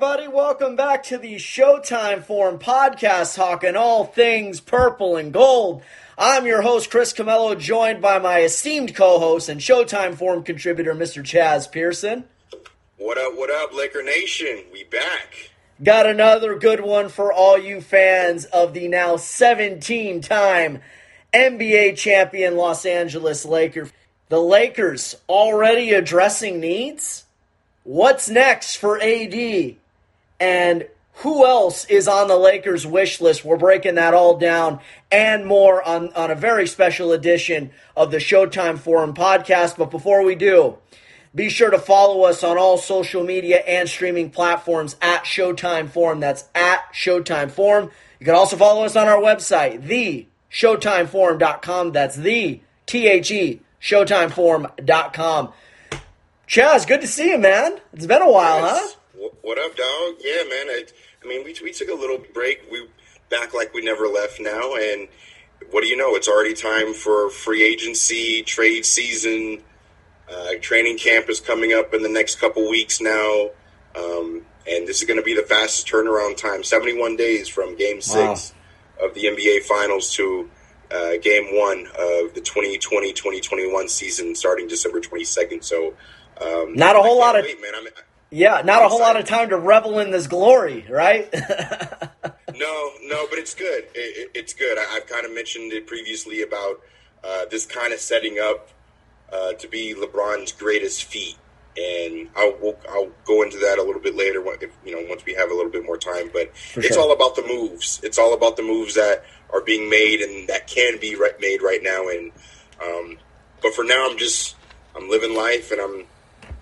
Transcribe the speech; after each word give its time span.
everybody. 0.00 0.28
Welcome 0.28 0.76
back 0.76 1.02
to 1.04 1.18
the 1.18 1.34
Showtime 1.34 2.22
Forum 2.22 2.60
podcast, 2.60 3.34
talking 3.34 3.74
all 3.74 4.04
things 4.04 4.60
purple 4.60 5.16
and 5.16 5.32
gold. 5.32 5.82
I'm 6.16 6.46
your 6.46 6.62
host, 6.62 6.88
Chris 6.88 7.12
Camello, 7.12 7.58
joined 7.58 8.00
by 8.00 8.20
my 8.20 8.42
esteemed 8.42 8.94
co 8.94 9.18
host 9.18 9.48
and 9.48 9.60
Showtime 9.60 10.14
Forum 10.14 10.44
contributor, 10.44 10.94
Mr. 10.94 11.24
Chaz 11.24 11.68
Pearson. 11.72 12.26
What 12.96 13.18
up, 13.18 13.32
what 13.36 13.50
up, 13.50 13.74
Laker 13.74 14.04
Nation? 14.04 14.66
We 14.72 14.84
back. 14.84 15.50
Got 15.82 16.06
another 16.06 16.56
good 16.56 16.78
one 16.78 17.08
for 17.08 17.32
all 17.32 17.58
you 17.58 17.80
fans 17.80 18.44
of 18.44 18.74
the 18.74 18.86
now 18.86 19.16
17 19.16 20.20
time 20.20 20.80
NBA 21.34 21.96
champion 21.96 22.56
Los 22.56 22.86
Angeles 22.86 23.44
Lakers. 23.44 23.92
The 24.28 24.40
Lakers 24.40 25.16
already 25.28 25.90
addressing 25.90 26.60
needs? 26.60 27.24
What's 27.82 28.28
next 28.28 28.76
for 28.76 29.02
AD? 29.02 29.77
And 30.40 30.86
who 31.14 31.44
else 31.44 31.84
is 31.86 32.06
on 32.06 32.28
the 32.28 32.36
Lakers 32.36 32.86
wish 32.86 33.20
list? 33.20 33.44
We're 33.44 33.56
breaking 33.56 33.96
that 33.96 34.14
all 34.14 34.36
down 34.38 34.78
and 35.10 35.44
more 35.46 35.82
on, 35.82 36.12
on 36.12 36.30
a 36.30 36.34
very 36.36 36.66
special 36.68 37.10
edition 37.12 37.70
of 37.96 38.10
the 38.12 38.18
Showtime 38.18 38.78
Forum 38.78 39.14
podcast. 39.14 39.76
But 39.76 39.90
before 39.90 40.22
we 40.22 40.36
do, 40.36 40.78
be 41.34 41.48
sure 41.50 41.70
to 41.70 41.78
follow 41.78 42.22
us 42.22 42.44
on 42.44 42.56
all 42.56 42.78
social 42.78 43.24
media 43.24 43.58
and 43.66 43.88
streaming 43.88 44.30
platforms 44.30 44.94
at 45.02 45.24
Showtime 45.24 45.88
Forum. 45.90 46.20
That's 46.20 46.44
at 46.54 46.92
Showtime 46.94 47.50
Forum. 47.50 47.90
You 48.20 48.26
can 48.26 48.34
also 48.36 48.56
follow 48.56 48.84
us 48.84 48.94
on 48.96 49.08
our 49.08 49.20
website, 49.20 49.86
the 49.86 50.26
ShowtimeForum.com. 50.52 51.92
That's 51.92 52.16
the 52.16 52.60
T 52.86 53.06
H 53.08 53.30
E 53.30 53.60
ShowtimeForum.com. 53.82 55.52
Chaz, 56.48 56.86
good 56.86 57.00
to 57.02 57.06
see 57.06 57.30
you, 57.30 57.38
man. 57.38 57.78
It's 57.92 58.06
been 58.06 58.22
a 58.22 58.30
while, 58.30 58.60
Yes. 58.62 58.94
huh? 58.94 58.97
Wh- 59.18 59.44
What 59.44 59.58
up, 59.58 59.76
dog? 59.76 60.14
Yeah, 60.20 60.42
man. 60.44 60.68
I, 60.68 60.84
I 61.24 61.28
mean, 61.28 61.44
we, 61.44 61.54
we 61.62 61.72
took 61.72 61.88
a 61.88 61.94
little 61.94 62.18
break. 62.34 62.62
We 62.70 62.86
back 63.30 63.54
like 63.54 63.74
we 63.74 63.82
never 63.82 64.06
left 64.06 64.40
now, 64.40 64.74
and 64.76 65.08
what 65.70 65.82
do 65.82 65.88
you 65.88 65.96
know? 65.96 66.14
It's 66.14 66.28
already 66.28 66.54
time 66.54 66.94
for 66.94 67.30
free 67.30 67.62
agency, 67.62 68.42
trade 68.42 68.84
season. 68.86 69.62
Uh, 70.30 70.52
training 70.60 70.98
camp 70.98 71.28
is 71.30 71.40
coming 71.40 71.72
up 71.72 71.94
in 71.94 72.02
the 72.02 72.08
next 72.08 72.38
couple 72.38 72.68
weeks 72.68 73.00
now, 73.00 73.50
um, 73.96 74.42
and 74.70 74.86
this 74.86 75.00
is 75.00 75.04
going 75.06 75.16
to 75.18 75.22
be 75.24 75.34
the 75.34 75.42
fastest 75.42 75.86
turnaround 75.88 76.36
time. 76.36 76.62
Seventy-one 76.62 77.16
days 77.16 77.48
from 77.48 77.76
Game 77.76 77.96
Wow. 77.96 78.34
Six 78.34 78.54
of 79.02 79.14
the 79.14 79.24
NBA 79.24 79.62
Finals 79.62 80.12
to 80.16 80.50
uh, 80.90 81.12
Game 81.22 81.46
One 81.56 81.86
of 81.86 82.34
the 82.34 82.40
2020-2021 82.44 83.88
season, 83.88 84.34
starting 84.34 84.68
December 84.68 85.00
twenty-second. 85.00 85.62
So. 85.64 85.94
Um, 86.40 86.74
Not 86.76 86.94
a 86.94 87.00
whole 87.02 87.18
lot 87.18 87.36
of- 87.36 87.44
wait, 87.44 87.60
man. 87.60 87.72
I'm, 87.76 87.86
Yeah, 88.30 88.62
not 88.64 88.84
a 88.84 88.88
whole 88.88 89.00
lot 89.00 89.16
of 89.16 89.24
time 89.24 89.48
to 89.50 89.56
revel 89.56 89.98
in 90.00 90.10
this 90.10 90.26
glory, 90.26 90.84
right? 90.88 91.32
No, 92.58 92.90
no, 93.04 93.26
but 93.30 93.38
it's 93.38 93.54
good. 93.54 93.84
It, 93.94 93.98
it, 94.18 94.30
it's 94.34 94.52
good. 94.52 94.78
I, 94.78 94.96
I've 94.96 95.06
kind 95.06 95.24
of 95.24 95.32
mentioned 95.32 95.72
it 95.72 95.86
previously 95.86 96.42
about 96.42 96.80
uh, 97.22 97.44
this 97.50 97.66
kind 97.66 97.92
of 97.92 98.00
setting 98.00 98.38
up 98.38 98.70
uh, 99.32 99.52
to 99.52 99.68
be 99.68 99.94
LeBron's 99.94 100.52
greatest 100.52 101.04
feat, 101.04 101.36
and 101.76 102.28
I'll 102.34 102.56
we'll, 102.60 102.76
I'll 102.88 103.12
go 103.24 103.42
into 103.42 103.58
that 103.58 103.78
a 103.78 103.82
little 103.82 104.00
bit 104.00 104.16
later. 104.16 104.42
If, 104.60 104.70
you 104.84 104.92
know, 104.92 105.06
once 105.08 105.24
we 105.24 105.34
have 105.34 105.50
a 105.50 105.54
little 105.54 105.70
bit 105.70 105.84
more 105.84 105.98
time. 105.98 106.30
But 106.32 106.50
it's 106.74 106.94
sure. 106.94 107.00
all 107.00 107.12
about 107.12 107.36
the 107.36 107.46
moves. 107.46 108.00
It's 108.02 108.18
all 108.18 108.34
about 108.34 108.56
the 108.56 108.62
moves 108.62 108.94
that 108.94 109.24
are 109.52 109.60
being 109.60 109.88
made 109.88 110.20
and 110.20 110.48
that 110.48 110.66
can 110.66 110.98
be 110.98 111.14
right, 111.14 111.38
made 111.40 111.62
right 111.62 111.82
now. 111.82 112.08
And 112.08 112.32
um, 112.82 113.18
but 113.62 113.74
for 113.74 113.84
now, 113.84 114.08
I'm 114.10 114.18
just 114.18 114.56
I'm 114.96 115.08
living 115.08 115.36
life, 115.36 115.70
and 115.70 115.80
I'm 115.80 116.06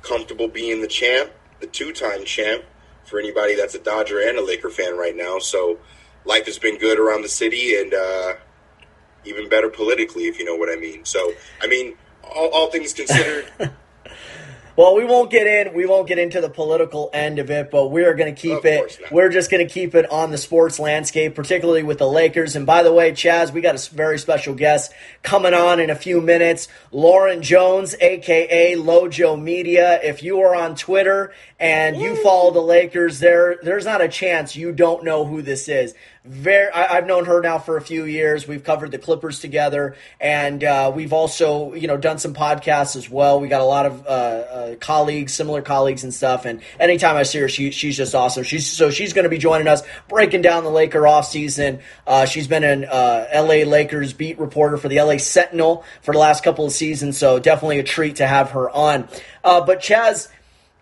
comfortable 0.03 0.49
being 0.49 0.83
the 0.83 0.89
champ, 0.89 1.31
the 1.61 1.67
two-time 1.67 2.25
champ. 2.25 2.65
For 3.05 3.21
anybody 3.21 3.55
that's 3.55 3.77
a 3.77 3.79
Dodger 3.79 4.19
and 4.19 4.37
a 4.37 4.45
Laker 4.45 4.69
fan 4.69 4.97
right 4.97 5.15
now, 5.17 5.39
so 5.39 5.79
life 6.25 6.47
has 6.47 6.59
been 6.59 6.77
good 6.77 6.99
around 6.99 7.23
the 7.23 7.29
city, 7.29 7.81
and 7.81 7.95
uh, 7.95 8.35
even 9.25 9.49
better 9.49 9.69
politically, 9.69 10.25
if 10.25 10.41
you 10.41 10.45
know 10.45 10.57
what 10.57 10.69
I 10.69 10.75
mean. 10.75 11.05
So, 11.05 11.33
I 11.63 11.69
mean, 11.69 11.97
all, 12.25 12.49
all 12.49 12.71
things 12.71 12.93
considered, 12.93 13.47
Well, 14.77 14.95
we 14.95 15.07
won't 15.07 15.31
get 15.31 15.47
in. 15.47 15.75
We 15.75 15.87
won't 15.87 16.07
get 16.07 16.19
into 16.19 16.43
the 16.43 16.51
political 16.51 17.09
end 17.15 17.39
of 17.39 17.51
it, 17.51 17.71
but 17.71 17.89
we're 17.89 18.15
going 18.15 18.35
to 18.35 18.39
keep 18.39 18.59
Of 18.59 18.67
it. 18.67 19.01
We're 19.11 19.31
just 19.31 19.51
going 19.51 19.67
to 19.67 19.73
keep 19.73 19.95
it 19.95 20.11
on 20.11 20.31
the 20.31 20.37
sports 20.37 20.79
landscape, 20.79 21.35
particularly 21.35 21.83
with 21.83 21.97
the 21.97 22.07
Lakers. 22.07 22.57
And 22.57 22.67
by 22.67 22.83
the 22.83 22.93
way, 22.93 23.13
Chaz, 23.13 23.53
we 23.53 23.63
got 23.63 23.75
a 23.75 23.95
very 23.95 24.19
special 24.19 24.55
guest 24.55 24.93
coming 25.23 25.55
on 25.55 25.81
in 25.81 25.89
a 25.89 25.95
few 25.95 26.21
minutes. 26.21 26.69
Lauren 26.93 27.41
Jones, 27.41 27.95
aka 28.03 28.75
Lojo 28.77 29.41
Media. 29.41 29.99
If 30.03 30.23
you 30.23 30.41
are 30.41 30.55
on 30.55 30.77
Twitter 30.77 31.33
and 31.59 31.97
you 31.97 32.15
follow 32.23 32.51
the 32.51 32.61
Lakers, 32.61 33.19
there 33.19 33.59
there's 33.63 33.87
not 33.87 34.03
a 34.03 34.09
chance 34.09 34.57
you 34.57 34.73
don't 34.73 35.05
know 35.05 35.25
who 35.25 35.41
this 35.41 35.69
is. 35.69 35.95
Very, 36.27 36.71
I, 36.73 36.97
I've 36.97 37.07
known 37.07 37.25
her 37.27 37.41
now 37.41 37.59
for 37.59 37.77
a 37.77 37.81
few 37.81 38.05
years. 38.05 38.49
We've 38.49 38.65
covered 38.65 38.91
the 38.91 38.99
Clippers 38.99 39.39
together, 39.39 39.95
and 40.21 40.63
uh, 40.65 40.91
we've 40.93 41.13
also, 41.13 41.73
you 41.75 41.87
know, 41.87 41.97
done 41.97 42.19
some 42.19 42.35
podcasts 42.35 42.97
as 42.97 43.09
well. 43.09 43.39
We 43.39 43.47
got 43.47 43.61
a 43.61 43.65
lot 43.65 43.87
of 43.87 44.05
uh, 44.07 44.09
uh, 44.09 44.75
colleagues, 44.77 45.33
similar 45.33 45.63
colleagues 45.63 46.03
and 46.03 46.13
stuff. 46.13 46.45
And 46.45 46.63
anytime 46.81 47.17
I 47.17 47.23
see 47.23 47.39
her, 47.39 47.49
she, 47.49 47.71
she's 47.71 47.97
just 47.97 48.15
awesome. 48.15 48.43
She's 48.43 48.67
so 48.67 48.91
she's 48.91 49.13
going 49.13 49.23
to 49.23 49.29
be 49.29 49.39
joining 49.39 49.69
us, 49.69 49.83
breaking 50.09 50.43
down 50.43 50.65
the 50.65 50.71
Laker 50.71 51.03
offseason. 51.03 51.81
Uh, 52.07 52.27
she's 52.27 52.49
been 52.49 52.65
an 52.65 52.85
uh, 52.87 53.27
L.A. 53.31 53.65
Lakers 53.65 54.13
beat 54.13 54.39
reporter 54.41 54.77
for 54.77 54.89
the 54.89 54.99
L.A. 54.99 55.19
Sentinel 55.19 55.85
for 56.03 56.13
the 56.13 56.19
last 56.19 56.43
couple 56.43 56.67
of 56.67 56.73
seasons, 56.73 57.17
so 57.17 57.39
definitely 57.39 57.79
a 57.79 57.85
treat 57.85 58.17
to 58.17 58.27
have 58.27 58.51
her 58.51 58.69
on. 58.71 59.09
Uh, 59.45 59.61
but 59.61 59.81
Chaz. 59.81 60.29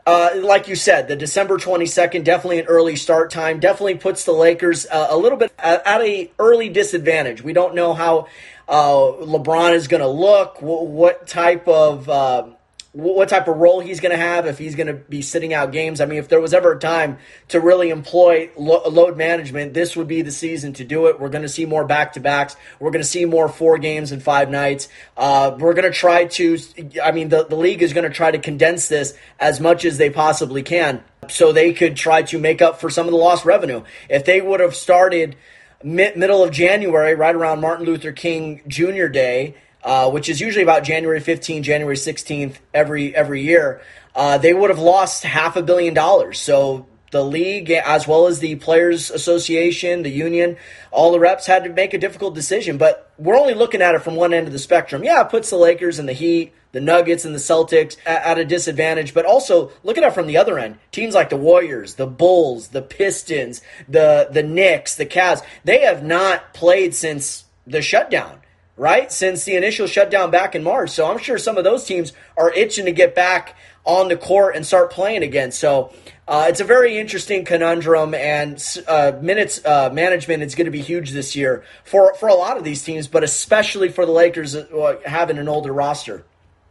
Uh, 0.07 0.31
like 0.37 0.69
you 0.69 0.77
said, 0.77 1.09
the 1.09 1.17
December 1.17 1.57
22nd, 1.57 2.25
definitely 2.25 2.59
an 2.59 2.67
early 2.67 2.95
start 2.95 3.31
time. 3.31 3.59
Definitely 3.59 3.95
puts 3.95 4.25
the 4.25 4.33
Lakers 4.33 4.87
uh, 4.91 5.07
a 5.09 5.17
little 5.17 5.39
bit 5.39 5.51
at, 5.59 5.87
at 5.87 6.03
a 6.03 6.31
early 6.39 6.69
disadvantage. 6.69 7.43
We 7.43 7.55
don't 7.55 7.75
know 7.75 7.95
how 7.95 8.27
uh, 8.69 8.93
LeBron 8.93 9.73
is 9.73 9.89
going 9.89 10.03
to 10.03 10.09
look, 10.09 10.59
wh- 10.59 10.85
what 10.85 11.27
type 11.27 11.67
of 11.69 12.09
uh, 12.11 12.49
what 12.95 13.29
type 13.29 13.49
of 13.49 13.57
role 13.57 13.81
he's 13.81 13.99
going 13.99 14.13
to 14.13 14.17
have, 14.17 14.47
if 14.47 14.57
he's 14.57 14.77
going 14.77 14.87
to 14.87 14.95
be 14.95 15.21
sitting 15.21 15.53
out 15.53 15.73
games. 15.73 16.01
I 16.01 16.07
mean, 16.07 16.21
if 16.21 16.29
there 16.29 16.41
was 16.41 16.55
ever 16.55 16.73
a 16.73 16.79
time 16.79 17.19
to 17.49 17.61
really 17.61 17.91
employ 17.91 18.51
lo- 18.57 18.89
load 18.89 19.17
management, 19.17 19.75
this 19.75 19.97
would 19.97 20.07
be 20.07 20.23
the 20.23 20.31
season 20.31 20.73
to 20.75 20.85
do 20.85 21.07
it. 21.07 21.19
We're 21.19 21.29
going 21.29 21.43
to 21.43 21.49
see 21.49 21.67
more 21.67 21.85
back 21.85 22.13
to 22.13 22.21
backs. 22.21 22.55
We're 22.79 22.93
going 22.93 23.03
to 23.03 23.09
see 23.09 23.25
more 23.25 23.49
four 23.49 23.79
games 23.79 24.13
in 24.13 24.21
five 24.21 24.49
nights. 24.49 24.89
Uh, 25.17 25.57
we're 25.59 25.75
going 25.75 25.91
to 25.91 25.99
try 25.99 26.27
to, 26.27 26.57
I 27.03 27.11
mean, 27.11 27.31
the, 27.31 27.45
the 27.45 27.57
league 27.57 27.83
is 27.83 27.93
going 27.93 28.09
to 28.09 28.15
try 28.15 28.31
to 28.31 28.39
condense 28.39 28.87
this 28.87 29.19
as 29.41 29.59
much 29.59 29.85
as 29.85 29.99
they 29.99 30.09
possibly 30.09 30.63
can 30.63 31.03
so 31.29 31.51
they 31.51 31.73
could 31.73 31.97
try 31.97 32.23
to 32.23 32.39
make 32.39 32.63
up 32.63 32.81
for 32.81 32.91
some 32.91 33.07
of 33.07 33.13
the 33.13 33.19
lost 33.19 33.45
revenue. 33.45 33.83
If 34.09 34.25
they 34.25 34.41
would 34.41 34.61
have 34.61 34.77
started 34.77 35.35
mid, 35.83 36.17
middle 36.17 36.45
of 36.45 36.53
January, 36.53 37.17
right 37.17 37.35
around 37.35 37.61
Martin 37.61 37.87
Luther 37.87 38.13
King 38.13 38.63
Jr. 38.69 39.09
Day, 39.09 39.57
uh, 39.85 40.11
which 40.11 40.29
is 40.29 40.41
usually 40.41 40.63
about 40.63 40.83
January 40.83 41.21
15th, 41.21 41.63
January 41.63 41.97
16th 41.97 42.57
every 42.73 43.15
every 43.15 43.43
year, 43.43 43.83
uh, 44.15 44.39
they 44.39 44.55
would 44.55 44.71
have 44.71 44.79
lost 44.79 45.25
half 45.25 45.57
a 45.57 45.63
billion 45.63 45.93
dollars. 45.93 46.41
So 46.41 46.87
the 47.11 47.25
league, 47.25 47.71
as 47.71 48.09
well 48.09 48.27
as 48.27 48.41
the 48.41 48.57
Players 48.57 49.11
Association, 49.11 50.03
the 50.03 50.11
union, 50.11 50.57
all 50.91 51.13
the 51.13 51.21
reps 51.21 51.47
had 51.47 51.63
to 51.65 51.71
make 51.71 51.95
a 51.95 51.99
difficult 51.99 52.35
decision. 52.35 52.77
But 52.77 53.13
we're 53.19 53.39
only 53.39 53.55
looking 53.55 53.83
at 53.83 53.95
it 53.95 54.03
from 54.03 54.17
one 54.17 54.35
end 54.35 54.47
of 54.47 54.53
the 54.53 54.59
spectrum. 54.59 55.05
Yeah, 55.05 55.23
it 55.23 55.29
puts 55.29 55.51
the 55.51 55.57
Lakers 55.57 56.01
and 56.01 56.09
the 56.09 56.13
Heat, 56.13 56.53
the 56.73 56.81
Nuggets 56.81 57.25
and 57.25 57.33
the 57.35 57.39
Celtics 57.39 57.97
at, 58.05 58.39
a 58.39 58.45
disadvantage. 58.45 59.15
But 59.15 59.27
also 59.27 59.71
look 59.85 59.97
at 59.97 60.03
it 60.03 60.13
from 60.13 60.27
the 60.27 60.39
other 60.39 60.59
end. 60.59 60.79
Teams 60.91 61.15
like 61.15 61.31
the 61.31 61.37
Warriors, 61.37 61.95
the 61.95 62.07
Bulls, 62.07 62.69
the 62.69 62.83
Pistons, 62.83 63.63
the 63.89 64.29
the 64.31 64.43
Knicks, 64.43 64.97
the 64.97 65.07
Cavs, 65.07 65.43
they 65.63 65.83
have 65.83 66.03
not 66.03 66.53
played 66.53 66.95
since 66.95 67.45
the 67.67 67.81
shutdown 67.81 68.41
right? 68.77 69.11
Since 69.11 69.45
the 69.45 69.57
initial 69.57 69.87
shutdown 69.87 70.31
back 70.31 70.55
in 70.55 70.63
March. 70.63 70.91
So 70.91 71.11
I'm 71.11 71.19
sure 71.19 71.39
some 71.39 71.57
of 71.57 71.65
those 71.65 71.85
teams 71.85 72.13
are 72.37 72.53
itching 72.53 72.87
to 72.87 72.93
get 72.93 73.15
back 73.15 73.57
on 73.85 74.09
the 74.09 74.17
court 74.17 74.57
and 74.57 74.67
start 74.67 74.91
playing 74.91 75.23
again. 75.23 75.53
So 75.53 75.93
uh, 76.27 76.47
it's 76.49 76.61
a 76.61 76.65
very 76.65 76.97
interesting 76.97 77.45
conundrum, 77.45 78.15
and 78.15 78.63
uh, 78.89 79.13
minutes 79.21 79.65
uh, 79.65 79.91
management 79.93 80.43
is 80.43 80.55
going 80.55 80.65
to 80.65 80.71
be 80.71 80.81
huge 80.81 81.11
this 81.11 81.37
year 81.37 81.65
for 81.85 82.15
for 82.15 82.29
a 82.29 82.35
lot 82.35 82.57
of 82.57 82.65
these 82.65 82.83
teams, 82.83 83.07
but 83.09 83.23
especially 83.23 83.91
for 83.91 84.07
the 84.07 84.13
Lakers 84.13 84.57
uh, 84.57 84.97
having 85.05 85.37
an 85.37 85.49
older 85.49 85.73
roster. 85.73 86.25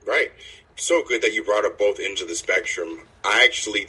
right? 0.07 0.31
So 0.75 1.03
good 1.07 1.21
that 1.21 1.33
you 1.33 1.44
brought 1.44 1.65
up 1.65 1.77
both 1.77 2.00
ends 2.00 2.21
of 2.21 2.27
the 2.27 2.35
spectrum. 2.35 3.01
I 3.23 3.44
actually 3.45 3.88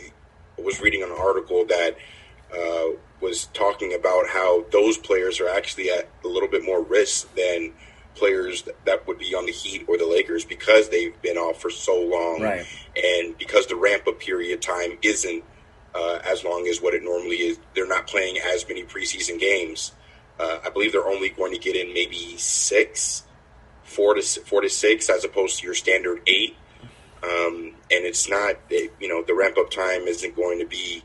was 0.58 0.80
reading 0.80 1.02
an 1.02 1.10
article 1.10 1.64
that 1.66 1.96
uh, 2.54 2.96
was 3.20 3.46
talking 3.46 3.94
about 3.94 4.28
how 4.28 4.64
those 4.70 4.98
players 4.98 5.40
are 5.40 5.48
actually 5.48 5.90
at 5.90 6.08
a 6.24 6.28
little 6.28 6.48
bit 6.48 6.62
more 6.62 6.82
risk 6.82 7.34
than 7.34 7.72
players 8.14 8.64
that- 8.84 9.06
would 9.06 9.18
be 9.18 9.34
on 9.34 9.46
the 9.46 9.52
Heat 9.52 9.84
or 9.88 9.98
the 9.98 10.06
Lakers 10.06 10.44
because 10.44 10.88
they've 10.88 11.20
been 11.22 11.36
off 11.36 11.60
for 11.60 11.70
so 11.70 12.00
long, 12.00 12.42
Right. 12.42 12.66
and 12.96 13.36
because 13.38 13.66
the 13.66 13.76
ramp 13.76 14.06
up 14.08 14.18
period 14.20 14.62
time 14.62 14.98
isn't 15.02 15.44
uh, 15.94 16.18
as 16.24 16.42
long 16.42 16.66
as 16.66 16.80
what 16.80 16.92
it 16.92 17.04
normally 17.04 17.36
is. 17.36 17.58
They're 17.74 17.86
not 17.86 18.08
playing 18.08 18.36
as 18.38 18.66
many 18.68 18.82
preseason 18.82 19.38
games. 19.38 19.92
Uh, 20.40 20.58
I 20.64 20.70
believe 20.70 20.90
they're 20.90 21.06
only 21.06 21.28
going 21.28 21.52
to 21.52 21.58
get 21.58 21.76
in 21.76 21.94
maybe 21.94 22.36
six, 22.36 23.22
four 23.84 24.14
to 24.14 24.22
four 24.22 24.60
to 24.62 24.68
six, 24.68 25.08
as 25.08 25.24
opposed 25.24 25.60
to 25.60 25.64
your 25.64 25.74
standard 25.74 26.20
eight. 26.26 26.56
Um, 27.22 27.76
and 27.92 28.04
it's 28.04 28.28
not, 28.28 28.56
it, 28.70 28.92
you 28.98 29.06
know, 29.08 29.22
the 29.22 29.34
ramp 29.34 29.56
up 29.56 29.70
time 29.70 30.02
isn't 30.08 30.34
going 30.34 30.58
to 30.58 30.66
be 30.66 31.04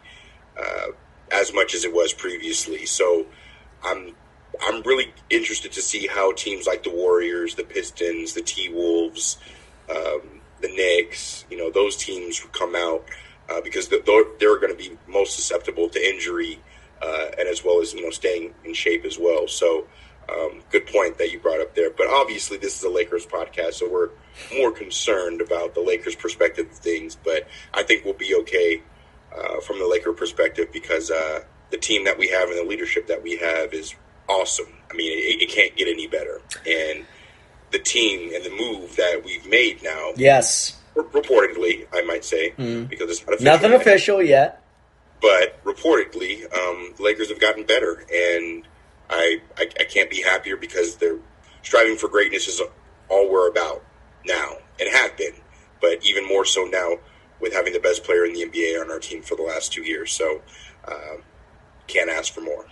uh, 0.60 0.88
as 1.32 1.54
much 1.54 1.76
as 1.76 1.86
it 1.86 1.94
was 1.94 2.12
previously. 2.12 2.88
So 2.88 3.28
I'm 3.84 4.16
I'm 4.62 4.82
really 4.84 5.14
interested 5.30 5.72
to 5.74 5.82
see 5.82 6.08
how 6.08 6.34
teams 6.34 6.68
like 6.68 6.84
the 6.84 6.92
Warriors, 6.92 7.56
the 7.56 7.64
Pistons, 7.64 8.34
the 8.34 8.42
T 8.42 8.70
Wolves, 8.70 9.38
um, 9.90 10.42
the 10.62 10.68
Knicks, 10.68 11.46
you 11.50 11.58
know, 11.58 11.72
those 11.72 11.96
teams 11.96 12.40
come 12.52 12.76
out 12.76 13.06
uh, 13.50 13.62
because 13.62 13.88
they're, 13.88 14.02
they're 14.40 14.60
going 14.60 14.72
to 14.72 14.78
be 14.78 14.98
most 15.08 15.36
susceptible 15.36 15.90
to 15.90 16.00
injury 16.00 16.60
uh, 17.02 17.28
and 17.38 17.48
as 17.48 17.64
well 17.64 17.82
as 17.82 17.94
you 17.94 18.04
know 18.04 18.10
staying 18.10 18.54
in 18.64 18.74
shape 18.74 19.06
as 19.06 19.18
well. 19.18 19.48
So. 19.48 19.88
Um, 20.30 20.62
good 20.70 20.86
point 20.86 21.18
that 21.18 21.32
you 21.32 21.40
brought 21.40 21.60
up 21.60 21.74
there. 21.74 21.90
But 21.90 22.06
obviously, 22.06 22.58
this 22.58 22.78
is 22.78 22.84
a 22.84 22.90
Lakers 22.90 23.26
podcast, 23.26 23.74
so 23.74 23.90
we're 23.90 24.10
more 24.56 24.72
concerned 24.72 25.42
about 25.42 25.74
the 25.74 25.82
Lakers' 25.82 26.16
perspective 26.16 26.68
of 26.70 26.78
things. 26.78 27.16
But 27.16 27.48
I 27.74 27.82
think 27.82 28.06
we'll 28.06 28.14
be 28.14 28.36
okay 28.42 28.84
uh, 29.36 29.60
from 29.62 29.80
the 29.80 29.88
Laker 29.88 30.14
perspective 30.14 30.72
because 30.72 31.10
uh, 31.10 31.42
the 31.72 31.78
team 31.78 32.06
that 32.06 32.18
we 32.18 32.28
have 32.30 32.50
and 32.50 32.58
the 32.58 32.64
leadership 32.64 33.08
that 33.08 33.24
we 33.24 33.38
have 33.38 33.74
is 33.74 33.96
awesome. 34.30 34.68
I 34.92 34.96
mean, 34.96 35.12
it, 35.12 35.44
it, 35.44 35.50
can't 35.50 35.76
get 35.76 35.88
any 35.88 36.08
better. 36.08 36.42
And 36.68 37.06
the 37.72 37.80
team 37.80 38.34
and 38.34 38.44
the 38.44 38.50
move 38.50 38.96
that 38.96 39.24
we've 39.24 39.46
made 39.48 39.84
now. 39.84 40.12
Yes. 40.16 40.78
Reportedly, 40.96 41.88
I 41.94 42.02
might 42.02 42.26
say, 42.26 42.52
mm. 42.52 42.90
because 42.90 43.10
it's 43.10 43.22
not 43.26 43.36
official 43.36 43.46
nothing 43.46 43.72
yet. 43.72 43.82
official 43.82 44.22
yet. 44.24 44.64
But 45.22 45.64
reportedly, 45.64 46.44
um, 46.54 46.94
the 46.98 47.04
Lakers 47.04 47.30
have 47.30 47.40
gotten 47.40 47.66
better, 47.66 48.06
and 48.14 48.68
I, 49.10 49.42
I 49.58 49.70
I 49.80 49.84
can't 49.84 50.10
be 50.10 50.22
happier 50.22 50.58
because 50.58 50.96
they're 50.96 51.20
striving 51.62 51.98
for 51.98 52.08
greatness 52.08 52.48
is 52.48 52.62
all 53.10 53.30
we're 53.30 53.50
about 53.50 53.84
now 54.26 54.58
and 54.80 54.90
have 54.92 55.16
been, 55.18 55.34
but 55.82 56.04
even 56.06 56.28
more 56.28 56.46
so 56.46 56.64
now 56.66 56.98
with 57.40 57.54
having 57.54 57.74
the 57.74 57.80
best 57.80 58.04
player 58.04 58.26
in 58.26 58.34
the 58.34 58.46
NBA 58.46 58.82
on 58.82 58.92
our 58.92 59.00
team 59.00 59.22
for 59.22 59.36
the 59.36 59.44
last 59.44 59.72
two 59.72 59.84
years. 59.84 60.12
So. 60.12 60.42
Um, 60.88 61.24
can't 61.90 62.10
ask 62.10 62.34
for 62.34 62.42
more. 62.42 62.66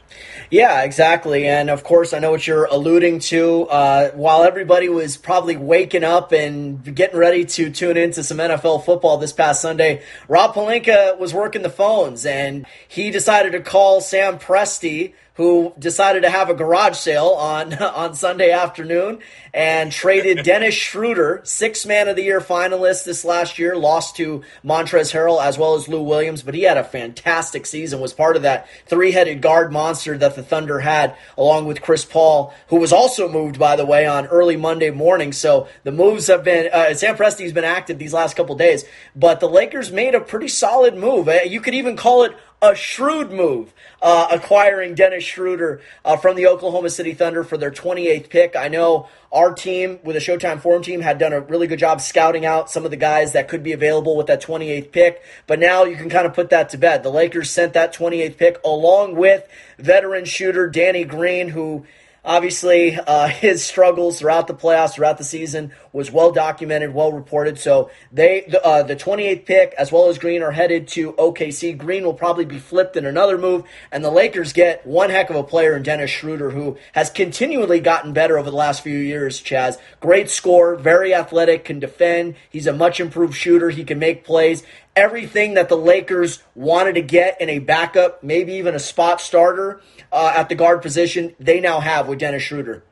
Yeah, 0.50 0.84
exactly. 0.84 1.46
And 1.46 1.70
of 1.70 1.84
course, 1.84 2.14
I 2.14 2.20
know 2.20 2.32
what 2.32 2.48
you're 2.48 2.66
alluding 2.66 3.20
to. 3.20 3.64
Uh, 3.64 4.12
while 4.12 4.44
everybody 4.44 4.88
was 4.88 5.18
probably 5.18 5.58
waking 5.58 6.06
up 6.06 6.32
and 6.32 6.96
getting 6.96 7.18
ready 7.18 7.44
to 7.44 7.70
tune 7.70 7.98
into 7.98 8.24
some 8.24 8.38
NFL 8.38 8.86
football 8.86 9.18
this 9.18 9.34
past 9.34 9.62
Sunday, 9.62 10.02
Rob 10.30 10.54
Pelinka 10.54 11.18
was 11.20 11.34
working 11.34 11.64
the 11.64 11.70
phones 11.70 12.26
and 12.26 12.66
he 12.88 13.12
decided 13.12 13.52
to 13.52 13.60
call 13.60 14.00
Sam 14.00 14.40
Presti 14.40 15.14
who 15.38 15.72
decided 15.78 16.24
to 16.24 16.30
have 16.30 16.50
a 16.50 16.54
garage 16.54 16.98
sale 16.98 17.28
on 17.28 17.74
on 17.82 18.14
Sunday 18.16 18.52
afternoon 18.52 19.20
and 19.54 19.92
traded 19.92 20.44
Dennis 20.44 20.76
Schroeder, 20.76 21.42
six 21.44 21.86
man 21.86 22.08
of 22.08 22.16
the 22.16 22.24
year 22.24 22.42
finalist 22.42 23.06
this 23.06 23.24
last 23.24 23.58
year, 23.58 23.76
lost 23.76 24.16
to 24.18 24.44
Montrezl 24.64 25.14
Harrell 25.14 25.44
as 25.44 25.58
well 25.58 25.76
as 25.76 25.88
Lou 25.88 26.02
Williams, 26.02 26.42
but 26.42 26.54
he 26.54 26.64
had 26.64 26.78
a 26.78 26.84
fantastic 26.84 27.66
season, 27.66 28.00
was 28.00 28.14
part 28.14 28.36
of 28.36 28.42
that 28.42 28.68
three 28.88 29.12
headed 29.12 29.42
guard 29.42 29.72
monster 29.72 30.18
that 30.18 30.36
the 30.36 30.44
Thunder 30.44 30.80
had, 30.80 31.16
along 31.38 31.66
with 31.66 31.82
Chris 31.82 32.04
Paul, 32.04 32.54
who 32.68 32.78
was 32.78 32.92
also 32.92 33.30
moved, 33.30 33.60
by 33.60 33.76
the 33.76 33.86
way, 33.86 34.06
on 34.06 34.26
early 34.28 34.58
Monday 34.58 34.92
morning. 34.92 35.32
So 35.32 35.68
the 35.84 35.92
moves 35.92 36.28
have 36.28 36.44
been, 36.44 36.70
uh, 36.72 36.94
Sam 36.94 37.16
Presti's 37.16 37.54
been 37.54 37.64
active 37.64 38.00
these 38.00 38.14
last 38.14 38.36
couple 38.36 38.56
days, 38.56 38.86
but 39.16 39.40
the 39.40 39.50
Lakers 39.50 39.92
made 39.92 40.16
a 40.16 40.22
pretty 40.22 40.48
solid 40.48 40.96
move. 40.96 41.28
Uh, 41.28 41.40
you 41.46 41.62
could 41.62 41.76
even 41.76 41.96
call 41.96 42.24
it 42.24 42.36
a 42.62 42.74
shrewd 42.74 43.32
move, 43.32 43.72
uh, 44.02 44.28
acquiring 44.32 44.96
Dennis 44.96 45.24
Schroeder 45.24 45.80
uh, 46.04 46.18
from 46.18 46.36
the 46.36 46.48
Oklahoma 46.48 46.90
City 46.90 47.14
Thunder 47.14 47.44
for 47.44 47.56
their 47.56 47.70
28th 47.70 48.30
pick. 48.30 48.56
I 48.56 48.68
know 48.68 49.08
our 49.32 49.54
team 49.54 50.00
with 50.04 50.16
the 50.16 50.20
Showtime 50.20 50.60
Forum 50.60 50.82
team 50.82 51.02
had 51.02 51.20
done 51.20 51.34
a 51.34 51.42
really 51.42 51.68
good 51.68 51.78
job 51.78 52.02
scouting 52.02 52.46
out 52.46 52.72
some 52.72 52.84
of 52.84 52.90
the 52.92 52.98
guys 52.98 53.34
that 53.34 53.48
could 53.48 53.62
be 53.62 53.74
available 53.74 54.18
with 54.18 54.28
that 54.28 54.42
28th 54.42 54.92
pick, 54.92 55.22
but 55.46 55.60
now 55.60 55.84
you 55.84 55.96
can 55.96 56.10
kind 56.10 56.26
of 56.26 56.34
put 56.34 56.50
that 56.50 56.70
to 56.70 56.78
bed. 56.78 57.04
The 57.04 57.10
Lakers 57.10 57.52
sent 57.52 57.74
that 57.74 57.94
28th 57.94 58.38
pick 58.38 58.60
along 58.66 59.16
with 59.16 59.48
veteran 59.78 60.26
shooter 60.26 60.68
Danny 60.68 61.04
Green, 61.04 61.50
who 61.50 61.86
Obviously, 62.28 62.98
uh, 62.98 63.28
his 63.30 63.66
struggles 63.66 64.20
throughout 64.20 64.48
the 64.48 64.54
playoffs, 64.54 64.96
throughout 64.96 65.18
the 65.18 65.24
season, 65.24 65.72
was 65.94 66.12
well 66.12 66.32
documented, 66.32 66.94
well 66.94 67.14
reported. 67.14 67.58
So 67.58 67.90
they, 68.12 68.46
the, 68.50 68.64
uh, 68.64 68.84
the 68.84 68.98
28th 68.98 69.46
pick, 69.46 69.74
as 69.78 69.92
well 69.94 70.10
as 70.10 70.20
Green, 70.20 70.44
are 70.44 70.52
headed 70.52 70.90
to 70.90 71.14
OKC. 71.14 71.78
Green 71.78 72.04
will 72.04 72.14
probably 72.14 72.44
be 72.44 72.60
flipped 72.60 72.98
in 72.98 73.06
another 73.06 73.38
move, 73.38 73.64
and 73.92 74.04
the 74.04 74.12
Lakers 74.12 74.52
get 74.52 74.86
one 74.86 75.10
heck 75.10 75.30
of 75.30 75.38
a 75.38 75.44
player 75.44 75.76
in 75.76 75.84
Dennis 75.84 76.12
Schroeder, 76.12 76.52
who 76.52 76.78
has 76.92 77.10
continually 77.10 77.80
gotten 77.80 78.12
better 78.12 78.38
over 78.38 78.52
the 78.52 78.58
last 78.58 78.84
few 78.84 78.98
years. 78.98 79.42
Chaz, 79.42 79.78
great 80.02 80.30
score, 80.30 80.76
very 80.76 81.14
athletic, 81.14 81.64
can 81.64 81.80
defend. 81.80 82.36
He's 82.50 82.68
a 82.68 82.74
much 82.74 83.00
improved 83.00 83.36
shooter. 83.36 83.70
He 83.70 83.86
can 83.86 84.00
make 84.00 84.26
plays, 84.26 84.64
everything 84.98 85.54
that 85.54 85.70
the 85.70 85.78
Lakers 85.78 86.42
wanted 86.56 86.96
to 86.96 87.02
get 87.02 87.40
in 87.40 87.50
a 87.50 87.60
backup, 87.60 88.24
maybe 88.24 88.54
even 88.54 88.74
a 88.74 88.80
spot 88.80 89.22
starter 89.22 89.80
uh, 90.12 90.34
at 90.36 90.50
the 90.50 90.56
guard 90.56 90.82
position, 90.82 91.36
they 91.40 91.60
now 91.60 91.80
have 91.80 92.08
with 92.08 92.20
Dennis 92.20 92.44
Schroeder. 92.44 92.84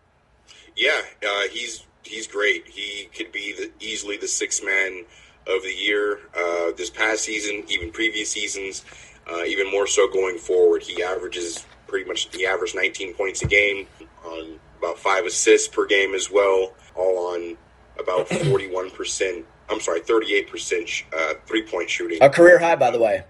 Yeah, 0.75 1.01
uh, 1.27 1.47
he's 1.51 1.85
he's 2.03 2.27
great. 2.27 2.67
He 2.67 3.09
could 3.15 3.31
be 3.31 3.53
the, 3.53 3.71
easily 3.79 4.17
the 4.17 4.27
sixth 4.27 4.63
man 4.63 5.05
of 5.47 5.63
the 5.63 5.73
year 5.73 6.19
uh, 6.37 6.71
this 6.77 6.89
past 6.89 7.23
season, 7.23 7.63
even 7.67 7.91
previous 7.91 8.29
seasons, 8.31 8.85
uh, 9.29 9.43
even 9.43 9.69
more 9.71 9.87
so 9.87 10.07
going 10.07 10.37
forward. 10.37 10.83
He 10.83 11.01
averages 11.01 11.65
pretty 11.87 12.07
much 12.07 12.29
he 12.35 12.45
averaged 12.45 12.75
19 12.75 13.15
points 13.15 13.41
a 13.41 13.47
game 13.47 13.87
on 14.23 14.59
about 14.77 14.99
five 14.99 15.25
assists 15.25 15.67
per 15.67 15.85
game 15.85 16.13
as 16.13 16.29
well, 16.29 16.73
all 16.95 17.33
on 17.33 17.57
about 17.97 18.27
41 18.27 18.91
percent 18.91 19.45
I'm 19.69 19.79
sorry, 19.79 20.01
38% 20.01 21.03
uh, 21.13 21.33
three 21.45 21.63
point 21.63 21.89
shooting. 21.89 22.19
A 22.21 22.29
career 22.29 22.59
high, 22.59 22.75
by 22.75 22.91
the 22.91 22.99
way. 22.99 23.23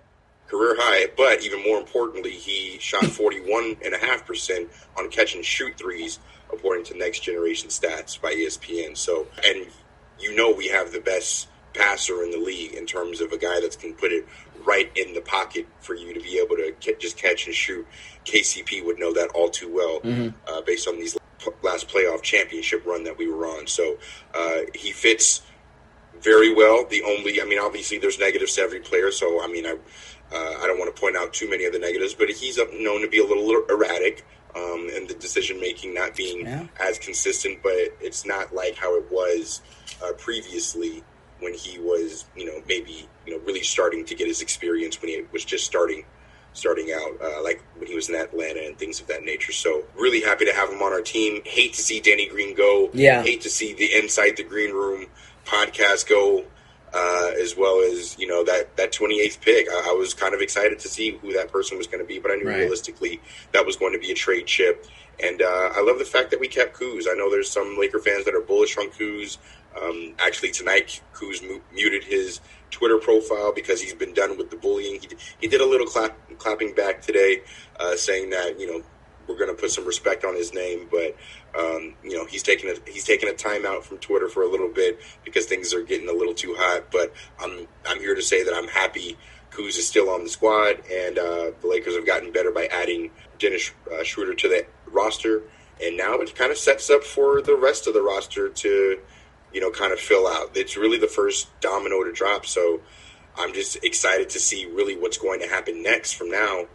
Career 0.47 0.75
high, 0.77 1.07
but 1.17 1.41
even 1.43 1.63
more 1.63 1.79
importantly, 1.79 2.31
he 2.31 2.77
shot 2.79 3.03
41.5% 3.03 4.67
on 4.97 5.09
catch 5.09 5.33
and 5.33 5.43
shoot 5.43 5.75
threes, 5.77 6.19
according 6.53 6.85
to 6.85 6.97
Next 6.97 7.21
Generation 7.21 7.69
Stats 7.69 8.21
by 8.21 8.33
ESPN. 8.33 8.95
So, 8.95 9.27
and 9.43 9.65
you 10.19 10.35
know, 10.35 10.51
we 10.51 10.67
have 10.67 10.91
the 10.91 10.99
best 10.99 11.47
passer 11.73 12.23
in 12.23 12.31
the 12.31 12.37
league 12.37 12.73
in 12.73 12.85
terms 12.85 13.21
of 13.21 13.31
a 13.31 13.37
guy 13.37 13.59
that 13.59 13.77
can 13.79 13.93
put 13.93 14.11
it 14.11 14.25
right 14.65 14.91
in 14.95 15.13
the 15.13 15.21
pocket 15.21 15.67
for 15.79 15.93
you 15.93 16.13
to 16.13 16.19
be 16.19 16.39
able 16.39 16.55
to 16.55 16.73
just 16.99 17.17
catch 17.17 17.47
and 17.47 17.55
shoot. 17.55 17.85
KCP 18.25 18.85
would 18.85 18.99
know 18.99 19.13
that 19.13 19.29
all 19.35 19.49
too 19.49 19.73
well 19.73 19.99
mm-hmm. 19.99 20.29
uh, 20.47 20.61
based 20.61 20.87
on 20.87 20.97
these 20.97 21.17
last 21.61 21.87
playoff 21.87 22.21
championship 22.21 22.85
run 22.85 23.03
that 23.03 23.17
we 23.17 23.27
were 23.27 23.45
on. 23.45 23.67
So 23.67 23.97
uh, 24.33 24.61
he 24.73 24.91
fits 24.91 25.41
very 26.25 26.53
well. 26.53 26.85
The 26.85 27.03
only, 27.03 27.41
I 27.41 27.45
mean, 27.45 27.59
obviously 27.59 27.99
there's 27.99 28.19
negatives 28.19 28.55
to 28.55 28.61
every 28.61 28.81
player, 28.81 29.11
so 29.11 29.41
I 29.41 29.47
mean, 29.47 29.65
I 29.65 29.77
uh, 30.33 30.57
I 30.61 30.67
don't 30.67 30.79
want 30.79 30.93
to 30.93 30.99
point 30.99 31.15
out 31.15 31.33
too 31.33 31.49
many 31.49 31.65
of 31.65 31.73
the 31.73 31.79
negatives, 31.79 32.15
but 32.15 32.29
he's 32.29 32.57
known 32.57 33.01
to 33.01 33.07
be 33.07 33.19
a 33.19 33.25
little 33.25 33.63
erratic. 33.69 34.25
Um, 34.55 34.89
and 34.93 35.05
the 35.07 35.15
decision 35.15 35.59
making 35.59 35.93
not 35.93 36.15
being 36.15 36.45
yeah. 36.45 36.65
as 36.79 36.97
consistent, 36.97 37.61
but 37.61 37.73
it's 37.99 38.25
not 38.25 38.55
like 38.55 38.77
how 38.77 38.95
it 38.95 39.11
was 39.11 39.61
uh, 40.01 40.13
previously 40.13 41.03
when 41.41 41.53
he 41.53 41.77
was, 41.77 42.23
you 42.37 42.45
know, 42.45 42.61
maybe 42.65 43.09
you 43.25 43.33
know 43.33 43.43
really 43.45 43.63
starting 43.63 44.05
to 44.05 44.15
get 44.15 44.27
his 44.27 44.41
experience 44.41 45.01
when 45.01 45.09
he 45.09 45.25
was 45.33 45.43
just 45.43 45.65
starting 45.65 46.05
starting 46.53 46.93
out, 46.93 47.21
uh, 47.21 47.43
like 47.43 47.61
when 47.75 47.87
he 47.87 47.95
was 47.95 48.07
in 48.07 48.15
Atlanta 48.15 48.61
and 48.65 48.77
things 48.77 49.01
of 49.01 49.07
that 49.07 49.23
nature. 49.23 49.51
So 49.51 49.83
really 49.93 50.21
happy 50.21 50.45
to 50.45 50.53
have 50.53 50.69
him 50.69 50.81
on 50.81 50.93
our 50.93 51.01
team. 51.01 51.41
Hate 51.43 51.73
to 51.73 51.81
see 51.81 51.99
Danny 51.99 52.29
Green 52.29 52.55
go. 52.55 52.89
Yeah. 52.93 53.23
Hate 53.23 53.41
to 53.41 53.49
see 53.49 53.73
the 53.73 53.93
inside 53.93 54.37
the 54.37 54.43
green 54.43 54.73
room 54.73 55.07
podcast 55.45 56.07
go, 56.07 56.45
uh, 56.93 57.31
as 57.41 57.55
well 57.57 57.81
as 57.81 58.17
you 58.17 58.27
know 58.27 58.43
that 58.43 58.75
that 58.77 58.91
28th 58.91 59.41
pick. 59.41 59.67
I, 59.69 59.89
I, 59.89 59.93
was 59.93 60.13
kind 60.13 60.33
of 60.33 60.41
excited 60.41 60.79
to 60.79 60.87
see 60.87 61.11
who 61.11 61.33
that 61.33 61.51
person 61.51 61.77
was 61.77 61.87
going 61.87 61.99
to 61.99 62.05
be, 62.05 62.19
but 62.19 62.31
I 62.31 62.35
knew 62.35 62.47
right. 62.47 62.59
realistically 62.59 63.21
that 63.51 63.65
was 63.65 63.75
going 63.75 63.93
to 63.93 63.99
be 63.99 64.11
a 64.11 64.15
trade 64.15 64.45
chip. 64.45 64.85
And 65.21 65.41
uh, 65.41 65.69
I 65.73 65.81
love 65.81 65.99
the 65.99 66.05
fact 66.05 66.31
that 66.31 66.39
we 66.39 66.47
kept 66.47 66.77
Kuz. 66.77 67.03
I 67.09 67.13
know 67.13 67.29
there's 67.29 67.49
some 67.49 67.77
Laker 67.79 67.99
fans 67.99 68.25
that 68.25 68.35
are 68.35 68.41
bullish 68.41 68.77
on 68.77 68.89
Kuz. 68.89 69.37
Um, 69.81 70.13
actually, 70.25 70.51
tonight 70.51 71.01
Kuz 71.13 71.41
mu- 71.41 71.61
muted 71.73 72.03
his 72.03 72.41
Twitter 72.71 72.97
profile 72.97 73.53
because 73.53 73.81
he's 73.81 73.93
been 73.93 74.13
done 74.13 74.37
with 74.37 74.49
the 74.49 74.57
bullying. 74.57 74.99
He, 75.01 75.09
he 75.41 75.47
did 75.47 75.61
a 75.61 75.65
little 75.65 75.87
clap, 75.87 76.17
clapping 76.37 76.73
back 76.73 77.01
today, 77.01 77.41
uh, 77.79 77.95
saying 77.95 78.29
that 78.31 78.59
you 78.59 78.67
know 78.67 78.83
we're 79.27 79.37
going 79.37 79.53
to 79.53 79.59
put 79.59 79.71
some 79.71 79.85
respect 79.85 80.23
on 80.23 80.35
his 80.35 80.53
name. 80.53 80.87
But 80.91 81.15
um, 81.57 81.93
you 82.03 82.17
know, 82.17 82.25
he's 82.25 82.43
taking 82.43 82.69
a 82.69 82.75
he's 82.89 83.05
taking 83.05 83.29
a 83.29 83.33
timeout 83.33 83.83
from 83.83 83.97
Twitter 83.99 84.27
for 84.27 84.43
a 84.43 84.49
little 84.49 84.69
bit 84.69 84.99
because 85.23 85.45
things 85.45 85.73
are 85.73 85.83
getting 85.83 86.09
a 86.09 86.13
little 86.13 86.33
too 86.33 86.55
hot. 86.57 86.91
But 86.91 87.13
I'm 87.39 87.67
I'm 87.87 87.99
here 87.99 88.15
to 88.15 88.21
say 88.21 88.43
that 88.43 88.53
I'm 88.53 88.67
happy 88.67 89.17
Kuz 89.55 89.77
is 89.77 89.87
still 89.87 90.09
on 90.09 90.23
the 90.23 90.29
squad, 90.29 90.81
and 90.91 91.17
uh, 91.17 91.51
the 91.61 91.67
Lakers 91.67 91.95
have 91.95 92.05
gotten 92.05 92.31
better 92.31 92.51
by 92.51 92.65
adding 92.67 93.11
Dennis 93.39 93.71
uh, 93.91 94.03
Schroeder 94.03 94.33
to 94.35 94.49
the 94.49 94.65
roster, 94.87 95.43
and 95.81 95.95
now 95.95 96.15
it 96.15 96.35
kind 96.35 96.51
of 96.51 96.57
sets 96.57 96.89
up 96.89 97.03
for 97.03 97.41
the 97.41 97.55
rest 97.55 97.87
of 97.87 97.93
the 97.93 98.01
roster 98.01 98.49
to, 98.49 98.99
you 99.53 99.61
know, 99.61 99.71
kind 99.71 99.93
of 99.93 99.99
fill 99.99 100.27
out. 100.27 100.51
It's 100.55 100.75
really 100.75 100.97
the 100.97 101.07
first 101.07 101.47
domino 101.61 102.03
to 102.03 102.11
drop, 102.11 102.45
so 102.45 102.81
I'm 103.37 103.53
just 103.53 103.81
excited 103.83 104.29
to 104.31 104.39
see 104.39 104.65
really 104.65 104.97
what's 104.97 105.17
going 105.17 105.39
to 105.39 105.47
happen 105.47 105.81
next 105.81 106.13
from 106.13 106.31
now. 106.31 106.65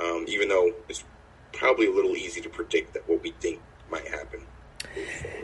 Um, 0.00 0.24
even 0.26 0.48
though 0.48 0.72
it's 0.88 1.04
probably 1.52 1.86
a 1.86 1.92
little 1.92 2.16
easy 2.16 2.40
to 2.40 2.48
predict 2.48 2.94
that 2.94 3.08
what 3.08 3.22
we 3.22 3.30
think 3.30 3.60
might 3.94 4.08
happen. 4.08 4.40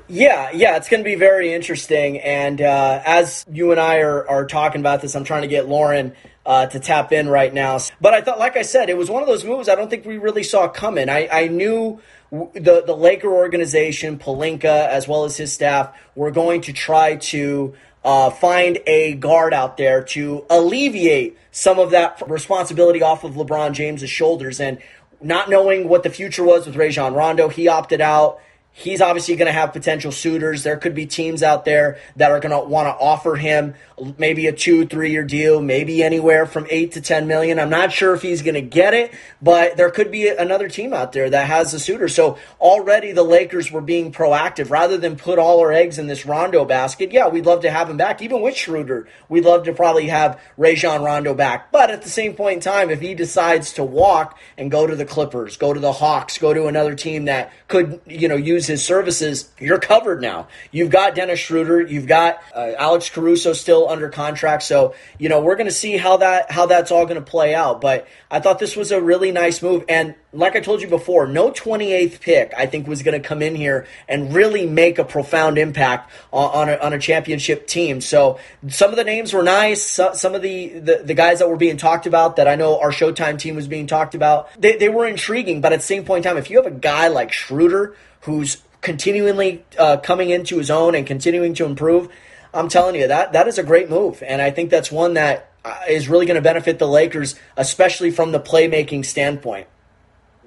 Yeah, 0.09 0.51
yeah, 0.53 0.77
it's 0.77 0.89
going 0.89 1.03
to 1.03 1.09
be 1.09 1.15
very 1.15 1.53
interesting. 1.53 2.19
And 2.19 2.61
uh, 2.61 3.01
as 3.05 3.47
you 3.51 3.71
and 3.71 3.81
I 3.81 3.99
are, 3.99 4.29
are 4.29 4.47
talking 4.47 4.81
about 4.81 5.01
this, 5.01 5.15
I'm 5.15 5.25
trying 5.25 5.43
to 5.43 5.49
get 5.49 5.69
Lauren 5.69 6.15
uh, 6.45 6.67
to 6.67 6.81
tap 6.81 7.13
in 7.13 7.29
right 7.29 7.53
now. 7.55 7.79
But 8.01 8.15
I 8.15 8.21
thought, 8.21 8.41
like 8.41 8.57
I 8.57 8.63
said, 8.63 8.91
it 8.91 8.97
was 8.97 9.09
one 9.09 9.23
of 9.23 9.29
those 9.29 9.45
moves 9.45 9.69
I 9.69 9.77
don't 9.77 9.89
think 9.89 10.05
we 10.05 10.19
really 10.19 10.43
saw 10.43 10.67
coming. 10.67 11.09
I, 11.09 11.29
I 11.31 11.47
knew 11.47 12.01
the 12.31 12.83
the 12.85 12.97
Laker 12.97 13.33
organization, 13.33 14.19
Pelinka, 14.19 14.89
as 14.89 15.07
well 15.07 15.25
as 15.25 15.37
his 15.37 15.53
staff, 15.53 15.97
were 16.17 16.33
going 16.33 16.63
to 16.63 16.73
try 16.73 17.17
to 17.17 17.75
uh, 18.05 18.31
find 18.31 18.79
a 18.87 19.15
guard 19.15 19.55
out 19.55 19.77
there 19.77 20.03
to 20.03 20.45
alleviate 20.51 21.37
some 21.53 21.79
of 21.79 21.91
that 21.91 22.23
responsibility 22.29 23.03
off 23.03 23.25
of 23.25 23.35
LeBron 23.35 23.73
James's 23.73 24.11
shoulders. 24.11 24.61
And 24.61 24.79
not 25.21 25.51
knowing 25.51 25.89
what 25.89 26.03
the 26.03 26.11
future 26.11 26.45
was 26.45 26.67
with 26.67 26.77
Rajon 26.77 27.15
Rondo, 27.15 27.49
he 27.49 27.69
opted 27.69 28.01
out 28.01 28.41
he's 28.81 29.01
obviously 29.01 29.37
going 29.37 29.47
to 29.47 29.53
have 29.53 29.73
potential 29.73 30.11
suitors. 30.11 30.63
There 30.63 30.77
could 30.77 30.95
be 30.95 31.07
teams 31.07 31.43
out 31.43 31.65
there 31.65 31.99
that 32.17 32.31
are 32.31 32.41
going 32.41 32.53
to 32.53 32.67
want 32.67 32.87
to 32.87 32.93
offer 32.93 33.37
him 33.37 33.75
maybe 34.19 34.47
a 34.47 34.53
two, 34.53 34.87
three 34.87 35.11
year 35.11 35.25
deal, 35.25 35.61
maybe 35.61 36.03
anywhere 36.03 36.47
from 36.47 36.67
eight 36.71 36.93
to 36.93 37.01
10 37.01 37.27
million. 37.27 37.59
I'm 37.59 37.71
not 37.71 37.93
sure 37.93 38.15
if 38.15 38.23
he's 38.23 38.43
going 38.43 38.55
to 38.55 38.63
get 38.63 38.95
it, 38.95 39.13
but 39.43 39.77
there 39.77 39.91
could 39.91 40.11
be 40.11 40.29
another 40.29 40.69
team 40.69 40.93
out 40.93 41.13
there 41.13 41.29
that 41.29 41.47
has 41.47 41.75
a 41.75 41.81
suitor. 41.81 42.09
So 42.09 42.39
already 42.61 43.13
the 43.13 43.23
Lakers 43.23 43.71
were 43.71 43.81
being 43.83 44.13
proactive 44.13 44.71
rather 44.71 44.97
than 44.97 45.17
put 45.17 45.39
all 45.39 45.61
our 45.61 45.73
eggs 45.73 45.99
in 45.99 46.07
this 46.07 46.25
Rondo 46.25 46.65
basket. 46.65 47.13
Yeah, 47.13 47.29
we'd 47.29 47.47
love 47.47 47.61
to 47.63 47.71
have 47.71 47.91
him 47.91 47.97
back. 47.99 48.23
Even 48.23 48.41
with 48.41 48.57
Schroeder, 48.57 49.07
we'd 49.29 49.45
love 49.45 49.65
to 49.65 49.75
probably 49.75 50.09
have 50.09 50.41
Rajon 50.57 51.03
Rondo 51.03 51.35
back. 51.35 51.71
But 51.71 51.91
at 51.91 52.03
the 52.03 52.09
same 52.09 52.35
point 52.35 52.55
in 52.55 52.61
time, 52.61 52.91
if 52.91 53.01
he 53.01 53.15
decides 53.15 53.75
to 53.75 53.85
walk 53.85 54.39
and 54.57 54.71
go 54.71 54.87
to 54.87 54.97
the 54.97 55.05
Clippers, 55.05 55.57
go 55.57 55.75
to 55.75 55.81
the 55.81 55.93
Hawks, 55.93 56.39
go 56.39 56.55
to 56.55 56.67
another 56.67 56.95
team 56.95 57.27
that 57.27 57.53
could, 57.69 58.01
you 58.07 58.29
know, 58.29 58.37
use 58.37 58.70
his 58.71 58.85
services, 58.85 59.51
you're 59.59 59.79
covered 59.79 60.23
now. 60.23 60.49
You've 60.71 60.91
got 60.91 61.15
Dennis 61.15 61.39
Schroeder, 61.39 61.83
you've 61.83 62.07
got 62.07 62.43
uh, 62.55 62.73
Alex 62.79 63.11
Caruso 63.11 63.53
still 63.53 63.89
under 63.89 64.09
contract, 64.09 64.63
so 64.63 64.95
you 65.19 65.29
know 65.29 65.41
we're 65.41 65.57
going 65.57 65.69
to 65.69 65.73
see 65.73 65.97
how 65.97 66.17
that 66.19 66.51
how 66.51 66.67
that's 66.67 66.91
all 66.91 67.05
going 67.05 67.23
to 67.23 67.31
play 67.31 67.55
out. 67.55 67.81
But 67.81 68.09
I 68.31 68.41
thought 68.41 68.59
this 68.59 68.77
was 68.77 68.93
a 68.93 69.01
really 69.01 69.33
nice 69.33 69.61
move, 69.61 69.85
and 69.89 70.15
like 70.33 70.55
I 70.55 70.61
told 70.61 70.81
you 70.81 70.89
before, 70.89 71.27
no 71.27 71.51
28th 71.51 72.21
pick 72.21 72.53
I 72.57 72.67
think 72.67 72.87
was 72.87 73.03
going 73.03 73.21
to 73.21 73.27
come 73.27 73.43
in 73.43 73.55
here 73.55 73.87
and 74.09 74.33
really 74.35 74.67
make 74.67 74.99
a 74.99 75.05
profound 75.05 75.59
impact 75.59 76.11
on, 76.33 76.51
on, 76.51 76.69
a, 76.69 76.77
on 76.77 76.93
a 76.93 76.99
championship 76.99 77.67
team. 77.67 78.01
So 78.01 78.39
some 78.69 78.91
of 78.91 78.97
the 78.97 79.05
names 79.05 79.33
were 79.33 79.43
nice. 79.43 79.85
Some 79.85 80.35
of 80.35 80.43
the, 80.43 80.69
the, 80.69 81.03
the 81.05 81.15
guys 81.15 81.41
that 81.41 81.49
were 81.49 81.57
being 81.57 81.77
talked 81.77 82.07
about 82.07 82.37
that 82.37 82.47
I 82.47 82.55
know 82.55 82.79
our 82.81 82.91
Showtime 82.91 83.39
team 83.39 83.57
was 83.57 83.67
being 83.67 83.87
talked 83.87 84.15
about, 84.15 84.49
they, 84.61 84.77
they 84.77 84.89
were 84.89 85.07
intriguing. 85.07 85.61
But 85.61 85.73
at 85.73 85.81
the 85.81 85.87
same 85.87 86.05
point 86.05 86.25
in 86.25 86.31
time, 86.31 86.39
if 86.39 86.51
you 86.51 86.63
have 86.63 86.67
a 86.67 86.77
guy 86.77 87.09
like 87.09 87.33
Schroeder 87.33 87.97
who's 88.23 88.63
continually 88.81 89.65
uh, 89.79 89.99
coming 89.99 90.31
into 90.31 90.59
his 90.59 90.71
own 90.71 90.95
and 90.95 91.07
continuing 91.07 91.55
to 91.55 91.65
improve, 91.65 92.09
I'm 92.53 92.69
telling 92.69 92.95
you 92.95 93.09
that 93.09 93.33
that 93.33 93.47
is 93.49 93.59
a 93.59 93.63
great 93.63 93.89
move, 93.89 94.23
and 94.27 94.43
I 94.43 94.51
think 94.51 94.71
that's 94.71 94.91
one 94.91 95.15
that 95.15 95.51
uh, 95.65 95.79
really 96.09 96.27
going 96.27 96.37
to 96.37 96.43
benefit 96.43 96.79
the 96.79 96.89
Lakers, 96.89 97.35
especially 97.57 98.11
from 98.11 98.33
the 98.33 98.41
playmaking 98.41 99.05
standpoint. 99.05 99.67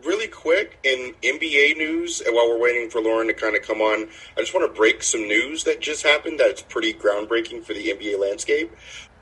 Really 0.03 0.27
quick 0.27 0.79
in 0.83 1.13
NBA 1.23 1.77
news, 1.77 2.19
and 2.19 2.35
while 2.35 2.49
we're 2.49 2.59
waiting 2.59 2.89
for 2.89 2.99
Lauren 2.99 3.27
to 3.27 3.33
kind 3.33 3.55
of 3.55 3.61
come 3.61 3.79
on, 3.79 4.09
I 4.35 4.41
just 4.41 4.53
want 4.53 4.69
to 4.69 4.77
break 4.77 5.01
some 5.01 5.21
news 5.21 5.63
that 5.63 5.79
just 5.79 6.03
happened 6.03 6.39
that's 6.39 6.61
pretty 6.61 6.93
groundbreaking 6.93 7.63
for 7.63 7.73
the 7.73 7.87
NBA 7.87 8.19
landscape. 8.19 8.71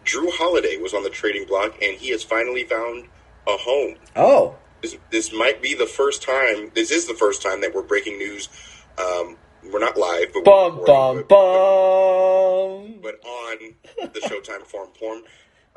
Jrue 0.06 0.32
Holiday 0.32 0.78
was 0.78 0.96
on 0.96 1.04
the 1.04 1.12
trading 1.12 1.46
block, 1.46 1.76
and 1.84 1.98
he 1.98 2.10
has 2.10 2.24
finally 2.24 2.64
found 2.64 3.08
a 3.48 3.58
home. 3.58 3.96
Oh, 4.16 4.56
this, 4.82 4.98
this 5.12 5.34
might 5.34 5.62
be 5.62 5.74
the 5.74 5.86
first 5.86 6.24
time. 6.24 6.72
This 6.74 6.92
is 6.92 7.08
the 7.08 7.14
first 7.14 7.42
time 7.42 7.62
that 7.62 7.74
we're 7.74 7.84
breaking 7.84 8.18
news 8.18 8.50
um, 8.98 9.38
we're 9.72 9.80
not 9.80 9.98
live, 9.98 10.34
but 10.34 10.44
bum, 10.44 10.80
we're 10.80 10.86
bum, 10.86 11.16
but, 11.18 11.30
bum. 11.30 13.00
But, 13.02 13.22
but 13.22 13.30
on 13.30 14.12
the 14.14 14.20
Showtime 14.22 14.66
Farm 14.66 14.90
Porn 15.00 15.24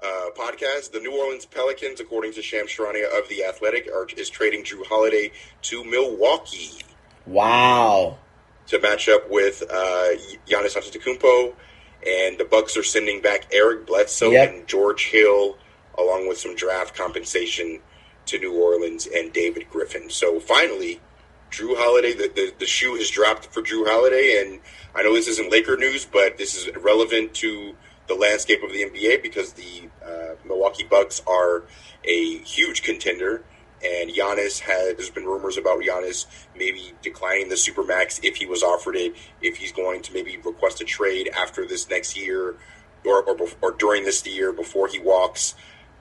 uh, 0.02 0.30
podcast, 0.36 0.92
the 0.92 1.00
New 1.00 1.16
Orleans 1.16 1.46
Pelicans, 1.46 2.00
according 2.00 2.32
to 2.34 2.42
Shams 2.42 2.70
Charania 2.70 3.06
of 3.18 3.28
the 3.28 3.44
Athletic, 3.44 3.88
are, 3.92 4.06
is 4.16 4.30
trading 4.30 4.64
Jrue 4.64 4.86
Holiday 4.86 5.32
to 5.62 5.84
Milwaukee. 5.84 6.82
Wow! 7.26 8.18
To 8.68 8.80
match 8.80 9.08
up 9.08 9.30
with 9.30 9.62
uh, 9.70 10.08
Giannis 10.48 10.76
Antetokounmpo, 10.76 11.54
and 12.06 12.38
the 12.38 12.46
Bucks 12.50 12.76
are 12.76 12.82
sending 12.82 13.20
back 13.20 13.46
Eric 13.52 13.86
Bledsoe 13.86 14.30
yep. 14.30 14.52
and 14.52 14.66
George 14.66 15.06
Hill, 15.06 15.58
along 15.98 16.28
with 16.28 16.38
some 16.38 16.56
draft 16.56 16.96
compensation 16.96 17.80
to 18.26 18.38
New 18.38 18.54
Orleans 18.54 19.06
and 19.06 19.32
David 19.32 19.68
Griffin. 19.70 20.10
So 20.10 20.40
finally 20.40 21.00
Jrue 21.54 21.76
Holiday, 21.76 22.14
the, 22.14 22.28
the, 22.34 22.52
the 22.58 22.66
shoe 22.66 22.96
has 22.96 23.08
dropped 23.08 23.46
for 23.46 23.62
Jrue 23.62 23.86
Holiday, 23.86 24.42
and 24.44 24.60
I 24.92 25.04
know 25.04 25.14
this 25.14 25.28
isn't 25.28 25.52
Laker 25.52 25.76
news, 25.76 26.04
but 26.04 26.36
this 26.36 26.56
is 26.56 26.68
relevant 26.76 27.32
to 27.34 27.76
the 28.08 28.14
landscape 28.14 28.62
of 28.64 28.72
the 28.72 28.82
NBA 28.82 29.22
because 29.22 29.52
the 29.52 29.88
uh, 30.04 30.34
Milwaukee 30.44 30.82
Bucks 30.82 31.22
are 31.28 31.62
a 32.04 32.38
huge 32.38 32.82
contender, 32.82 33.44
and 33.84 34.10
Giannis 34.10 34.58
has. 34.60 34.96
There's 34.96 35.10
been 35.10 35.26
rumors 35.26 35.56
about 35.56 35.80
Giannis 35.80 36.26
maybe 36.56 36.92
declining 37.02 37.48
the 37.48 37.54
supermax 37.54 38.18
if 38.24 38.36
he 38.36 38.46
was 38.46 38.64
offered 38.64 38.96
it, 38.96 39.14
if 39.40 39.56
he's 39.56 39.72
going 39.72 40.02
to 40.02 40.12
maybe 40.12 40.36
request 40.38 40.80
a 40.80 40.84
trade 40.84 41.30
after 41.36 41.66
this 41.66 41.88
next 41.88 42.16
year, 42.16 42.56
or 43.04 43.22
or, 43.22 43.36
or 43.62 43.70
during 43.72 44.04
this 44.04 44.26
year 44.26 44.52
before 44.52 44.88
he 44.88 44.98
walks 44.98 45.54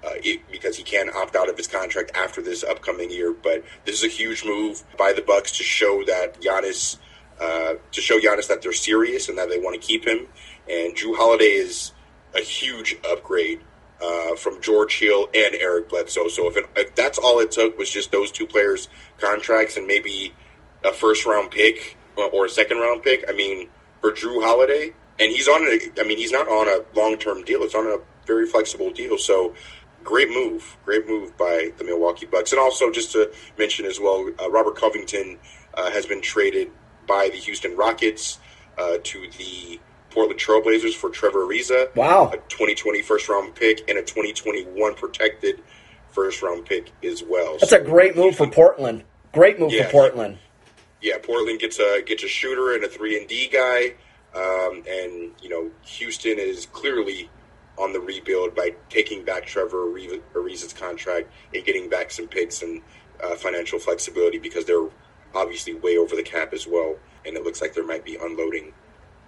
uh, 0.05 0.11
it, 0.23 0.41
because 0.51 0.77
he 0.77 0.83
can 0.83 1.09
opt 1.15 1.35
out 1.35 1.49
of 1.49 1.57
his 1.57 1.67
contract 1.67 2.11
after 2.15 2.41
this 2.41 2.63
upcoming 2.63 3.09
year. 3.09 3.33
But 3.33 3.63
this 3.85 3.95
is 3.95 4.03
a 4.03 4.07
huge 4.07 4.43
move 4.45 4.83
by 4.97 5.13
the 5.13 5.21
Bucks 5.21 5.57
to 5.57 5.63
show 5.63 6.03
that 6.05 6.41
Giannis, 6.41 6.97
uh, 7.39 7.75
to 7.91 8.01
show 8.01 8.19
Giannis 8.19 8.47
that 8.47 8.61
they're 8.61 8.73
serious 8.73 9.29
and 9.29 9.37
that 9.37 9.49
they 9.49 9.59
want 9.59 9.79
to 9.79 9.85
keep 9.85 10.05
him. 10.05 10.27
And 10.69 10.95
Jrue 10.95 11.15
Holiday 11.15 11.53
is 11.53 11.91
a 12.35 12.41
huge 12.41 12.97
upgrade 13.09 13.61
uh, 14.01 14.35
from 14.35 14.61
George 14.61 14.99
Hill 14.99 15.29
and 15.33 15.55
Eric 15.55 15.89
Bledsoe. 15.89 16.27
So 16.27 16.49
if, 16.49 16.57
it, 16.57 16.65
if 16.75 16.95
that's 16.95 17.17
all 17.17 17.39
it 17.39 17.51
took 17.51 17.77
was 17.77 17.89
just 17.89 18.11
those 18.11 18.31
two 18.31 18.47
players' 18.47 18.89
contracts 19.17 19.77
and 19.77 19.87
maybe 19.87 20.33
a 20.83 20.91
first 20.91 21.25
round 21.25 21.51
pick 21.51 21.97
or 22.17 22.45
a 22.45 22.49
second 22.49 22.79
round 22.79 23.03
pick, 23.03 23.23
I 23.29 23.33
mean, 23.33 23.69
for 24.01 24.11
Jrue 24.11 24.43
Holiday, 24.43 24.93
and 25.19 25.31
he's 25.31 25.47
on 25.47 25.61
a, 25.61 26.01
I 26.01 26.03
mean, 26.03 26.17
he's 26.17 26.31
not 26.31 26.47
on 26.47 26.67
a 26.67 26.83
long 26.97 27.17
term 27.17 27.43
deal. 27.43 27.63
It's 27.63 27.75
on 27.75 27.87
a 27.87 27.99
very 28.25 28.45
flexible 28.45 28.91
deal. 28.91 29.17
So 29.17 29.53
great 30.03 30.29
move, 30.29 30.77
great 30.85 31.07
move 31.07 31.35
by 31.37 31.71
the 31.77 31.83
Milwaukee 31.83 32.25
Bucks. 32.25 32.51
And 32.51 32.59
also, 32.59 32.91
just 32.91 33.11
to 33.13 33.31
mention 33.57 33.85
as 33.85 33.99
well, 33.99 34.29
uh, 34.41 34.49
Robert 34.49 34.75
Covington 34.75 35.37
uh, 35.73 35.91
has 35.91 36.05
been 36.05 36.21
traded 36.21 36.71
by 37.07 37.29
the 37.31 37.37
Houston 37.37 37.75
Rockets 37.75 38.39
uh, 38.77 38.97
to 39.03 39.27
the 39.37 39.79
Portland 40.09 40.39
Trailblazers 40.39 40.93
for 40.93 41.09
Trevor 41.09 41.45
Ariza. 41.45 41.93
Wow. 41.95 42.29
A 42.31 42.37
2020 42.37 43.01
first 43.01 43.27
round 43.29 43.55
pick 43.55 43.89
and 43.89 43.97
a 43.97 44.01
2021 44.03 44.95
protected 44.95 45.61
first 46.09 46.41
round 46.41 46.65
pick 46.65 46.91
as 47.03 47.23
well. 47.23 47.57
That's 47.59 47.71
so, 47.71 47.81
a 47.81 47.83
great 47.83 48.15
move 48.15 48.35
for 48.35 48.47
Portland. 48.47 49.03
Great 49.33 49.59
move 49.59 49.73
yeah, 49.73 49.85
for 49.85 49.91
Portland. 49.91 50.37
Yeah, 51.01 51.17
Portland 51.21 51.59
gets 51.59 51.79
a 51.79 52.01
gets 52.05 52.23
a 52.23 52.27
shooter 52.27 52.75
and 52.75 52.83
a 52.83 52.87
three 52.87 53.17
and 53.17 53.27
D 53.27 53.49
guy, 53.51 53.95
um, 54.35 54.83
and 54.87 55.31
you 55.41 55.49
know 55.49 55.71
Houston 55.81 56.37
is 56.37 56.67
clearly 56.67 57.29
on 57.77 57.91
the 57.91 57.99
rebuild 57.99 58.55
by 58.55 58.75
taking 58.89 59.25
back 59.25 59.45
Trevor 59.45 59.87
Ariza's 59.87 60.73
contract 60.73 61.31
and 61.53 61.65
getting 61.65 61.89
back 61.89 62.11
some 62.11 62.27
picks 62.27 62.61
and 62.61 62.81
uh, 63.23 63.35
financial 63.35 63.79
flexibility 63.79 64.37
because 64.37 64.65
they're 64.65 64.87
obviously 65.33 65.73
way 65.73 65.97
over 65.97 66.15
the 66.15 66.23
cap 66.23 66.53
as 66.53 66.67
well. 66.67 66.95
And 67.25 67.35
it 67.35 67.43
looks 67.43 67.61
like 67.61 67.73
there 67.73 67.85
might 67.85 68.05
be 68.05 68.15
unloading 68.15 68.73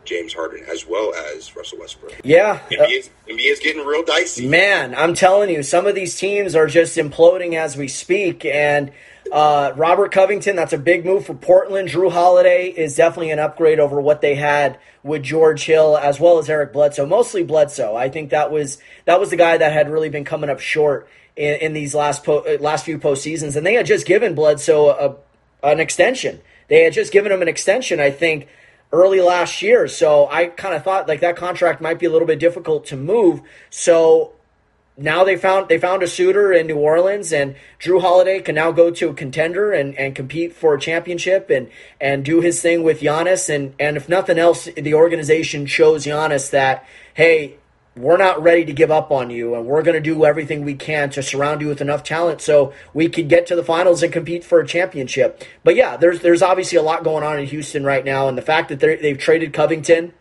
James 0.04 0.34
Harden 0.34 0.64
as 0.72 0.86
well 0.86 1.14
as 1.16 1.56
Russell 1.56 1.80
Westbrook. 1.80 2.22
Yeah. 2.24 2.60
NBA 2.70 3.10
is, 3.28 3.60
getting 3.60 3.84
real 3.86 4.04
dicey. 4.04 4.48
Man, 4.48 4.94
I'm 4.94 5.16
telling 5.16 5.50
you, 5.50 5.64
some 5.64 5.88
of 5.88 5.96
these 5.96 6.18
teams 6.18 6.56
are 6.56 6.68
just 6.68 6.98
imploding 6.98 7.56
as 7.56 7.75
we 7.75 7.88
speak. 7.88 8.46
And 8.46 8.92
uh, 9.32 9.74
Robert 9.75 10.12
Covington, 10.12 10.55
that's 10.55 10.74
a 10.74 10.77
big 10.77 11.05
move 11.05 11.25
for 11.25 11.34
Portland. 11.34 11.89
Jrue 11.89 12.12
Holiday 12.12 12.67
is 12.67 12.96
definitely 12.96 13.32
an 13.32 13.39
upgrade 13.39 13.79
over 13.79 14.00
what 14.00 14.22
they 14.22 14.36
had 14.36 14.79
with 15.03 15.24
George 15.24 15.65
Hill 15.65 15.98
as 15.98 16.20
well 16.20 16.38
as 16.38 16.50
Eric 16.50 16.74
Bledsoe. 16.74 17.05
Mostly 17.05 17.44
Bledsoe. 17.44 17.96
I 17.96 18.10
think 18.10 18.29
that 18.29 18.51
was 18.51 18.77
that 19.05 19.20
was 19.20 19.29
the 19.32 19.36
guy 19.36 19.58
that 19.58 19.74
had 19.74 19.89
really 19.89 20.10
been 20.10 20.25
coming 20.25 20.50
up 20.50 20.60
short 20.60 21.10
in, 21.36 21.55
in 21.55 21.74
these 21.74 21.96
last 21.96 22.24
po- 22.24 22.46
uh, 22.48 22.58
last 22.60 22.86
few 22.86 23.00
postseasons, 23.00 23.55
and 23.55 23.65
they 23.65 23.74
had 23.74 23.86
just 23.86 24.05
given 24.05 24.36
Bledsoe 24.36 24.89
a, 24.89 25.67
an 25.67 25.79
extension. 25.79 26.41
They 26.67 26.84
had 26.84 26.94
just 26.94 27.12
given 27.12 27.32
him 27.32 27.41
an 27.41 27.48
extension. 27.48 28.00
I 28.00 28.12
think 28.12 28.48
early 28.91 29.22
last 29.22 29.62
year. 29.62 29.88
So 29.88 30.27
I 30.29 30.46
kind 30.48 30.75
of 30.75 30.84
thought 30.84 31.08
like 31.08 31.22
that 31.22 31.36
contract 31.36 31.82
might 31.82 32.00
be 32.00 32.05
a 32.05 32.10
little 32.10 32.27
bit 32.27 32.39
difficult 32.39 32.86
to 32.88 32.96
move. 32.96 33.41
So 33.70 34.35
now 34.98 35.24
they 35.24 35.36
found 35.36 35.68
they 35.68 35.78
found 35.78 36.04
a 36.04 36.08
suitor 36.08 36.54
in 36.54 36.68
New 36.68 36.78
Orleans, 36.78 37.34
and 37.34 37.56
Jrue 37.80 38.02
Holiday 38.02 38.40
can 38.40 38.56
now 38.56 38.72
go 38.72 38.92
to 38.92 39.10
a 39.10 39.14
contender 39.14 39.72
and, 39.74 39.94
and 39.96 40.16
compete 40.16 40.54
for 40.54 40.74
a 40.74 40.80
championship 40.80 41.50
and 41.50 41.70
and 42.00 42.24
do 42.24 42.40
his 42.42 42.62
thing 42.62 42.84
with 42.84 43.02
Giannis. 43.02 43.54
And 43.54 43.74
and 43.80 43.98
if 43.98 44.08
nothing 44.08 44.40
else, 44.40 44.70
the 44.78 44.94
organization 44.94 45.66
shows 45.66 46.06
Giannis 46.06 46.50
that 46.52 46.86
hey, 47.14 47.58
we're 47.98 48.18
not 48.18 48.42
ready 48.42 48.64
to 48.66 48.74
give 48.74 48.92
up 48.92 49.12
on 49.12 49.30
you, 49.30 49.56
and 49.56 49.66
we're 49.66 49.82
going 49.82 49.96
to 49.96 50.02
do 50.02 50.25
everything 50.25 50.64
we 50.64 50.75
can 50.75 51.10
to 51.12 51.24
surround 51.24 51.62
you 51.62 51.68
with 51.68 51.82
enough 51.82 52.04
talent 52.04 52.42
so 52.42 52.74
we 52.94 53.10
could 53.10 53.28
get 53.28 53.48
to 53.48 53.56
the 53.56 53.64
finals 53.64 54.02
and 54.02 54.14
compete 54.14 54.44
for 54.46 54.62
a 54.62 54.68
championship. 54.68 55.44
But 55.66 55.75
yeah, 55.75 55.98
there's 55.98 56.22
there's 56.22 56.42
obviously 56.42 56.78
a 56.78 56.84
lot 56.84 57.04
going 57.04 57.24
on 57.24 57.38
in 57.38 57.48
Houston 57.48 57.84
right 57.84 58.06
now, 58.06 58.30
and 58.30 58.38
the 58.38 58.42
fact 58.42 58.70
that 58.70 58.80
they've 58.80 59.18
traded 59.18 59.52
Covington 59.52 60.14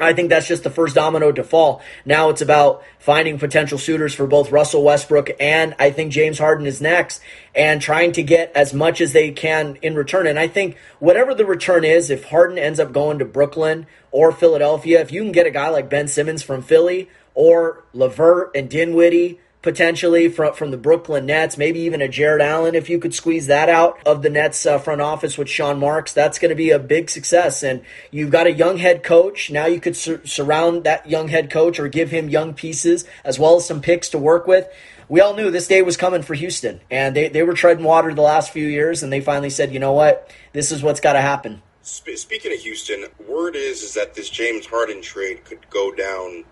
I 0.00 0.14
think 0.14 0.30
that's 0.30 0.48
just 0.48 0.64
the 0.64 0.70
first 0.70 0.94
domino 0.94 1.32
to 1.32 1.44
fall. 1.44 1.82
Now 2.04 2.30
it's 2.30 2.40
about 2.40 2.82
finding 2.98 3.38
potential 3.38 3.78
suitors 3.78 4.14
for 4.14 4.26
both 4.26 4.50
Russell 4.50 4.82
Westbrook 4.82 5.30
and 5.38 5.74
I 5.78 5.90
think 5.90 6.12
James 6.12 6.38
Harden 6.38 6.66
is 6.66 6.80
next 6.80 7.20
and 7.54 7.80
trying 7.80 8.12
to 8.12 8.22
get 8.22 8.52
as 8.54 8.72
much 8.72 9.00
as 9.00 9.12
they 9.12 9.32
can 9.32 9.76
in 9.82 9.94
return. 9.94 10.26
And 10.26 10.38
I 10.38 10.48
think 10.48 10.76
whatever 10.98 11.34
the 11.34 11.44
return 11.44 11.84
is, 11.84 12.08
if 12.08 12.24
Harden 12.24 12.58
ends 12.58 12.80
up 12.80 12.92
going 12.92 13.18
to 13.18 13.24
Brooklyn 13.26 13.86
or 14.10 14.32
Philadelphia, 14.32 15.00
if 15.00 15.12
you 15.12 15.22
can 15.22 15.32
get 15.32 15.46
a 15.46 15.50
guy 15.50 15.68
like 15.68 15.90
Ben 15.90 16.08
Simmons 16.08 16.42
from 16.42 16.62
Philly 16.62 17.10
or 17.34 17.84
LeVert 17.92 18.52
and 18.54 18.70
Dinwiddie 18.70 19.40
potentially 19.62 20.28
from 20.28 20.54
from 20.54 20.70
the 20.72 20.76
Brooklyn 20.76 21.26
Nets, 21.26 21.56
maybe 21.56 21.80
even 21.80 22.02
a 22.02 22.08
Jarrett 22.08 22.42
Allen 22.42 22.74
if 22.74 22.90
you 22.90 22.98
could 22.98 23.14
squeeze 23.14 23.46
that 23.46 23.68
out 23.68 23.98
of 24.04 24.22
the 24.22 24.30
Nets 24.30 24.66
uh, 24.66 24.78
front 24.78 25.00
office 25.00 25.38
with 25.38 25.48
Sean 25.48 25.78
Marks. 25.78 26.12
That's 26.12 26.38
going 26.38 26.50
to 26.50 26.56
be 26.56 26.70
a 26.70 26.78
big 26.78 27.08
success. 27.08 27.62
And 27.62 27.82
you've 28.10 28.30
got 28.30 28.46
a 28.46 28.52
young 28.52 28.76
head 28.76 29.02
coach. 29.02 29.50
Now 29.50 29.66
you 29.66 29.80
could 29.80 29.96
sur- 29.96 30.26
surround 30.26 30.84
that 30.84 31.08
young 31.08 31.28
head 31.28 31.50
coach 31.50 31.78
or 31.78 31.88
give 31.88 32.10
him 32.10 32.28
young 32.28 32.54
pieces 32.54 33.04
as 33.24 33.38
well 33.38 33.56
as 33.56 33.66
some 33.66 33.80
picks 33.80 34.08
to 34.10 34.18
work 34.18 34.46
with. 34.46 34.68
We 35.08 35.20
all 35.20 35.34
knew 35.34 35.50
this 35.50 35.68
day 35.68 35.82
was 35.82 35.96
coming 35.96 36.22
for 36.22 36.32
Houston, 36.32 36.80
and 36.90 37.14
they, 37.14 37.28
they 37.28 37.42
were 37.42 37.52
treading 37.52 37.84
water 37.84 38.14
the 38.14 38.22
last 38.22 38.50
few 38.50 38.66
years, 38.66 39.02
and 39.02 39.12
they 39.12 39.20
finally 39.20 39.50
said, 39.50 39.74
you 39.74 39.78
know 39.78 39.92
what, 39.92 40.30
this 40.54 40.72
is 40.72 40.82
what's 40.82 41.00
got 41.00 41.12
to 41.14 41.20
happen. 41.20 41.60
Speaking 41.82 42.52
of 42.52 42.60
Houston, 42.60 43.04
word 43.28 43.54
is 43.54 43.82
is 43.82 43.92
that 43.92 44.14
this 44.14 44.30
James 44.30 44.64
Harden 44.64 45.02
trade 45.02 45.44
could 45.44 45.68
go 45.68 45.92
down 45.92 46.44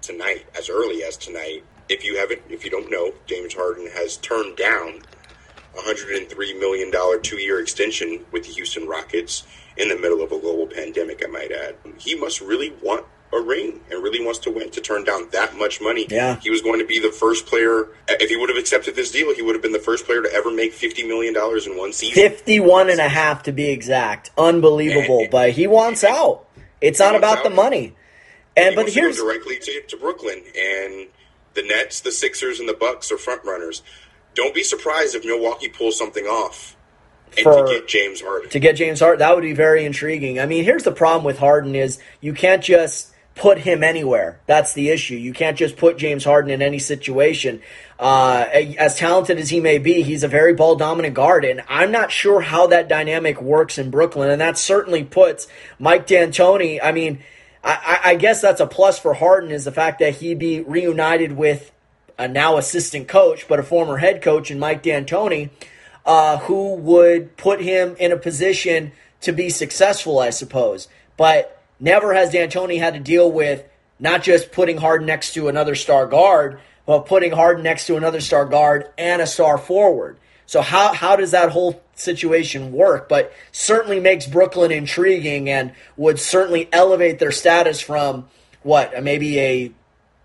tonight, 0.00 0.46
as 0.56 0.70
early 0.70 1.02
as 1.02 1.18
tonight 1.18 1.62
if 1.88 2.04
you 2.04 2.18
haven't, 2.18 2.42
if 2.48 2.64
you 2.64 2.70
don't 2.70 2.90
know, 2.90 3.12
James 3.26 3.54
Harden 3.54 3.88
has 3.94 4.16
turned 4.16 4.56
down 4.56 5.00
a 5.76 5.80
$103 5.80 6.58
million 6.58 6.92
two 7.22 7.36
year 7.36 7.60
extension 7.60 8.24
with 8.32 8.44
the 8.44 8.52
Houston 8.52 8.86
Rockets 8.86 9.44
in 9.76 9.88
the 9.88 9.96
middle 9.96 10.22
of 10.22 10.32
a 10.32 10.38
global 10.38 10.66
pandemic, 10.66 11.22
I 11.24 11.28
might 11.28 11.52
add. 11.52 11.76
He 11.98 12.14
must 12.14 12.40
really 12.40 12.72
want 12.82 13.04
a 13.32 13.40
ring 13.40 13.80
and 13.90 14.02
really 14.02 14.24
wants 14.24 14.38
to 14.40 14.50
win 14.50 14.70
to 14.70 14.80
turn 14.80 15.04
down 15.04 15.28
that 15.32 15.56
much 15.56 15.80
money. 15.80 16.06
Yeah. 16.08 16.38
He 16.40 16.50
was 16.50 16.62
going 16.62 16.78
to 16.80 16.86
be 16.86 16.98
the 16.98 17.10
first 17.10 17.46
player, 17.46 17.88
if 18.08 18.30
he 18.30 18.36
would 18.36 18.48
have 18.48 18.58
accepted 18.58 18.94
this 18.94 19.10
deal, 19.10 19.34
he 19.34 19.42
would 19.42 19.54
have 19.54 19.62
been 19.62 19.72
the 19.72 19.78
first 19.78 20.06
player 20.06 20.22
to 20.22 20.32
ever 20.32 20.50
make 20.50 20.72
$50 20.72 21.06
million 21.06 21.34
in 21.34 21.78
one 21.78 21.92
season. 21.92 22.14
51 22.14 22.90
and 22.90 23.00
a 23.00 23.08
half 23.08 23.42
to 23.44 23.52
be 23.52 23.68
exact. 23.68 24.30
Unbelievable. 24.38 25.20
And, 25.20 25.30
but 25.30 25.50
he 25.50 25.66
wants 25.66 26.04
out. 26.04 26.46
It's 26.80 27.00
not 27.00 27.16
about 27.16 27.38
out. 27.38 27.44
the 27.44 27.50
money. 27.50 27.94
And, 28.56 28.74
but 28.74 28.88
here's 28.88 29.18
directly 29.18 29.58
to, 29.58 29.82
to 29.88 29.96
Brooklyn 29.98 30.42
and 30.58 31.08
the 31.56 31.62
Nets, 31.62 32.00
the 32.00 32.12
Sixers, 32.12 32.60
and 32.60 32.68
the 32.68 32.74
Bucks 32.74 33.10
are 33.10 33.18
front 33.18 33.44
runners. 33.44 33.82
Don't 34.34 34.54
be 34.54 34.62
surprised 34.62 35.16
if 35.16 35.24
Milwaukee 35.24 35.68
pulls 35.68 35.98
something 35.98 36.24
off 36.26 36.76
and 37.36 37.44
For, 37.44 37.66
to 37.66 37.72
get 37.72 37.88
James 37.88 38.20
Harden. 38.20 38.50
To 38.50 38.60
get 38.60 38.76
James 38.76 39.00
Harden, 39.00 39.18
that 39.18 39.34
would 39.34 39.42
be 39.42 39.54
very 39.54 39.84
intriguing. 39.84 40.38
I 40.38 40.46
mean, 40.46 40.64
here's 40.64 40.84
the 40.84 40.92
problem 40.92 41.24
with 41.24 41.38
Harden 41.38 41.74
is 41.74 41.98
you 42.20 42.32
can't 42.32 42.62
just 42.62 43.12
put 43.34 43.58
him 43.58 43.84
anywhere. 43.84 44.40
That's 44.46 44.72
the 44.72 44.88
issue. 44.90 45.16
You 45.16 45.32
can't 45.32 45.58
just 45.58 45.76
put 45.76 45.98
James 45.98 46.24
Harden 46.24 46.50
in 46.50 46.62
any 46.62 46.78
situation. 46.78 47.60
Uh, 47.98 48.46
as 48.78 48.96
talented 48.96 49.38
as 49.38 49.50
he 49.50 49.60
may 49.60 49.78
be, 49.78 50.02
he's 50.02 50.22
a 50.22 50.28
very 50.28 50.54
ball 50.54 50.76
dominant 50.76 51.14
guard, 51.14 51.44
and 51.44 51.62
I'm 51.68 51.90
not 51.90 52.10
sure 52.10 52.40
how 52.40 52.68
that 52.68 52.88
dynamic 52.88 53.40
works 53.40 53.78
in 53.78 53.90
Brooklyn. 53.90 54.30
And 54.30 54.40
that 54.40 54.56
certainly 54.58 55.04
puts 55.04 55.48
Mike 55.78 56.06
D'Antoni. 56.06 56.80
I 56.82 56.92
mean 56.92 57.22
I, 57.66 58.00
I 58.04 58.14
guess 58.14 58.40
that's 58.40 58.60
a 58.60 58.66
plus 58.66 58.98
for 58.98 59.12
Harden 59.14 59.50
is 59.50 59.64
the 59.64 59.72
fact 59.72 59.98
that 59.98 60.14
he'd 60.16 60.38
be 60.38 60.60
reunited 60.60 61.32
with 61.32 61.72
a 62.16 62.28
now 62.28 62.58
assistant 62.58 63.08
coach, 63.08 63.48
but 63.48 63.58
a 63.58 63.64
former 63.64 63.96
head 63.96 64.22
coach 64.22 64.52
in 64.52 64.58
Mike 64.60 64.84
D'Antoni, 64.84 65.50
uh, 66.04 66.38
who 66.38 66.74
would 66.74 67.36
put 67.36 67.60
him 67.60 67.96
in 67.98 68.12
a 68.12 68.16
position 68.16 68.92
to 69.22 69.32
be 69.32 69.50
successful, 69.50 70.20
I 70.20 70.30
suppose. 70.30 70.86
But 71.16 71.60
never 71.80 72.14
has 72.14 72.30
D'Antoni 72.30 72.78
had 72.78 72.94
to 72.94 73.00
deal 73.00 73.30
with 73.30 73.64
not 73.98 74.22
just 74.22 74.52
putting 74.52 74.76
Harden 74.76 75.06
next 75.06 75.34
to 75.34 75.48
another 75.48 75.74
star 75.74 76.06
guard, 76.06 76.60
but 76.86 77.06
putting 77.06 77.32
Harden 77.32 77.64
next 77.64 77.86
to 77.88 77.96
another 77.96 78.20
star 78.20 78.46
guard 78.46 78.88
and 78.96 79.20
a 79.20 79.26
star 79.26 79.58
forward. 79.58 80.18
So 80.46 80.60
how 80.60 80.92
how 80.92 81.16
does 81.16 81.32
that 81.32 81.50
whole 81.50 81.82
situation 81.96 82.72
work? 82.72 83.08
But 83.08 83.32
certainly 83.50 83.98
makes 83.98 84.26
Brooklyn 84.26 84.70
intriguing 84.70 85.50
and 85.50 85.72
would 85.96 86.20
certainly 86.20 86.68
elevate 86.72 87.18
their 87.18 87.32
status 87.32 87.80
from 87.80 88.28
what 88.62 89.02
maybe 89.02 89.38
a 89.40 89.72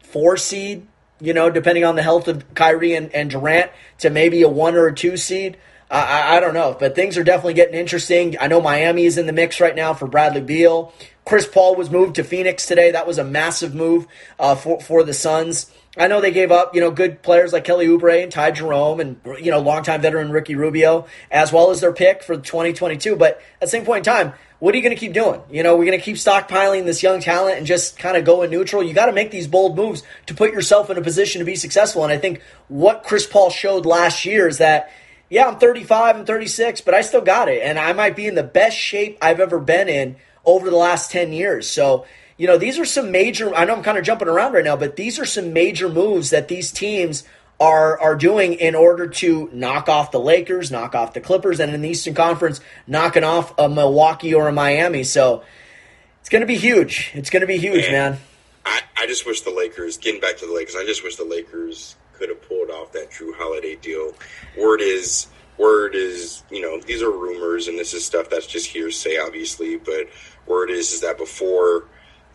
four 0.04 0.38
seed, 0.38 0.86
you 1.20 1.34
know, 1.34 1.50
depending 1.50 1.84
on 1.84 1.96
the 1.96 2.04
health 2.04 2.28
of 2.28 2.54
Kyrie 2.54 2.94
and, 2.94 3.14
and 3.14 3.30
Durant, 3.30 3.72
to 4.00 4.10
maybe 4.10 4.42
a 4.42 4.50
one 4.50 4.76
or 4.76 4.88
a 4.88 4.96
two 4.96 5.18
seed. 5.18 5.58
I, 5.90 6.38
I, 6.38 6.40
don't 6.40 6.54
know, 6.54 6.76
but 6.80 6.96
things 6.96 7.18
are 7.18 7.24
definitely 7.24 7.56
getting 7.56 7.76
interesting. 7.76 8.38
I 8.40 8.48
know 8.48 8.62
Miami 8.62 9.04
is 9.04 9.18
in 9.18 9.26
the 9.26 9.34
mix 9.34 9.60
right 9.60 9.76
now 9.76 9.94
for 9.94 10.08
Bradley 10.08 10.40
Beal. 10.40 10.94
Chris 11.26 11.46
Paul 11.46 11.76
was 11.76 11.90
moved 11.90 12.16
to 12.16 12.24
Phoenix 12.24 12.66
today. 12.66 12.92
That 12.92 13.06
was 13.06 13.18
a 13.18 13.26
massive 13.26 13.76
move 13.76 14.08
uh, 14.40 14.56
for 14.56 14.80
for 14.80 15.04
the 15.04 15.14
Suns. 15.14 15.70
I 15.98 16.08
know 16.08 16.22
they 16.22 16.32
gave 16.32 16.52
up, 16.52 16.74
you 16.74 16.80
know, 16.80 16.90
good 16.90 17.22
players 17.22 17.52
like 17.52 17.66
Kelly 17.66 17.88
Oubre 17.88 18.24
and 18.24 18.32
Ty 18.32 18.52
Jerome 18.52 19.02
and, 19.02 19.20
you 19.42 19.52
know, 19.52 19.60
longtime 19.60 20.02
veteran 20.02 20.32
Ricky 20.32 20.56
Rubio, 20.56 21.06
as 21.30 21.52
well 21.52 21.70
as 21.70 21.82
their 21.82 21.92
pick 21.92 22.24
for 22.24 22.38
2022. 22.38 23.18
But 23.18 23.42
at 23.56 23.62
the 23.62 23.68
same 23.68 23.84
point 23.84 24.08
in 24.08 24.14
time, 24.14 24.34
what 24.60 24.74
are 24.74 24.78
you 24.78 24.84
going 24.84 24.96
to 24.96 25.00
keep 25.00 25.12
doing? 25.12 25.42
You 25.50 25.64
know, 25.64 25.76
we're 25.76 25.86
going 25.86 26.00
to 26.00 26.04
keep 26.04 26.16
stockpiling 26.16 26.86
this 26.86 27.04
young 27.04 27.20
talent 27.20 27.58
and 27.58 27.68
just 27.68 28.00
kind 28.00 28.16
of 28.16 28.24
go 28.24 28.42
in 28.44 28.52
neutral. 28.52 28.82
You 28.84 28.94
got 28.94 29.08
to 29.08 29.12
make 29.12 29.32
these 29.32 29.48
bold 29.48 29.76
moves 29.76 30.04
to 30.28 30.34
put 30.34 30.54
yourself 30.54 30.90
in 30.90 30.98
a 30.98 31.02
position 31.02 31.40
to 31.40 31.46
be 31.46 31.56
successful. 31.56 32.04
And 32.04 32.14
I 32.14 32.18
think 32.18 32.42
what 32.70 33.04
Chris 33.04 33.26
Paul 33.26 33.50
showed 33.50 33.86
last 33.86 34.24
year 34.24 34.48
is 34.48 34.60
that, 34.60 34.92
yeah, 35.30 35.48
I'm 35.48 35.60
35, 35.60 36.16
I'm 36.16 36.26
36, 36.26 36.82
but 36.82 36.94
I 36.94 37.02
still 37.02 37.22
got 37.22 37.50
it. 37.50 37.64
And 37.64 37.78
I 37.78 37.92
might 37.92 38.16
be 38.16 38.28
in 38.28 38.36
the 38.36 38.44
best 38.44 38.78
shape 38.78 39.18
I've 39.22 39.42
ever 39.42 39.60
been 39.60 39.90
in 39.90 40.16
over 40.46 40.70
the 40.70 40.78
last 40.78 41.12
10 41.12 41.34
years. 41.34 41.70
So, 41.70 42.06
you 42.42 42.48
know, 42.48 42.58
these 42.58 42.80
are 42.80 42.86
some 42.86 43.12
major, 43.12 43.54
I 43.54 43.66
know 43.66 43.76
I'm 43.76 43.84
kind 43.84 44.00
of 44.00 44.04
jumping 44.04 44.28
around 44.28 44.54
right 44.54 44.64
now, 44.64 44.76
but 44.76 44.96
these 44.96 45.20
are 45.20 45.26
some 45.26 45.54
major 45.54 45.88
moves 45.88 46.32
that 46.32 46.48
these 46.48 46.72
teams 46.72 47.24
are 47.60 48.00
are 48.00 48.16
doing 48.16 48.54
in 48.54 48.74
order 48.74 49.06
to 49.06 49.48
knock 49.54 49.88
off 49.88 50.10
the 50.10 50.20
Lakers, 50.20 50.72
knock 50.72 50.96
off 50.96 51.14
the 51.14 51.22
Clippers, 51.22 51.60
and 51.60 51.72
in 51.72 51.84
the 51.84 51.90
Eastern 51.90 52.16
Conference, 52.16 52.60
knocking 52.88 53.24
off 53.24 53.54
a 53.60 53.70
Milwaukee 53.70 54.34
or 54.34 54.48
a 54.48 54.52
Miami. 54.52 55.04
So 55.04 55.44
it's 56.22 56.30
going 56.30 56.40
to 56.40 56.48
be 56.48 56.58
huge. 56.58 57.12
It's 57.14 57.30
going 57.30 57.42
to 57.42 57.48
be 57.48 57.58
huge, 57.58 57.86
man. 57.92 58.14
man. 58.14 58.20
I, 58.66 58.82
I 58.98 59.06
just 59.06 59.28
wish 59.28 59.42
the 59.42 59.52
Lakers, 59.52 60.00
getting 60.00 60.20
back 60.20 60.38
to 60.38 60.48
the 60.48 60.54
Lakers, 60.54 60.76
I 60.76 60.84
just 60.84 61.04
wish 61.04 61.18
the 61.18 61.26
Lakers 61.26 61.96
could 62.14 62.30
have 62.30 62.42
pulled 62.48 62.72
off 62.72 62.92
that 62.94 63.12
Jrue 63.12 63.36
Holiday 63.36 63.76
deal. 63.76 64.16
Word 64.58 64.82
is, 64.82 65.28
word 65.60 65.94
is, 65.94 66.42
you 66.50 66.62
know, 66.62 66.82
these 66.82 67.04
are 67.04 67.12
rumors, 67.12 67.68
and 67.68 67.78
this 67.78 67.94
is 67.94 68.04
stuff 68.04 68.32
that's 68.32 68.48
just 68.48 68.66
hearsay, 68.66 69.20
obviously. 69.20 69.78
But 69.78 70.10
word 70.48 70.72
is, 70.72 70.92
is 70.92 71.02
that 71.02 71.20
before 71.20 71.86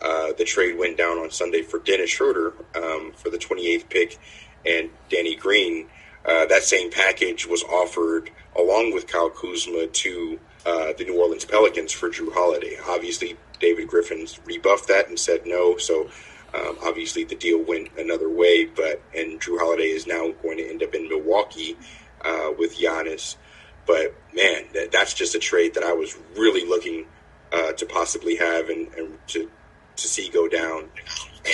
uh, 0.01 0.33
the 0.37 0.45
trade 0.45 0.77
went 0.77 0.97
down 0.97 1.17
on 1.17 1.31
Sunday 1.31 1.61
for 1.61 1.79
Dennis 1.79 2.09
Schroeder 2.09 2.53
um, 2.75 3.11
for 3.15 3.29
the 3.29 3.37
28th 3.37 3.89
pick 3.89 4.19
and 4.65 4.89
Danny 5.09 5.35
Green. 5.35 5.87
Uh, 6.25 6.45
that 6.45 6.63
same 6.63 6.91
package 6.91 7.47
was 7.47 7.63
offered 7.63 8.29
along 8.55 8.93
with 8.93 9.07
Kyle 9.07 9.29
Kuzma 9.29 9.87
to 9.87 10.39
uh, 10.65 10.93
the 10.97 11.05
New 11.05 11.19
Orleans 11.19 11.45
Pelicans 11.45 11.93
for 11.93 12.09
Jrue 12.09 12.33
Holiday. 12.33 12.77
Obviously, 12.87 13.37
David 13.59 13.87
Griffin's 13.87 14.39
rebuffed 14.45 14.87
that 14.89 15.07
and 15.07 15.17
said 15.17 15.41
no. 15.45 15.77
So 15.77 16.09
um, 16.53 16.77
obviously, 16.83 17.23
the 17.23 17.35
deal 17.35 17.63
went 17.63 17.89
another 17.97 18.29
way. 18.29 18.65
But 18.65 19.01
and 19.15 19.39
Jrue 19.39 19.59
Holiday 19.59 19.89
is 19.89 20.05
now 20.05 20.31
going 20.43 20.57
to 20.57 20.69
end 20.69 20.83
up 20.83 20.93
in 20.93 21.07
Milwaukee 21.07 21.77
uh, 22.23 22.51
with 22.57 22.77
Giannis. 22.77 23.37
But 23.85 24.13
man, 24.33 24.65
that, 24.73 24.91
that's 24.91 25.13
just 25.13 25.35
a 25.35 25.39
trade 25.39 25.75
that 25.75 25.83
I 25.83 25.93
was 25.93 26.17
really 26.35 26.67
looking 26.67 27.05
uh, 27.53 27.71
to 27.73 27.85
possibly 27.85 28.35
have 28.35 28.69
and, 28.69 28.93
and 28.95 29.17
to 29.27 29.49
to 29.97 30.07
see 30.07 30.29
go 30.29 30.47
down. 30.47 30.89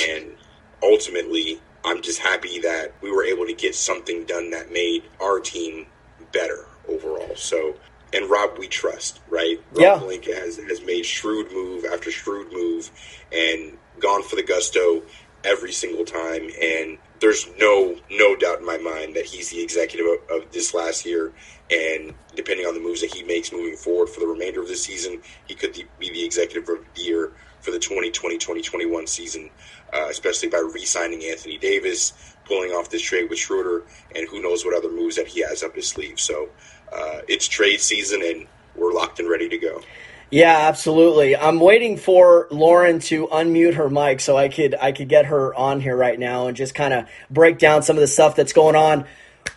And 0.09 0.35
ultimately, 0.81 1.59
I'm 1.85 2.01
just 2.01 2.19
happy 2.19 2.59
that 2.59 2.93
we 3.01 3.11
were 3.11 3.23
able 3.23 3.45
to 3.45 3.53
get 3.53 3.75
something 3.75 4.25
done 4.25 4.51
that 4.51 4.71
made 4.71 5.03
our 5.21 5.39
team 5.39 5.87
better 6.31 6.65
overall. 6.87 7.35
So, 7.35 7.75
and 8.13 8.29
Rob, 8.29 8.57
we 8.57 8.67
trust, 8.67 9.19
right? 9.29 9.59
Rob 9.71 9.81
yeah. 9.81 9.97
Pelinka 9.97 10.35
has, 10.35 10.57
has 10.57 10.81
made 10.81 11.05
shrewd 11.05 11.51
move 11.51 11.85
after 11.85 12.11
shrewd 12.11 12.51
move 12.53 12.91
and 13.31 13.77
gone 13.99 14.23
for 14.23 14.35
the 14.35 14.43
gusto 14.43 15.03
every 15.43 15.71
single 15.71 16.05
time. 16.05 16.49
And 16.61 16.97
there's 17.19 17.47
no 17.57 17.95
no 18.09 18.35
doubt 18.35 18.59
in 18.59 18.65
my 18.65 18.77
mind 18.77 19.15
that 19.15 19.25
he's 19.25 19.49
the 19.49 19.61
executive 19.61 20.05
of, 20.05 20.43
of, 20.43 20.51
this 20.51 20.73
last 20.73 21.05
year. 21.05 21.33
And 21.71 22.13
depending 22.35 22.65
on 22.65 22.73
the 22.73 22.79
moves 22.79 23.01
that 23.01 23.13
he 23.13 23.23
makes 23.23 23.51
moving 23.51 23.75
forward 23.75 24.09
for 24.09 24.19
the 24.19 24.27
remainder 24.27 24.61
of 24.61 24.67
the 24.67 24.75
season, 24.75 25.21
he 25.47 25.55
could 25.55 25.73
be 25.99 26.09
the 26.09 26.23
executive 26.23 26.67
of 26.69 26.85
the 26.95 27.01
year 27.01 27.31
for 27.63 27.71
the 27.71 27.79
2020-2021 27.79 29.07
season, 29.07 29.49
uh, 29.93 30.07
especially 30.09 30.49
by 30.49 30.59
re-signing 30.59 31.23
Anthony 31.23 31.57
Davis, 31.57 32.35
pulling 32.45 32.71
off 32.71 32.89
this 32.89 33.01
trade 33.01 33.29
with 33.29 33.39
Schroeder, 33.39 33.83
and 34.15 34.27
who 34.27 34.41
knows 34.41 34.65
what 34.65 34.75
other 34.75 34.91
moves 34.91 35.15
that 35.15 35.27
he 35.27 35.41
has 35.41 35.63
up 35.63 35.75
his 35.75 35.87
sleeve. 35.87 36.19
So 36.19 36.49
uh, 36.91 37.21
it's 37.27 37.47
trade 37.47 37.79
season, 37.79 38.21
and 38.21 38.47
we're 38.75 38.91
locked 38.91 39.19
and 39.19 39.29
ready 39.29 39.47
to 39.49 39.57
go. 39.57 39.81
Yeah, 40.29 40.67
absolutely. 40.67 41.37
I'm 41.37 41.59
waiting 41.59 41.95
for 41.95 42.47
Lauren 42.49 42.99
to 43.01 43.27
unmute 43.27 43.75
her 43.75 43.89
mic 43.89 44.19
so 44.19 44.35
I 44.35 44.49
could 44.49 44.73
I 44.73 44.91
could 44.91 45.07
get 45.07 45.27
her 45.27 45.53
on 45.53 45.79
here 45.79 45.95
right 45.95 46.17
now 46.17 46.47
and 46.47 46.57
just 46.57 46.73
kind 46.73 46.91
of 46.91 47.07
break 47.29 47.59
down 47.59 47.83
some 47.83 47.97
of 47.97 48.01
the 48.01 48.07
stuff 48.07 48.35
that's 48.35 48.51
going 48.51 48.75
on 48.75 49.05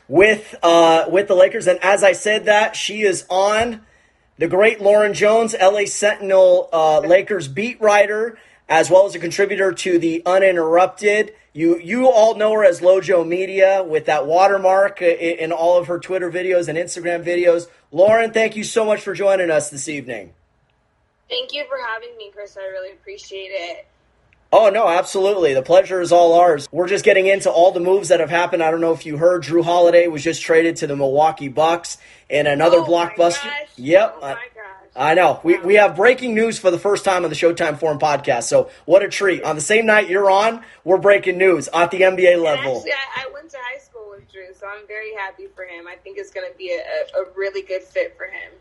with 0.06 0.54
uh, 0.62 1.06
with 1.08 1.28
the 1.28 1.34
Lakers. 1.34 1.66
And 1.66 1.82
as 1.82 2.04
I 2.04 2.12
said 2.12 2.44
that, 2.44 2.76
she 2.76 3.00
is 3.02 3.24
on 3.30 3.86
the 4.38 4.48
great 4.48 4.80
Lauren 4.80 5.14
Jones, 5.14 5.54
LA 5.60 5.86
Sentinel 5.86 6.68
uh, 6.72 7.00
Lakers 7.00 7.48
beat 7.48 7.80
writer. 7.80 8.38
as 8.68 8.90
well 8.90 9.06
as 9.06 9.14
a 9.14 9.18
contributor 9.18 9.72
to 9.72 9.98
the 9.98 10.22
Uninterrupted. 10.26 11.32
You 11.52 11.78
you 11.78 12.08
all 12.10 12.34
know 12.34 12.52
her 12.52 12.64
as 12.64 12.80
Lojo 12.80 13.26
Media 13.26 13.82
with 13.82 14.06
that 14.06 14.26
watermark 14.26 15.00
in 15.00 15.52
all 15.52 15.78
of 15.78 15.86
her 15.86 15.98
Twitter 15.98 16.30
videos 16.30 16.68
and 16.68 16.76
Instagram 16.76 17.24
videos. 17.24 17.68
Lauren, 17.92 18.32
thank 18.32 18.56
you 18.56 18.64
so 18.64 18.84
much 18.84 19.00
for 19.00 19.14
joining 19.14 19.50
us 19.50 19.70
this 19.70 19.88
evening. 19.88 20.34
Thank 21.28 21.52
you 21.52 21.64
for 21.68 21.78
having 21.88 22.16
me, 22.16 22.30
Chris. 22.34 22.56
I 22.56 22.66
really 22.66 22.92
appreciate 22.92 23.50
it. 23.50 23.86
Oh, 24.52 24.70
no, 24.70 24.88
absolutely. 24.88 25.54
The 25.54 25.62
pleasure 25.62 26.00
is 26.00 26.12
all 26.12 26.34
ours. 26.34 26.68
We're 26.70 26.86
just 26.86 27.04
getting 27.04 27.26
into 27.26 27.50
all 27.50 27.72
the 27.72 27.80
moves 27.80 28.08
that 28.08 28.20
have 28.20 28.30
happened. 28.30 28.62
I 28.62 28.70
don't 28.70 28.80
know 28.80 28.92
if 28.92 29.04
you 29.04 29.16
heard, 29.16 29.42
Jrue 29.42 29.64
Holiday 29.64 30.06
was 30.06 30.22
just 30.22 30.42
traded 30.42 30.76
to 30.76 30.86
the 30.86 30.96
Milwaukee 30.96 31.48
Bucks 31.48 31.98
in 32.30 32.46
another 32.46 32.78
oh 32.78 32.84
blockbuster. 32.84 33.50
Yep. 33.76 34.18
Oh 34.22 34.36
I 34.94 35.14
know. 35.14 35.40
We, 35.42 35.58
we 35.58 35.74
have 35.74 35.96
breaking 35.96 36.34
news 36.34 36.58
for 36.58 36.70
the 36.70 36.78
first 36.78 37.04
time 37.04 37.24
on 37.24 37.30
the 37.30 37.36
Showtime 37.36 37.78
Forum 37.78 37.98
podcast. 37.98 38.44
So 38.44 38.70
what 38.86 39.02
a 39.02 39.08
treat. 39.08 39.42
On 39.42 39.54
the 39.54 39.60
same 39.60 39.84
night 39.84 40.08
you're 40.08 40.30
on, 40.30 40.62
we're 40.84 40.96
breaking 40.96 41.36
news 41.36 41.68
at 41.74 41.90
the 41.90 42.00
NBA 42.00 42.42
level. 42.42 42.78
Actually, 42.78 42.92
I, 42.92 43.26
I, 43.26 43.30
went 43.32 43.50
to 43.50 43.58
high 43.60 43.78
school 43.78 44.08
with 44.10 44.22
Jrue, 44.32 44.58
so 44.58 44.66
I'm 44.66 44.86
very 44.86 45.14
happy 45.14 45.48
for 45.54 45.64
him. 45.64 45.86
I 45.86 45.96
think 45.96 46.18
it's 46.18 46.30
going 46.30 46.50
to 46.50 46.56
be 46.56 46.70
a, 46.70 47.18
a, 47.18 47.24
really 47.36 47.62
good 47.62 47.82
fit 47.82 48.16
for 48.16 48.24
him. 48.24 48.52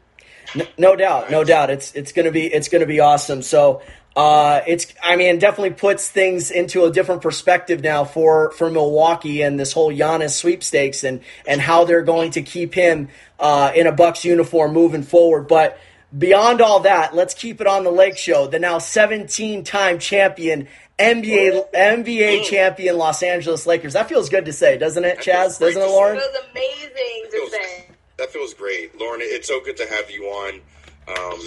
No, 0.55 0.65
no 0.77 0.95
doubt, 0.95 1.31
no 1.31 1.43
doubt. 1.43 1.69
It's 1.69 1.93
it's 1.93 2.11
gonna 2.11 2.31
be 2.31 2.45
it's 2.45 2.69
gonna 2.69 2.85
be 2.85 2.99
awesome. 2.99 3.41
So 3.41 3.81
uh, 4.15 4.61
it's 4.65 4.93
I 5.03 5.17
mean 5.17 5.39
definitely 5.39 5.71
puts 5.71 6.07
things 6.07 6.49
into 6.49 6.85
a 6.85 6.91
different 6.91 7.21
perspective 7.21 7.83
now 7.83 8.05
for 8.05 8.51
for 8.51 8.69
Milwaukee 8.69 9.41
and 9.41 9.59
this 9.59 9.73
whole 9.73 9.91
Giannis 9.91 10.31
sweepstakes 10.31 11.03
and 11.03 11.21
and 11.45 11.59
how 11.59 11.83
they're 11.83 12.03
going 12.03 12.31
to 12.31 12.41
keep 12.41 12.73
him 12.73 13.09
uh, 13.39 13.71
in 13.75 13.87
a 13.87 13.91
Bucks 13.91 14.23
uniform 14.23 14.71
moving 14.73 15.03
forward. 15.03 15.47
But 15.49 15.77
beyond 16.17 16.61
all 16.61 16.81
that, 16.81 17.13
let's 17.13 17.33
keep 17.33 17.59
it 17.59 17.67
on 17.67 17.83
the 17.83 17.91
Lake 17.91 18.17
Show. 18.17 18.47
The 18.47 18.57
now 18.57 18.79
17 18.79 19.65
time 19.65 19.99
champion 19.99 20.69
NBA 20.97 21.73
NBA 21.73 22.45
champion 22.45 22.97
Los 22.97 23.21
Angeles 23.21 23.67
Lakers. 23.67 23.93
That 23.93 24.07
feels 24.07 24.29
good 24.29 24.45
to 24.45 24.53
say, 24.53 24.77
doesn't 24.77 25.03
it, 25.03 25.17
Chaz? 25.17 25.59
Doesn't 25.59 25.81
it, 25.81 25.85
Lauren? 25.85 26.15
It 26.15 26.21
feels 26.21 26.45
amazing 26.51 27.31
to 27.31 27.49
say. 27.51 27.87
That 28.17 28.29
feels 28.31 28.53
great, 28.53 28.97
Lauren. 28.97 29.19
It's 29.21 29.49
so 29.49 29.59
good 29.59 29.75
to 29.75 29.85
have 29.89 30.09
you 30.09 30.23
on. 30.23 30.61
Um, 31.09 31.39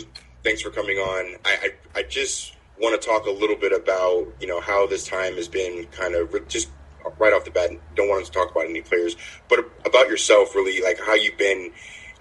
thanks 0.44 0.60
for 0.60 0.68
coming 0.68 0.98
on. 0.98 1.36
I, 1.46 1.70
I, 1.94 2.00
I 2.00 2.02
just 2.02 2.52
want 2.80 3.00
to 3.00 3.06
talk 3.06 3.26
a 3.26 3.30
little 3.30 3.56
bit 3.56 3.72
about 3.72 4.26
you 4.40 4.46
know 4.46 4.60
how 4.60 4.86
this 4.86 5.06
time 5.06 5.34
has 5.34 5.48
been 5.48 5.86
kind 5.86 6.14
of 6.14 6.48
just 6.48 6.68
right 7.18 7.32
off 7.32 7.44
the 7.44 7.50
bat. 7.50 7.70
Don't 7.94 8.08
want 8.08 8.24
to 8.24 8.32
talk 8.32 8.50
about 8.50 8.66
any 8.66 8.82
players, 8.82 9.16
but 9.48 9.60
about 9.84 10.08
yourself, 10.08 10.54
really, 10.54 10.82
like 10.82 10.98
how 11.00 11.14
you've 11.14 11.38
been 11.38 11.72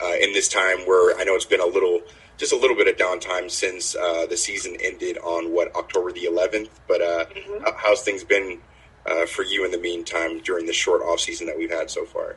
uh, 0.02 0.13
in 0.22 0.34
this 0.34 0.48
time 0.48 0.80
where 0.86 1.17
I 1.17 1.24
know 1.24 1.36
it's 1.36 1.46
been 1.46 1.62
a 1.62 1.65
little, 1.65 2.02
just 2.38 2.54
a 2.54 2.56
little 2.56 2.76
bit 2.76 2.88
of 2.88 2.96
downtime 2.96 3.50
since 3.50 3.96
uh, 3.96 4.26
the 4.28 4.38
season 4.38 4.78
ended 4.82 5.17
on 5.20 5.54
what 5.54 5.76
October 5.76 6.12
the 6.12 6.26
11th. 6.26 6.70
But 6.88 7.02
uh, 7.02 7.26
mm-hmm. 7.26 7.63
how's 7.78 8.02
things 8.02 8.24
been 8.24 8.60
uh, 9.06 9.26
for 9.26 9.43
you 9.43 9.65
in 9.65 9.72
the 9.72 9.80
meantime 9.80 10.39
during 10.41 10.65
the 10.65 10.74
short 10.74 11.02
off 11.02 11.20
season 11.20 11.48
that 11.48 11.58
we've 11.58 11.72
had 11.72 11.89
so 11.89 12.06
far? 12.06 12.36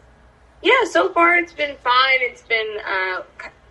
Yeah, 0.63 0.85
so 0.91 1.13
far 1.13 1.37
it's 1.37 1.53
been 1.53 1.77
fine. 1.83 2.19
It's 2.21 2.43
been 2.43 2.77
uh, 2.87 3.23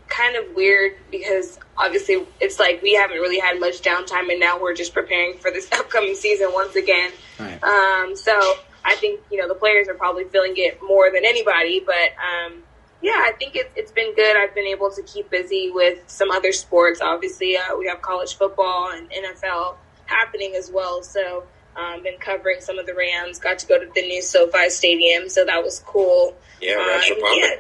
kind 0.10 0.36
of 0.36 0.56
weird 0.56 0.98
because 1.12 1.60
obviously 1.78 2.26
it's 2.40 2.60
like 2.60 2.82
we 2.82 2.94
haven't 2.94 3.18
really 3.18 3.40
had 3.40 3.60
much 3.60 3.82
downtime, 3.82 4.30
and 4.30 4.40
now 4.40 4.60
we're 4.60 4.74
just 4.74 4.94
preparing 4.94 5.38
for 5.38 5.52
this 5.52 5.72
upcoming 5.72 6.16
season 6.16 6.50
once 6.54 6.76
again. 6.76 7.12
Right. 7.40 7.64
Um, 7.64 8.16
so 8.16 8.38
I 8.84 8.96
think 8.96 9.22
you 9.32 9.38
know 9.40 9.48
the 9.48 9.56
players 9.56 9.88
are 9.88 9.94
probably 9.94 10.26
feeling 10.26 10.54
it 10.58 10.80
more 10.84 11.12
than 11.12 11.26
anybody, 11.26 11.82
but 11.86 11.94
um, 11.94 12.64
yeah, 13.02 13.16
I 13.16 13.32
think 13.38 13.56
it's 13.56 13.72
it's 13.76 13.92
been 13.92 14.14
good. 14.16 14.36
I've 14.36 14.54
been 14.54 14.68
able 14.68 14.92
to 14.92 15.04
keep 15.04 15.30
busy 15.30 15.72
with 15.72 16.00
some 16.08 16.32
other 16.32 16.52
sports. 16.52 17.00
Obviously, 17.02 17.56
uh, 17.56 17.78
we 17.78 17.88
have 17.88 18.02
college 18.02 18.36
football 18.36 18.92
and 18.94 19.10
NFL 19.10 19.76
happening 20.06 20.56
as 20.56 20.72
well, 20.72 21.04
so 21.04 21.44
um, 21.76 22.04
been 22.04 22.18
covering 22.20 22.60
some 22.62 22.78
of 22.78 22.86
the 22.86 22.94
Rams. 22.94 23.40
Got 23.40 23.60
to 23.60 23.68
go 23.68 23.80
to 23.80 23.90
the 23.94 24.02
new 24.02 24.22
SoFi 24.22 24.70
Stadium, 24.70 25.30
so 25.30 25.46
that 25.46 25.64
was 25.64 25.82
cool. 25.86 26.36
Yeah, 26.62 26.76
Rams 26.76 27.12
um, 27.12 27.18
yeah, 27.36 27.56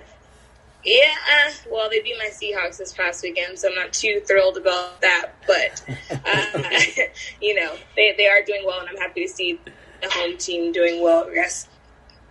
yeah. 0.83 1.13
Uh, 1.47 1.51
well, 1.71 1.89
they 1.89 2.01
beat 2.01 2.15
my 2.17 2.29
Seahawks 2.29 2.77
this 2.77 2.93
past 2.93 3.23
weekend, 3.23 3.59
so 3.59 3.69
I'm 3.69 3.75
not 3.75 3.93
too 3.93 4.21
thrilled 4.25 4.57
about 4.57 5.01
that. 5.01 5.31
But 5.45 5.83
uh, 6.25 6.79
you 7.41 7.55
know, 7.55 7.75
they 7.95 8.13
they 8.17 8.27
are 8.27 8.41
doing 8.43 8.63
well, 8.65 8.79
and 8.79 8.89
I'm 8.89 8.97
happy 8.97 9.25
to 9.25 9.29
see 9.31 9.59
the 10.01 10.09
home 10.09 10.37
team 10.37 10.71
doing 10.71 11.01
well. 11.01 11.27
I 11.29 11.33
guess 11.33 11.67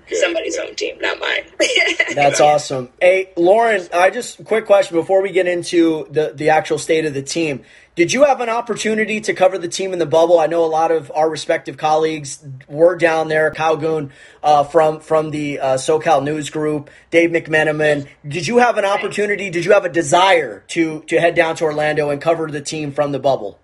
Good, 0.09 0.19
somebody's 0.19 0.57
good. 0.57 0.67
home 0.67 0.75
team, 0.75 0.99
not 1.01 1.19
mine. 1.19 1.45
That's 2.15 2.41
awesome. 2.41 2.89
Hey, 3.01 3.33
Lauren, 3.37 3.87
I 3.93 4.11
just 4.11 4.43
quick 4.45 4.65
question 4.65 4.97
before 4.97 5.23
we 5.23 5.31
get 5.31 5.47
into 5.47 6.07
the 6.11 6.33
the 6.35 6.51
actual 6.51 6.79
state 6.79 7.05
of 7.05 7.15
the 7.15 7.23
team. 7.23 7.65
Did 7.99 8.13
you 8.13 8.27
have 8.27 8.41
an 8.41 8.49
opportunity 8.49 9.21
to 9.23 9.35
cover 9.35 9.59
the 9.59 9.67
team 9.67 9.93
in 9.93 9.99
the 9.99 10.07
bubble? 10.07 10.39
I 10.39 10.47
know 10.47 10.65
a 10.65 10.71
lot 10.71 10.93
of 10.93 11.11
our 11.17 11.29
respective 11.29 11.77
colleagues 11.77 12.39
were 12.69 12.95
down 12.95 13.27
there. 13.27 13.51
Kyle 13.51 13.77
Goon 13.77 14.13
uh, 14.41 14.63
from 14.63 15.01
from 15.01 15.33
the 15.33 15.59
uh, 15.59 15.75
SoCal 15.75 16.23
News 16.23 16.49
Group, 16.49 16.91
Dave 17.11 17.31
McMenamin. 17.31 18.07
Did 18.25 18.47
you 18.47 18.59
have 18.59 18.79
an 18.79 18.85
opportunity? 18.85 19.51
Did 19.51 19.65
you 19.65 19.73
have 19.73 19.85
a 19.85 19.89
desire 19.89 20.63
to 20.69 21.01
to 21.09 21.19
head 21.19 21.35
down 21.35 21.57
to 21.57 21.65
Orlando 21.65 22.09
and 22.11 22.23
cover 22.23 22.49
the 22.49 22.61
team 22.61 22.93
from 22.93 23.11
the 23.11 23.19
bubble? 23.19 23.59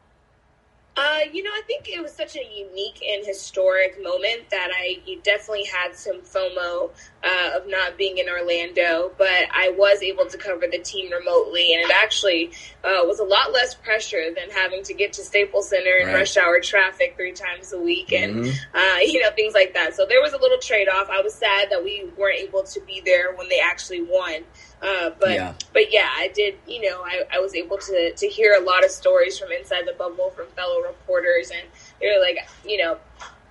Uh, 0.96 1.20
you 1.32 1.42
know, 1.42 1.50
I 1.50 1.62
think 1.66 1.88
it 1.88 2.00
was 2.00 2.12
such 2.12 2.36
a 2.36 2.44
unique 2.54 3.02
and 3.04 3.26
historic 3.26 4.00
moment 4.00 4.48
that 4.50 4.70
I 4.72 4.98
definitely 5.24 5.64
had 5.64 5.96
some 5.96 6.20
FOMO 6.20 6.90
uh, 7.24 7.50
of 7.56 7.66
not 7.66 7.98
being 7.98 8.18
in 8.18 8.28
Orlando, 8.28 9.10
but 9.18 9.48
I 9.50 9.74
was 9.76 10.02
able 10.02 10.26
to 10.26 10.38
cover 10.38 10.66
the 10.70 10.78
team 10.78 11.10
remotely, 11.10 11.74
and 11.74 11.82
it 11.82 11.90
actually 11.92 12.52
uh, 12.84 13.02
was 13.02 13.18
a 13.18 13.24
lot 13.24 13.52
less 13.52 13.74
pressure 13.74 14.26
than 14.36 14.50
having 14.50 14.84
to 14.84 14.94
get 14.94 15.12
to 15.14 15.22
Staples 15.22 15.70
Center 15.70 15.96
in 16.00 16.08
right. 16.08 16.14
rush 16.14 16.36
hour 16.36 16.60
traffic 16.60 17.14
three 17.16 17.32
times 17.32 17.72
a 17.72 17.78
week, 17.78 18.12
and 18.12 18.36
mm-hmm. 18.36 18.76
Uh, 18.76 18.98
you 19.02 19.20
know 19.20 19.30
things 19.34 19.54
like 19.54 19.74
that. 19.74 19.94
So 19.94 20.06
there 20.06 20.20
was 20.20 20.32
a 20.32 20.38
little 20.38 20.58
trade 20.58 20.88
off. 20.88 21.08
I 21.10 21.22
was 21.22 21.34
sad 21.34 21.70
that 21.70 21.82
we 21.82 22.04
weren't 22.16 22.38
able 22.38 22.62
to 22.62 22.80
be 22.82 23.02
there 23.04 23.34
when 23.34 23.48
they 23.48 23.58
actually 23.58 24.02
won. 24.02 24.44
Uh, 24.84 25.10
but 25.18 25.30
yeah. 25.30 25.54
but 25.72 25.92
yeah, 25.92 26.08
I 26.14 26.28
did. 26.34 26.56
You 26.66 26.90
know, 26.90 27.00
I, 27.02 27.22
I 27.32 27.38
was 27.38 27.54
able 27.54 27.78
to 27.78 28.12
to 28.12 28.26
hear 28.28 28.54
a 28.54 28.62
lot 28.62 28.84
of 28.84 28.90
stories 28.90 29.38
from 29.38 29.50
inside 29.50 29.86
the 29.86 29.94
bubble 29.94 30.30
from 30.36 30.46
fellow 30.48 30.82
reporters, 30.82 31.50
and 31.50 31.66
they 32.00 32.08
were 32.08 32.20
like, 32.20 32.36
you 32.66 32.82
know, 32.82 32.98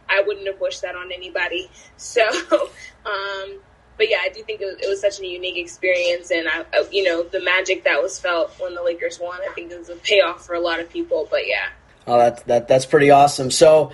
I 0.08 0.22
wouldn't 0.22 0.46
have 0.46 0.62
wished 0.62 0.84
that 0.84 0.96
on 0.96 1.12
anybody. 1.12 1.70
So, 1.96 2.22
um, 3.06 3.60
but 3.98 4.10
yeah, 4.10 4.18
I 4.22 4.30
do 4.30 4.44
think 4.44 4.60
it 4.60 4.66
was, 4.66 4.76
it 4.82 4.90
was 4.90 5.00
such 5.00 5.22
a 5.22 5.26
unique 5.26 5.56
experience, 5.58 6.32
and 6.32 6.50
I, 6.50 6.66
I, 6.74 6.86
you 6.92 7.04
know, 7.04 7.24
the 7.24 7.42
magic 7.42 7.86
that 7.86 8.02
was 8.02 8.20
felt 8.20 8.52
when 8.60 8.76
the 8.76 8.84
Lakers 8.84 9.20
won, 9.22 9.40
I 9.42 9.54
think 9.54 9.72
it 9.72 9.80
was 9.80 9.88
a 9.88 9.96
payoff 9.96 10.46
for 10.46 10.54
a 10.54 10.60
lot 10.60 10.82
of 10.82 10.90
people. 10.90 11.28
But 11.32 11.48
yeah. 11.48 11.70
Oh, 12.06 12.18
that, 12.18 12.46
that 12.48 12.68
that's 12.68 12.86
pretty 12.86 13.10
awesome. 13.10 13.52
So, 13.52 13.94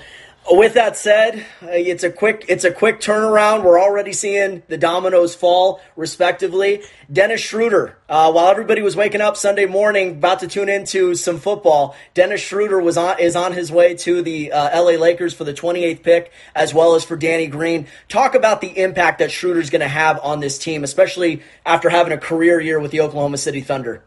with 0.51 0.73
that 0.73 0.97
said, 0.97 1.45
uh, 1.61 1.67
it's 1.71 2.03
a 2.03 2.11
quick 2.11 2.45
it's 2.47 2.63
a 2.63 2.71
quick 2.71 2.99
turnaround. 2.99 3.63
We're 3.63 3.79
already 3.79 4.13
seeing 4.13 4.63
the 4.67 4.77
dominoes 4.77 5.35
fall, 5.35 5.81
respectively. 5.95 6.83
Dennis 7.11 7.41
Schroeder, 7.41 7.97
uh, 8.07 8.31
while 8.31 8.47
everybody 8.47 8.81
was 8.81 8.95
waking 8.95 9.21
up 9.21 9.37
Sunday 9.37 9.65
morning, 9.65 10.11
about 10.11 10.39
to 10.39 10.47
tune 10.47 10.69
into 10.69 11.15
some 11.15 11.39
football, 11.39 11.95
Dennis 12.13 12.41
Schroeder 12.41 12.79
was 12.79 12.97
on 12.97 13.19
is 13.19 13.35
on 13.35 13.53
his 13.53 13.71
way 13.71 13.95
to 13.95 14.21
the 14.21 14.51
uh, 14.51 14.81
LA 14.81 14.91
Lakers 14.91 15.33
for 15.33 15.43
the 15.43 15.53
28th 15.53 16.03
pick, 16.03 16.31
as 16.55 16.73
well 16.73 16.95
as 16.95 17.03
for 17.03 17.15
Danny 17.15 17.47
Green. 17.47 17.87
Talk 18.07 18.35
about 18.35 18.61
the 18.61 18.77
impact 18.77 19.19
that 19.19 19.31
Schroeder's 19.31 19.69
going 19.69 19.81
to 19.81 19.87
have 19.87 20.19
on 20.23 20.39
this 20.39 20.57
team, 20.57 20.83
especially 20.83 21.43
after 21.65 21.89
having 21.89 22.13
a 22.13 22.17
career 22.17 22.59
year 22.59 22.79
with 22.79 22.91
the 22.91 23.01
Oklahoma 23.01 23.37
City 23.37 23.61
Thunder. 23.61 24.03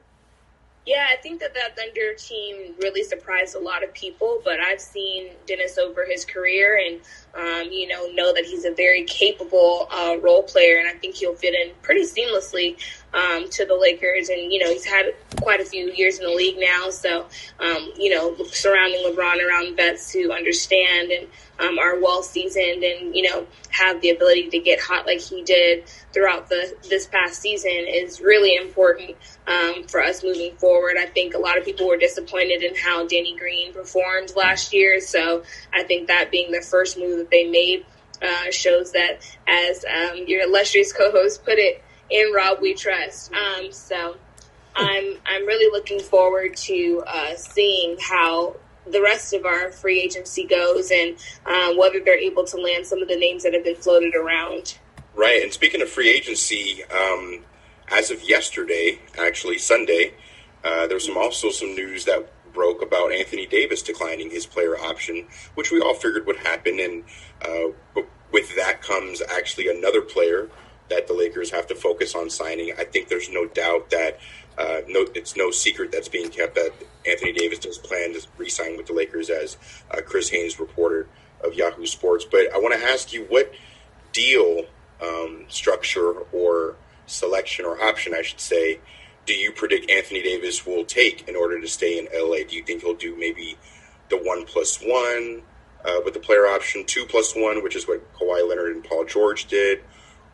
Yeah, 0.84 1.06
I 1.12 1.16
think 1.22 1.40
that 1.40 1.54
that 1.54 1.76
Thunder 1.76 2.14
team 2.18 2.74
really 2.80 3.04
surprised 3.04 3.54
a 3.54 3.58
lot 3.60 3.84
of 3.84 3.94
people, 3.94 4.40
but 4.44 4.58
I've 4.58 4.80
seen 4.80 5.30
Dennis 5.46 5.78
over 5.78 6.04
his 6.04 6.24
career 6.24 6.80
and, 6.84 7.00
um, 7.34 7.70
you 7.70 7.88
know, 7.88 8.06
know 8.08 8.32
that 8.34 8.44
he's 8.44 8.64
a 8.64 8.72
very 8.72 9.04
capable 9.04 9.88
uh, 9.90 10.16
role 10.20 10.42
player, 10.42 10.78
and 10.78 10.88
I 10.88 10.92
think 10.92 11.14
he'll 11.14 11.34
fit 11.34 11.54
in 11.54 11.72
pretty 11.82 12.02
seamlessly 12.02 12.76
um, 13.14 13.48
to 13.50 13.64
the 13.64 13.74
Lakers. 13.74 14.28
And, 14.28 14.52
you 14.52 14.62
know, 14.62 14.70
he's 14.70 14.84
had 14.84 15.14
quite 15.40 15.60
a 15.60 15.64
few 15.64 15.92
years 15.92 16.18
in 16.18 16.24
the 16.24 16.34
league 16.34 16.56
now, 16.58 16.90
so, 16.90 17.26
um, 17.58 17.92
you 17.96 18.14
know, 18.14 18.36
surrounding 18.44 19.02
LeBron 19.04 19.46
around 19.46 19.76
vets 19.76 20.12
who 20.12 20.32
understand 20.32 21.10
and 21.10 21.26
um, 21.62 21.78
are 21.78 21.98
well 21.98 22.22
seasoned 22.22 22.82
and 22.82 23.14
you 23.14 23.22
know 23.28 23.46
have 23.70 24.00
the 24.00 24.10
ability 24.10 24.48
to 24.50 24.58
get 24.58 24.80
hot 24.80 25.06
like 25.06 25.20
he 25.20 25.42
did 25.42 25.84
throughout 26.12 26.48
the 26.48 26.76
this 26.88 27.06
past 27.06 27.40
season 27.40 27.70
is 27.70 28.20
really 28.20 28.56
important 28.56 29.16
um, 29.46 29.84
for 29.84 30.02
us 30.02 30.22
moving 30.22 30.54
forward. 30.56 30.96
I 30.98 31.06
think 31.06 31.34
a 31.34 31.38
lot 31.38 31.58
of 31.58 31.64
people 31.64 31.88
were 31.88 31.96
disappointed 31.96 32.62
in 32.62 32.74
how 32.74 33.06
Danny 33.06 33.36
Green 33.36 33.72
performed 33.72 34.32
last 34.36 34.72
year, 34.72 35.00
so 35.00 35.42
I 35.72 35.82
think 35.84 36.08
that 36.08 36.30
being 36.30 36.52
the 36.52 36.62
first 36.62 36.98
move 36.98 37.21
that 37.22 37.30
they 37.30 37.44
made 37.48 37.86
uh, 38.20 38.50
shows 38.50 38.92
that, 38.92 39.24
as 39.48 39.84
um, 39.84 40.24
your 40.26 40.42
illustrious 40.42 40.92
co-host 40.92 41.44
put 41.44 41.58
it, 41.58 41.82
in 42.10 42.32
Rob 42.32 42.60
we 42.60 42.74
trust. 42.74 43.32
Um, 43.32 43.72
so. 43.72 44.16
I'm 44.74 45.18
I'm 45.26 45.44
really 45.46 45.70
looking 45.70 46.00
forward 46.00 46.56
to 46.56 47.04
uh, 47.06 47.34
seeing 47.36 47.98
how 48.00 48.56
the 48.86 49.02
rest 49.02 49.34
of 49.34 49.44
our 49.44 49.70
free 49.70 50.00
agency 50.00 50.44
goes 50.46 50.90
and 50.90 51.16
um, 51.44 51.76
whether 51.76 52.00
they're 52.00 52.18
able 52.18 52.44
to 52.44 52.56
land 52.56 52.86
some 52.86 53.02
of 53.02 53.08
the 53.08 53.16
names 53.16 53.42
that 53.42 53.52
have 53.52 53.64
been 53.64 53.76
floated 53.76 54.14
around. 54.14 54.78
Right. 55.14 55.42
And 55.42 55.52
speaking 55.52 55.82
of 55.82 55.90
free 55.90 56.10
agency, 56.10 56.82
um, 56.84 57.44
as 57.88 58.10
of 58.10 58.26
yesterday, 58.26 58.98
actually 59.18 59.58
Sunday, 59.58 60.14
uh, 60.64 60.86
there 60.86 60.96
was 60.96 61.04
some 61.04 61.18
also 61.18 61.50
some 61.50 61.74
news 61.74 62.06
that 62.06 62.26
broke 62.52 62.82
about 62.82 63.12
Anthony 63.12 63.46
Davis 63.46 63.82
declining 63.82 64.30
his 64.30 64.46
player 64.46 64.76
option, 64.76 65.26
which 65.54 65.70
we 65.70 65.80
all 65.80 65.94
figured 65.94 66.26
would 66.26 66.38
happen. 66.38 66.80
And 66.80 67.04
uh, 67.42 68.02
with 68.32 68.54
that 68.56 68.82
comes 68.82 69.22
actually 69.22 69.68
another 69.68 70.02
player 70.02 70.48
that 70.88 71.06
the 71.06 71.14
Lakers 71.14 71.50
have 71.50 71.66
to 71.68 71.74
focus 71.74 72.14
on 72.14 72.28
signing. 72.28 72.72
I 72.78 72.84
think 72.84 73.08
there's 73.08 73.30
no 73.30 73.46
doubt 73.46 73.90
that 73.90 74.18
uh, 74.58 74.82
no, 74.86 75.06
it's 75.14 75.36
no 75.36 75.50
secret 75.50 75.90
that's 75.90 76.08
being 76.08 76.28
kept 76.28 76.54
that 76.56 76.72
Anthony 77.06 77.32
Davis 77.32 77.58
does 77.58 77.78
plan 77.78 78.12
to 78.12 78.20
re-sign 78.36 78.76
with 78.76 78.86
the 78.86 78.92
Lakers, 78.92 79.30
as 79.30 79.56
uh, 79.90 80.02
Chris 80.04 80.28
Haynes 80.28 80.60
reported 80.60 81.08
of 81.42 81.54
Yahoo 81.54 81.86
Sports. 81.86 82.26
But 82.30 82.52
I 82.54 82.58
want 82.58 82.78
to 82.78 82.86
ask 82.86 83.12
you 83.12 83.24
what 83.24 83.52
deal 84.12 84.66
um, 85.00 85.46
structure 85.48 86.12
or 86.32 86.76
selection 87.06 87.64
or 87.64 87.82
option, 87.82 88.14
I 88.14 88.22
should 88.22 88.40
say, 88.40 88.80
do 89.26 89.34
you 89.34 89.52
predict 89.52 89.90
Anthony 89.90 90.22
Davis 90.22 90.66
will 90.66 90.84
take 90.84 91.28
in 91.28 91.36
order 91.36 91.60
to 91.60 91.68
stay 91.68 91.98
in 91.98 92.06
LA? 92.12 92.38
Do 92.48 92.56
you 92.56 92.64
think 92.64 92.82
he'll 92.82 92.94
do 92.94 93.16
maybe 93.16 93.56
the 94.08 94.16
one 94.16 94.44
plus 94.44 94.78
one 94.78 95.42
uh, 95.84 96.00
with 96.04 96.14
the 96.14 96.20
player 96.20 96.46
option, 96.46 96.84
two 96.84 97.06
plus 97.06 97.34
one, 97.34 97.62
which 97.62 97.76
is 97.76 97.86
what 97.86 98.12
Kawhi 98.14 98.48
Leonard 98.48 98.74
and 98.74 98.84
Paul 98.84 99.04
George 99.04 99.46
did, 99.46 99.80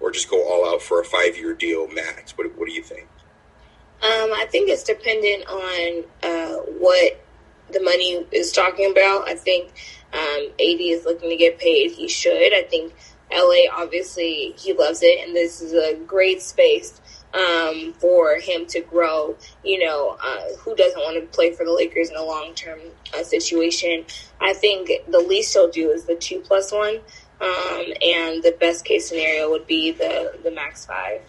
or 0.00 0.10
just 0.10 0.30
go 0.30 0.42
all 0.42 0.74
out 0.74 0.82
for 0.82 1.00
a 1.00 1.04
five 1.04 1.36
year 1.36 1.54
deal 1.54 1.86
max? 1.88 2.36
What, 2.36 2.56
what 2.56 2.66
do 2.66 2.72
you 2.72 2.82
think? 2.82 3.08
Um, 4.00 4.32
I 4.32 4.46
think 4.50 4.70
it's 4.70 4.84
dependent 4.84 5.46
on 5.48 6.04
uh, 6.22 6.62
what 6.78 7.20
the 7.70 7.82
money 7.82 8.26
is 8.32 8.52
talking 8.52 8.90
about. 8.90 9.28
I 9.28 9.34
think 9.34 9.72
um, 10.12 10.50
AD 10.52 10.80
is 10.80 11.04
looking 11.04 11.28
to 11.28 11.36
get 11.36 11.58
paid. 11.58 11.90
He 11.90 12.08
should. 12.08 12.54
I 12.54 12.62
think 12.62 12.94
LA, 13.30 13.70
obviously, 13.76 14.54
he 14.56 14.72
loves 14.72 15.02
it, 15.02 15.26
and 15.26 15.36
this 15.36 15.60
is 15.60 15.72
a 15.72 15.96
great 16.06 16.40
space 16.40 17.00
um, 17.34 17.92
for 17.94 18.36
him 18.36 18.66
to 18.66 18.80
grow. 18.80 19.36
You 19.64 19.84
know, 19.84 20.16
uh, 20.22 20.56
who 20.58 20.74
doesn't 20.74 21.00
want 21.00 21.20
to 21.20 21.26
play 21.34 21.52
for 21.52 21.64
the 21.64 21.72
Lakers 21.72 22.10
in 22.10 22.16
a 22.16 22.24
long 22.24 22.54
term 22.54 22.78
uh, 23.14 23.22
situation? 23.22 24.04
I 24.40 24.52
think 24.54 24.90
the 25.08 25.20
least 25.20 25.52
he'll 25.52 25.70
do 25.70 25.90
is 25.90 26.04
the 26.04 26.16
two 26.16 26.40
plus 26.40 26.72
one, 26.72 26.96
um, 27.40 27.84
and 28.02 28.42
the 28.42 28.56
best 28.58 28.84
case 28.84 29.08
scenario 29.08 29.50
would 29.50 29.66
be 29.66 29.92
the 29.92 30.38
the 30.42 30.50
max 30.50 30.86
five. 30.86 31.22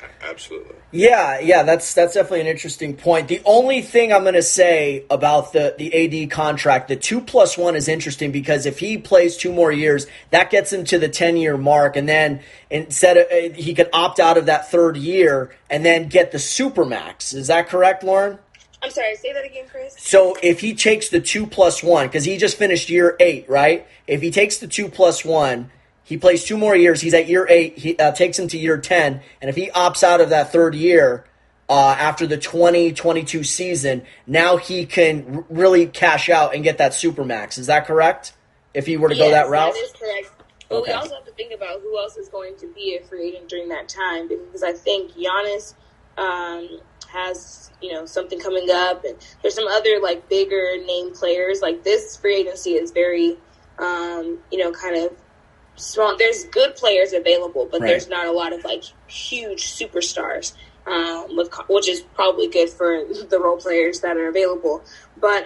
Yeah, 0.00 0.08
absolutely. 0.28 0.76
Yeah, 0.92 1.38
yeah, 1.40 1.62
that's 1.62 1.94
that's 1.94 2.14
definitely 2.14 2.42
an 2.42 2.46
interesting 2.46 2.96
point. 2.96 3.28
The 3.28 3.40
only 3.44 3.82
thing 3.82 4.12
I'm 4.12 4.22
going 4.22 4.34
to 4.34 4.42
say 4.42 5.04
about 5.10 5.52
the 5.52 5.74
the 5.78 6.24
AD 6.24 6.30
contract, 6.30 6.88
the 6.88 6.96
two 6.96 7.20
plus 7.20 7.56
one 7.56 7.76
is 7.76 7.88
interesting 7.88 8.32
because 8.32 8.66
if 8.66 8.78
he 8.78 8.98
plays 8.98 9.36
two 9.36 9.52
more 9.52 9.70
years, 9.70 10.06
that 10.30 10.50
gets 10.50 10.72
him 10.72 10.84
to 10.86 10.98
the 10.98 11.08
ten 11.08 11.36
year 11.36 11.56
mark, 11.56 11.96
and 11.96 12.08
then 12.08 12.40
instead 12.70 13.16
of, 13.16 13.26
uh, 13.30 13.54
he 13.54 13.74
could 13.74 13.88
opt 13.92 14.20
out 14.20 14.38
of 14.38 14.46
that 14.46 14.70
third 14.70 14.96
year 14.96 15.54
and 15.68 15.84
then 15.84 16.08
get 16.08 16.32
the 16.32 16.38
super 16.38 16.84
max. 16.84 17.32
Is 17.32 17.48
that 17.48 17.68
correct, 17.68 18.02
Lauren? 18.02 18.38
I'm 18.82 18.90
sorry, 18.90 19.14
say 19.16 19.32
that 19.32 19.44
again, 19.44 19.66
Chris. 19.70 19.94
So 19.98 20.36
if 20.42 20.60
he 20.60 20.74
takes 20.74 21.10
the 21.10 21.20
two 21.20 21.46
plus 21.46 21.82
one, 21.82 22.06
because 22.06 22.24
he 22.24 22.38
just 22.38 22.56
finished 22.56 22.88
year 22.88 23.14
eight, 23.20 23.48
right? 23.48 23.86
If 24.06 24.22
he 24.22 24.30
takes 24.30 24.56
the 24.58 24.66
two 24.66 24.88
plus 24.88 25.24
one 25.24 25.70
he 26.10 26.16
plays 26.16 26.42
two 26.42 26.58
more 26.58 26.74
years. 26.74 27.00
He's 27.00 27.14
at 27.14 27.28
year 27.28 27.46
eight. 27.48 27.78
He 27.78 27.96
uh, 27.96 28.10
takes 28.10 28.36
him 28.36 28.48
to 28.48 28.58
year 28.58 28.76
10. 28.76 29.22
And 29.40 29.48
if 29.48 29.54
he 29.54 29.70
opts 29.70 30.02
out 30.02 30.20
of 30.20 30.30
that 30.30 30.50
third 30.50 30.74
year 30.74 31.24
uh, 31.68 31.94
after 31.96 32.26
the 32.26 32.36
2022 32.36 33.44
season, 33.44 34.02
now 34.26 34.56
he 34.56 34.86
can 34.86 35.36
r- 35.36 35.44
really 35.48 35.86
cash 35.86 36.28
out 36.28 36.52
and 36.52 36.64
get 36.64 36.78
that 36.78 36.94
super 36.94 37.24
max. 37.24 37.58
Is 37.58 37.68
that 37.68 37.86
correct? 37.86 38.32
If 38.74 38.86
he 38.86 38.96
were 38.96 39.08
to 39.08 39.14
yes, 39.14 39.24
go 39.24 39.30
that 39.30 39.48
route? 39.50 39.72
That 39.72 39.78
is 39.78 39.92
correct. 39.92 40.32
But 40.68 40.78
okay. 40.78 40.90
we 40.90 40.94
also 40.96 41.14
have 41.14 41.24
to 41.26 41.32
think 41.34 41.54
about 41.54 41.80
who 41.80 41.96
else 41.96 42.16
is 42.16 42.28
going 42.28 42.56
to 42.56 42.66
be 42.74 42.98
a 43.00 43.06
free 43.06 43.28
agent 43.28 43.48
during 43.48 43.68
that 43.68 43.88
time 43.88 44.26
because 44.26 44.64
I 44.64 44.72
think 44.72 45.12
Giannis 45.12 45.74
um, 46.18 46.80
has 47.08 47.70
you 47.80 47.92
know 47.92 48.04
something 48.04 48.40
coming 48.40 48.66
up, 48.68 49.04
and 49.04 49.16
there's 49.42 49.54
some 49.54 49.68
other 49.68 50.00
like 50.02 50.28
bigger 50.28 50.76
name 50.84 51.14
players. 51.14 51.60
Like 51.60 51.84
this 51.84 52.16
free 52.16 52.40
agency 52.40 52.70
is 52.70 52.90
very 52.90 53.36
um, 53.78 54.38
you 54.50 54.58
know 54.58 54.72
kind 54.72 54.96
of 54.96 55.12
strong. 55.80 56.16
There's 56.18 56.44
good 56.44 56.76
players 56.76 57.12
available, 57.12 57.68
but 57.70 57.80
right. 57.80 57.88
there's 57.88 58.08
not 58.08 58.26
a 58.26 58.32
lot 58.32 58.52
of 58.52 58.64
like 58.64 58.84
huge 59.06 59.72
superstars. 59.72 60.54
Um, 60.86 61.36
with, 61.36 61.52
which 61.68 61.90
is 61.90 62.00
probably 62.14 62.48
good 62.48 62.70
for 62.70 63.04
the 63.28 63.38
role 63.38 63.58
players 63.58 64.00
that 64.00 64.16
are 64.16 64.28
available. 64.28 64.82
But 65.18 65.44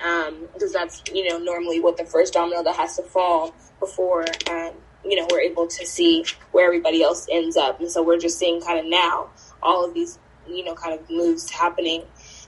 because 0.53 0.75
um, 0.75 0.81
that's 0.81 1.03
you 1.13 1.29
know 1.29 1.39
normally 1.39 1.81
what 1.81 1.97
the 1.97 2.05
first 2.05 2.35
domino 2.35 2.63
that 2.63 2.77
has 2.77 2.97
to 2.97 3.03
fall 3.03 3.55
before 3.81 4.25
um, 4.49 4.73
you 5.05 5.17
know 5.17 5.27
we're 5.31 5.41
able 5.41 5.67
to 5.67 5.87
see 5.87 6.25
where 6.53 6.67
everybody 6.67 7.03
else 7.03 7.27
ends 7.31 7.57
up, 7.57 7.81
and 7.81 7.91
so 7.91 8.03
we're 8.03 8.19
just 8.19 8.39
seeing 8.39 8.61
kind 8.61 8.79
of 8.79 8.87
now 8.87 9.29
all 9.63 9.85
of 9.85 9.95
these 9.95 10.19
you 10.49 10.65
know 10.65 10.75
kind 10.75 10.99
of 10.99 11.11
moves 11.11 11.51
happening, 11.51 12.03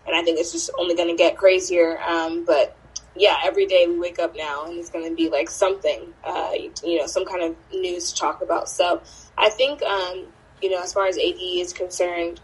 and 0.06 0.16
I 0.16 0.22
think 0.22 0.38
it's 0.38 0.52
just 0.52 0.70
only 0.78 0.94
going 0.94 1.08
to 1.08 1.16
get 1.16 1.36
crazier. 1.36 2.00
Um, 2.02 2.44
but 2.44 2.76
yeah, 3.16 3.36
every 3.44 3.66
day 3.66 3.86
we 3.86 3.98
wake 3.98 4.18
up 4.18 4.36
now 4.36 4.66
and 4.66 4.78
it's 4.78 4.90
going 4.90 5.08
to 5.08 5.14
be 5.14 5.28
like 5.28 5.50
something, 5.50 6.12
uh, 6.24 6.52
you 6.84 6.98
know, 6.98 7.06
some 7.06 7.24
kind 7.24 7.42
of 7.42 7.56
news 7.72 8.12
to 8.12 8.20
talk 8.20 8.42
about. 8.42 8.68
So 8.68 9.00
I 9.36 9.50
think, 9.50 9.82
um, 9.82 10.26
you 10.62 10.70
know, 10.70 10.82
as 10.82 10.92
far 10.92 11.06
as 11.06 11.16
AD 11.16 11.40
is 11.40 11.72
concerned, 11.72 12.40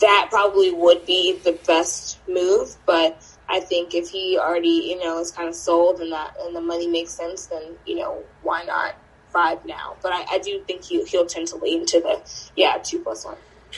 that 0.00 0.28
probably 0.30 0.72
would 0.72 1.04
be 1.06 1.38
the 1.44 1.52
best 1.66 2.18
move. 2.28 2.76
But 2.86 3.22
I 3.48 3.60
think 3.60 3.94
if 3.94 4.08
he 4.08 4.38
already, 4.38 4.68
you 4.68 4.98
know, 4.98 5.20
is 5.20 5.30
kind 5.30 5.48
of 5.48 5.54
sold 5.54 6.00
and 6.00 6.12
that 6.12 6.34
and 6.40 6.54
the 6.54 6.60
money 6.60 6.86
makes 6.86 7.12
sense, 7.12 7.46
then 7.46 7.62
you 7.86 7.96
know, 7.96 8.22
why 8.42 8.64
not 8.64 8.94
five 9.30 9.64
now? 9.66 9.96
But 10.02 10.12
I, 10.12 10.24
I 10.32 10.38
do 10.38 10.62
think 10.66 10.84
he 10.84 11.04
he'll 11.04 11.26
tend 11.26 11.48
to 11.48 11.56
lean 11.56 11.86
to 11.86 12.00
the 12.00 12.20
yeah 12.56 12.78
two 12.82 13.00
plus 13.00 13.24
one. 13.24 13.36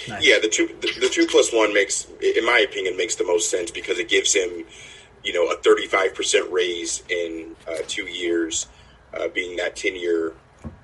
Nice. 0.08 0.24
Yeah, 0.24 0.38
the 0.40 0.48
two 0.48 0.68
the, 0.80 1.00
the 1.00 1.08
two 1.08 1.26
plus 1.26 1.52
one 1.52 1.72
makes, 1.72 2.06
in 2.20 2.44
my 2.44 2.58
opinion, 2.58 2.96
makes 2.96 3.16
the 3.16 3.24
most 3.24 3.50
sense 3.50 3.70
because 3.70 3.98
it 3.98 4.08
gives 4.08 4.34
him 4.34 4.64
you 5.26 5.32
know, 5.32 5.50
a 5.50 5.56
35% 5.56 6.52
raise 6.52 7.02
in 7.08 7.56
uh, 7.68 7.78
two 7.88 8.04
years, 8.04 8.68
uh, 9.12 9.28
being 9.28 9.56
that 9.56 9.74
10 9.74 9.96
year 9.96 10.34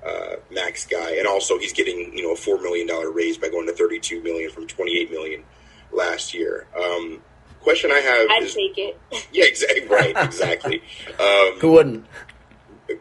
uh, 0.05 0.35
max 0.51 0.85
guy. 0.85 1.15
And 1.15 1.25
also 1.25 1.57
he's 1.57 1.73
getting, 1.73 2.15
you 2.15 2.23
know, 2.23 2.33
a 2.33 2.37
$4 2.37 2.61
million 2.61 2.87
raise 3.13 3.37
by 3.37 3.49
going 3.49 3.67
to 3.67 3.73
32 3.73 4.21
million 4.21 4.51
from 4.51 4.67
28 4.67 5.09
million 5.11 5.43
last 5.91 6.33
year. 6.33 6.67
Um, 6.77 7.21
question 7.61 7.91
I 7.91 7.99
have 7.99 8.27
I'd 8.29 8.43
is, 8.43 8.53
take 8.53 8.77
it. 8.77 8.99
Yeah, 9.31 9.45
exactly. 9.45 9.87
Right. 9.87 10.13
Exactly. 10.17 10.83
Um, 11.19 11.59
Who 11.61 11.71
wouldn't? 11.71 12.05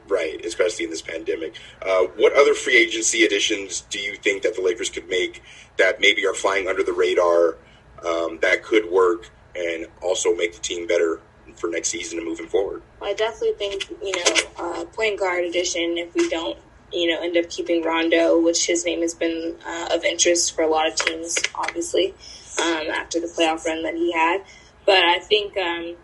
Right, 0.06 0.42
especially 0.44 0.84
in 0.84 0.90
this 0.90 1.02
pandemic. 1.02 1.56
Uh, 1.82 2.04
what 2.16 2.32
other 2.34 2.54
free 2.54 2.76
agency 2.76 3.24
additions 3.24 3.80
do 3.90 3.98
you 3.98 4.14
think 4.14 4.44
that 4.44 4.54
the 4.54 4.62
Lakers 4.62 4.88
could 4.88 5.08
make 5.08 5.42
that 5.76 6.00
maybe 6.00 6.24
are 6.24 6.34
flying 6.34 6.68
under 6.68 6.84
the 6.84 6.92
radar 6.92 7.56
um, 8.06 8.38
that 8.42 8.62
could 8.62 8.88
work 8.90 9.30
and 9.56 9.86
also 10.00 10.34
make 10.34 10.54
the 10.54 10.60
team 10.60 10.86
better 10.86 11.20
for 11.56 11.68
next 11.68 11.88
season 11.90 12.18
and 12.18 12.26
moving 12.26 12.48
forward. 12.48 12.82
I 13.00 13.14
definitely 13.14 13.54
think 13.54 13.90
you 14.02 14.12
know 14.12 14.34
uh, 14.58 14.84
point 14.86 15.18
guard 15.18 15.44
addition. 15.44 15.98
If 15.98 16.14
we 16.14 16.28
don't 16.28 16.58
you 16.92 17.10
know 17.10 17.20
end 17.22 17.36
up 17.36 17.50
keeping 17.50 17.82
Rondo, 17.82 18.40
which 18.40 18.66
his 18.66 18.84
name 18.84 19.00
has 19.02 19.14
been 19.14 19.56
uh, 19.66 19.88
of 19.92 20.04
interest 20.04 20.54
for 20.54 20.62
a 20.62 20.68
lot 20.68 20.88
of 20.88 20.96
teams, 20.96 21.38
obviously 21.54 22.14
um, 22.60 22.88
after 22.90 23.20
the 23.20 23.26
playoff 23.26 23.64
run 23.64 23.82
that 23.82 23.94
he 23.94 24.12
had. 24.12 24.42
But 24.86 25.04
I 25.04 25.18
think. 25.18 25.56
Um, 25.56 25.96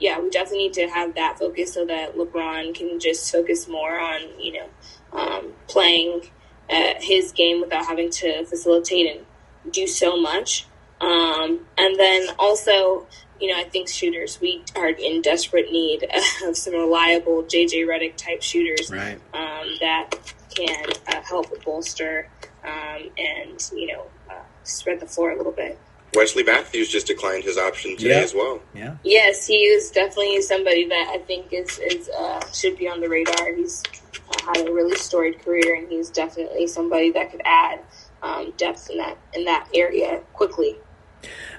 yeah, 0.00 0.20
we 0.20 0.30
definitely 0.30 0.68
need 0.68 0.74
to 0.74 0.86
have 0.86 1.16
that 1.16 1.40
focus 1.40 1.74
so 1.74 1.84
that 1.86 2.16
LeBron 2.16 2.72
can 2.72 3.00
just 3.00 3.32
focus 3.32 3.66
more 3.66 3.98
on, 3.98 4.20
you 4.38 4.52
know, 4.52 4.68
um, 5.12 5.52
playing 5.66 6.22
uh, 6.70 6.94
his 7.00 7.32
game 7.32 7.60
without 7.60 7.86
having 7.86 8.10
to 8.10 8.44
facilitate 8.44 9.16
and 9.16 9.72
do 9.72 9.86
so 9.86 10.16
much. 10.16 10.66
Um, 11.00 11.66
and 11.76 11.98
then 11.98 12.28
also, 12.38 13.06
you 13.40 13.48
know, 13.48 13.58
I 13.58 13.64
think 13.64 13.88
shooters, 13.88 14.40
we 14.40 14.62
are 14.76 14.88
in 14.88 15.22
desperate 15.22 15.70
need 15.70 16.06
of 16.44 16.56
some 16.56 16.74
reliable 16.74 17.42
JJ 17.44 17.86
Redick 17.86 18.16
type 18.16 18.42
shooters 18.42 18.90
right. 18.90 19.20
um, 19.34 19.68
that 19.80 20.10
can 20.54 20.86
uh, 21.06 21.22
help 21.22 21.46
bolster 21.64 22.28
um, 22.64 23.10
and, 23.16 23.70
you 23.74 23.86
know, 23.92 24.06
uh, 24.30 24.42
spread 24.64 25.00
the 25.00 25.06
floor 25.06 25.30
a 25.30 25.36
little 25.36 25.52
bit. 25.52 25.78
Wesley 26.14 26.42
Matthews 26.42 26.88
just 26.88 27.06
declined 27.06 27.44
his 27.44 27.58
option 27.58 27.96
today 27.96 28.16
yeah. 28.16 28.24
as 28.24 28.34
well. 28.34 28.60
Yeah. 28.74 28.96
Yes, 29.04 29.46
he 29.46 29.64
is 29.64 29.90
definitely 29.90 30.40
somebody 30.42 30.88
that 30.88 31.10
I 31.12 31.18
think 31.18 31.52
is 31.52 31.78
is 31.78 32.08
uh, 32.08 32.40
should 32.52 32.78
be 32.78 32.88
on 32.88 33.00
the 33.00 33.08
radar. 33.08 33.54
He's 33.54 33.82
uh, 34.30 34.54
had 34.54 34.66
a 34.66 34.72
really 34.72 34.96
storied 34.96 35.44
career, 35.44 35.74
and 35.76 35.88
he's 35.88 36.08
definitely 36.08 36.66
somebody 36.66 37.10
that 37.10 37.30
could 37.30 37.42
add 37.44 37.80
um, 38.22 38.52
depth 38.56 38.88
in 38.90 38.96
that 38.98 39.18
in 39.34 39.44
that 39.44 39.68
area 39.74 40.22
quickly. 40.32 40.76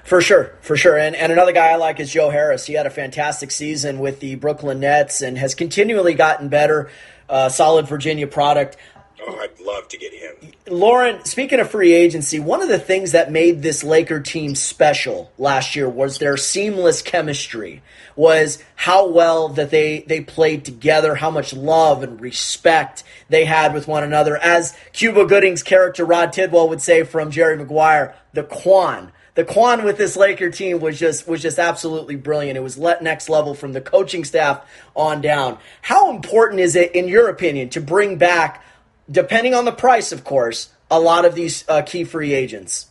For 0.04 0.20
sure, 0.20 0.56
for 0.60 0.76
sure. 0.76 0.98
And, 0.98 1.14
and 1.14 1.32
another 1.32 1.52
guy 1.52 1.68
I 1.68 1.76
like 1.76 2.00
is 2.00 2.12
Joe 2.12 2.30
Harris. 2.30 2.66
He 2.66 2.74
had 2.74 2.86
a 2.86 2.90
fantastic 2.90 3.50
season 3.50 3.98
with 3.98 4.20
the 4.20 4.34
Brooklyn 4.36 4.80
Nets 4.80 5.22
and 5.22 5.38
has 5.38 5.54
continually 5.54 6.14
gotten 6.14 6.48
better. 6.48 6.90
Uh, 7.28 7.48
solid 7.48 7.86
Virginia 7.86 8.26
product. 8.26 8.76
Oh, 9.22 9.36
I'd 9.36 9.60
love 9.60 9.86
to 9.88 9.98
get 9.98 10.12
him. 10.14 10.52
Lauren, 10.68 11.24
speaking 11.24 11.60
of 11.60 11.70
free 11.70 11.92
agency, 11.92 12.40
one 12.40 12.62
of 12.62 12.68
the 12.68 12.78
things 12.78 13.12
that 13.12 13.30
made 13.30 13.62
this 13.62 13.84
Laker 13.84 14.20
team 14.20 14.54
special 14.54 15.30
last 15.36 15.76
year 15.76 15.88
was 15.88 16.18
their 16.18 16.36
seamless 16.36 17.02
chemistry. 17.02 17.82
Was 18.16 18.62
how 18.76 19.08
well 19.08 19.48
that 19.50 19.70
they 19.70 20.00
they 20.00 20.20
played 20.20 20.64
together, 20.64 21.14
how 21.14 21.30
much 21.30 21.52
love 21.52 22.02
and 22.02 22.20
respect 22.20 23.04
they 23.28 23.44
had 23.44 23.74
with 23.74 23.86
one 23.86 24.02
another. 24.02 24.36
As 24.36 24.76
Cuba 24.92 25.26
Gooding's 25.26 25.62
character 25.62 26.04
Rod 26.04 26.32
Tidwell 26.32 26.68
would 26.68 26.82
say 26.82 27.04
from 27.04 27.30
Jerry 27.30 27.56
Maguire, 27.56 28.14
the 28.32 28.42
Quan 28.42 29.12
the 29.40 29.46
Quan 29.46 29.84
with 29.84 29.96
this 29.96 30.18
Laker 30.18 30.50
team 30.50 30.80
was 30.80 30.98
just 30.98 31.26
was 31.26 31.40
just 31.40 31.58
absolutely 31.58 32.14
brilliant. 32.14 32.58
It 32.58 32.60
was 32.60 32.76
let 32.76 33.02
next 33.02 33.30
level 33.30 33.54
from 33.54 33.72
the 33.72 33.80
coaching 33.80 34.22
staff 34.22 34.62
on 34.94 35.22
down. 35.22 35.56
How 35.80 36.10
important 36.10 36.60
is 36.60 36.76
it, 36.76 36.94
in 36.94 37.08
your 37.08 37.30
opinion, 37.30 37.70
to 37.70 37.80
bring 37.80 38.18
back, 38.18 38.62
depending 39.10 39.54
on 39.54 39.64
the 39.64 39.72
price, 39.72 40.12
of 40.12 40.24
course, 40.24 40.68
a 40.90 41.00
lot 41.00 41.24
of 41.24 41.34
these 41.34 41.64
uh, 41.70 41.80
key 41.80 42.04
free 42.04 42.34
agents? 42.34 42.88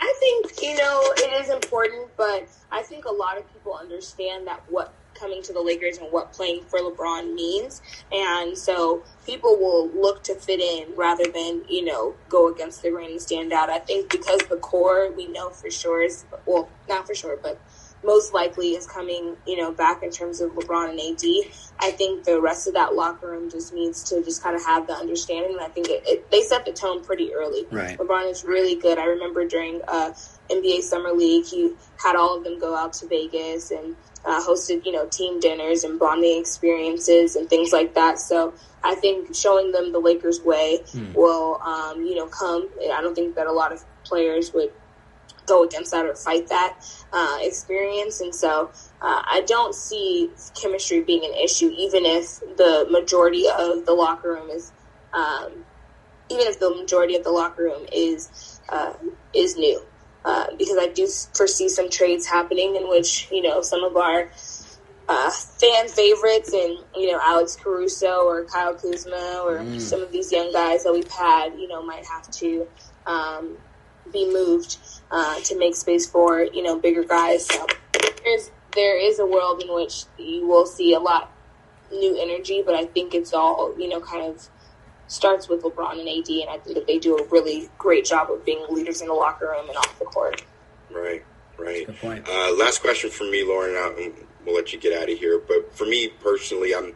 I 0.00 0.12
think 0.18 0.60
you 0.60 0.76
know 0.76 1.00
it 1.18 1.44
is 1.44 1.50
important, 1.50 2.08
but 2.16 2.48
I 2.72 2.82
think 2.82 3.04
a 3.04 3.12
lot 3.12 3.38
of 3.38 3.44
people 3.52 3.76
understand 3.76 4.48
that 4.48 4.60
what 4.68 4.92
coming 5.22 5.42
to 5.44 5.52
the 5.52 5.60
Lakers 5.60 5.98
and 5.98 6.10
what 6.10 6.32
playing 6.32 6.64
for 6.64 6.80
LeBron 6.80 7.32
means. 7.32 7.80
And 8.10 8.58
so 8.58 9.04
people 9.24 9.56
will 9.56 9.88
look 9.90 10.24
to 10.24 10.34
fit 10.34 10.60
in 10.60 10.94
rather 10.96 11.24
than, 11.24 11.62
you 11.68 11.84
know, 11.84 12.14
go 12.28 12.52
against 12.52 12.82
the 12.82 12.90
grain 12.90 13.12
and 13.12 13.22
stand 13.22 13.52
out. 13.52 13.70
I 13.70 13.78
think 13.78 14.10
because 14.10 14.40
the 14.50 14.56
core 14.56 15.12
we 15.12 15.28
know 15.28 15.50
for 15.50 15.70
sure 15.70 16.02
is, 16.02 16.24
well, 16.44 16.68
not 16.88 17.06
for 17.06 17.14
sure, 17.14 17.38
but 17.40 17.60
most 18.04 18.34
likely 18.34 18.70
is 18.70 18.84
coming, 18.84 19.36
you 19.46 19.56
know, 19.56 19.70
back 19.70 20.02
in 20.02 20.10
terms 20.10 20.40
of 20.40 20.50
LeBron 20.52 20.90
and 20.90 21.00
AD. 21.00 21.52
I 21.78 21.92
think 21.92 22.24
the 22.24 22.40
rest 22.40 22.66
of 22.66 22.74
that 22.74 22.94
locker 22.94 23.30
room 23.30 23.48
just 23.48 23.72
needs 23.72 24.02
to 24.04 24.22
just 24.24 24.42
kind 24.42 24.56
of 24.56 24.64
have 24.64 24.88
the 24.88 24.94
understanding. 24.94 25.52
And 25.52 25.60
I 25.60 25.68
think 25.68 25.88
it, 25.88 26.02
it, 26.04 26.30
they 26.32 26.42
set 26.42 26.64
the 26.64 26.72
tone 26.72 27.04
pretty 27.04 27.32
early. 27.32 27.64
Right. 27.70 27.96
LeBron 27.96 28.28
is 28.28 28.44
really 28.44 28.74
good. 28.74 28.98
I 28.98 29.04
remember 29.04 29.46
during 29.46 29.80
uh, 29.86 30.12
NBA 30.50 30.82
Summer 30.82 31.12
League, 31.12 31.46
he 31.46 31.74
had 32.02 32.16
all 32.16 32.36
of 32.36 32.44
them 32.44 32.58
go 32.58 32.74
out 32.74 32.92
to 32.94 33.06
Vegas 33.06 33.70
and 33.70 33.94
uh, 34.24 34.40
hosted, 34.42 34.84
you 34.84 34.92
know, 34.92 35.06
team 35.06 35.40
dinners 35.40 35.84
and 35.84 35.98
bonding 35.98 36.40
experiences 36.40 37.36
and 37.36 37.48
things 37.48 37.72
like 37.72 37.94
that. 37.94 38.18
So 38.18 38.54
I 38.84 38.94
think 38.94 39.34
showing 39.34 39.72
them 39.72 39.92
the 39.92 39.98
Lakers 39.98 40.40
way 40.40 40.80
mm. 40.92 41.14
will, 41.14 41.60
um, 41.62 42.04
you 42.04 42.16
know, 42.16 42.26
come. 42.26 42.68
I 42.92 43.00
don't 43.00 43.14
think 43.14 43.34
that 43.36 43.46
a 43.46 43.52
lot 43.52 43.72
of 43.72 43.84
players 44.04 44.52
would 44.52 44.72
go 45.46 45.64
against 45.64 45.90
that 45.90 46.06
or 46.06 46.14
fight 46.14 46.48
that 46.48 46.78
uh, 47.12 47.38
experience. 47.40 48.20
And 48.20 48.34
so 48.34 48.70
uh, 49.00 49.22
I 49.24 49.42
don't 49.46 49.74
see 49.74 50.30
chemistry 50.60 51.02
being 51.02 51.24
an 51.24 51.34
issue, 51.34 51.70
even 51.76 52.04
if 52.04 52.40
the 52.56 52.86
majority 52.90 53.46
of 53.48 53.86
the 53.86 53.92
locker 53.92 54.30
room 54.30 54.50
is, 54.50 54.72
um, 55.12 55.64
even 56.30 56.46
if 56.46 56.60
the 56.60 56.70
majority 56.70 57.16
of 57.16 57.24
the 57.24 57.30
locker 57.30 57.64
room 57.64 57.86
is 57.92 58.60
uh, 58.68 58.94
is 59.34 59.56
new. 59.56 59.82
Uh, 60.24 60.46
because 60.56 60.78
I 60.78 60.86
do 60.86 61.08
foresee 61.34 61.68
some 61.68 61.90
trades 61.90 62.26
happening 62.26 62.76
in 62.76 62.88
which 62.88 63.28
you 63.32 63.42
know 63.42 63.60
some 63.60 63.82
of 63.82 63.96
our 63.96 64.30
uh, 65.08 65.30
fan 65.30 65.88
favorites 65.88 66.52
and 66.52 66.78
you 66.96 67.10
know 67.10 67.18
Alex 67.22 67.56
Caruso 67.56 68.24
or 68.24 68.44
Kyle 68.44 68.74
Kuzma 68.74 69.42
or 69.44 69.58
mm. 69.58 69.80
some 69.80 70.00
of 70.00 70.12
these 70.12 70.30
young 70.30 70.52
guys 70.52 70.84
that 70.84 70.92
we've 70.92 71.10
had 71.10 71.58
you 71.58 71.66
know 71.66 71.82
might 71.82 72.06
have 72.06 72.30
to 72.30 72.68
um, 73.06 73.56
be 74.12 74.32
moved 74.32 74.78
uh, 75.10 75.40
to 75.40 75.58
make 75.58 75.74
space 75.74 76.06
for 76.06 76.44
you 76.44 76.62
know 76.62 76.78
bigger 76.78 77.04
guys. 77.04 77.46
So 77.46 77.66
there's 78.24 78.50
there 78.74 78.98
is 78.98 79.18
a 79.18 79.26
world 79.26 79.62
in 79.62 79.74
which 79.74 80.04
you 80.18 80.46
will 80.46 80.66
see 80.66 80.94
a 80.94 81.00
lot 81.00 81.32
new 81.90 82.16
energy, 82.20 82.62
but 82.64 82.74
I 82.74 82.86
think 82.86 83.14
it's 83.14 83.34
all 83.34 83.74
you 83.78 83.88
know 83.88 84.00
kind 84.00 84.24
of 84.24 84.48
starts 85.12 85.48
with 85.48 85.62
LeBron 85.62 86.00
and 86.00 86.08
AD, 86.08 86.28
and 86.28 86.50
I 86.50 86.58
think 86.58 86.76
that 86.76 86.86
they 86.86 86.98
do 86.98 87.16
a 87.16 87.26
really 87.28 87.68
great 87.78 88.04
job 88.04 88.30
of 88.30 88.44
being 88.44 88.64
leaders 88.70 89.02
in 89.02 89.08
the 89.08 89.14
locker 89.14 89.46
room 89.46 89.68
and 89.68 89.76
off 89.76 89.98
the 89.98 90.06
court. 90.06 90.42
Right, 90.90 91.24
right. 91.58 91.86
Good 91.86 91.98
point. 91.98 92.28
Uh, 92.28 92.54
last 92.56 92.80
question 92.80 93.10
from 93.10 93.30
me, 93.30 93.44
Lauren. 93.44 93.76
I'll, 93.76 94.12
we'll 94.44 94.54
let 94.54 94.72
you 94.72 94.80
get 94.80 95.00
out 95.00 95.10
of 95.10 95.18
here. 95.18 95.38
But 95.38 95.74
for 95.76 95.84
me 95.84 96.08
personally, 96.08 96.74
I'm 96.74 96.94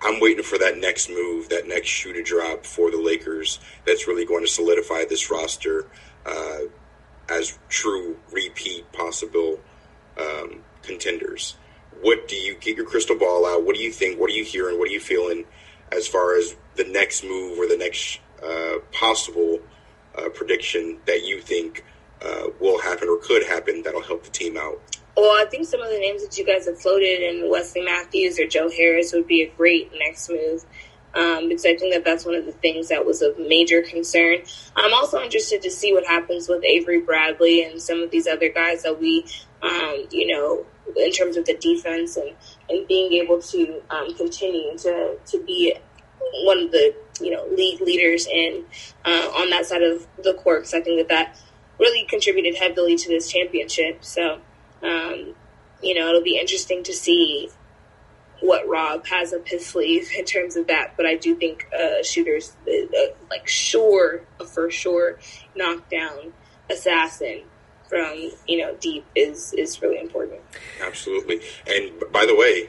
I'm 0.00 0.20
waiting 0.20 0.44
for 0.44 0.58
that 0.58 0.78
next 0.78 1.08
move, 1.08 1.48
that 1.48 1.66
next 1.66 1.88
shoe 1.88 2.12
to 2.12 2.22
drop 2.22 2.64
for 2.64 2.90
the 2.90 3.00
Lakers. 3.00 3.58
That's 3.84 4.06
really 4.06 4.24
going 4.24 4.44
to 4.44 4.50
solidify 4.50 5.06
this 5.08 5.30
roster 5.30 5.86
uh, 6.24 6.58
as 7.28 7.58
true 7.68 8.16
repeat 8.30 8.90
possible 8.92 9.58
um, 10.18 10.62
contenders. 10.82 11.56
What 12.02 12.28
do 12.28 12.36
you 12.36 12.54
get 12.56 12.76
your 12.76 12.86
crystal 12.86 13.16
ball 13.16 13.46
out? 13.46 13.64
What 13.64 13.74
do 13.74 13.82
you 13.82 13.90
think? 13.90 14.20
What 14.20 14.30
are 14.30 14.34
you 14.34 14.44
hearing? 14.44 14.78
What 14.78 14.88
are 14.88 14.92
you 14.92 15.00
feeling 15.00 15.46
as 15.90 16.06
far 16.06 16.36
as 16.36 16.54
the 16.76 16.84
next 16.84 17.24
move 17.24 17.58
or 17.58 17.66
the 17.66 17.76
next 17.76 18.20
uh, 18.42 18.78
possible 18.92 19.60
uh, 20.16 20.28
prediction 20.30 20.98
that 21.06 21.24
you 21.24 21.40
think 21.40 21.84
uh, 22.22 22.48
will 22.60 22.80
happen 22.80 23.08
or 23.08 23.18
could 23.18 23.44
happen 23.44 23.82
that'll 23.82 24.02
help 24.02 24.24
the 24.24 24.30
team 24.30 24.56
out? 24.56 24.80
Well, 25.16 25.34
I 25.40 25.48
think 25.48 25.66
some 25.66 25.80
of 25.80 25.90
the 25.90 25.98
names 25.98 26.22
that 26.22 26.36
you 26.36 26.44
guys 26.44 26.66
have 26.66 26.78
floated 26.78 27.22
in 27.22 27.50
Wesley 27.50 27.80
Matthews 27.80 28.38
or 28.38 28.46
Joe 28.46 28.70
Harris 28.70 29.12
would 29.14 29.26
be 29.26 29.42
a 29.42 29.50
great 29.56 29.90
next 29.98 30.28
move. 30.28 30.64
Um, 31.14 31.48
because 31.48 31.64
I 31.64 31.74
think 31.76 31.94
that 31.94 32.04
that's 32.04 32.26
one 32.26 32.34
of 32.34 32.44
the 32.44 32.52
things 32.52 32.88
that 32.88 33.06
was 33.06 33.22
of 33.22 33.38
major 33.38 33.80
concern. 33.80 34.40
I'm 34.76 34.92
also 34.92 35.22
interested 35.22 35.62
to 35.62 35.70
see 35.70 35.94
what 35.94 36.04
happens 36.04 36.46
with 36.46 36.62
Avery 36.62 37.00
Bradley 37.00 37.64
and 37.64 37.80
some 37.80 38.02
of 38.02 38.10
these 38.10 38.26
other 38.26 38.50
guys 38.50 38.82
that 38.82 39.00
we, 39.00 39.24
um, 39.62 40.06
you 40.10 40.26
know, 40.26 40.66
in 40.94 41.10
terms 41.12 41.38
of 41.38 41.46
the 41.46 41.56
defense 41.56 42.18
and, 42.18 42.32
and 42.68 42.86
being 42.86 43.14
able 43.14 43.40
to 43.40 43.82
um, 43.88 44.14
continue 44.14 44.76
to, 44.76 45.16
to 45.24 45.42
be 45.44 45.74
one 46.44 46.58
of 46.58 46.70
the 46.70 46.94
you 47.20 47.30
know 47.30 47.46
league 47.54 47.80
leaders 47.80 48.26
in 48.26 48.64
uh, 49.04 49.30
on 49.34 49.50
that 49.50 49.66
side 49.66 49.82
of 49.82 50.06
the 50.22 50.34
court 50.34 50.60
because 50.60 50.74
I 50.74 50.80
think 50.80 50.98
that 50.98 51.08
that 51.08 51.40
really 51.78 52.04
contributed 52.06 52.56
heavily 52.56 52.96
to 52.96 53.08
this 53.08 53.30
championship. 53.30 54.04
So 54.04 54.40
um, 54.82 55.34
you 55.82 55.94
know 55.94 56.08
it'll 56.08 56.22
be 56.22 56.38
interesting 56.38 56.82
to 56.84 56.92
see 56.92 57.50
what 58.40 58.68
Rob 58.68 59.06
has 59.06 59.32
up 59.32 59.48
his 59.48 59.64
sleeve 59.64 60.10
in 60.16 60.24
terms 60.24 60.56
of 60.56 60.66
that. 60.66 60.94
But 60.96 61.06
I 61.06 61.14
do 61.16 61.34
think 61.34 61.68
uh, 61.72 62.02
shooters 62.02 62.52
uh, 62.68 63.14
like 63.30 63.48
sure 63.48 64.22
a 64.40 64.44
for 64.44 64.70
sure 64.70 65.18
knockdown 65.54 66.32
assassin 66.70 67.42
from 67.88 68.30
you 68.46 68.58
know 68.58 68.76
deep 68.80 69.06
is 69.14 69.52
is 69.54 69.80
really 69.80 70.00
important. 70.00 70.40
Absolutely. 70.84 71.40
And 71.66 71.92
by 72.12 72.26
the 72.26 72.34
way, 72.34 72.68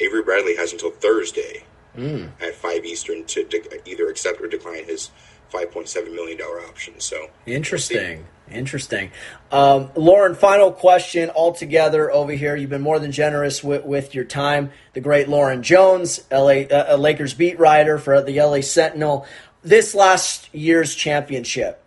Avery 0.00 0.22
Bradley 0.22 0.56
has 0.56 0.72
until 0.72 0.90
Thursday 0.90 1.64
mm. 1.96 2.30
at 2.40 2.54
five 2.54 2.84
Eastern 2.84 3.24
to 3.24 3.44
de- 3.44 3.88
either 3.88 4.08
accept 4.08 4.40
or 4.40 4.48
decline 4.48 4.84
his 4.84 5.10
five 5.48 5.70
point 5.70 5.88
seven 5.88 6.14
million 6.14 6.38
dollar 6.38 6.60
option. 6.60 6.98
So 7.00 7.30
interesting, 7.46 8.26
interesting. 8.50 9.10
Um, 9.50 9.90
Lauren, 9.94 10.34
final 10.34 10.72
question 10.72 11.30
altogether 11.30 12.10
over 12.10 12.32
here. 12.32 12.56
You've 12.56 12.70
been 12.70 12.82
more 12.82 12.98
than 12.98 13.12
generous 13.12 13.62
with, 13.62 13.84
with 13.84 14.14
your 14.14 14.24
time. 14.24 14.70
The 14.92 15.00
great 15.00 15.28
Lauren 15.28 15.62
Jones, 15.62 16.24
LA 16.30 16.64
uh, 16.70 16.96
Lakers 16.98 17.34
beat 17.34 17.58
writer 17.58 17.98
for 17.98 18.20
the 18.22 18.40
LA 18.40 18.60
Sentinel. 18.60 19.26
This 19.62 19.94
last 19.94 20.52
year's 20.54 20.94
championship. 20.94 21.82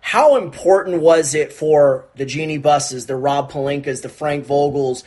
How 0.00 0.36
important 0.36 1.00
was 1.00 1.32
it 1.32 1.52
for 1.52 2.06
the 2.16 2.24
Jeanie 2.26 2.58
Busses, 2.58 3.06
the 3.06 3.14
Rob 3.14 3.52
Pelinkas, 3.52 4.02
the 4.02 4.08
Frank 4.08 4.44
Vogels, 4.44 5.04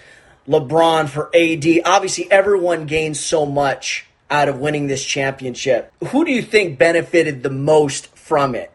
LeBron 0.47 1.09
for 1.09 1.29
AD? 1.35 1.65
Obviously, 1.83 2.31
everyone 2.31 2.85
gains 2.85 3.19
so 3.19 3.45
much 3.45 4.05
out 4.29 4.49
of 4.49 4.59
winning 4.59 4.87
this 4.87 5.03
championship. 5.03 5.91
Who 6.07 6.25
do 6.25 6.31
you 6.31 6.41
think 6.41 6.79
benefited 6.79 7.43
the 7.43 7.49
most 7.49 8.07
from 8.15 8.55
it? 8.55 8.71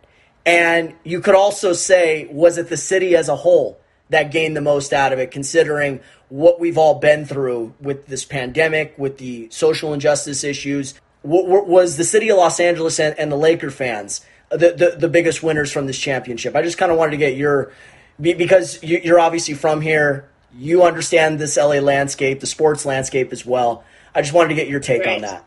And 0.46 0.94
you 1.04 1.20
could 1.20 1.34
also 1.34 1.72
say, 1.72 2.26
was 2.30 2.58
it 2.58 2.68
the 2.68 2.76
city 2.76 3.14
as 3.16 3.28
a 3.28 3.36
whole 3.36 3.80
that 4.08 4.32
gained 4.32 4.56
the 4.56 4.60
most 4.60 4.92
out 4.92 5.12
of 5.12 5.18
it, 5.18 5.30
considering 5.30 6.00
what 6.28 6.60
we've 6.60 6.78
all 6.78 6.98
been 6.98 7.26
through 7.26 7.74
with 7.80 8.06
this 8.06 8.24
pandemic, 8.24 8.94
with 8.96 9.18
the 9.18 9.48
social 9.50 9.92
injustice 9.92 10.44
issues? 10.44 10.94
Was 11.22 11.96
the 11.96 12.04
city 12.04 12.30
of 12.30 12.38
Los 12.38 12.58
Angeles 12.60 12.98
and, 12.98 13.30
the 13.30 13.36
Laker 13.36 13.70
fans 13.70 14.22
the, 14.48 14.72
the, 14.72 14.96
the 14.98 15.08
biggest 15.08 15.42
winners 15.42 15.70
from 15.70 15.86
this 15.86 15.98
championship? 15.98 16.56
I 16.56 16.62
just 16.62 16.78
kind 16.78 16.90
of 16.90 16.96
wanted 16.96 17.12
to 17.12 17.16
get 17.18 17.36
your, 17.36 17.72
because 18.18 18.82
you're 18.82 19.20
obviously 19.20 19.54
from 19.54 19.82
here, 19.82 20.28
you 20.56 20.82
understand 20.82 21.38
this 21.38 21.56
LA 21.56 21.76
landscape, 21.76 22.40
the 22.40 22.46
sports 22.46 22.86
landscape 22.86 23.32
as 23.32 23.44
well. 23.44 23.84
I 24.14 24.22
just 24.22 24.34
wanted 24.34 24.48
to 24.50 24.54
get 24.54 24.68
your 24.68 24.80
take 24.80 25.04
right. 25.04 25.16
on 25.16 25.22
that. 25.22 25.44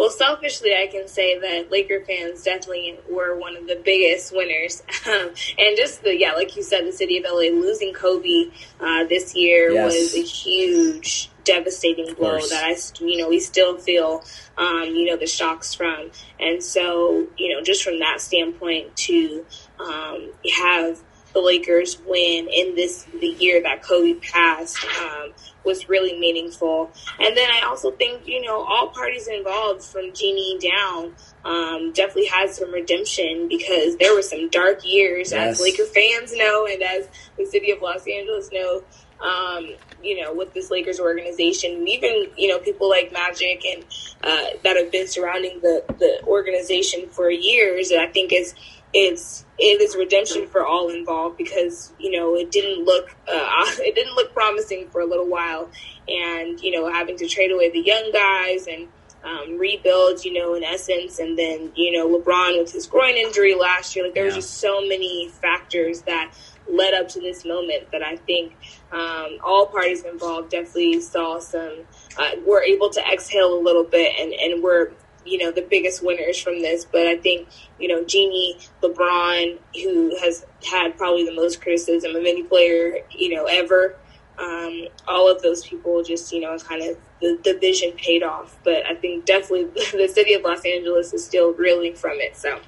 Well, 0.00 0.08
selfishly, 0.08 0.74
I 0.74 0.86
can 0.86 1.08
say 1.08 1.38
that 1.38 1.70
Laker 1.70 2.00
fans 2.00 2.42
definitely 2.42 2.98
were 3.10 3.36
one 3.36 3.54
of 3.54 3.66
the 3.66 3.80
biggest 3.84 4.34
winners. 4.34 4.82
Um, 5.10 5.30
and 5.58 5.76
just 5.76 6.02
the, 6.02 6.16
yeah, 6.16 6.32
like 6.32 6.56
you 6.56 6.62
said, 6.62 6.86
the 6.86 6.92
city 6.92 7.16
of 7.16 7.24
LA 7.24 7.48
losing 7.48 7.94
Kobe 7.94 8.50
uh, 8.80 9.04
this 9.04 9.34
year 9.34 9.72
yes. 9.72 9.84
was 9.86 10.14
a 10.14 10.22
huge, 10.22 11.30
devastating 11.44 12.12
blow 12.14 12.38
that 12.38 12.64
I, 12.64 12.76
you 13.02 13.16
know, 13.16 13.28
we 13.28 13.40
still 13.40 13.78
feel, 13.78 14.22
um, 14.58 14.84
you 14.84 15.06
know, 15.06 15.16
the 15.16 15.26
shocks 15.26 15.74
from. 15.74 16.10
And 16.38 16.62
so, 16.62 17.26
you 17.38 17.54
know, 17.54 17.62
just 17.62 17.82
from 17.82 17.98
that 18.00 18.20
standpoint 18.20 18.94
to 18.96 19.44
um, 19.80 20.30
have 20.62 21.00
the 21.32 21.40
Lakers 21.40 21.98
win 22.06 22.48
in 22.48 22.74
this 22.74 23.06
the 23.20 23.28
year 23.38 23.62
that 23.62 23.82
Kobe 23.82 24.14
passed 24.14 24.78
um, 25.00 25.32
was 25.64 25.88
really 25.88 26.18
meaningful. 26.18 26.90
And 27.18 27.36
then 27.36 27.50
I 27.50 27.66
also 27.66 27.90
think 27.92 28.26
you 28.26 28.42
know 28.42 28.62
all 28.62 28.88
parties 28.88 29.28
involved 29.28 29.82
from 29.82 30.12
Jeanie 30.12 30.58
down 30.58 31.14
um, 31.44 31.92
definitely 31.92 32.26
had 32.26 32.50
some 32.50 32.72
redemption 32.72 33.48
because 33.48 33.96
there 33.96 34.14
were 34.14 34.22
some 34.22 34.48
dark 34.50 34.84
years, 34.84 35.32
yes. 35.32 35.54
as 35.54 35.60
Laker 35.60 35.84
fans 35.84 36.34
know, 36.34 36.66
and 36.66 36.82
as 36.82 37.08
the 37.36 37.46
city 37.46 37.70
of 37.70 37.80
Los 37.82 38.06
Angeles 38.06 38.50
know. 38.52 38.82
Um, 39.20 39.74
you 40.02 40.18
know, 40.18 40.32
with 40.32 40.54
this 40.54 40.70
Lakers 40.70 40.98
organization, 40.98 41.72
and 41.74 41.88
even 41.90 42.28
you 42.38 42.48
know 42.48 42.58
people 42.58 42.88
like 42.88 43.12
Magic 43.12 43.62
and 43.66 43.84
uh, 44.24 44.56
that 44.64 44.78
have 44.78 44.90
been 44.90 45.06
surrounding 45.06 45.60
the 45.60 45.84
the 45.98 46.22
organization 46.24 47.06
for 47.10 47.30
years. 47.30 47.92
I 47.92 48.06
think 48.06 48.32
is 48.32 48.54
it's 48.92 49.44
it 49.58 49.80
is 49.80 49.94
redemption 49.94 50.46
for 50.46 50.66
all 50.66 50.88
involved 50.90 51.36
because 51.36 51.92
you 51.98 52.10
know 52.10 52.34
it 52.34 52.50
didn't 52.50 52.84
look 52.84 53.14
uh, 53.28 53.64
it 53.78 53.94
didn't 53.94 54.14
look 54.14 54.32
promising 54.32 54.88
for 54.90 55.00
a 55.00 55.06
little 55.06 55.28
while, 55.28 55.70
and 56.08 56.60
you 56.60 56.70
know 56.70 56.92
having 56.92 57.16
to 57.18 57.28
trade 57.28 57.52
away 57.52 57.70
the 57.70 57.80
young 57.80 58.10
guys 58.12 58.66
and 58.66 58.88
um, 59.22 59.58
rebuild, 59.58 60.24
you 60.24 60.32
know, 60.32 60.54
in 60.54 60.64
essence, 60.64 61.18
and 61.18 61.38
then 61.38 61.72
you 61.74 61.92
know 61.92 62.08
LeBron 62.08 62.58
with 62.58 62.72
his 62.72 62.86
groin 62.86 63.16
injury 63.16 63.54
last 63.54 63.94
year. 63.94 64.06
Like 64.06 64.14
there 64.14 64.24
yeah. 64.24 64.34
was 64.34 64.46
just 64.46 64.58
so 64.58 64.80
many 64.80 65.28
factors 65.28 66.02
that 66.02 66.32
led 66.68 66.94
up 66.94 67.08
to 67.08 67.20
this 67.20 67.44
moment 67.44 67.90
that 67.92 68.02
I 68.02 68.16
think 68.16 68.56
um, 68.92 69.38
all 69.44 69.66
parties 69.66 70.04
involved 70.04 70.50
definitely 70.50 71.00
saw 71.00 71.38
some 71.38 71.80
uh, 72.18 72.30
were 72.46 72.62
able 72.62 72.90
to 72.90 73.00
exhale 73.12 73.58
a 73.58 73.60
little 73.60 73.84
bit 73.84 74.12
and 74.18 74.32
and 74.32 74.62
were 74.62 74.92
you 75.24 75.38
know 75.38 75.50
the 75.50 75.62
biggest 75.62 76.04
winners 76.04 76.38
from 76.38 76.62
this. 76.62 76.84
But 76.84 77.06
I 77.06 77.16
think 77.16 77.48
you 77.78 77.88
know 77.88 78.04
Jeanie 78.04 78.58
LeBron, 78.82 79.58
who 79.82 80.16
has 80.20 80.46
had 80.68 80.96
probably 80.96 81.24
the 81.24 81.34
most 81.34 81.60
criticism 81.60 82.14
of 82.16 82.24
any 82.24 82.42
player 82.42 83.00
you 83.10 83.34
know 83.34 83.46
ever. 83.46 83.96
Um, 84.38 84.88
all 85.06 85.30
of 85.30 85.42
those 85.42 85.66
people 85.66 86.02
just 86.02 86.32
you 86.32 86.40
know 86.40 86.56
kind 86.58 86.82
of 86.82 86.96
the, 87.20 87.38
the 87.44 87.58
vision 87.58 87.92
paid 87.92 88.22
off. 88.22 88.58
But 88.64 88.86
I 88.86 88.94
think 88.94 89.26
definitely 89.26 89.64
the 89.92 90.08
city 90.08 90.34
of 90.34 90.42
Los 90.42 90.64
Angeles 90.64 91.12
is 91.12 91.24
still 91.24 91.52
reeling 91.52 91.94
from 91.94 92.20
it. 92.20 92.36
So 92.36 92.58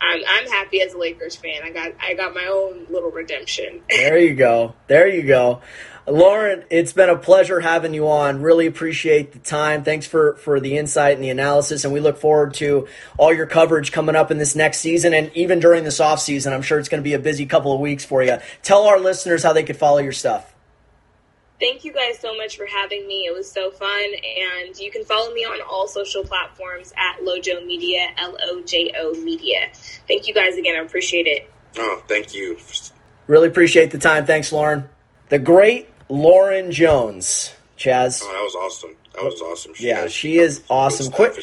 I'm 0.00 0.20
I'm 0.28 0.48
happy 0.50 0.82
as 0.82 0.94
a 0.94 0.98
Lakers 0.98 1.36
fan. 1.36 1.62
I 1.62 1.70
got 1.70 1.92
I 2.00 2.14
got 2.14 2.34
my 2.34 2.46
own 2.46 2.86
little 2.90 3.10
redemption. 3.10 3.82
there 3.90 4.18
you 4.18 4.34
go. 4.34 4.74
There 4.86 5.08
you 5.08 5.22
go. 5.22 5.60
Lauren, 6.06 6.64
it's 6.68 6.92
been 6.92 7.08
a 7.08 7.16
pleasure 7.16 7.60
having 7.60 7.94
you 7.94 8.08
on. 8.08 8.42
Really 8.42 8.66
appreciate 8.66 9.32
the 9.32 9.38
time. 9.38 9.84
Thanks 9.84 10.06
for, 10.06 10.36
for 10.36 10.60
the 10.60 10.76
insight 10.76 11.14
and 11.14 11.24
the 11.24 11.30
analysis. 11.30 11.84
And 11.84 11.94
we 11.94 12.00
look 12.00 12.18
forward 12.18 12.54
to 12.54 12.86
all 13.16 13.32
your 13.32 13.46
coverage 13.46 13.90
coming 13.90 14.14
up 14.14 14.30
in 14.30 14.36
this 14.36 14.54
next 14.54 14.78
season 14.78 15.14
and 15.14 15.30
even 15.34 15.60
during 15.60 15.84
this 15.84 16.00
off 16.00 16.20
season. 16.20 16.52
I'm 16.52 16.62
sure 16.62 16.78
it's 16.78 16.90
going 16.90 17.02
to 17.02 17.04
be 17.04 17.14
a 17.14 17.18
busy 17.18 17.46
couple 17.46 17.72
of 17.72 17.80
weeks 17.80 18.04
for 18.04 18.22
you. 18.22 18.38
Tell 18.62 18.82
our 18.84 19.00
listeners 19.00 19.42
how 19.42 19.54
they 19.54 19.62
could 19.62 19.78
follow 19.78 19.98
your 19.98 20.12
stuff 20.12 20.54
thank 21.64 21.84
you 21.84 21.92
guys 21.92 22.18
so 22.18 22.36
much 22.36 22.56
for 22.56 22.66
having 22.66 23.06
me. 23.06 23.26
It 23.26 23.34
was 23.34 23.50
so 23.50 23.70
fun. 23.70 24.04
And 24.66 24.78
you 24.78 24.90
can 24.90 25.04
follow 25.04 25.32
me 25.32 25.44
on 25.44 25.60
all 25.62 25.88
social 25.88 26.22
platforms 26.22 26.92
at 26.96 27.20
Lojo 27.20 27.64
Media, 27.66 28.08
L 28.18 28.36
O 28.42 28.62
J 28.62 28.92
O 28.98 29.14
Media. 29.22 29.70
Thank 30.06 30.28
you 30.28 30.34
guys 30.34 30.56
again. 30.56 30.76
I 30.76 30.80
appreciate 30.80 31.26
it. 31.26 31.50
Oh, 31.78 32.02
thank 32.06 32.34
you. 32.34 32.58
Really 33.26 33.48
appreciate 33.48 33.90
the 33.90 33.98
time. 33.98 34.26
Thanks, 34.26 34.52
Lauren. 34.52 34.88
The 35.30 35.38
great 35.38 35.88
Lauren 36.08 36.70
Jones. 36.70 37.54
Chaz. 37.76 38.22
Oh, 38.22 38.32
that 38.32 38.42
was 38.42 38.54
awesome. 38.54 38.96
That 39.14 39.24
was 39.24 39.40
awesome. 39.40 39.74
She 39.74 39.88
yeah, 39.88 40.06
she 40.08 40.38
is 40.38 40.62
awesome. 40.70 41.12
Quick. 41.12 41.36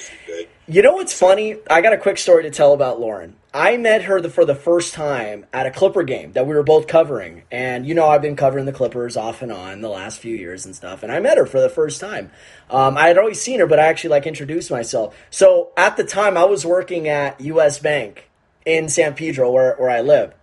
You 0.67 0.81
know 0.81 0.93
what's 0.93 1.17
funny? 1.17 1.57
I 1.69 1.81
got 1.81 1.93
a 1.93 1.97
quick 1.97 2.17
story 2.17 2.43
to 2.43 2.49
tell 2.49 2.73
about 2.73 2.99
Lauren. 2.99 3.35
I 3.53 3.75
met 3.75 4.03
her 4.03 4.21
the, 4.21 4.29
for 4.29 4.45
the 4.45 4.55
first 4.55 4.93
time 4.93 5.45
at 5.51 5.65
a 5.65 5.71
Clipper 5.71 6.03
game 6.03 6.31
that 6.31 6.47
we 6.47 6.55
were 6.55 6.63
both 6.63 6.87
covering. 6.87 7.43
And 7.51 7.85
you 7.85 7.93
know, 7.93 8.07
I've 8.07 8.21
been 8.21 8.37
covering 8.37 8.65
the 8.65 8.71
Clippers 8.71 9.17
off 9.17 9.41
and 9.41 9.51
on 9.51 9.81
the 9.81 9.89
last 9.89 10.19
few 10.19 10.35
years 10.35 10.65
and 10.65 10.73
stuff. 10.73 11.03
And 11.03 11.11
I 11.11 11.19
met 11.19 11.37
her 11.37 11.45
for 11.45 11.59
the 11.59 11.69
first 11.69 11.99
time. 11.99 12.31
Um, 12.69 12.97
I 12.97 13.07
had 13.07 13.17
always 13.17 13.41
seen 13.41 13.59
her, 13.59 13.67
but 13.67 13.79
I 13.79 13.87
actually 13.87 14.11
like 14.11 14.25
introduced 14.25 14.71
myself. 14.71 15.17
So 15.29 15.71
at 15.75 15.97
the 15.97 16.05
time, 16.05 16.37
I 16.37 16.45
was 16.45 16.65
working 16.65 17.09
at 17.09 17.41
U.S. 17.41 17.79
Bank 17.79 18.29
in 18.65 18.87
San 18.87 19.13
Pedro, 19.13 19.51
where, 19.51 19.75
where 19.75 19.89
I 19.89 20.01
live. 20.01 20.33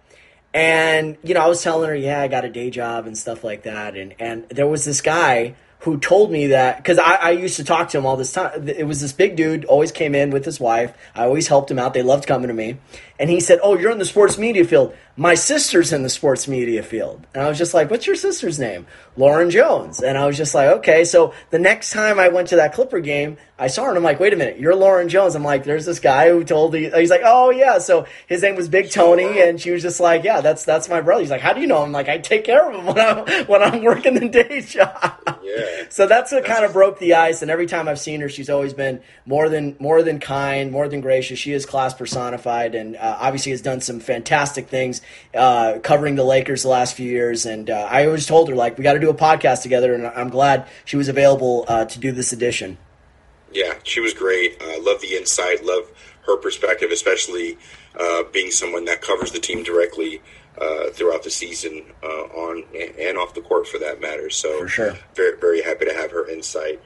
And, 0.55 1.17
you 1.23 1.35
know, 1.35 1.41
I 1.41 1.47
was 1.47 1.63
telling 1.63 1.89
her, 1.89 1.95
yeah, 1.95 2.21
I 2.21 2.29
got 2.29 2.45
a 2.45 2.49
day 2.49 2.71
job 2.71 3.07
and 3.07 3.17
stuff 3.17 3.45
like 3.45 3.65
that. 3.65 3.97
And, 3.97 4.15
and 4.19 4.49
there 4.49 4.67
was 4.67 4.85
this 4.85 5.01
guy 5.01 5.55
who 5.81 5.99
told 5.99 6.33
me 6.33 6.49
that 6.49 6.79
because 6.79 6.99
I, 6.99 7.15
I, 7.15 7.31
used 7.31 7.57
to 7.57 7.65
talk 7.65 7.91
to 7.91 7.99
him 7.99 8.07
all 8.07 8.17
this 8.17 8.33
time. 8.33 8.69
It 8.69 8.87
was 8.87 9.01
this 9.01 9.13
big 9.13 9.37
dude, 9.37 9.65
always 9.67 9.93
came 9.93 10.15
in 10.15 10.31
with 10.31 10.45
his 10.45 10.59
wife. 10.59 10.93
I 11.15 11.25
always 11.25 11.47
helped 11.47 11.71
him 11.71 11.79
out. 11.79 11.95
They 11.95 12.03
loved 12.03 12.27
coming 12.27 12.49
to 12.49 12.55
me. 12.55 12.79
And 13.19 13.31
he 13.31 13.39
said, 13.39 13.61
Oh, 13.63 13.79
you're 13.79 13.93
in 13.93 13.99
the 13.99 14.05
sports 14.05 14.39
media 14.39 14.65
field. 14.65 14.95
My 15.19 15.35
sister's 15.35 15.93
in 15.93 16.05
the 16.05 16.09
sports 16.09 16.47
media 16.47 16.81
field. 16.81 17.27
And 17.35 17.43
I 17.43 17.49
was 17.49 17.59
just 17.59 17.75
like, 17.75 17.91
What's 17.91 18.07
your 18.07 18.15
sister's 18.15 18.57
name? 18.57 18.87
Lauren 19.17 19.51
Jones. 19.51 20.01
And 20.01 20.17
I 20.17 20.27
was 20.27 20.37
just 20.37 20.55
like, 20.55 20.69
Okay. 20.77 21.05
So 21.05 21.35
the 21.51 21.59
next 21.59 21.91
time 21.91 22.21
I 22.21 22.29
went 22.29 22.49
to 22.49 22.57
that 22.57 22.73
Clipper 22.73 23.01
game, 23.01 23.37
I 23.59 23.67
saw 23.67 23.83
her 23.83 23.89
and 23.89 23.99
I'm 23.99 24.05
like, 24.05 24.21
Wait 24.21 24.33
a 24.33 24.37
minute, 24.37 24.61
you're 24.61 24.77
Lauren 24.77 25.09
Jones. 25.09 25.35
I'm 25.35 25.43
like, 25.43 25.65
There's 25.65 25.85
this 25.85 25.99
guy 25.99 26.29
who 26.31 26.45
told 26.45 26.73
me, 26.73 26.89
he's 26.89 27.11
like, 27.11 27.23
Oh, 27.25 27.51
yeah. 27.51 27.79
So 27.79 28.07
his 28.29 28.43
name 28.43 28.55
was 28.55 28.69
Big 28.69 28.93
Tony. 28.93 29.43
And 29.43 29.61
she 29.61 29.73
was 29.73 29.83
just 29.83 29.99
like, 29.99 30.23
Yeah, 30.23 30.41
that's 30.41 30.65
that's 30.65 30.89
my 30.89 31.01
brother. 31.01 31.23
He's 31.23 31.31
like, 31.33 31.41
How 31.41 31.53
do 31.53 31.61
you 31.61 31.67
know? 31.67 31.83
I'm 31.83 31.91
like, 31.91 32.09
I 32.09 32.19
take 32.19 32.45
care 32.45 32.71
of 32.71 32.77
him 32.77 32.87
when 32.95 33.01
I'm, 33.01 33.47
when 33.47 33.61
I'm 33.61 33.83
working 33.83 34.15
the 34.15 34.29
day 34.29 34.61
job. 34.69 35.41
Yeah. 35.43 35.87
So 35.89 36.07
that's 36.07 36.31
what 36.31 36.45
kind 36.45 36.65
of 36.65 36.73
broke 36.73 37.01
the 37.01 37.15
ice. 37.15 37.43
And 37.43 37.51
every 37.51 37.67
time 37.67 37.89
I've 37.89 37.99
seen 37.99 38.21
her, 38.21 38.29
she's 38.29 38.51
always 38.51 38.73
been 38.73 39.03
more 39.27 39.49
than 39.49 39.75
more 39.81 40.05
than 40.05 40.21
kind, 40.21 40.71
more 40.71 40.89
than 40.89 41.01
gracious. 41.01 41.41
She 41.41 41.53
is 41.53 41.67
class 41.67 41.93
personified. 41.93 42.77
And 42.77 42.95
uh, 42.95 43.17
obviously 43.19 43.51
has 43.51 43.63
done 43.63 43.81
some 43.81 43.99
fantastic 43.99 44.69
things 44.69 45.01
uh, 45.35 45.79
covering 45.83 46.15
the 46.15 46.25
Lakers 46.25 46.63
the 46.63 46.69
last 46.69 46.95
few 46.95 47.11
years. 47.11 47.47
And 47.47 47.71
uh, 47.71 47.89
I 47.91 48.07
always 48.07 48.27
told 48.27 48.49
her 48.49 48.55
like 48.55 48.79
we 48.79 48.85
got 48.85 48.95
to 48.95 49.01
do 49.01 49.11
a 49.11 49.15
podcast 49.15 49.63
together, 49.63 49.95
and 49.95 50.07
I'm 50.07 50.31
glad 50.31 50.67
she 50.85 50.97
was 50.97 51.09
available 51.09 51.65
uh, 51.69 51.85
to 51.87 51.99
do 51.99 52.13
this 52.13 52.33
edition. 52.33 52.79
Yeah, 53.53 53.75
she 53.83 54.01
was 54.01 54.13
great. 54.13 54.61
Uh, 54.61 54.83
love 54.83 55.01
the 55.01 55.17
insight. 55.17 55.65
Love 55.65 55.91
her 56.27 56.37
perspective, 56.37 56.91
especially 56.91 57.59
uh, 57.99 58.25
being 58.33 58.51
someone 58.51 58.85
that 58.87 59.01
covers 59.01 59.33
the 59.33 59.41
team 59.41 59.63
directly. 59.63 60.21
throughout 60.93 61.23
the 61.23 61.31
season, 61.31 61.85
on 62.03 62.65
and 62.75 63.17
off 63.17 63.33
the 63.33 63.41
court, 63.41 63.67
for 63.69 63.79
that 63.79 64.01
matter. 64.01 64.29
So, 64.29 64.59
for 64.59 64.69
sure, 64.69 64.95
very 65.15 65.39
very 65.39 65.63
happy 65.63 65.85
to 65.85 65.95
have 65.95 66.11
her 66.11 66.29
insight, 66.29 66.81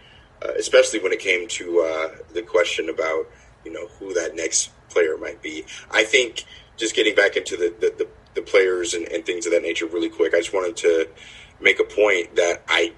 especially 0.58 1.00
when 1.00 1.12
it 1.12 1.20
came 1.20 1.48
to 1.48 2.10
the 2.34 2.42
question 2.42 2.90
about 2.90 3.26
you 3.64 3.72
know 3.72 3.86
who 3.98 4.12
that 4.14 4.34
next 4.34 4.70
player 4.92 5.16
might 5.16 5.42
be. 5.42 5.64
I 5.90 6.04
think 6.04 6.44
just 6.76 6.94
getting 6.94 7.14
back 7.14 7.36
into 7.36 7.56
the, 7.56 7.74
the, 7.80 8.04
the, 8.04 8.08
the 8.34 8.42
players 8.42 8.94
and, 8.94 9.06
and, 9.08 9.24
things 9.24 9.46
of 9.46 9.52
that 9.52 9.62
nature 9.62 9.86
really 9.86 10.08
quick, 10.08 10.34
I 10.34 10.38
just 10.38 10.52
wanted 10.52 10.76
to 10.78 11.08
make 11.60 11.78
a 11.80 11.84
point 11.84 12.36
that 12.36 12.62
I 12.68 12.92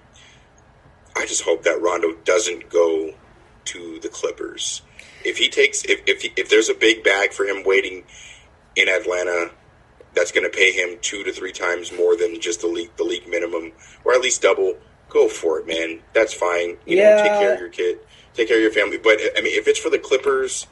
I 1.16 1.26
just 1.26 1.42
hope 1.42 1.62
that 1.62 1.80
Rondo 1.80 2.14
doesn't 2.24 2.68
go 2.68 3.14
to 3.66 3.98
the 4.00 4.08
Clippers. 4.08 4.82
If 5.24 5.38
he 5.38 5.48
takes 5.48 5.84
if 5.84 6.02
if, 6.06 6.22
he, 6.22 6.32
if 6.36 6.48
there's 6.48 6.68
a 6.68 6.74
big 6.74 7.04
bag 7.04 7.32
for 7.32 7.44
him 7.44 7.62
waiting 7.64 8.04
in 8.76 8.88
Atlanta 8.88 9.50
that's 10.14 10.32
going 10.32 10.48
to 10.48 10.56
pay 10.56 10.72
him 10.72 10.98
two 11.02 11.24
to 11.24 11.32
three 11.32 11.52
times 11.52 11.92
more 11.92 12.16
than 12.16 12.40
just 12.40 12.60
the 12.60 12.66
league 12.66 12.94
the 12.96 13.04
league 13.04 13.28
minimum 13.28 13.72
or 14.04 14.12
at 14.14 14.20
least 14.20 14.42
double, 14.42 14.76
go 15.08 15.28
for 15.28 15.58
it, 15.60 15.66
man. 15.66 16.00
That's 16.12 16.34
fine. 16.34 16.76
You 16.86 16.98
yeah. 16.98 17.16
know, 17.16 17.22
take 17.22 17.32
care 17.32 17.54
of 17.54 17.60
your 17.60 17.68
kid, 17.68 17.98
take 18.34 18.48
care 18.48 18.56
of 18.56 18.62
your 18.62 18.72
family. 18.72 18.98
But 18.98 19.18
I 19.36 19.40
mean, 19.40 19.58
if 19.58 19.68
it's 19.68 19.78
for 19.78 19.90
the 19.90 19.98
Clippers 19.98 20.66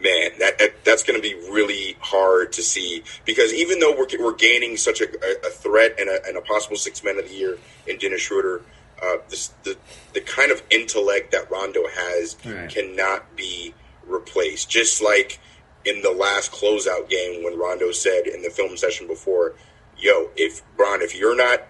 man, 0.00 0.30
that, 0.38 0.58
that 0.58 0.84
that's 0.84 1.02
going 1.02 1.20
to 1.20 1.22
be 1.22 1.34
really 1.50 1.96
hard 2.00 2.52
to 2.52 2.62
see 2.62 3.02
because 3.24 3.52
even 3.52 3.78
though 3.78 3.96
we're, 3.96 4.06
we're 4.18 4.34
gaining 4.34 4.76
such 4.76 5.00
a, 5.00 5.06
a 5.46 5.50
threat 5.50 5.94
and 5.98 6.08
a, 6.08 6.24
and 6.26 6.36
a, 6.36 6.40
possible 6.40 6.76
six 6.76 7.02
men 7.02 7.18
of 7.18 7.28
the 7.28 7.34
year 7.34 7.58
in 7.86 7.98
Dennis 7.98 8.20
Schroeder, 8.20 8.62
uh, 9.02 9.16
this, 9.28 9.48
the 9.62 9.76
the 10.12 10.20
kind 10.20 10.52
of 10.52 10.62
intellect 10.70 11.32
that 11.32 11.50
Rondo 11.50 11.86
has 11.88 12.36
right. 12.44 12.68
cannot 12.68 13.36
be 13.36 13.74
replaced. 14.06 14.70
Just 14.70 15.02
like 15.02 15.40
in 15.84 16.02
the 16.02 16.10
last 16.10 16.52
closeout 16.52 17.08
game 17.08 17.44
when 17.44 17.58
Rondo 17.58 17.92
said 17.92 18.26
in 18.26 18.42
the 18.42 18.50
film 18.50 18.76
session 18.76 19.06
before, 19.06 19.54
"Yo, 19.96 20.30
if 20.36 20.62
Bron, 20.76 21.02
if 21.02 21.16
you're 21.16 21.36
not 21.36 21.62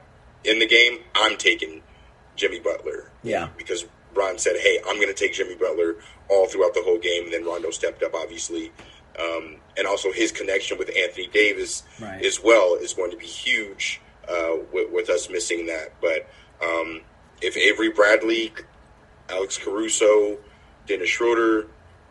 in 0.45 0.59
the 0.59 0.66
game, 0.66 0.99
I'm 1.14 1.37
taking 1.37 1.83
Jimmy 2.37 2.61
Butler." 2.61 3.11
Yeah, 3.22 3.49
because 3.57 3.87
Ron 4.14 4.39
said, 4.39 4.57
"Hey, 4.59 4.79
I'm 4.89 4.97
going 4.97 5.09
to 5.09 5.14
take 5.14 5.35
Jimmy 5.35 5.55
Butler 5.55 5.97
all 6.29 6.47
throughout 6.47 6.75
the 6.75 6.83
whole 6.83 6.99
game." 6.99 7.25
And 7.25 7.33
then 7.33 7.45
Rondo 7.45 7.70
stepped 7.70 8.03
up, 8.03 8.14
obviously, 8.14 8.72
um, 9.18 9.57
and 9.77 9.87
also 9.87 10.12
his 10.12 10.33
connection 10.33 10.79
with 10.79 10.91
Anthony 10.97 11.29
Davis 11.29 11.83
right. 12.01 12.25
as 12.25 12.41
well 12.43 12.75
is 12.75 12.95
going 12.95 13.11
to 13.11 13.16
be 13.16 13.27
huge 13.27 14.01
uh, 14.29 14.57
with, 14.72 14.91
with, 14.91 15.11
us 15.11 15.29
missing 15.31 15.66
that. 15.66 15.93
But 16.01 16.29
um, 16.62 17.03
if 17.41 17.57
Avery 17.57 17.91
Bradley, 17.91 18.53
Alex 19.29 19.59
Caruso, 19.59 20.39
Dennis 20.87 21.11
Schroeder, 21.11 21.68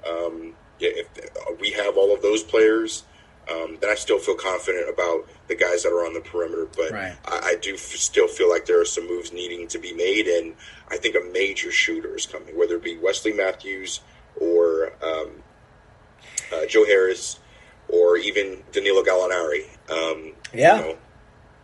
um, 0.07 0.53
if 0.79 1.07
we 1.59 1.71
have 1.71 1.97
all 1.97 2.13
of 2.13 2.21
those 2.21 2.43
players, 2.43 3.03
um, 3.49 3.77
then 3.81 3.89
I 3.89 3.95
still 3.95 4.19
feel 4.19 4.35
confident 4.35 4.89
about 4.89 5.27
the 5.53 5.63
guys 5.63 5.83
that 5.83 5.89
are 5.89 6.05
on 6.05 6.13
the 6.13 6.21
perimeter. 6.21 6.67
But 6.75 6.91
right. 6.91 7.15
I, 7.25 7.39
I, 7.51 7.55
do 7.61 7.73
f- 7.73 7.79
still 7.79 8.27
feel 8.27 8.49
like 8.49 8.65
there 8.65 8.81
are 8.81 8.85
some 8.85 9.07
moves 9.07 9.31
needing 9.31 9.67
to 9.69 9.77
be 9.77 9.93
made, 9.93 10.27
and 10.27 10.55
I 10.89 10.97
think 10.97 11.15
a 11.15 11.31
major 11.31 11.71
shooter 11.71 12.15
is 12.15 12.25
coming, 12.25 12.57
whether 12.57 12.75
it 12.75 12.83
be 12.83 12.97
Wesley 12.97 13.33
Matthews 13.33 14.01
or 14.39 14.93
um, 15.03 15.29
uh, 16.53 16.65
Joe 16.67 16.85
Harris 16.85 17.39
or 17.87 18.17
even 18.17 18.63
Danilo 18.71 19.03
Gallinari. 19.03 19.65
Um, 19.89 20.33
yeah, 20.53 20.77
you 20.77 20.81
know. 20.83 20.97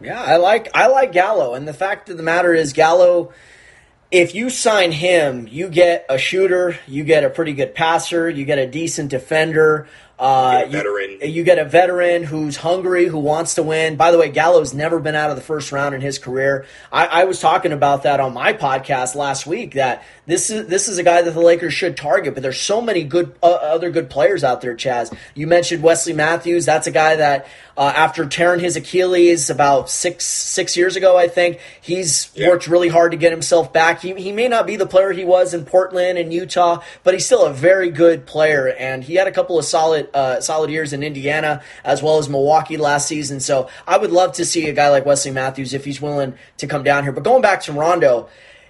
yeah, 0.01 0.21
I 0.21 0.37
like 0.37 0.69
I 0.73 0.87
like 0.87 1.11
Gallo, 1.11 1.53
and 1.53 1.67
the 1.67 1.73
fact 1.73 2.09
of 2.09 2.17
the 2.17 2.23
matter 2.23 2.53
is 2.53 2.73
Gallo. 2.73 3.33
If 4.11 4.33
you 4.33 4.49
sign 4.49 4.91
him, 4.91 5.47
you 5.47 5.69
get 5.69 6.07
a 6.09 6.17
shooter, 6.17 6.79
you 6.87 7.03
get 7.03 7.23
a 7.23 7.29
pretty 7.29 7.53
good 7.53 7.75
passer, 7.75 8.27
you 8.27 8.43
get 8.43 8.57
a 8.57 8.65
decent 8.65 9.11
defender. 9.11 9.87
Uh, 10.19 10.63
you, 10.65 10.71
veteran. 10.71 11.17
You, 11.21 11.27
you, 11.27 11.43
get 11.43 11.59
a 11.59 11.65
veteran 11.65 12.23
who's 12.23 12.57
hungry, 12.57 13.05
who 13.05 13.19
wants 13.19 13.55
to 13.55 13.63
win. 13.63 13.95
By 13.95 14.11
the 14.11 14.17
way, 14.17 14.29
Gallo's 14.29 14.73
never 14.73 14.99
been 14.99 15.15
out 15.15 15.29
of 15.29 15.37
the 15.37 15.41
first 15.41 15.71
round 15.71 15.95
in 15.95 16.01
his 16.01 16.19
career. 16.19 16.65
I, 16.91 17.05
I 17.05 17.23
was 17.23 17.39
talking 17.39 17.71
about 17.71 18.03
that 18.03 18.19
on 18.19 18.33
my 18.33 18.51
podcast 18.51 19.15
last 19.15 19.47
week. 19.47 19.75
That 19.75 20.03
this 20.29 20.51
is 20.51 20.67
this 20.67 20.87
is 20.87 20.99
a 20.99 21.03
guy 21.03 21.23
that 21.23 21.31
the 21.31 21.41
Lakers 21.41 21.73
should 21.73 21.97
target. 21.97 22.35
But 22.35 22.43
there's 22.43 22.59
so 22.59 22.81
many 22.81 23.03
good 23.03 23.35
uh, 23.41 23.47
other 23.47 23.89
good 23.89 24.09
players 24.09 24.43
out 24.43 24.61
there. 24.61 24.75
Chaz, 24.75 25.15
you 25.33 25.47
mentioned 25.47 25.81
Wesley 25.81 26.13
Matthews. 26.13 26.65
That's 26.65 26.85
a 26.85 26.91
guy 26.91 27.15
that 27.15 27.47
uh, 27.75 27.91
after 27.95 28.27
tearing 28.27 28.59
his 28.59 28.75
Achilles 28.75 29.49
about 29.49 29.89
six 29.89 30.25
six 30.25 30.77
years 30.77 30.95
ago, 30.95 31.17
I 31.17 31.27
think 31.27 31.59
he's 31.81 32.29
yeah. 32.35 32.49
worked 32.49 32.67
really 32.67 32.89
hard 32.89 33.11
to 33.11 33.17
get 33.17 33.31
himself 33.31 33.73
back. 33.73 34.01
He 34.01 34.13
he 34.13 34.31
may 34.31 34.47
not 34.47 34.67
be 34.67 34.75
the 34.75 34.85
player 34.85 35.11
he 35.11 35.25
was 35.25 35.53
in 35.55 35.65
Portland 35.65 36.19
and 36.19 36.31
Utah, 36.31 36.83
but 37.03 37.15
he's 37.15 37.25
still 37.25 37.45
a 37.45 37.53
very 37.53 37.89
good 37.89 38.27
player, 38.27 38.67
and 38.67 39.03
he 39.03 39.15
had 39.15 39.27
a 39.27 39.31
couple 39.31 39.57
of 39.57 39.65
solid 39.65 40.09
uh, 40.13 40.41
solid 40.41 40.69
years 40.69 40.93
in 40.93 41.01
Indiana 41.01 41.63
as 41.83 42.03
well 42.03 42.19
as 42.19 42.29
Milwaukee 42.29 42.77
last 42.77 43.07
season. 43.07 43.39
So 43.39 43.67
I 43.87 43.97
would 43.97 44.11
love 44.11 44.33
to 44.33 44.45
see 44.45 44.69
a 44.69 44.73
guy 44.73 44.89
like 44.89 45.07
Wesley 45.07 45.31
Matthews 45.31 45.73
if 45.73 45.85
he's 45.85 45.99
willing 45.99 46.35
to 46.57 46.67
come 46.67 46.83
down 46.83 47.01
here. 47.03 47.11
But 47.11 47.23
going 47.23 47.41
back 47.41 47.61
to 47.63 47.73
Rondo, 47.73 48.29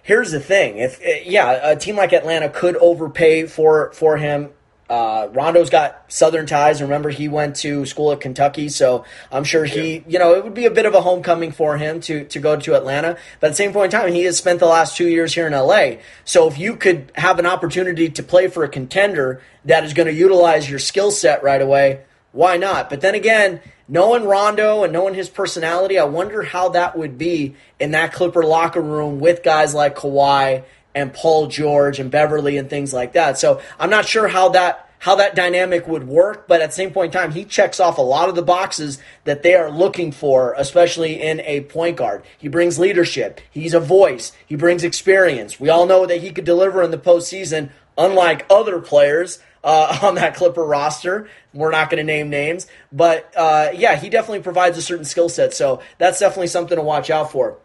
here's 0.09 0.31
the 0.31 0.39
thing: 0.39 0.77
if 0.77 0.99
yeah, 1.25 1.71
a 1.71 1.75
team 1.75 1.95
like 1.95 2.13
Atlanta 2.13 2.49
could 2.49 2.75
overpay 2.77 3.45
for 3.45 3.91
for 3.93 4.17
him 4.17 4.49
uh, 4.89 5.29
Rondo's 5.33 5.69
got 5.69 6.03
Southern 6.07 6.47
ties. 6.47 6.81
Remember, 6.81 7.11
he 7.11 7.27
went 7.27 7.57
to 7.57 7.85
school 7.85 8.11
at 8.11 8.21
Kentucky, 8.21 8.69
so 8.69 9.05
I'm 9.31 9.43
sure 9.43 9.63
he, 9.63 10.03
you 10.07 10.17
know, 10.17 10.33
it 10.33 10.43
would 10.43 10.55
be 10.55 10.65
a 10.65 10.71
bit 10.71 10.87
of 10.87 10.95
a 10.95 11.01
homecoming 11.01 11.51
for 11.51 11.77
him 11.77 12.01
to 12.01 12.25
to 12.25 12.39
go 12.39 12.55
to 12.55 12.75
Atlanta. 12.75 13.15
But 13.39 13.47
at 13.47 13.49
the 13.51 13.55
same 13.55 13.71
point 13.71 13.93
in 13.93 13.99
time, 13.99 14.11
he 14.11 14.23
has 14.23 14.37
spent 14.37 14.59
the 14.59 14.65
last 14.65 14.97
two 14.97 15.07
years 15.07 15.35
here 15.35 15.45
in 15.45 15.53
LA. 15.53 15.97
So 16.25 16.47
if 16.47 16.57
you 16.57 16.75
could 16.75 17.11
have 17.13 17.37
an 17.37 17.45
opportunity 17.45 18.09
to 18.09 18.23
play 18.23 18.47
for 18.47 18.63
a 18.63 18.69
contender 18.69 19.43
that 19.65 19.83
is 19.83 19.93
going 19.93 20.07
to 20.07 20.13
utilize 20.13 20.67
your 20.67 20.79
skill 20.79 21.11
set 21.11 21.43
right 21.43 21.61
away, 21.61 22.01
why 22.31 22.57
not? 22.57 22.89
But 22.89 23.01
then 23.01 23.13
again, 23.13 23.61
knowing 23.89 24.23
Rondo 24.23 24.83
and 24.83 24.93
knowing 24.93 25.15
his 25.15 25.27
personality, 25.27 25.97
I 25.99 26.05
wonder 26.05 26.43
how 26.43 26.69
that 26.69 26.97
would 26.97 27.17
be 27.17 27.55
in 27.79 27.91
that 27.91 28.13
Clipper 28.13 28.43
locker 28.43 28.81
room 28.81 29.19
with 29.19 29.43
guys 29.43 29.73
like 29.73 29.95
Kawhi 29.95 30.63
and 30.95 31.13
Paul 31.13 31.47
George 31.47 31.99
and 31.99 32.09
Beverley 32.09 32.57
and 32.57 32.69
things 32.69 32.93
like 32.93 33.13
that. 33.13 33.37
So 33.37 33.61
I'm 33.79 33.89
not 33.89 34.05
sure 34.05 34.27
how 34.27 34.49
that 34.49 34.85
how 34.99 35.15
that 35.15 35.33
dynamic 35.33 35.87
would 35.87 36.05
work, 36.05 36.45
but 36.45 36.61
at 36.61 36.71
the 36.71 36.75
same 36.75 36.91
point 36.91 37.15
in 37.15 37.21
time, 37.21 37.31
he 37.31 37.45
checks 37.45 37.79
off 37.79 37.97
a 37.97 38.01
lot 38.01 38.27
of 38.27 38.35
the 38.35 38.41
boxes 38.41 38.99
that 39.23 39.43
they 39.43 39.55
are 39.55 39.71
looking 39.71 40.11
for, 40.11 40.53
especially 40.57 41.21
in 41.21 41.39
a 41.41 41.61
point 41.61 41.95
guard. 41.95 42.21
He 42.37 42.49
brings 42.49 42.77
leadership. 42.77 43.39
He's 43.49 43.73
a 43.73 43.79
voice. 43.79 44.33
He 44.45 44.55
brings 44.55 44.83
experience. 44.83 45.57
We 45.57 45.69
all 45.69 45.85
know 45.85 46.05
that 46.05 46.21
he 46.21 46.31
could 46.31 46.43
deliver 46.43 46.83
in 46.83 46.91
the 46.91 46.97
postseason, 46.97 47.69
unlike 47.97 48.45
other 48.49 48.79
players 48.79 49.39
uh, 49.63 49.99
on 50.03 50.15
that 50.15 50.35
Clipper 50.35 50.63
roster. 50.63 51.29
We're 51.53 51.71
not 51.71 51.89
going 51.89 51.99
to 51.99 52.03
name 52.03 52.29
names, 52.29 52.67
but 52.91 53.31
uh, 53.35 53.69
yeah, 53.73 53.95
he 53.95 54.09
definitely 54.09 54.41
provides 54.41 54.77
a 54.77 54.81
certain 54.81 55.05
skill 55.05 55.29
set. 55.29 55.53
So 55.53 55.81
that's 55.97 56.19
definitely 56.19 56.47
something 56.47 56.77
to 56.77 56.83
watch 56.83 57.09
out 57.09 57.31
for. 57.31 57.57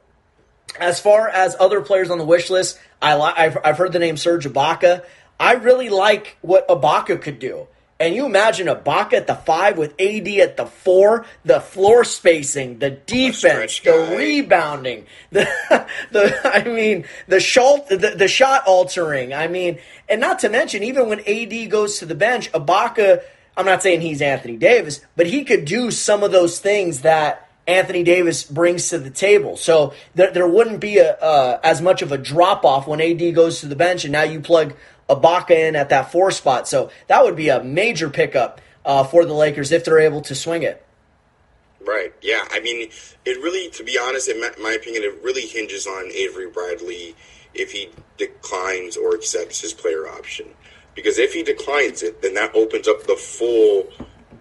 As 0.79 0.99
far 0.99 1.29
as 1.29 1.55
other 1.61 1.81
players 1.81 2.11
on 2.11 2.19
the 2.19 2.25
wish 2.25 2.51
list, 2.51 2.79
I 3.01 3.17
I've, 3.19 3.59
I've 3.65 3.79
heard 3.79 3.93
the 3.93 3.99
name 3.99 4.17
Serge 4.17 4.47
Ibaka. 4.47 5.05
I 5.39 5.55
really 5.55 5.91
like 5.91 6.37
what 6.41 6.67
Ibaka 6.69 7.21
could 7.21 7.39
do. 7.39 7.67
And 8.05 8.15
you 8.15 8.27
imagine 8.27 8.67
Ibaka 8.67 9.15
at 9.15 9.27
the 9.27 9.35
five 9.35 9.79
with 9.79 9.99
AD 9.99 10.29
at 10.29 10.59
the 10.59 10.67
four, 10.67 11.25
the 11.43 11.59
floor 11.59 12.05
spacing, 12.05 12.79
the 12.79 12.91
defense, 12.91 13.81
the 13.81 14.15
rebounding, 14.15 15.07
the 15.31 15.49
the 16.11 16.39
I 16.45 16.65
mean 16.65 17.07
the 17.29 17.41
shot 17.41 17.89
the, 17.89 17.97
the 17.97 18.29
shot 18.29 18.67
altering. 18.67 19.33
I 19.33 19.49
mean, 19.49 19.79
and 20.07 20.21
not 20.21 20.41
to 20.41 20.51
mention 20.51 20.83
even 20.83 21.09
when 21.09 21.21
AD 21.21 21.71
goes 21.71 21.99
to 22.01 22.07
the 22.07 22.15
bench, 22.15 22.53
Ibaka. 22.53 23.23
I'm 23.57 23.65
not 23.65 23.83
saying 23.83 24.03
he's 24.03 24.21
Anthony 24.21 24.59
Davis, 24.59 25.01
but 25.17 25.27
he 25.27 25.45
could 25.45 25.65
do 25.65 25.91
some 25.91 26.23
of 26.25 26.33
those 26.33 26.59
things 26.59 27.03
that 27.03 27.49
Anthony 27.67 28.03
Davis 28.03 28.43
brings 28.43 28.91
to 28.91 28.99
the 28.99 29.11
table. 29.11 29.57
So 29.57 29.95
there, 30.15 30.31
there 30.31 30.49
wouldn't 30.49 30.81
be 30.81 30.99
a, 30.99 31.15
uh, 31.15 31.61
as 31.63 31.81
much 31.81 32.03
of 32.03 32.13
a 32.13 32.19
drop 32.19 32.65
off 32.65 32.87
when 32.87 33.01
AD 33.01 33.35
goes 33.35 33.61
to 33.61 33.67
the 33.67 33.77
bench 33.77 34.05
and 34.05 34.13
now 34.13 34.25
you 34.25 34.41
plug 34.41 34.75
Ibaka 35.09 35.51
in 35.51 35.77
at 35.77 35.91
that 35.91 36.13
four 36.13 36.31
spot. 36.31 36.69
So 36.69 36.91
that 37.09 37.25
would 37.25 37.37
be 37.37 37.49
a 37.49 37.63
major 37.63 38.11
pickup 38.11 38.61
uh, 38.85 39.05
for 39.05 39.25
the 39.25 39.35
Lakers 39.35 39.73
if 39.73 39.85
they're 39.85 40.01
able 40.01 40.23
to 40.23 40.35
swing 40.35 40.63
it. 40.63 40.85
Right. 41.87 42.15
Yeah. 42.23 42.45
I 42.51 42.61
mean, 42.61 42.89
it 43.25 43.43
really, 43.43 43.71
to 43.71 43.85
be 43.85 43.99
honest, 43.99 44.29
in 44.29 44.41
my 44.41 44.73
opinion, 44.73 45.03
it 45.03 45.23
really 45.23 45.47
hinges 45.47 45.87
on 45.87 46.11
Avery 46.13 46.49
Bradley 46.49 47.15
if 47.53 47.73
he 47.73 47.91
declines 48.17 48.97
or 48.97 49.15
accepts 49.15 49.61
his 49.61 49.73
player 49.73 50.09
option. 50.09 50.47
Because 50.95 51.19
if 51.19 51.35
he 51.35 51.43
declines 51.43 52.03
it, 52.03 52.23
then 52.23 52.35
that 52.35 52.55
opens 52.55 52.89
up 52.89 53.03
the 53.05 53.17
full 53.17 53.89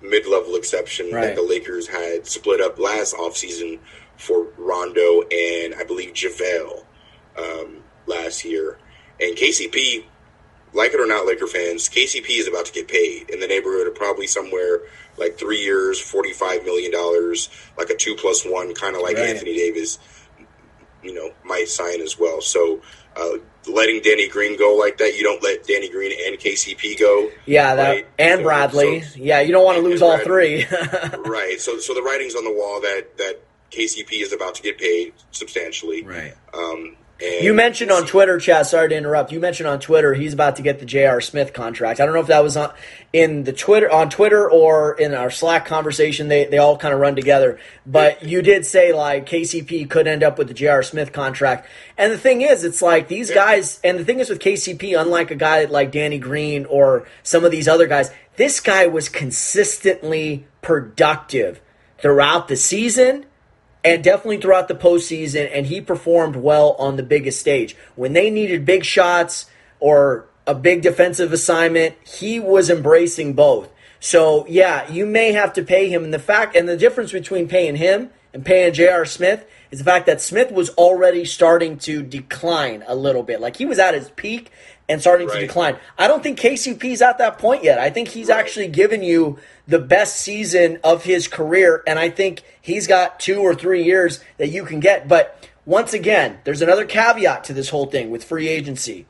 mid-level 0.02 0.56
exception 0.56 1.12
right. 1.12 1.28
that 1.28 1.36
the 1.36 1.42
Lakers 1.42 1.88
had 1.88 2.28
split 2.28 2.62
up 2.62 2.78
last 2.78 3.16
offseason 3.16 3.80
for 4.18 4.48
Rondo 4.58 5.22
and 5.24 5.76
I 5.76 5.84
believe 5.84 6.14
JaVale 6.14 6.84
um, 7.38 7.78
last 8.06 8.46
year. 8.46 8.78
And 9.20 9.36
KCP, 9.36 10.06
like 10.74 10.94
it 10.94 11.00
or 11.00 11.08
not, 11.08 11.26
Laker 11.26 11.48
fans, 11.48 11.90
KCP 11.90 12.40
is 12.40 12.48
about 12.48 12.66
to 12.66 12.74
get 12.74 12.88
paid 12.88 13.30
in 13.30 13.40
the 13.40 13.48
neighborhood 13.48 13.88
of 13.88 13.96
probably 13.96 14.28
somewhere 14.28 14.82
like 15.18 15.38
three 15.38 15.62
years, 15.62 16.02
$45 16.02 16.66
million, 16.66 16.92
like 17.78 17.90
a 17.90 17.96
two 17.96 18.16
plus 18.16 18.44
one, 18.46 18.74
kind 18.74 18.96
of 18.96 19.02
like 19.02 19.18
right. 19.18 19.30
Anthony 19.30 19.56
Davis, 19.56 20.00
you 21.04 21.14
know, 21.14 21.32
might 21.44 21.68
sign 21.68 22.02
as 22.02 22.18
well. 22.18 22.42
So 22.42 22.82
uh, 23.16 23.38
letting 23.68 24.02
Danny 24.02 24.28
Green 24.28 24.58
go 24.58 24.76
like 24.76 24.98
that. 24.98 25.16
You 25.16 25.24
don't 25.24 25.44
let 25.44 25.66
Danny 25.66 25.90
Green 25.90 26.12
and 26.28 26.40
KCP 26.40 27.00
go. 27.00 27.30
Yeah, 27.46 27.76
that 27.76 27.90
right? 27.90 28.08
and 28.18 28.40
so, 28.40 28.44
Bradley. 28.44 29.02
So, 29.02 29.20
yeah, 29.20 29.42
you 29.42 29.52
don't 29.52 29.66
want 29.66 29.78
to 29.78 29.84
lose 29.84 30.02
all 30.02 30.18
three. 30.20 30.66
right. 31.26 31.58
So 31.60 31.78
so 31.80 31.94
the 31.94 32.02
writing's 32.02 32.36
on 32.36 32.44
the 32.44 32.52
wall 32.54 32.82
that 32.82 33.18
that 33.18 33.40
KCP 33.72 34.22
is 34.22 34.34
about 34.34 34.56
to 34.56 34.62
get 34.64 34.78
paid 34.78 35.14
substantially. 35.32 36.04
Right. 36.04 36.34
Um, 36.54 36.96
and 37.24 37.44
you 37.44 37.54
mentioned 37.54 37.90
on 37.90 38.06
Twitter, 38.06 38.38
Chad. 38.38 38.66
Sorry 38.66 38.90
to 38.90 38.96
interrupt. 38.96 39.32
You 39.32 39.40
mentioned 39.40 39.68
on 39.68 39.80
Twitter 39.80 40.14
he's 40.14 40.34
about 40.34 40.58
to 40.58 40.62
get 40.62 40.80
the 40.80 40.86
J.R. 40.86 41.22
Smith 41.22 41.54
contract. 41.54 42.00
I 42.00 42.06
don't 42.06 42.14
know 42.14 42.22
if 42.22 42.28
that 42.28 42.44
was 42.44 42.58
on 42.58 42.74
in 43.14 43.46
the 43.46 43.54
Twitter 43.54 43.90
on 43.90 44.10
Twitter 44.10 44.50
or 44.50 44.94
in 44.94 45.14
our 45.14 45.32
Slack 45.32 45.66
conversation. 45.66 46.28
They 46.28 46.46
they 46.46 46.58
all 46.58 46.78
kind 46.78 46.94
of 46.94 47.00
run 47.00 47.16
together. 47.16 47.60
But 47.86 48.24
you 48.24 48.42
did 48.42 48.66
say 48.66 48.92
like 48.92 49.26
KCP 49.26 49.90
could 49.90 50.06
end 50.06 50.22
up 50.22 50.38
with 50.38 50.50
the 50.50 50.54
J.R. 50.54 50.84
Smith 50.84 51.14
contract. 51.14 51.68
And 51.98 52.12
the 52.12 52.18
thing 52.18 52.42
is, 52.42 52.66
it's 52.66 52.82
like 52.82 53.08
these 53.08 53.32
guys. 53.32 53.80
And 53.84 53.98
the 53.98 54.06
thing 54.06 54.20
is 54.20 54.30
with 54.30 54.40
KCP, 54.40 55.00
unlike 55.00 55.32
a 55.32 55.36
guy 55.36 55.64
like 55.66 55.92
Danny 55.92 56.20
Green 56.20 56.66
or 56.66 57.08
some 57.24 57.46
of 57.46 57.52
these 57.52 57.70
other 57.70 57.88
guys, 57.88 58.12
this 58.36 58.60
guy 58.60 58.88
was 58.88 59.08
consistently 59.08 60.46
productive 60.62 61.62
throughout 62.00 62.50
the 62.50 62.58
season 62.58 63.26
and 63.84 64.04
definitely 64.04 64.38
throughout 64.38 64.68
the 64.68 64.76
postseason, 64.76 65.50
and 65.54 65.66
he 65.66 65.82
performed 65.82 66.36
well 66.36 66.76
on 66.80 66.96
the 66.96 67.04
biggest 67.04 67.40
stage. 67.40 67.76
When 67.96 68.14
they 68.14 68.30
needed 68.30 68.66
big 68.66 68.86
shots 68.86 69.48
or 69.80 70.28
a 70.48 70.56
big 70.56 70.82
defensive 70.82 71.34
assignment, 71.34 71.96
he 72.06 72.40
was 72.40 72.70
embracing 72.70 73.34
both. 73.34 73.70
So 74.00 74.46
yeah, 74.48 74.90
you 74.92 75.06
may 75.06 75.32
have 75.32 75.54
to 75.54 75.64
pay 75.64 75.90
him. 75.90 76.04
And 76.04 76.14
the 76.14 76.20
fact 76.20 76.56
and 76.56 76.68
the 76.68 76.78
difference 76.78 77.12
between 77.12 77.48
paying 77.48 77.76
him 77.76 78.10
and 78.34 78.46
paying 78.46 78.74
J.R. 78.74 79.06
Smith 79.06 79.46
is 79.72 79.80
the 79.80 79.86
fact 79.86 80.06
that 80.08 80.22
Smith 80.22 80.52
was 80.52 80.70
already 80.72 81.24
starting 81.26 81.78
to 81.80 82.04
decline 82.04 82.84
a 82.88 82.96
little 82.96 83.24
bit. 83.24 83.40
Like 83.40 83.58
he 83.58 83.66
was 83.66 83.80
at 83.80 83.94
his 83.94 84.10
peak 84.12 84.52
and 84.90 85.02
starting 85.02 85.28
right. 85.28 85.40
to 85.40 85.48
decline. 85.48 85.78
I 85.98 86.08
don't 86.08 86.22
think 86.22 86.40
KCP's 86.40 87.02
at 87.02 87.18
that 87.20 87.38
point 87.38 87.64
yet. 87.64 87.80
I 87.80 87.90
think 87.90 88.10
he's 88.10 88.30
right. 88.30 88.40
actually 88.40 88.68
given 88.68 89.02
you 89.04 89.40
the 89.68 89.80
best 89.80 90.18
season 90.18 90.80
of 90.84 91.04
his 91.04 91.28
career, 91.28 91.84
and 91.88 91.98
I 91.98 92.10
think 92.10 92.44
he's 92.62 92.88
got 92.88 93.20
two 93.20 93.40
or 93.40 93.56
three 93.56 93.84
years 93.84 94.20
that 94.38 94.50
you 94.50 94.66
can 94.66 94.80
get. 94.80 95.08
But 95.08 95.50
once 95.66 95.94
again, 95.94 96.40
there's 96.44 96.62
another 96.62 96.86
caveat 96.86 97.46
to 97.46 97.54
this 97.54 97.70
whole 97.70 97.86
thing 97.86 98.12
with 98.12 98.24
free 98.24 98.48
agency. 98.48 99.06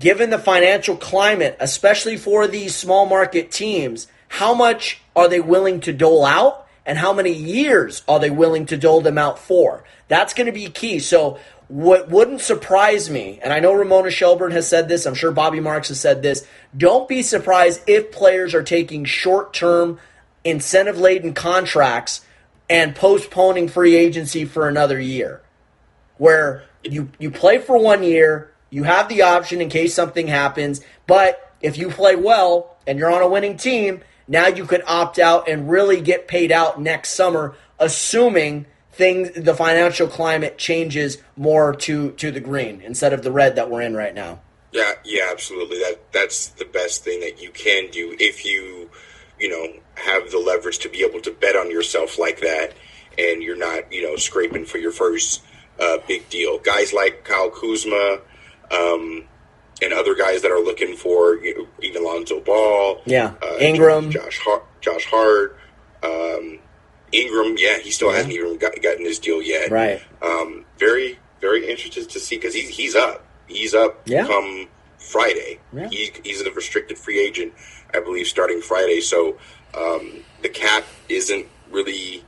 Given 0.00 0.30
the 0.30 0.38
financial 0.38 0.96
climate, 0.96 1.56
especially 1.60 2.16
for 2.16 2.48
these 2.48 2.74
small 2.74 3.06
market 3.06 3.50
teams, 3.50 4.08
how 4.28 4.54
much 4.54 5.00
are 5.14 5.28
they 5.28 5.40
willing 5.40 5.80
to 5.80 5.92
dole 5.92 6.24
out? 6.24 6.66
And 6.84 6.98
how 6.98 7.12
many 7.12 7.32
years 7.32 8.02
are 8.08 8.18
they 8.18 8.30
willing 8.30 8.66
to 8.66 8.76
dole 8.76 9.02
them 9.02 9.16
out 9.16 9.38
for? 9.38 9.84
That's 10.08 10.34
going 10.34 10.46
to 10.46 10.52
be 10.52 10.66
key. 10.68 10.98
So 10.98 11.38
what 11.72 12.10
wouldn't 12.10 12.42
surprise 12.42 13.08
me, 13.08 13.40
and 13.42 13.50
I 13.50 13.60
know 13.60 13.72
Ramona 13.72 14.10
Shelburne 14.10 14.52
has 14.52 14.68
said 14.68 14.90
this, 14.90 15.06
I'm 15.06 15.14
sure 15.14 15.30
Bobby 15.30 15.58
Marks 15.58 15.88
has 15.88 15.98
said 15.98 16.20
this, 16.20 16.46
don't 16.76 17.08
be 17.08 17.22
surprised 17.22 17.80
if 17.86 18.12
players 18.12 18.54
are 18.54 18.62
taking 18.62 19.06
short 19.06 19.54
term, 19.54 19.98
incentive 20.44 20.98
laden 20.98 21.32
contracts 21.32 22.26
and 22.68 22.94
postponing 22.94 23.68
free 23.68 23.96
agency 23.96 24.44
for 24.44 24.68
another 24.68 25.00
year. 25.00 25.40
Where 26.18 26.64
you, 26.84 27.08
you 27.18 27.30
play 27.30 27.56
for 27.56 27.78
one 27.78 28.02
year, 28.02 28.52
you 28.68 28.82
have 28.82 29.08
the 29.08 29.22
option 29.22 29.62
in 29.62 29.70
case 29.70 29.94
something 29.94 30.26
happens, 30.26 30.82
but 31.06 31.54
if 31.62 31.78
you 31.78 31.88
play 31.88 32.16
well 32.16 32.76
and 32.86 32.98
you're 32.98 33.10
on 33.10 33.22
a 33.22 33.28
winning 33.28 33.56
team, 33.56 34.02
now 34.28 34.46
you 34.46 34.66
could 34.66 34.82
opt 34.86 35.18
out 35.18 35.48
and 35.48 35.70
really 35.70 36.02
get 36.02 36.28
paid 36.28 36.52
out 36.52 36.78
next 36.78 37.14
summer, 37.14 37.56
assuming 37.78 38.66
things 38.92 39.30
the 39.32 39.54
financial 39.54 40.06
climate 40.06 40.58
changes 40.58 41.18
more 41.36 41.74
to 41.74 42.12
to 42.12 42.30
the 42.30 42.40
green 42.40 42.80
instead 42.82 43.12
of 43.12 43.22
the 43.22 43.32
red 43.32 43.56
that 43.56 43.70
we're 43.70 43.82
in 43.82 43.94
right 43.94 44.14
now. 44.14 44.40
Yeah, 44.72 44.92
yeah, 45.04 45.28
absolutely. 45.30 45.78
That 45.78 46.12
that's 46.12 46.48
the 46.48 46.64
best 46.64 47.04
thing 47.04 47.20
that 47.20 47.42
you 47.42 47.50
can 47.50 47.90
do 47.90 48.14
if 48.18 48.44
you 48.44 48.90
you 49.40 49.48
know, 49.48 49.80
have 49.96 50.30
the 50.30 50.38
leverage 50.38 50.78
to 50.78 50.88
be 50.88 51.02
able 51.02 51.20
to 51.20 51.32
bet 51.32 51.56
on 51.56 51.68
yourself 51.68 52.16
like 52.16 52.40
that, 52.40 52.72
and 53.18 53.42
you're 53.42 53.56
not, 53.56 53.92
you 53.92 54.00
know, 54.00 54.14
scraping 54.14 54.64
for 54.64 54.78
your 54.78 54.92
first 54.92 55.42
uh, 55.80 55.98
big 56.06 56.28
deal. 56.30 56.58
Guys 56.58 56.92
like 56.92 57.24
Kyle 57.24 57.50
Kuzma. 57.50 58.18
Um, 58.70 59.24
and 59.82 59.92
other 59.92 60.14
guys 60.14 60.42
that 60.42 60.52
are 60.52 60.62
looking 60.62 60.94
for 60.96 61.34
you 61.38 61.58
know, 61.58 61.66
even 61.82 62.04
Lonzo 62.04 62.38
Ball, 62.40 63.02
Yeah. 63.04 63.34
uh, 63.42 63.56
Ingram. 63.58 64.12
Josh 64.12 64.38
Hart, 64.38 64.64
Josh 64.80 65.06
Hart, 65.06 65.58
um, 66.04 66.60
Ingram. 67.12 67.54
Yeah, 67.58 67.78
he 67.78 67.90
still 67.90 68.10
hasn't 68.10 68.32
even 68.32 68.56
got, 68.58 68.72
gotten 68.82 69.04
his 69.04 69.18
deal 69.18 69.40
yet. 69.42 69.70
Right. 69.70 70.00
Um, 70.22 70.64
very, 70.78 71.18
very 71.40 71.68
interested 71.70 72.08
to 72.10 72.18
see 72.20 72.36
because 72.36 72.54
he's 72.54 72.68
he's 72.70 72.94
up. 72.94 73.24
He's 73.46 73.74
up 73.74 74.00
Yeah. 74.06 74.26
come 74.26 74.68
Friday. 74.98 75.58
Yeah. 75.72 75.88
He, 75.88 76.10
he's 76.24 76.40
a 76.40 76.50
restricted 76.52 76.96
free 76.98 77.20
agent, 77.20 77.52
I 77.92 78.00
believe, 78.00 78.26
starting 78.26 78.60
Friday. 78.62 79.00
So 79.00 79.36
um, 79.76 80.24
the 80.42 80.48
cap 80.48 80.84
isn't 81.08 81.46
really 81.70 82.24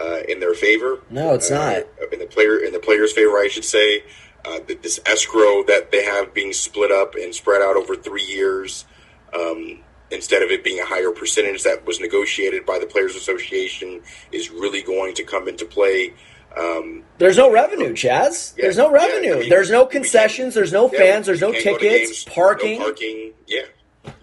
uh, 0.00 0.20
in 0.28 0.40
their 0.40 0.54
favor. 0.54 1.00
No, 1.10 1.34
it's 1.34 1.50
Uh, 1.50 1.82
not. 2.00 2.12
in 2.12 2.18
the 2.18 2.26
player 2.26 2.58
in 2.58 2.72
the 2.72 2.80
players' 2.80 3.12
favor, 3.12 3.38
I 3.38 3.48
should 3.48 3.64
say. 3.64 4.02
Uh, 4.44 4.58
this 4.82 5.00
escrow 5.06 5.62
that 5.64 5.90
they 5.90 6.04
have 6.04 6.34
being 6.34 6.52
split 6.52 6.90
up 6.92 7.14
and 7.14 7.34
spread 7.34 7.62
out 7.62 7.76
over 7.76 7.94
three 7.96 8.24
years, 8.24 8.84
um, 9.32 9.80
instead 10.14 10.42
of 10.42 10.50
it 10.50 10.64
being 10.64 10.80
a 10.80 10.86
higher 10.86 11.10
percentage 11.10 11.62
that 11.64 11.84
was 11.86 12.00
negotiated 12.00 12.64
by 12.64 12.78
the 12.78 12.86
Players 12.86 13.14
Association, 13.14 14.00
is 14.32 14.50
really 14.50 14.82
going 14.82 15.14
to 15.14 15.24
come 15.24 15.48
into 15.48 15.64
play. 15.64 16.14
Um, 16.56 17.02
There's 17.18 17.36
no 17.36 17.50
revenue, 17.50 17.92
Chaz. 17.92 18.56
Yeah, 18.56 18.62
There's 18.62 18.76
no 18.76 18.90
yeah, 18.90 19.06
revenue. 19.06 19.34
I 19.34 19.40
mean, 19.40 19.48
there's 19.48 19.70
no 19.70 19.86
concessions. 19.86 20.54
There's 20.54 20.72
no 20.72 20.90
yeah, 20.92 20.98
fans. 20.98 21.26
There's 21.26 21.40
no 21.40 21.52
can't 21.52 21.64
go 21.64 21.78
to 21.78 21.78
tickets. 21.80 22.24
games, 22.24 22.26
no 22.28 22.34
parking. 22.34 22.78
parking. 22.78 23.32
Yeah, 23.46 23.62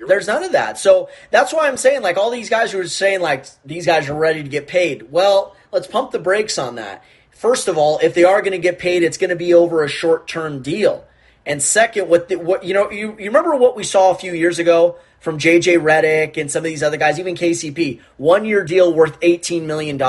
There's 0.08 0.28
none 0.28 0.44
of 0.44 0.54
that. 0.54 0.80
So 0.80 1.10
that's 1.30 1.54
why 1.54 1.68
I'm 1.68 1.78
saying, 1.78 2.02
like, 2.02 2.18
all 2.18 2.30
these 2.30 2.50
guys 2.50 2.72
who 2.72 2.80
are 2.80 2.88
saying, 2.88 3.20
like, 3.22 3.46
these 3.66 3.86
guys 3.86 4.10
are 4.10 4.16
ready 4.16 4.44
to 4.44 4.50
get 4.50 4.68
paid. 4.68 5.12
Well, 5.12 5.56
let's 5.72 5.88
pump 5.88 6.12
the 6.12 6.20
brakes 6.20 6.58
on 6.58 6.76
that. 6.76 7.04
First 7.32 7.68
of 7.68 7.78
all, 7.78 8.00
if 8.02 8.14
they 8.14 8.24
are 8.24 8.42
going 8.42 8.52
to 8.54 8.60
get 8.60 8.80
paid, 8.80 9.04
it's 9.04 9.18
going 9.18 9.32
to 9.32 9.36
be 9.36 9.54
over 9.54 9.84
a 9.84 9.90
short 9.90 10.28
term 10.28 10.62
deal. 10.62 11.06
And 11.46 11.62
second, 11.62 12.08
what 12.08 12.30
the, 12.30 12.36
what 12.36 12.64
you 12.64 12.74
know, 12.74 12.92
you, 12.92 13.16
you 13.18 13.26
remember 13.26 13.56
what 13.56 13.76
we 13.76 13.84
saw 13.84 14.12
a 14.12 14.16
few 14.16 14.34
years 14.34 14.60
ago 14.60 14.98
from 15.22 15.38
JJ 15.38 15.80
Redick 15.80 16.36
and 16.36 16.52
some 16.52 16.60
of 16.60 16.64
these 16.66 16.84
other 16.84 16.98
guys, 16.98 17.20
even 17.20 17.36
KCP, 17.36 18.02
one 18.18 18.44
year 18.44 18.66
deal 18.66 18.92
worth 18.94 19.18
$18 19.22 19.64
million. 19.64 20.02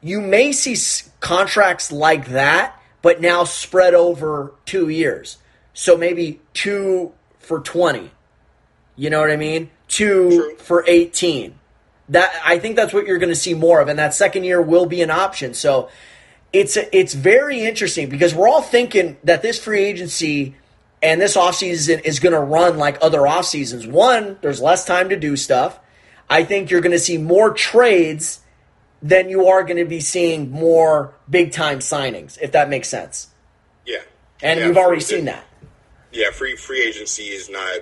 You 0.00 0.20
may 0.20 0.52
see 0.52 0.72
s- 0.72 1.10
contracts 1.20 1.92
like 1.92 2.28
that, 2.30 2.80
but 3.02 3.20
now 3.20 3.44
spread 3.44 3.94
over 3.94 4.54
two 4.64 4.88
years. 4.88 5.36
So 5.74 5.96
maybe 5.98 6.40
two 6.54 7.12
for 7.38 7.60
20. 7.60 8.10
You 8.96 9.10
know 9.10 9.20
what 9.20 9.30
I 9.30 9.36
mean? 9.36 9.70
Two 9.86 10.30
True. 10.30 10.56
for 10.56 10.84
18. 10.86 11.54
That 12.08 12.32
I 12.44 12.58
think 12.58 12.76
that's 12.76 12.94
what 12.94 13.06
you're 13.06 13.18
going 13.18 13.28
to 13.30 13.34
see 13.34 13.52
more 13.52 13.80
of, 13.80 13.88
and 13.88 13.98
that 13.98 14.14
second 14.14 14.44
year 14.44 14.62
will 14.62 14.86
be 14.86 15.02
an 15.02 15.10
option. 15.10 15.54
So 15.54 15.90
it's 16.52 16.76
it's 16.76 17.12
very 17.12 17.60
interesting 17.62 18.08
because 18.08 18.32
we're 18.34 18.48
all 18.48 18.62
thinking 18.62 19.16
that 19.24 19.42
this 19.42 19.62
free 19.62 19.84
agency 19.84 20.54
and 21.02 21.20
this 21.20 21.36
offseason 21.36 22.04
is 22.04 22.20
going 22.20 22.32
to 22.32 22.40
run 22.40 22.78
like 22.78 22.98
other 23.00 23.26
off 23.26 23.46
seasons. 23.46 23.86
One, 23.86 24.38
there's 24.40 24.60
less 24.60 24.84
time 24.84 25.10
to 25.10 25.16
do 25.16 25.36
stuff. 25.36 25.78
I 26.28 26.44
think 26.44 26.70
you're 26.70 26.80
going 26.80 26.92
to 26.92 26.98
see 26.98 27.18
more 27.18 27.52
trades 27.52 28.40
than 29.02 29.28
you 29.28 29.46
are 29.46 29.62
going 29.62 29.76
to 29.76 29.84
be 29.84 30.00
seeing 30.00 30.50
more 30.50 31.14
big 31.28 31.52
time 31.52 31.78
signings, 31.78 32.38
if 32.40 32.52
that 32.52 32.68
makes 32.68 32.88
sense. 32.88 33.28
yeah, 33.86 33.98
And 34.42 34.58
Yeah, 34.58 34.66
we've 34.66 34.76
already 34.76 35.02
seen 35.02 35.26
that. 35.26 35.44
Yeah, 36.12 36.30
free 36.30 36.56
free 36.56 36.82
agency 36.82 37.24
is 37.24 37.50
not 37.50 37.80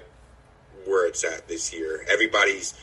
where 0.87 1.07
it's 1.07 1.25
at 1.25 1.47
this 1.47 1.73
year. 1.73 2.05
Everybody's 2.11 2.75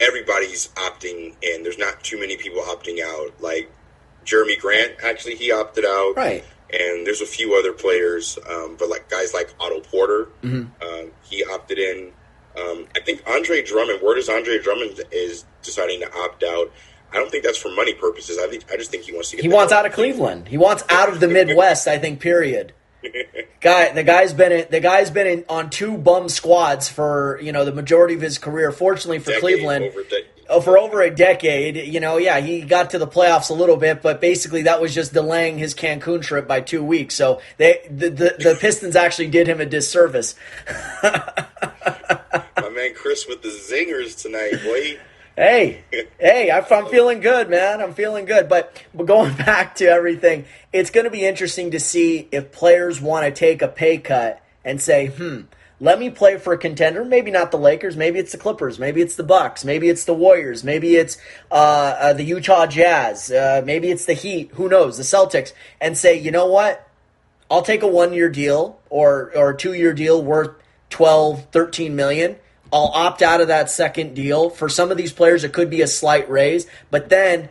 everybody's 0.00 0.68
opting 0.74 1.34
in. 1.42 1.62
There's 1.62 1.78
not 1.78 2.02
too 2.02 2.20
many 2.20 2.36
people 2.36 2.60
opting 2.62 3.00
out. 3.02 3.40
Like 3.40 3.72
Jerami 4.24 4.60
Grant, 4.60 4.92
actually, 5.02 5.36
he 5.36 5.52
opted 5.52 5.84
out. 5.84 6.14
Right. 6.16 6.44
And 6.74 7.06
there's 7.06 7.20
a 7.20 7.26
few 7.26 7.54
other 7.58 7.72
players, 7.72 8.38
um, 8.50 8.76
but 8.78 8.88
like 8.88 9.08
guys 9.08 9.32
like 9.32 9.54
Otto 9.60 9.80
Porter, 9.80 10.28
Mm-hmm. 10.42 10.82
um, 10.86 11.10
he 11.22 11.44
opted 11.44 11.78
in. 11.78 12.12
Um, 12.58 12.86
I 12.94 13.00
think 13.00 13.22
Andre 13.28 13.62
Drummond. 13.62 14.00
Where 14.02 14.14
does 14.14 14.28
Andre 14.28 14.58
Drummond 14.58 15.00
is 15.12 15.44
deciding 15.62 16.00
to 16.00 16.12
opt 16.16 16.42
out? 16.44 16.70
I 17.12 17.16
don't 17.16 17.30
think 17.30 17.44
that's 17.44 17.58
for 17.58 17.70
money 17.74 17.94
purposes. 17.94 18.38
I 18.38 18.48
think 18.48 18.64
I 18.72 18.76
just 18.76 18.90
think 18.90 19.04
he 19.04 19.12
wants 19.12 19.30
to 19.30 19.36
get. 19.36 19.42
He 19.42 19.48
wants 19.48 19.72
out 19.72 19.86
of 19.86 19.92
Cleveland. 19.92 20.48
He 20.48 20.56
wants 20.58 20.82
out 20.88 21.08
of 21.08 21.20
the 21.20 21.28
Midwest. 21.28 21.86
I 21.88 21.98
think. 21.98 22.20
Period. 22.20 22.72
Guy, 23.60 23.92
the 23.92 24.02
guy's 24.02 24.32
been 24.34 24.52
in, 24.52 24.66
the 24.70 24.80
guy's 24.80 25.10
been 25.10 25.26
in, 25.26 25.44
on 25.48 25.70
two 25.70 25.96
bum 25.96 26.28
squads 26.28 26.88
for 26.88 27.38
you 27.42 27.52
know 27.52 27.64
the 27.64 27.72
majority 27.72 28.14
of 28.14 28.20
his 28.20 28.38
career. 28.38 28.70
Fortunately 28.72 29.18
for 29.18 29.26
Decade, 29.30 29.40
Cleveland, 29.40 29.84
the- 29.94 30.24
for 30.62 30.78
over 30.78 31.02
a 31.02 31.10
decade. 31.10 31.76
You 31.76 32.00
know, 32.00 32.16
yeah, 32.18 32.40
he 32.40 32.62
got 32.62 32.90
to 32.90 32.98
the 32.98 33.06
playoffs 33.06 33.50
a 33.50 33.54
little 33.54 33.76
bit, 33.76 34.02
but 34.02 34.20
basically 34.20 34.62
that 34.62 34.80
was 34.80 34.94
just 34.94 35.12
delaying 35.12 35.58
his 35.58 35.74
Cancun 35.74 36.22
trip 36.22 36.46
by 36.46 36.60
two 36.60 36.82
weeks. 36.84 37.14
So 37.14 37.40
they 37.56 37.86
the 37.90 38.10
the, 38.10 38.36
the 38.38 38.58
Pistons 38.60 38.96
actually 38.96 39.28
did 39.28 39.46
him 39.46 39.60
a 39.60 39.66
disservice. 39.66 40.34
My 41.02 42.70
man 42.70 42.94
Chris 42.94 43.26
with 43.26 43.42
the 43.42 43.48
zingers 43.48 44.20
tonight, 44.20 44.62
boy. 44.64 44.98
Hey, 45.36 45.82
hey, 46.18 46.50
I- 46.50 46.60
I'm 46.70 46.86
feeling 46.86 47.20
good, 47.20 47.50
man. 47.50 47.80
I'm 47.80 47.94
feeling 47.94 48.24
good. 48.24 48.48
But, 48.48 48.80
but 48.94 49.06
going 49.06 49.34
back 49.36 49.74
to 49.76 49.86
everything, 49.86 50.44
it's 50.72 50.90
going 50.90 51.04
to 51.04 51.10
be 51.10 51.24
interesting 51.24 51.72
to 51.72 51.80
see 51.80 52.28
if 52.30 52.52
players 52.52 53.00
want 53.00 53.24
to 53.26 53.32
take 53.32 53.62
a 53.62 53.68
pay 53.68 53.98
cut 53.98 54.40
and 54.64 54.80
say, 54.80 55.08
hmm, 55.08 55.42
let 55.80 55.98
me 55.98 56.08
play 56.08 56.38
for 56.38 56.52
a 56.52 56.58
contender. 56.58 57.04
Maybe 57.04 57.30
not 57.30 57.50
the 57.50 57.58
Lakers. 57.58 57.96
Maybe 57.96 58.18
it's 58.18 58.32
the 58.32 58.38
Clippers. 58.38 58.78
Maybe 58.78 59.00
it's 59.00 59.16
the 59.16 59.24
Bucks. 59.24 59.64
Maybe 59.64 59.88
it's 59.88 60.04
the 60.04 60.14
Warriors. 60.14 60.62
Maybe 60.62 60.96
it's 60.96 61.18
uh, 61.50 61.54
uh, 61.98 62.12
the 62.12 62.22
Utah 62.22 62.66
Jazz. 62.66 63.30
Uh, 63.30 63.62
maybe 63.64 63.90
it's 63.90 64.04
the 64.04 64.14
Heat. 64.14 64.52
Who 64.54 64.68
knows? 64.68 64.96
The 64.96 65.02
Celtics. 65.02 65.52
And 65.80 65.98
say, 65.98 66.18
you 66.18 66.30
know 66.30 66.46
what? 66.46 66.88
I'll 67.50 67.62
take 67.62 67.82
a 67.82 67.88
one 67.88 68.12
year 68.12 68.28
deal 68.30 68.80
or 68.88 69.32
or 69.36 69.50
a 69.50 69.56
two 69.56 69.74
year 69.74 69.92
deal 69.92 70.22
worth 70.22 70.50
12, 70.90 71.46
13 71.50 71.96
million. 71.96 72.36
I'll 72.72 72.90
opt 72.94 73.22
out 73.22 73.40
of 73.40 73.48
that 73.48 73.70
second 73.70 74.14
deal. 74.14 74.50
For 74.50 74.68
some 74.68 74.90
of 74.90 74.96
these 74.96 75.12
players, 75.12 75.44
it 75.44 75.52
could 75.52 75.70
be 75.70 75.82
a 75.82 75.86
slight 75.86 76.28
raise, 76.30 76.66
but 76.90 77.08
then 77.08 77.48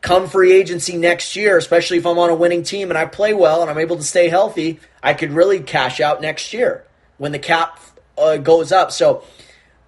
come 0.00 0.28
free 0.28 0.52
agency 0.52 0.96
next 0.96 1.36
year, 1.36 1.56
especially 1.56 1.98
if 1.98 2.06
I'm 2.06 2.18
on 2.18 2.30
a 2.30 2.34
winning 2.34 2.64
team 2.64 2.90
and 2.90 2.98
I 2.98 3.04
play 3.04 3.34
well 3.34 3.62
and 3.62 3.70
I'm 3.70 3.78
able 3.78 3.96
to 3.96 4.02
stay 4.02 4.28
healthy, 4.28 4.80
I 5.00 5.14
could 5.14 5.30
really 5.30 5.60
cash 5.60 6.00
out 6.00 6.20
next 6.20 6.52
year 6.52 6.84
when 7.18 7.32
the 7.32 7.38
cap 7.38 7.80
uh, 8.18 8.36
goes 8.36 8.72
up. 8.72 8.92
So 8.92 9.24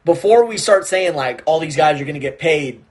before 0.04 0.44
we 0.44 0.58
start 0.58 0.86
saying 0.86 1.14
like 1.14 1.42
all 1.46 1.60
these 1.60 1.76
guys 1.76 2.00
are 2.00 2.04
going 2.04 2.14
to 2.14 2.20
get 2.20 2.38
paid, 2.38 2.82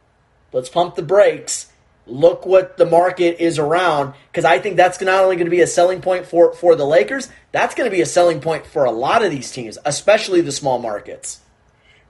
let's 0.51 0.69
pump 0.69 0.95
the 0.95 1.03
brakes. 1.03 1.69
Look 2.05 2.45
what 2.45 2.77
the 2.77 2.85
market 2.85 3.41
is 3.41 3.57
around 3.57 4.13
because 4.29 4.43
I 4.43 4.59
think 4.59 4.75
that's 4.75 4.99
not 4.99 5.23
only 5.23 5.37
going 5.37 5.45
to 5.45 5.51
be 5.51 5.61
a 5.61 5.67
selling 5.67 6.01
point 6.01 6.25
for 6.25 6.53
for 6.53 6.75
the 6.75 6.85
Lakers, 6.85 7.29
that's 7.53 7.75
going 7.75 7.89
to 7.89 7.95
be 7.95 8.01
a 8.01 8.05
selling 8.05 8.41
point 8.41 8.65
for 8.65 8.83
a 8.83 8.91
lot 8.91 9.23
of 9.23 9.31
these 9.31 9.51
teams, 9.51 9.77
especially 9.85 10.41
the 10.41 10.51
small 10.51 10.79
markets. 10.79 11.39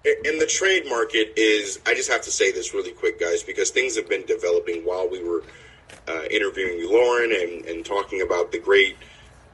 And 0.04 0.42
the 0.42 0.48
trade 0.48 0.86
market 0.90 1.34
is 1.38 1.80
I 1.86 1.94
just 1.94 2.12
have 2.12 2.24
to 2.24 2.32
say 2.32 2.52
this 2.52 2.74
really 2.74 2.92
quick, 2.92 3.20
guys, 3.20 3.44
because 3.44 3.70
things 3.70 3.96
have 3.96 4.10
been 4.10 4.26
developing 4.26 4.82
while 4.82 5.08
we 5.08 5.24
were 5.24 5.44
uh, 6.08 6.24
interviewing 6.32 6.90
Lauren 6.90 7.32
and, 7.32 7.66
and 7.66 7.86
talking 7.86 8.22
about 8.22 8.52
the 8.52 8.60
great 8.60 8.98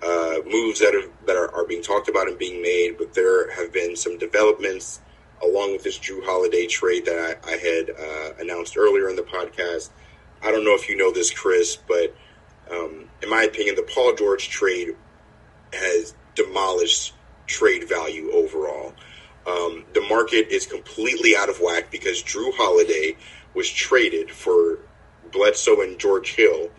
uh, 0.03 0.37
moves 0.45 0.79
that 0.79 0.93
have 0.93 1.09
that 1.27 1.35
are, 1.35 1.53
are 1.53 1.65
being 1.65 1.81
talked 1.81 2.09
about 2.09 2.27
and 2.27 2.37
being 2.37 2.61
made. 2.61 2.97
But 2.97 3.13
there 3.13 3.53
have 3.55 3.73
been 3.73 3.95
some 3.95 4.17
developments 4.17 5.01
along 5.43 5.71
with 5.71 5.83
this 5.83 5.97
Jrue 5.97 6.23
Holiday 6.25 6.67
trade 6.67 7.05
that 7.05 7.39
I, 7.45 7.53
I 7.53 7.57
had 7.57 7.89
uh, 7.89 8.33
announced 8.39 8.77
earlier 8.77 9.09
in 9.09 9.15
the 9.15 9.23
podcast. 9.23 9.89
I 10.43 10.51
don't 10.51 10.63
know 10.63 10.75
if 10.75 10.89
you 10.89 10.97
know 10.97 11.11
this, 11.11 11.31
Chris, 11.31 11.75
but 11.75 12.15
um, 12.71 13.09
in 13.21 13.29
my 13.29 13.43
opinion, 13.43 13.75
the 13.75 13.83
Paul 13.83 14.15
George 14.15 14.49
trade 14.49 14.95
has 15.73 16.13
demolished 16.35 17.13
trade 17.47 17.87
value 17.89 18.31
overall. 18.31 18.93
Um, 19.47 19.85
the 19.93 20.01
market 20.01 20.49
is 20.49 20.65
completely 20.65 21.35
out 21.35 21.49
of 21.49 21.59
whack 21.59 21.89
because 21.91 22.21
Jrue 22.21 22.51
Holiday 22.55 23.15
was 23.53 23.69
traded 23.69 24.29
for 24.31 24.79
Bledsoe 25.31 25.81
and 25.81 25.99
George 25.99 26.35
Hill, 26.35 26.69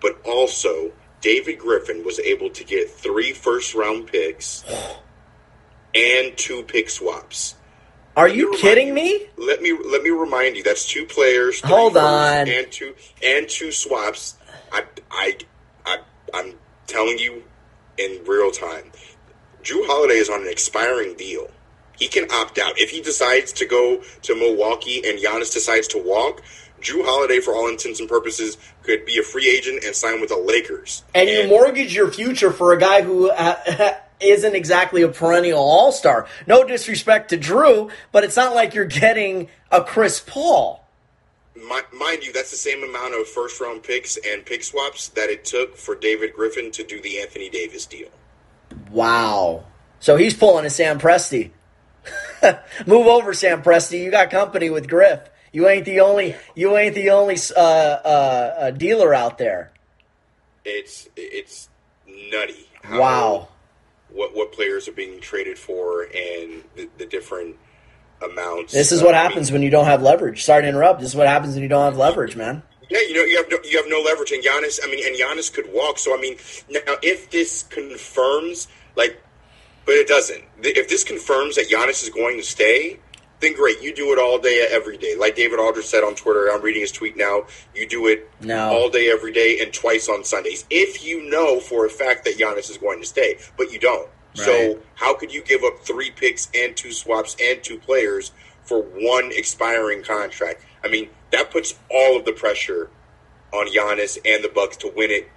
but 0.00 0.20
also 0.24 0.92
David 1.20 1.58
Griffin 1.58 2.04
was 2.04 2.18
able 2.20 2.50
to 2.50 2.64
get 2.64 2.90
three 2.90 3.32
first 3.32 3.74
round 3.74 4.06
picks 4.06 4.64
and 5.94 6.36
two 6.36 6.62
pick 6.62 6.88
swaps. 6.90 7.54
Are 8.16 8.28
Let 8.28 8.36
you 8.36 8.50
me 8.50 8.58
kidding 8.58 8.88
remind 8.88 9.04
me? 9.06 9.10
you- 9.12 9.28
Let 9.46 9.62
me 9.62 9.78
let 9.84 10.02
me 10.02 10.10
remind 10.10 10.56
you. 10.56 10.62
That's 10.62 10.86
two 10.86 11.04
players. 11.06 11.60
Hold 11.62 11.96
on. 11.96 12.48
and 12.48 12.70
two 12.70 12.94
and 13.24 13.48
two 13.48 13.70
swaps. 13.72 14.36
I 14.72 14.84
I 15.10 15.36
I 15.86 15.98
I'm 16.34 16.54
telling 16.86 17.18
you 17.18 17.42
in 17.96 18.22
real 18.26 18.50
time. 18.50 18.90
Jrue 19.62 19.86
Holiday 19.86 20.14
is 20.14 20.28
on 20.30 20.42
an 20.42 20.48
expiring 20.48 21.14
deal. 21.16 21.50
He 21.98 22.06
can 22.06 22.30
opt 22.30 22.58
out 22.58 22.78
if 22.78 22.90
he 22.90 23.00
decides 23.00 23.52
to 23.54 23.66
go 23.66 24.02
to 24.22 24.34
Milwaukee 24.36 25.02
and 25.08 25.18
Giannis 25.18 25.52
decides 25.52 25.88
to 25.88 25.98
walk. 25.98 26.42
Jrue 26.80 27.04
Holiday, 27.04 27.40
for 27.40 27.54
all 27.54 27.68
intents 27.68 28.00
and 28.00 28.08
purposes, 28.08 28.56
could 28.82 29.04
be 29.04 29.18
a 29.18 29.22
free 29.22 29.48
agent 29.48 29.84
and 29.84 29.94
sign 29.94 30.20
with 30.20 30.30
the 30.30 30.36
Lakers. 30.36 31.02
And 31.14 31.28
you 31.28 31.48
mortgage 31.48 31.94
your 31.94 32.10
future 32.10 32.52
for 32.52 32.72
a 32.72 32.78
guy 32.78 33.02
who 33.02 33.30
uh, 33.30 33.94
isn't 34.20 34.54
exactly 34.54 35.02
a 35.02 35.08
perennial 35.08 35.58
all 35.58 35.92
star. 35.92 36.26
No 36.46 36.64
disrespect 36.64 37.30
to 37.30 37.38
Jrue, 37.38 37.90
but 38.12 38.24
it's 38.24 38.36
not 38.36 38.54
like 38.54 38.74
you're 38.74 38.84
getting 38.84 39.48
a 39.70 39.82
Chris 39.82 40.20
Paul. 40.20 40.84
mind 41.56 42.24
you, 42.24 42.32
that's 42.32 42.50
the 42.50 42.56
same 42.56 42.82
amount 42.82 43.14
of 43.14 43.26
first 43.28 43.60
round 43.60 43.82
picks 43.82 44.16
and 44.16 44.44
pick 44.44 44.62
swaps 44.62 45.08
that 45.10 45.30
it 45.30 45.44
took 45.44 45.76
for 45.76 45.94
David 45.94 46.32
Griffin 46.34 46.70
to 46.72 46.84
do 46.84 47.00
the 47.00 47.20
Anthony 47.20 47.50
Davis 47.50 47.86
deal. 47.86 48.08
Wow. 48.90 49.64
So 50.00 50.16
he's 50.16 50.34
pulling 50.34 50.64
a 50.64 50.70
Sam 50.70 50.98
Presti. 50.98 51.50
Move 52.86 53.06
over, 53.06 53.32
Sam 53.32 53.62
Presti. 53.62 54.02
You 54.02 54.10
got 54.10 54.30
company 54.30 54.70
with 54.70 54.88
Griff. 54.88 55.20
You 55.52 55.68
ain't 55.68 55.84
the 55.84 56.00
only. 56.00 56.34
You 56.54 56.76
ain't 56.76 56.94
the 56.94 57.10
only 57.10 57.36
uh, 57.56 57.60
uh, 57.60 58.54
uh, 58.58 58.70
dealer 58.72 59.14
out 59.14 59.38
there. 59.38 59.72
It's 60.64 61.08
it's 61.16 61.68
nutty. 62.06 62.68
wow. 62.90 63.48
What 64.10 64.34
what 64.34 64.52
players 64.52 64.88
are 64.88 64.92
being 64.92 65.20
traded 65.20 65.58
for 65.58 66.02
and 66.02 66.64
the, 66.76 66.88
the 66.98 67.06
different 67.06 67.56
amounts. 68.22 68.72
This 68.72 68.92
is 68.92 69.02
what 69.02 69.14
happens 69.14 69.52
when 69.52 69.62
you 69.62 69.70
don't 69.70 69.86
have 69.86 70.02
leverage. 70.02 70.44
Sorry 70.44 70.62
to 70.62 70.68
interrupt. 70.68 71.00
This 71.00 71.10
is 71.10 71.16
what 71.16 71.26
happens 71.26 71.54
when 71.54 71.62
you 71.62 71.68
don't 71.68 71.84
have 71.84 71.96
leverage, 71.96 72.36
man. 72.36 72.62
Yeah, 72.90 73.00
you 73.00 73.14
know 73.14 73.22
you 73.22 73.36
have 73.36 73.50
no, 73.50 73.58
you 73.64 73.76
have 73.76 73.86
no 73.88 74.00
leverage, 74.00 74.32
and 74.32 74.42
Giannis. 74.42 74.80
I 74.82 74.90
mean, 74.90 75.06
and 75.06 75.16
Giannis 75.16 75.52
could 75.52 75.66
walk. 75.72 75.98
So 75.98 76.16
I 76.16 76.20
mean, 76.20 76.36
now 76.70 76.94
if 77.02 77.30
this 77.30 77.62
confirms, 77.64 78.68
like, 78.96 79.22
but 79.84 79.94
it 79.94 80.08
doesn't. 80.08 80.42
If 80.62 80.88
this 80.88 81.04
confirms 81.04 81.56
that 81.56 81.68
Giannis 81.68 82.02
is 82.02 82.10
going 82.10 82.38
to 82.38 82.42
stay, 82.42 82.98
then 83.40 83.54
great. 83.54 83.80
You 83.80 83.94
do 83.94 84.12
it 84.12 84.18
all 84.18 84.38
day, 84.38 84.66
every 84.70 84.96
day. 84.96 85.14
Like 85.16 85.36
David 85.36 85.58
Aldridge 85.58 85.86
said 85.86 86.02
on 86.02 86.14
Twitter, 86.14 86.50
I'm 86.50 86.62
reading 86.62 86.82
his 86.82 86.92
tweet 86.92 87.16
now. 87.16 87.44
You 87.74 87.86
do 87.86 88.06
it 88.08 88.28
no. 88.40 88.68
all 88.68 88.90
day, 88.90 89.10
every 89.10 89.32
day, 89.32 89.60
and 89.60 89.72
twice 89.72 90.08
on 90.08 90.24
Sundays. 90.24 90.64
If 90.70 91.04
you 91.04 91.28
know 91.30 91.60
for 91.60 91.86
a 91.86 91.90
fact 91.90 92.24
that 92.24 92.36
Giannis 92.36 92.70
is 92.70 92.78
going 92.78 93.00
to 93.00 93.06
stay, 93.06 93.38
but 93.56 93.72
you 93.72 93.78
don't. 93.78 94.08
Right. 94.36 94.44
So 94.44 94.78
how 94.94 95.14
could 95.14 95.32
you 95.32 95.42
give 95.42 95.62
up 95.64 95.80
three 95.80 96.10
picks 96.10 96.48
and 96.54 96.76
two 96.76 96.92
swaps 96.92 97.36
and 97.40 97.62
two 97.62 97.78
players 97.78 98.32
for 98.64 98.82
one 98.82 99.30
expiring 99.32 100.02
contract? 100.02 100.64
I 100.84 100.88
mean, 100.88 101.10
that 101.30 101.50
puts 101.50 101.74
all 101.90 102.16
of 102.16 102.24
the 102.24 102.32
pressure 102.32 102.90
on 103.52 103.66
Giannis 103.68 104.18
and 104.24 104.44
the 104.44 104.48
Bucks 104.48 104.76
to 104.78 104.92
win 104.94 105.10
it 105.10 105.30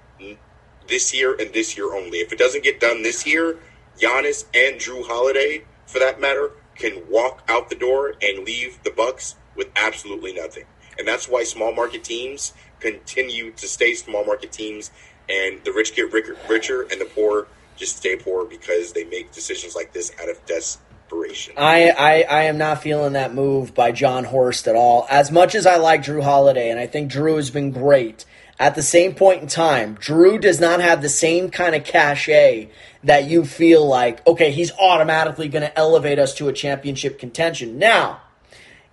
this 0.88 1.14
year 1.14 1.36
and 1.40 1.54
this 1.54 1.78
year 1.78 1.94
only. 1.96 2.20
If 2.20 2.34
it 2.34 2.40
doesn't 2.40 2.64
get 2.64 2.80
done 2.80 3.04
this 3.04 3.26
year, 3.26 3.58
Giannis 4.00 4.46
and 4.54 4.80
Jrue 4.80 5.06
Holiday, 5.06 5.64
for 5.86 6.00
that 6.00 6.20
matter, 6.20 6.52
can 6.76 7.04
walk 7.10 7.44
out 7.48 7.70
the 7.70 7.76
door 7.76 8.16
and 8.22 8.46
leave 8.46 8.80
the 8.84 8.92
Bucks 8.92 9.36
with 9.56 9.68
absolutely 9.76 10.34
nothing. 10.34 10.66
And 10.98 11.08
that's 11.08 11.28
why 11.28 11.44
small 11.44 11.74
market 11.74 12.04
teams 12.04 12.54
continue 12.80 13.52
to 13.52 13.68
stay 13.68 13.94
small 13.94 14.26
market 14.26 14.52
teams, 14.52 14.92
and 15.30 15.64
the 15.64 15.72
rich 15.72 15.96
get 15.96 16.12
richer, 16.12 16.82
and 16.82 17.00
the 17.00 17.06
poor 17.06 17.48
just 17.78 17.98
stay 17.98 18.16
poor 18.16 18.46
because 18.46 18.94
they 18.94 19.04
make 19.06 19.32
decisions 19.32 19.76
like 19.76 19.94
this 19.94 20.12
out 20.22 20.30
of 20.30 20.44
desperation. 20.46 21.54
I, 21.58 21.90
I, 21.90 22.22
I 22.24 22.44
am 22.44 22.58
not 22.58 22.82
feeling 22.82 23.14
that 23.14 23.34
move 23.34 23.74
by 23.74 23.92
Jon 23.92 24.24
Horst 24.24 24.68
at 24.68 24.76
all. 24.76 25.08
As 25.10 25.32
much 25.32 25.56
as 25.56 25.66
I 25.66 25.78
like 25.78 26.04
Jrue 26.04 26.24
Holiday, 26.24 26.70
and 26.70 26.80
I 26.80 26.88
think 26.88 27.12
Jrue 27.12 27.38
has 27.38 27.50
been 27.50 27.72
great, 27.72 28.26
at 28.62 28.76
the 28.76 28.84
same 28.84 29.16
point 29.16 29.42
in 29.42 29.48
time, 29.48 29.98
Jrue 29.98 30.40
does 30.40 30.60
not 30.60 30.82
have 30.82 31.02
the 31.02 31.10
same 31.10 31.50
kind 31.50 31.74
of 31.74 31.84
cachet 31.84 32.70
that 33.04 33.24
you 33.26 33.44
feel 33.44 33.84
like, 33.88 34.26
okay, 34.28 34.52
he's 34.52 34.72
automatically 34.74 35.48
going 35.48 35.64
to 35.64 35.78
elevate 35.78 36.20
us 36.20 36.36
to 36.36 36.48
a 36.48 36.54
championship 36.54 37.18
contention. 37.18 37.80
Now, 37.80 38.22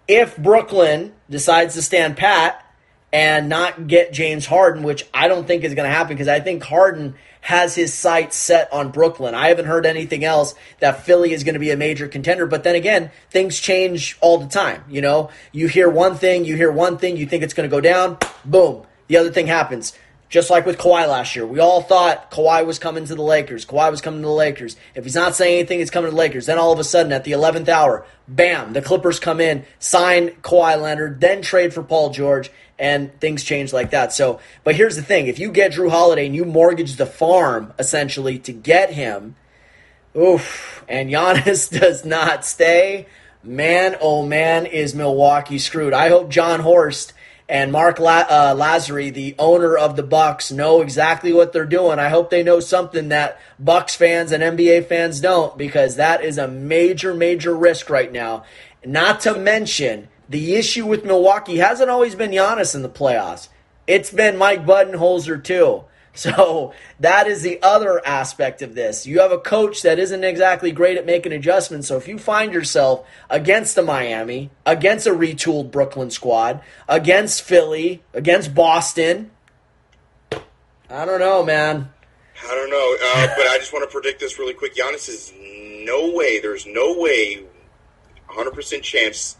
if 0.08 0.34
Brooklyn 0.38 1.12
decides 1.28 1.74
to 1.74 1.82
stand 1.82 2.16
pat 2.16 2.64
and 3.12 3.50
not 3.50 3.86
get 3.86 4.10
James 4.10 4.46
Harden, 4.46 4.82
which 4.84 5.06
I 5.12 5.28
don't 5.28 5.46
think 5.46 5.64
is 5.64 5.74
going 5.74 5.86
to 5.86 5.94
happen 5.94 6.16
because 6.16 6.28
I 6.28 6.40
think 6.40 6.62
Harden 6.62 7.16
has 7.42 7.74
his 7.74 7.92
sights 7.92 8.36
set 8.36 8.72
on 8.72 8.90
Brooklyn. 8.90 9.34
I 9.34 9.48
haven't 9.48 9.66
heard 9.66 9.84
anything 9.84 10.24
else 10.24 10.54
that 10.80 11.04
Philly 11.04 11.32
is 11.32 11.44
going 11.44 11.54
to 11.54 11.60
be 11.60 11.70
a 11.70 11.76
major 11.76 12.08
contender. 12.08 12.46
But 12.46 12.64
then 12.64 12.74
again, 12.74 13.10
things 13.30 13.60
change 13.60 14.16
all 14.22 14.38
the 14.38 14.48
time. 14.48 14.84
You 14.88 15.02
know, 15.02 15.28
you 15.52 15.68
hear 15.68 15.90
one 15.90 16.16
thing, 16.16 16.46
you 16.46 16.56
hear 16.56 16.72
one 16.72 16.96
thing, 16.96 17.18
you 17.18 17.26
think 17.26 17.42
it's 17.42 17.54
going 17.54 17.68
to 17.68 17.74
go 17.74 17.82
down, 17.82 18.16
boom, 18.46 18.86
the 19.08 19.16
other 19.16 19.30
thing 19.30 19.46
happens. 19.46 19.92
Just 20.28 20.50
like 20.50 20.66
with 20.66 20.76
Kawhi 20.76 21.08
last 21.08 21.34
year, 21.34 21.46
we 21.46 21.58
all 21.58 21.80
thought 21.80 22.30
Kawhi 22.30 22.66
was 22.66 22.78
coming 22.78 23.06
to 23.06 23.14
the 23.14 23.22
Lakers. 23.22 23.64
Kawhi 23.64 23.90
was 23.90 24.02
coming 24.02 24.20
to 24.20 24.26
the 24.26 24.32
Lakers. 24.32 24.76
If 24.94 25.04
he's 25.04 25.14
not 25.14 25.34
saying 25.34 25.60
anything, 25.60 25.78
he's 25.78 25.90
coming 25.90 26.10
to 26.10 26.14
the 26.14 26.20
Lakers. 26.20 26.44
Then 26.44 26.58
all 26.58 26.70
of 26.70 26.78
a 26.78 26.84
sudden, 26.84 27.12
at 27.12 27.24
the 27.24 27.32
11th 27.32 27.68
hour, 27.68 28.04
bam, 28.28 28.74
the 28.74 28.82
Clippers 28.82 29.18
come 29.18 29.40
in, 29.40 29.64
sign 29.78 30.32
Kawhi 30.42 30.80
Leonard, 30.80 31.22
then 31.22 31.40
trade 31.40 31.72
for 31.72 31.82
Paul 31.82 32.10
George, 32.10 32.50
and 32.78 33.18
things 33.20 33.42
change 33.42 33.72
like 33.72 33.90
that. 33.90 34.12
So, 34.12 34.38
but 34.64 34.76
here's 34.76 34.96
the 34.96 35.02
thing: 35.02 35.28
if 35.28 35.38
you 35.38 35.50
get 35.50 35.72
Jrue 35.72 35.90
Holiday 35.90 36.26
and 36.26 36.34
you 36.34 36.44
mortgage 36.44 36.96
the 36.96 37.06
farm 37.06 37.72
essentially 37.78 38.38
to 38.40 38.52
get 38.52 38.92
him, 38.92 39.34
oof, 40.14 40.84
and 40.88 41.10
Giannis 41.10 41.70
does 41.80 42.04
not 42.04 42.44
stay, 42.44 43.06
man, 43.42 43.96
oh 44.00 44.26
man, 44.26 44.66
is 44.66 44.94
Milwaukee 44.94 45.58
screwed. 45.58 45.94
I 45.94 46.10
hope 46.10 46.28
Jon 46.28 46.60
Horst 46.60 47.14
and 47.48 47.72
Mark 47.72 47.98
La- 47.98 48.26
uh, 48.28 48.54
Lasry, 48.54 49.12
the 49.12 49.34
owner 49.38 49.76
of 49.76 49.96
the 49.96 50.02
Bucks, 50.02 50.52
know 50.52 50.82
exactly 50.82 51.32
what 51.32 51.52
they're 51.52 51.64
doing. 51.64 51.98
I 51.98 52.10
hope 52.10 52.28
they 52.28 52.42
know 52.42 52.60
something 52.60 53.08
that 53.08 53.40
Bucks 53.58 53.94
fans 53.94 54.32
and 54.32 54.42
NBA 54.42 54.86
fans 54.86 55.20
don't, 55.20 55.56
because 55.56 55.96
that 55.96 56.22
is 56.22 56.36
a 56.36 56.46
major, 56.46 57.14
major 57.14 57.56
risk 57.56 57.88
right 57.88 58.12
now. 58.12 58.44
Not 58.84 59.20
to 59.20 59.38
mention 59.38 60.08
the 60.28 60.56
issue 60.56 60.86
with 60.86 61.04
Milwaukee 61.04 61.56
hasn't 61.56 61.88
always 61.88 62.14
been 62.14 62.32
Giannis 62.32 62.74
in 62.74 62.82
the 62.82 62.88
playoffs. 62.88 63.48
It's 63.86 64.10
been 64.10 64.36
Mike 64.36 64.66
Budenholzer 64.66 65.42
too. 65.42 65.84
So 66.18 66.72
that 66.98 67.28
is 67.28 67.42
the 67.42 67.62
other 67.62 68.04
aspect 68.04 68.60
of 68.60 68.74
this. 68.74 69.06
You 69.06 69.20
have 69.20 69.30
a 69.30 69.38
coach 69.38 69.82
that 69.82 70.00
isn't 70.00 70.24
exactly 70.24 70.72
great 70.72 70.98
at 70.98 71.06
making 71.06 71.30
adjustments. 71.30 71.86
So 71.86 71.96
if 71.96 72.08
you 72.08 72.18
find 72.18 72.52
yourself 72.52 73.06
against 73.30 73.76
the 73.76 73.82
Miami, 73.82 74.50
against 74.66 75.06
a 75.06 75.10
retooled 75.10 75.70
Brooklyn 75.70 76.10
squad, 76.10 76.60
against 76.88 77.42
Philly, 77.42 78.02
against 78.12 78.52
Boston, 78.52 79.30
I 80.90 81.04
don't 81.04 81.20
know, 81.20 81.44
man. 81.44 81.88
I 82.44 82.54
don't 82.54 82.70
know, 82.70 82.96
uh, 83.00 83.26
but 83.36 83.46
I 83.46 83.58
just 83.58 83.72
want 83.72 83.88
to 83.88 83.92
predict 83.92 84.18
this 84.18 84.40
really 84.40 84.54
quick. 84.54 84.74
Giannis 84.74 85.08
is 85.08 85.32
no 85.38 86.12
way. 86.12 86.40
There's 86.40 86.66
no 86.66 86.98
way, 86.98 87.44
100% 88.28 88.82
chance 88.82 89.36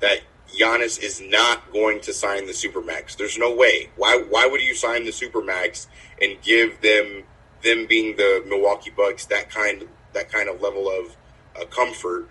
that 0.00 0.18
Giannis 0.56 1.00
is 1.02 1.20
not 1.20 1.72
going 1.72 2.00
to 2.00 2.12
sign 2.12 2.46
the 2.46 2.52
supermax. 2.52 3.16
There's 3.16 3.38
no 3.38 3.54
way. 3.54 3.90
Why? 3.96 4.16
Why 4.16 4.46
would 4.46 4.62
you 4.62 4.74
sign 4.74 5.04
the 5.04 5.10
supermax 5.10 5.86
and 6.20 6.40
give 6.42 6.80
them 6.80 7.24
them 7.62 7.86
being 7.86 8.16
the 8.16 8.42
Milwaukee 8.46 8.90
Bucks 8.90 9.26
that 9.26 9.50
kind 9.50 9.88
that 10.12 10.30
kind 10.30 10.48
of 10.48 10.60
level 10.60 10.88
of 10.88 11.16
uh, 11.60 11.64
comfort 11.66 12.28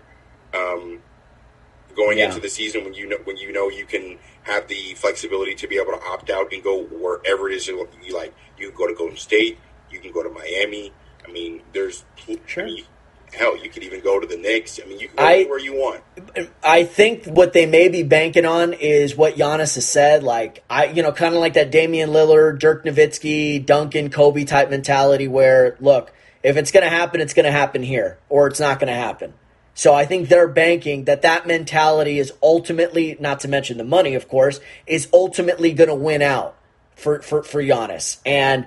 um, 0.54 1.00
going 1.94 2.18
yeah. 2.18 2.26
into 2.26 2.40
the 2.40 2.48
season 2.48 2.84
when 2.84 2.94
you 2.94 3.08
know 3.08 3.18
when 3.24 3.36
you 3.36 3.52
know 3.52 3.68
you 3.68 3.84
can 3.84 4.18
have 4.42 4.66
the 4.68 4.94
flexibility 4.94 5.54
to 5.54 5.66
be 5.68 5.76
able 5.76 5.92
to 5.92 6.02
opt 6.06 6.30
out 6.30 6.52
and 6.52 6.62
go 6.62 6.84
wherever 6.84 7.48
it 7.48 7.54
is 7.54 7.66
you 7.66 7.86
like. 8.14 8.34
You 8.56 8.68
can 8.68 8.76
go 8.76 8.86
to 8.86 8.94
Golden 8.94 9.16
State. 9.16 9.58
You 9.90 10.00
can 10.00 10.12
go 10.12 10.22
to 10.22 10.30
Miami. 10.30 10.92
I 11.26 11.30
mean, 11.30 11.62
there's 11.72 12.04
sure. 12.46 12.64
I 12.64 12.66
mean, 12.66 12.84
hell, 13.34 13.56
you 13.56 13.70
could 13.70 13.82
even 13.82 14.00
go 14.00 14.18
to 14.18 14.26
the 14.26 14.36
Knicks. 14.36 14.80
I 14.82 14.88
mean, 14.88 14.98
you 14.98 15.08
can 15.08 15.16
go 15.16 15.24
I, 15.24 15.34
anywhere 15.34 15.58
you 15.58 15.74
want. 15.74 16.02
I 16.62 16.84
think 16.84 17.24
what 17.24 17.52
they 17.52 17.66
may 17.66 17.88
be 17.88 18.02
banking 18.02 18.44
on 18.44 18.72
is 18.72 19.16
what 19.16 19.36
Giannis 19.36 19.74
has 19.74 19.86
said. 19.86 20.22
Like 20.22 20.64
I, 20.68 20.86
you 20.86 21.02
know, 21.02 21.12
kind 21.12 21.34
of 21.34 21.40
like 21.40 21.54
that 21.54 21.70
Damian 21.70 22.10
Lillard, 22.10 22.58
Dirk 22.58 22.84
Nowitzki, 22.84 23.64
Duncan, 23.64 24.10
Kobe 24.10 24.44
type 24.44 24.70
mentality. 24.70 25.28
Where 25.28 25.76
look, 25.80 26.12
if 26.42 26.56
it's 26.56 26.70
going 26.70 26.84
to 26.84 26.90
happen, 26.90 27.20
it's 27.20 27.34
going 27.34 27.46
to 27.46 27.52
happen 27.52 27.82
here, 27.82 28.18
or 28.28 28.46
it's 28.46 28.60
not 28.60 28.78
going 28.78 28.92
to 28.92 28.98
happen. 28.98 29.34
So 29.74 29.94
I 29.94 30.06
think 30.06 30.28
they're 30.28 30.48
banking 30.48 31.04
that 31.04 31.22
that 31.22 31.46
mentality 31.46 32.18
is 32.18 32.32
ultimately, 32.42 33.16
not 33.20 33.38
to 33.40 33.48
mention 33.48 33.78
the 33.78 33.84
money, 33.84 34.16
of 34.16 34.26
course, 34.26 34.58
is 34.88 35.08
ultimately 35.12 35.72
going 35.72 35.88
to 35.88 35.94
win 35.94 36.20
out 36.20 36.56
for, 36.96 37.22
for, 37.22 37.44
for 37.44 37.62
Giannis 37.62 38.18
and 38.26 38.66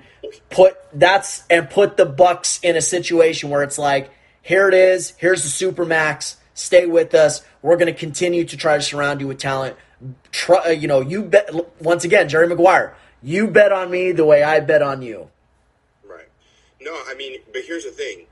put 0.49 0.78
that's 0.93 1.43
and 1.49 1.70
put 1.70 1.97
the 1.97 2.05
Bucks 2.05 2.62
in 2.64 2.78
a 2.78 2.82
situation 2.82 3.49
where 3.49 3.62
it's 3.62 3.78
like 3.78 4.09
here 4.41 4.67
it 4.67 4.73
is. 4.73 5.13
Here's 5.17 5.43
the 5.43 5.49
super 5.49 5.85
max. 5.85 6.37
Stay 6.53 6.85
with 6.85 7.13
us. 7.13 7.43
We're 7.61 7.77
going 7.77 7.93
to 7.93 7.99
continue 7.99 8.43
to 8.45 8.57
try 8.57 8.77
to 8.77 8.83
surround 8.83 9.21
you 9.21 9.27
with 9.27 9.37
talent. 9.37 9.77
Try, 10.31 10.57
uh, 10.57 10.69
you 10.69 10.87
know, 10.87 11.01
you 11.01 11.23
bet 11.23 11.49
once 11.79 12.03
again, 12.03 12.27
Jerry 12.27 12.47
Maguire. 12.47 12.95
You 13.21 13.47
bet 13.47 13.71
on 13.71 13.91
me 13.91 14.11
the 14.11 14.25
way 14.25 14.41
I 14.41 14.59
bet 14.59 14.81
on 14.81 15.01
you. 15.03 15.29
Right. 16.03 16.27
No, 16.79 16.91
I 16.91 17.13
mean, 17.15 17.39
but 17.53 17.61
here's 17.65 17.85
the 17.85 17.91
thing. 17.91 18.25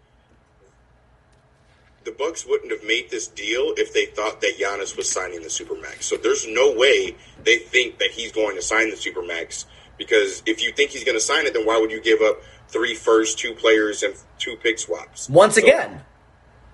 The 2.05 2.11
Bucks 2.11 2.45
wouldn't 2.47 2.71
have 2.71 2.83
made 2.83 3.11
this 3.11 3.27
deal 3.27 3.73
if 3.77 3.93
they 3.93 4.07
thought 4.07 4.41
that 4.41 4.57
Giannis 4.59 4.97
was 4.97 5.07
signing 5.07 5.41
the 5.41 5.47
supermax. 5.47 6.03
So 6.03 6.17
there's 6.17 6.47
no 6.47 6.73
way 6.75 7.15
they 7.43 7.57
think 7.57 7.99
that 7.99 8.09
he's 8.11 8.31
going 8.31 8.55
to 8.55 8.63
sign 8.63 8.89
the 8.89 8.95
supermax 8.95 9.65
because 9.97 10.41
if 10.47 10.63
you 10.63 10.71
think 10.71 10.89
he's 10.89 11.03
going 11.03 11.17
to 11.17 11.23
sign 11.23 11.45
it, 11.45 11.53
then 11.53 11.67
why 11.67 11.77
would 11.77 11.91
you 11.91 12.01
give 12.01 12.21
up 12.21 12.41
three 12.69 12.95
first, 12.95 13.37
two 13.37 13.53
players, 13.53 14.03
and 14.03 14.15
two 14.37 14.55
pick 14.55 14.79
swaps? 14.79 15.29
Once 15.29 15.55
so, 15.55 15.63
again, 15.63 16.01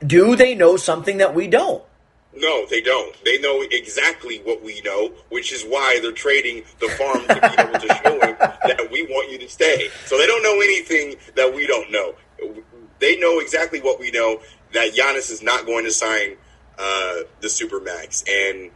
do 0.06 0.36
they 0.36 0.54
know 0.56 0.78
something 0.78 1.18
that 1.18 1.34
we 1.34 1.48
don't? 1.48 1.84
No, 2.38 2.66
they 2.66 2.82
don't. 2.82 3.16
They 3.24 3.40
know 3.40 3.64
exactly 3.72 4.40
what 4.40 4.62
we 4.62 4.82
know, 4.82 5.14
which 5.30 5.54
is 5.54 5.64
why 5.64 6.00
they're 6.02 6.12
trading 6.12 6.64
the 6.80 6.90
farm 6.90 7.22
to 7.22 7.36
be 7.36 7.62
able 7.62 7.80
to 7.80 7.88
show 8.04 8.20
him 8.20 8.36
that 8.40 8.90
we 8.92 9.04
want 9.04 9.32
you 9.32 9.38
to 9.40 9.48
stay. 9.48 9.90
So 10.06 10.18
they 10.18 10.28
don't 10.28 10.44
know 10.44 10.60
anything 10.62 11.16
that 11.36 11.54
we 11.54 11.66
don't 11.66 11.92
know. 11.92 12.14
they 13.00 13.18
know 13.18 13.40
exactly 13.40 13.80
what 13.80 14.00
we 14.00 14.12
know 14.12 14.42
that 14.74 14.94
Giannis 14.94 15.32
is 15.32 15.42
not 15.42 15.66
going 15.66 15.86
to 15.86 15.92
sign 15.92 16.36
uh, 16.78 17.20
the 17.40 17.48
supermax 17.48 18.28
and 18.28 18.70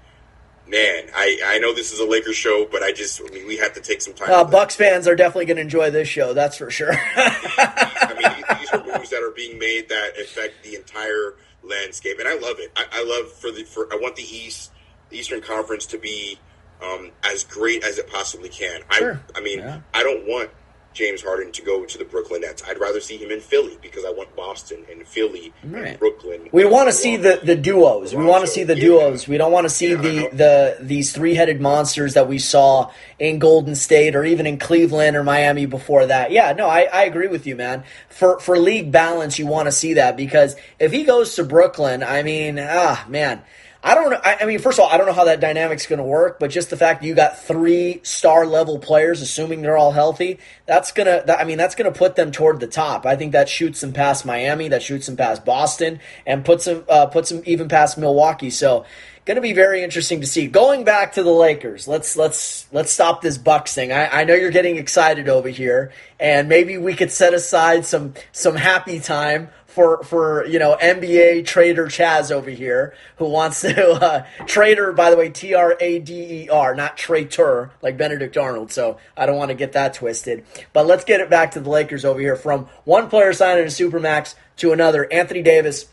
man, 0.69 1.09
I, 1.15 1.39
I 1.45 1.59
know 1.59 1.73
this 1.73 1.91
is 1.91 1.99
a 1.99 2.05
Lakers 2.05 2.35
show, 2.35 2.67
but 2.71 2.83
I 2.83 2.91
just 2.91 3.19
I 3.21 3.33
mean 3.33 3.47
we 3.47 3.57
have 3.57 3.73
to 3.73 3.81
take 3.81 4.01
some 4.01 4.13
time. 4.13 4.29
Uh, 4.31 4.43
Bucks 4.43 4.75
fans 4.75 5.07
are 5.07 5.15
definitely 5.15 5.45
going 5.45 5.57
to 5.57 5.63
enjoy 5.63 5.89
this 5.89 6.07
show. 6.07 6.33
That's 6.33 6.57
for 6.57 6.69
sure. 6.69 6.93
I 7.15 8.15
mean, 8.17 8.59
these 8.59 8.69
are 8.69 8.83
moves 8.85 9.09
that 9.09 9.23
are 9.23 9.31
being 9.31 9.57
made 9.57 9.89
that 9.89 10.17
affect 10.19 10.63
the 10.63 10.75
entire 10.75 11.35
landscape, 11.63 12.19
and 12.19 12.27
I 12.27 12.35
love 12.35 12.59
it. 12.59 12.71
I, 12.75 12.85
I 12.91 13.03
love 13.03 13.31
for 13.31 13.51
the 13.51 13.63
for 13.63 13.91
I 13.91 13.97
want 13.97 14.15
the 14.15 14.23
East, 14.23 14.71
the 15.09 15.17
Eastern 15.17 15.41
Conference 15.41 15.85
to 15.87 15.97
be 15.97 16.37
um, 16.83 17.11
as 17.23 17.43
great 17.43 17.83
as 17.83 17.97
it 17.97 18.07
possibly 18.09 18.49
can. 18.49 18.81
Sure. 18.91 19.19
I 19.35 19.39
I 19.39 19.41
mean 19.41 19.59
Yeah. 19.59 19.81
I 19.93 20.03
don't 20.03 20.25
want 20.27 20.51
James 20.93 21.21
Harden 21.21 21.51
to 21.53 21.61
go 21.61 21.85
to 21.85 21.97
the 21.97 22.03
Brooklyn 22.03 22.41
Nets. 22.41 22.63
I'd 22.67 22.79
rather 22.79 22.99
see 22.99 23.15
him 23.17 23.31
in 23.31 23.39
Philly 23.39 23.77
because 23.81 24.03
I 24.05 24.09
want 24.09 24.35
Boston 24.35 24.83
and 24.91 25.05
Philly 25.07 25.53
Right. 25.63 25.87
and 25.87 25.99
Brooklyn. 25.99 26.49
We 26.51 26.65
want 26.65 26.87
to 26.89 26.93
see 26.93 27.15
the, 27.15 27.39
the 27.43 27.55
duos. 27.55 28.13
We 28.15 28.25
want 28.25 28.41
to 28.43 28.47
see 28.51 28.63
the 28.63 28.75
Yeah. 28.75 28.81
duos. 28.85 29.27
We 29.27 29.37
don't 29.37 29.51
want 29.51 29.65
to 29.65 29.69
see 29.69 29.91
Yeah, 29.91 29.97
the, 30.01 30.29
the 30.33 30.77
these 30.81 31.13
three 31.13 31.35
headed 31.35 31.61
monsters 31.61 32.15
that 32.15 32.27
we 32.27 32.39
saw 32.39 32.91
in 33.19 33.39
Golden 33.39 33.75
State 33.75 34.15
or 34.15 34.23
even 34.25 34.47
in 34.47 34.57
Cleveland 34.57 35.15
or 35.15 35.23
Miami 35.23 35.65
before 35.67 36.05
that. 36.07 36.31
Yeah, 36.31 36.53
no, 36.53 36.67
I, 36.67 36.87
I 36.91 37.03
agree 37.03 37.27
with 37.27 37.45
you, 37.47 37.55
man. 37.55 37.83
For 38.09 38.39
for 38.39 38.57
league 38.57 38.91
balance, 38.91 39.37
you 39.39 39.45
want 39.47 39.67
to 39.67 39.71
see 39.71 39.93
that 39.93 40.17
because 40.17 40.55
if 40.79 40.91
he 40.91 41.03
goes 41.03 41.35
to 41.35 41.43
Brooklyn, 41.43 42.03
I 42.03 42.23
mean, 42.23 42.59
ah, 42.59 43.05
man. 43.07 43.41
I 43.81 43.95
don't 43.95 44.09
know. 44.09 44.19
I, 44.21 44.39
I 44.41 44.45
mean, 44.45 44.59
first 44.59 44.77
of 44.77 44.83
all, 44.83 44.91
I 44.91 44.97
don't 44.97 45.05
know 45.05 45.13
how 45.13 45.23
that 45.23 45.39
dynamic's 45.39 45.85
going 45.85 45.99
to 45.99 46.03
work, 46.03 46.37
but 46.37 46.49
just 46.51 46.69
the 46.69 46.75
fact 46.75 47.01
that 47.01 47.07
you 47.07 47.15
got 47.15 47.39
three 47.39 48.01
star 48.03 48.45
level 48.45 48.77
players, 48.77 49.21
assuming 49.21 49.61
they're 49.61 49.77
all 49.77 49.93
healthy, 49.93 50.39
that's 50.65 50.91
gonna. 50.91 51.23
That, 51.25 51.39
I 51.39 51.45
mean, 51.45 51.57
that's 51.57 51.75
gonna 51.75 51.93
put 51.93 52.15
them 52.15 52.31
toward 52.31 52.59
the 52.59 52.67
top. 52.67 53.05
I 53.05 53.15
think 53.15 53.31
that 53.31 53.47
shoots 53.47 53.79
them 53.79 53.93
past 53.93 54.25
Miami, 54.25 54.67
that 54.67 54.83
shoots 54.83 55.05
them 55.05 55.15
past 55.15 55.45
Boston, 55.45 56.01
and 56.25 56.43
puts 56.43 56.65
them 56.65 56.83
uh, 56.89 57.05
puts 57.05 57.29
them 57.29 57.41
even 57.45 57.69
past 57.69 57.97
Milwaukee. 57.97 58.49
So, 58.49 58.85
going 59.29 59.35
to 59.35 59.41
be 59.41 59.53
very 59.53 59.83
interesting 59.83 60.21
to 60.21 60.27
see. 60.27 60.47
Going 60.47 60.83
back 60.83 61.13
to 61.13 61.21
the 61.21 61.31
Lakers, 61.31 61.87
let's 61.87 62.17
let's 62.17 62.65
let's 62.71 62.91
stop 62.91 63.21
this 63.21 63.37
Bucks 63.37 63.75
thing. 63.75 63.91
I, 63.91 64.21
I 64.21 64.23
know 64.23 64.33
you're 64.33 64.49
getting 64.49 64.77
excited 64.77 65.29
over 65.29 65.49
here, 65.49 65.91
and 66.19 66.49
maybe 66.49 66.79
we 66.79 66.95
could 66.95 67.11
set 67.11 67.35
aside 67.35 67.85
some 67.85 68.15
some 68.31 68.55
happy 68.55 68.99
time 68.99 69.49
for 69.69 70.03
for 70.03 70.45
you 70.45 70.59
know 70.59 70.75
NBA 70.81 71.45
trader 71.45 71.85
Chaz 71.85 72.31
over 72.31 72.49
here 72.49 72.93
who 73.17 73.29
wants 73.29 73.61
to 73.61 73.91
uh, 73.91 74.25
trader 74.45 74.91
by 74.91 75.09
the 75.09 75.17
way 75.17 75.29
T 75.29 75.53
R 75.53 75.77
A 75.79 75.99
D 75.99 76.43
E 76.43 76.49
R 76.49 76.75
not 76.75 76.97
traitor 76.97 77.71
like 77.81 77.97
Benedict 77.97 78.35
Arnold. 78.35 78.71
So 78.71 78.97
I 79.15 79.25
don't 79.25 79.37
want 79.37 79.49
to 79.49 79.55
get 79.55 79.73
that 79.73 79.93
twisted. 79.93 80.43
But 80.73 80.87
let's 80.87 81.05
get 81.05 81.21
it 81.21 81.29
back 81.29 81.51
to 81.51 81.59
the 81.59 81.69
Lakers 81.69 82.03
over 82.03 82.19
here 82.19 82.35
from 82.35 82.67
one 82.83 83.09
player 83.09 83.31
signing 83.33 83.63
a 83.63 83.67
supermax 83.67 84.35
to 84.57 84.73
another. 84.73 85.11
Anthony 85.11 85.41
Davis 85.41 85.85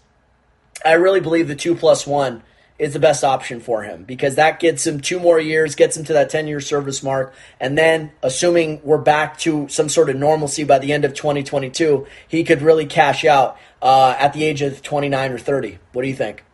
I 0.85 0.93
really 0.93 1.20
believe 1.20 1.49
the 1.49 1.57
two 1.57 1.74
plus 1.74 2.07
one 2.07 2.43
is 2.79 2.93
the 2.93 2.99
best 2.99 3.24
option 3.24 3.61
for 3.61 3.83
him 3.83 4.05
because 4.05 4.35
that 4.35 4.61
gets 4.61 4.87
him 4.87 5.01
two 5.01 5.18
more 5.18 5.41
years, 5.41 5.74
gets 5.74 5.97
him 5.97 6.05
to 6.05 6.12
that 6.12 6.29
10 6.29 6.47
year 6.47 6.61
service 6.61 7.03
mark. 7.03 7.33
And 7.59 7.77
then, 7.77 8.12
assuming 8.22 8.81
we're 8.85 8.99
back 8.99 9.39
to 9.39 9.68
some 9.68 9.89
sort 9.89 10.11
of 10.11 10.16
normalcy 10.16 10.64
by 10.64 10.79
the 10.79 10.93
end 10.93 11.05
of 11.05 11.14
2022, 11.14 12.07
he 12.29 12.45
could 12.45 12.62
really 12.62 12.87
cash 12.87 13.24
out 13.24 13.57
uh, 13.81 14.14
at 14.18 14.33
the 14.33 14.45
age 14.45 14.62
of 14.62 14.83
29 14.83 15.33
or 15.33 15.39
30. 15.39 15.79
What 15.93 16.03
do 16.03 16.09
you 16.09 16.14
think? 16.14 16.45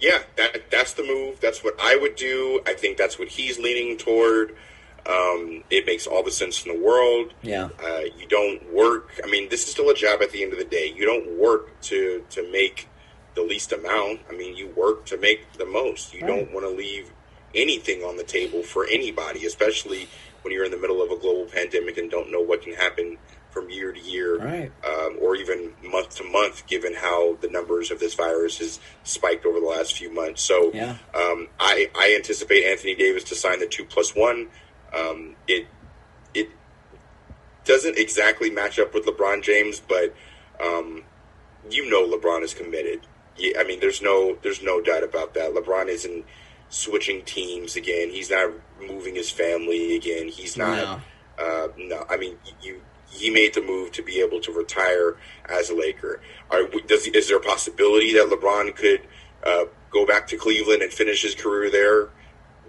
Yeah, 0.00 0.18
that 0.36 0.70
that's 0.70 0.94
the 0.94 1.04
move. 1.04 1.40
That's 1.40 1.62
what 1.62 1.76
I 1.80 1.96
would 1.96 2.16
do. 2.16 2.60
I 2.66 2.74
think 2.74 2.96
that's 2.96 3.20
what 3.20 3.28
he's 3.28 3.58
leaning 3.58 3.96
toward. 3.96 4.56
Um, 5.06 5.64
it 5.70 5.86
makes 5.86 6.06
all 6.06 6.22
the 6.24 6.30
sense 6.30 6.64
in 6.64 6.72
the 6.72 6.84
world. 6.84 7.34
Yeah. 7.42 7.68
Uh, 7.82 8.00
you 8.18 8.26
don't 8.28 8.72
work. 8.72 9.20
I 9.22 9.28
mean, 9.28 9.48
this 9.48 9.64
is 9.64 9.70
still 9.70 9.90
a 9.90 9.94
job 9.94 10.20
at 10.22 10.30
the 10.30 10.42
end 10.42 10.52
of 10.52 10.58
the 10.58 10.64
day. 10.64 10.92
You 10.94 11.06
don't 11.06 11.38
work 11.38 11.80
to 11.82 12.24
to 12.30 12.50
make 12.50 12.88
the 13.34 13.42
least 13.42 13.72
amount. 13.72 14.20
I 14.30 14.32
mean, 14.34 14.56
you 14.56 14.68
work 14.68 15.06
to 15.06 15.16
make 15.16 15.52
the 15.54 15.66
most. 15.66 16.12
You 16.14 16.20
Right. 16.20 16.28
don't 16.28 16.52
want 16.52 16.66
to 16.66 16.70
leave 16.72 17.10
anything 17.54 18.02
on 18.02 18.16
the 18.16 18.24
table 18.24 18.62
for 18.62 18.86
anybody, 18.86 19.46
especially 19.46 20.08
when 20.42 20.52
you're 20.52 20.64
in 20.64 20.70
the 20.70 20.76
middle 20.76 21.02
of 21.02 21.10
a 21.10 21.16
global 21.16 21.44
pandemic 21.46 21.98
and 21.98 22.10
don't 22.10 22.30
know 22.30 22.40
what 22.40 22.62
can 22.62 22.72
happen 22.74 23.18
from 23.50 23.68
year 23.68 23.92
to 23.92 24.00
year 24.00 24.38
Right. 24.38 24.72
um, 24.82 25.18
or 25.20 25.36
even 25.36 25.72
month 25.82 26.16
to 26.16 26.24
month, 26.24 26.66
given 26.66 26.94
how 26.94 27.34
the 27.42 27.48
numbers 27.48 27.90
of 27.90 28.00
this 28.00 28.14
virus 28.14 28.58
has 28.58 28.80
spiked 29.04 29.44
over 29.44 29.60
the 29.60 29.66
last 29.66 29.92
few 29.94 30.10
months. 30.10 30.42
So 30.42 30.70
Yeah. 30.72 30.96
um, 31.14 31.48
I, 31.60 31.90
I 31.94 32.14
anticipate 32.16 32.64
Anthony 32.64 32.94
Davis 32.94 33.24
to 33.24 33.34
sign 33.34 33.60
the 33.60 33.66
two 33.66 33.84
plus 33.84 34.14
one. 34.16 34.48
Um, 34.94 35.36
it 35.46 35.66
it 36.34 36.48
doesn't 37.64 37.96
exactly 37.98 38.50
match 38.50 38.78
up 38.78 38.94
with 38.94 39.04
LeBron 39.04 39.42
James, 39.42 39.80
but 39.80 40.14
um, 40.62 41.04
you 41.70 41.88
know 41.90 42.06
LeBron 42.08 42.42
is 42.42 42.54
committed. 42.54 43.06
Yeah, 43.36 43.60
I 43.60 43.64
mean, 43.64 43.80
there's 43.80 44.02
no 44.02 44.36
there's 44.42 44.62
no 44.62 44.80
doubt 44.80 45.04
about 45.04 45.34
that. 45.34 45.52
LeBron 45.54 45.88
isn't 45.88 46.24
switching 46.68 47.22
teams 47.24 47.76
again. 47.76 48.10
He's 48.10 48.30
not 48.30 48.50
moving 48.80 49.14
his 49.14 49.30
family 49.30 49.96
again. 49.96 50.28
He's 50.28 50.56
not. 50.56 51.00
Uh, 51.38 51.68
no, 51.76 52.04
I 52.08 52.16
mean 52.16 52.36
you. 52.62 52.82
He 53.10 53.28
made 53.28 53.52
the 53.52 53.60
move 53.60 53.92
to 53.92 54.02
be 54.02 54.20
able 54.20 54.40
to 54.40 54.52
retire 54.52 55.16
as 55.46 55.68
a 55.68 55.74
Laker. 55.74 56.20
Are, 56.50 56.62
does 56.86 57.06
is 57.06 57.28
there 57.28 57.36
a 57.36 57.42
possibility 57.42 58.14
that 58.14 58.28
LeBron 58.28 58.74
could 58.74 59.02
uh, 59.44 59.64
go 59.90 60.06
back 60.06 60.26
to 60.28 60.38
Cleveland 60.38 60.82
and 60.82 60.90
finish 60.90 61.22
his 61.22 61.34
career 61.34 61.70
there? 61.70 62.08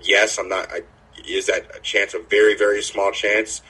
Yes, 0.02 0.38
I'm 0.38 0.50
not. 0.50 0.70
I, 0.70 0.82
is 1.26 1.46
that 1.46 1.74
a 1.76 1.80
chance? 1.80 2.14
A 2.14 2.20
very 2.20 2.56
very 2.56 2.82
small 2.82 3.12
chance, 3.12 3.62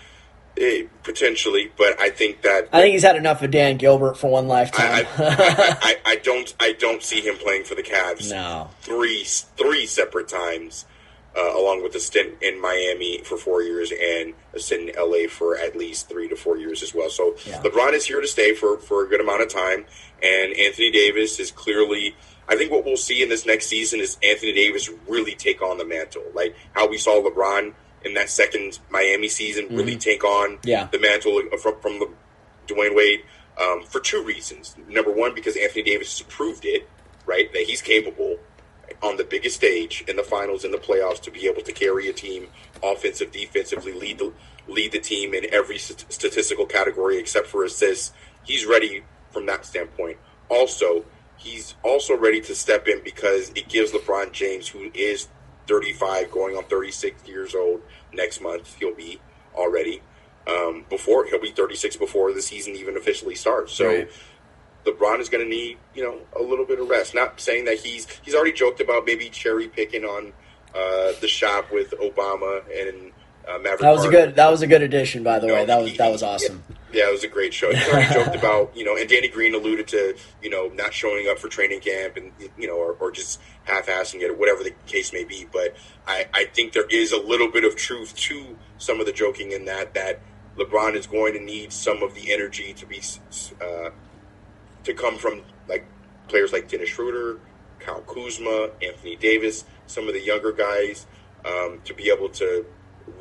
eh, 0.58 0.84
potentially. 1.04 1.72
But 1.78 2.00
I 2.00 2.10
think 2.10 2.42
that 2.42 2.70
I 2.72 2.82
think 2.82 2.94
he's 2.94 3.04
had 3.04 3.16
enough 3.16 3.42
of 3.42 3.52
Dan 3.52 3.78
Gilbert 3.78 4.18
for 4.18 4.30
one 4.30 4.48
lifetime. 4.48 4.92
I, 4.92 5.08
I, 5.18 5.78
I, 5.82 5.96
I 6.06 6.16
don't 6.18 6.54
I 6.60 6.74
don't 6.74 7.04
see 7.04 7.22
him 7.22 7.38
playing 7.38 7.64
for 7.64 7.76
the 7.76 7.84
Cavs 7.84 8.30
no. 8.32 8.70
three 8.82 9.24
three 9.24 9.86
separate 9.86 10.28
times, 10.28 10.86
uh, 11.38 11.56
along 11.58 11.84
with 11.84 11.96
a 11.96 12.00
stint 12.00 12.42
in 12.42 12.62
Miami 12.62 13.20
for 13.20 13.38
four 13.38 13.62
years 13.62 13.92
and 13.92 14.34
a 14.54 14.60
stint 14.60 14.90
in 14.90 14.96
LA 14.98 15.28
for 15.30 15.58
at 15.58 15.76
least 15.76 16.10
three 16.10 16.28
to 16.28 16.36
four 16.36 16.58
years 16.58 16.84
as 16.84 16.94
well. 16.94 17.10
So 17.10 17.36
Yeah. 17.46 17.62
LeBron 17.62 17.94
is 17.94 18.06
here 18.06 18.22
to 18.22 18.28
stay 18.28 18.54
for 18.54 18.78
for 18.78 19.04
a 19.04 19.08
good 19.08 19.22
amount 19.22 19.42
of 19.42 19.50
time, 19.50 19.86
and 20.22 20.54
Anthony 20.54 20.92
Davis 20.92 21.40
is 21.40 21.52
clearly. 21.52 22.16
I 22.46 22.58
think 22.58 22.72
what 22.72 22.84
we'll 22.84 22.98
see 22.98 23.24
in 23.24 23.30
this 23.30 23.46
next 23.46 23.68
season 23.68 24.02
is 24.02 24.18
Anthony 24.22 24.52
Davis 24.52 24.90
really 25.08 25.34
take 25.34 25.62
on 25.62 25.78
the 25.78 25.86
mantle, 25.86 26.24
like 26.34 26.54
how 26.74 26.86
we 26.90 26.98
saw 26.98 27.22
LeBron 27.24 27.74
in 28.06 28.14
that 28.16 28.30
second 28.30 28.80
Miami 28.90 29.28
season 29.28 29.68
really 29.76 29.96
take 29.98 30.24
on 30.24 30.58
Mm-hmm. 30.58 30.68
Yeah. 30.68 30.88
the 30.92 31.00
mantle 31.00 31.42
from 31.62 31.80
from 31.82 32.00
the 32.00 32.10
Dwyane 32.68 32.96
Wade 32.96 33.22
um, 33.62 33.84
for 33.84 34.00
two 34.00 34.24
reasons. 34.24 34.76
Number 34.88 35.12
one, 35.12 35.34
because 35.36 35.56
Anthony 35.58 35.84
Davis 35.84 36.18
has 36.20 36.28
proved 36.28 36.66
it, 36.66 36.90
right, 37.26 37.52
that 37.54 37.64
he's 37.64 37.82
capable 37.82 38.38
on 39.02 39.18
the 39.18 39.24
biggest 39.24 39.56
stage 39.58 40.04
in 40.08 40.16
the 40.16 40.24
finals 40.24 40.64
in 40.66 40.72
the 40.72 40.78
playoffs 40.78 41.22
to 41.22 41.32
be 41.32 41.48
able 41.48 41.62
to 41.62 41.72
carry 41.72 42.08
a 42.08 42.14
team 42.14 42.48
offensive, 42.84 43.32
defensively, 43.32 43.92
lead 43.94 44.18
the 44.20 44.32
lead 44.68 44.92
the 44.94 45.00
team 45.00 45.34
in 45.34 45.46
every 45.54 45.78
st- 45.78 46.06
statistical 46.12 46.66
category 46.66 47.18
except 47.18 47.48
for 47.48 47.64
assists. 47.66 48.14
He's 48.44 48.66
ready 48.66 49.04
from 49.32 49.46
that 49.48 49.66
standpoint. 49.66 50.18
Also, 50.50 51.06
he's 51.38 51.76
also 51.84 52.16
ready 52.16 52.40
to 52.42 52.56
step 52.56 52.88
in 52.88 53.02
because 53.04 53.50
it 53.56 53.68
gives 53.68 53.92
LeBron 53.92 54.32
James, 54.32 54.68
who 54.68 54.90
is 54.94 55.28
35, 55.68 56.32
going 56.32 56.56
on 56.56 56.64
36 56.66 57.28
years 57.28 57.56
old 57.56 57.82
next 58.14 58.42
month, 58.42 58.76
he'll 58.80 58.96
be 58.96 59.20
already 59.56 60.02
um, 60.48 60.86
before 60.90 61.26
he'll 61.26 61.42
be 61.42 61.52
36 61.52 61.96
before 61.98 62.34
the 62.34 62.42
season 62.42 62.76
even 62.76 62.98
officially 62.98 63.36
starts. 63.36 63.74
So. 63.74 63.88
Right. 63.88 64.10
LeBron 64.86 65.22
is 65.22 65.30
going 65.30 65.42
to 65.42 65.50
need, 65.50 65.78
you 65.96 66.04
know, 66.04 66.20
a 66.38 66.44
little 66.44 66.66
bit 66.66 66.78
of 66.78 66.90
rest. 66.90 67.16
Not 67.16 67.40
saying 67.40 67.64
that 67.66 67.78
he's 67.80 68.06
he's 68.22 68.36
already 68.36 68.52
joked 68.52 68.82
about 68.82 69.06
maybe 69.06 69.30
cherry 69.30 69.70
picking 69.70 70.04
on 70.04 70.34
uh, 70.76 71.14
the 71.22 71.28
shop 71.30 71.72
with 71.72 71.92
Obama 71.92 72.62
and 72.70 73.14
uh, 73.48 73.58
Maverick. 73.60 73.80
That 73.80 73.92
was 73.92 74.04
a 74.04 74.10
good 74.10 74.36
that 74.36 74.52
was 74.52 74.62
a 74.62 74.68
good 74.68 74.82
addition 74.82 75.24
by 75.24 75.40
the 75.40 75.48
way. 75.48 75.66
That 75.66 75.82
was 75.82 75.92
he- 75.92 75.98
that 75.98 76.12
was 76.12 76.22
awesome. 76.22 76.64
Yeah, 76.70 76.76
it 76.94 77.12
was 77.12 77.24
a 77.24 77.28
great 77.28 77.54
show. 77.54 77.72
He's 77.74 77.88
already 77.88 78.14
joked 78.14 78.36
about, 78.40 78.76
you 78.76 78.86
know, 78.86 78.96
and 78.96 79.08
Danny 79.10 79.28
Green 79.28 79.56
alluded 79.56 79.88
to, 79.90 80.16
you 80.42 80.50
know, 80.50 80.70
not 80.74 80.94
showing 80.94 81.28
up 81.28 81.40
for 81.40 81.48
training 81.48 81.82
camp 81.82 82.18
and, 82.18 82.32
you 82.58 82.68
know, 82.68 82.76
or, 82.76 82.94
or 83.00 83.12
just 83.12 83.40
half-assing 83.64 84.22
it 84.22 84.30
or 84.30 84.36
whatever 84.36 84.64
the 84.64 84.74
case 84.86 85.14
may 85.14 85.24
be. 85.24 85.48
But 85.52 85.76
I, 86.08 86.28
I 86.34 86.46
think 86.46 86.74
there 86.74 86.88
is 86.90 87.12
a 87.12 87.20
little 87.20 87.52
bit 87.52 87.64
of 87.64 87.76
truth 87.76 88.16
to 88.16 88.58
some 88.78 89.00
of 89.00 89.06
the 89.06 89.12
joking 89.12 89.52
in 89.52 89.66
that, 89.66 89.94
that 89.94 90.22
LeBron 90.58 90.96
is 90.96 91.08
going 91.08 91.34
to 91.34 91.40
need 91.40 91.74
some 91.74 92.04
of 92.04 92.14
the 92.16 92.34
energy 92.34 92.74
to 92.74 92.86
be, 92.86 93.02
uh, 93.62 93.90
to 94.84 94.94
come 94.94 95.18
from 95.18 95.42
like 95.68 95.86
players 96.28 96.54
like 96.54 96.68
Dennis 96.68 96.90
Schroeder, 96.90 97.40
Kyle 97.80 98.02
Kuzma, 98.02 98.70
Anthony 98.82 99.16
Davis, 99.16 99.66
some 99.88 100.08
of 100.08 100.14
the 100.14 100.22
younger 100.22 100.52
guys, 100.52 101.06
um, 101.46 101.82
to 101.84 101.94
be 101.94 102.10
able 102.10 102.30
to 102.30 102.66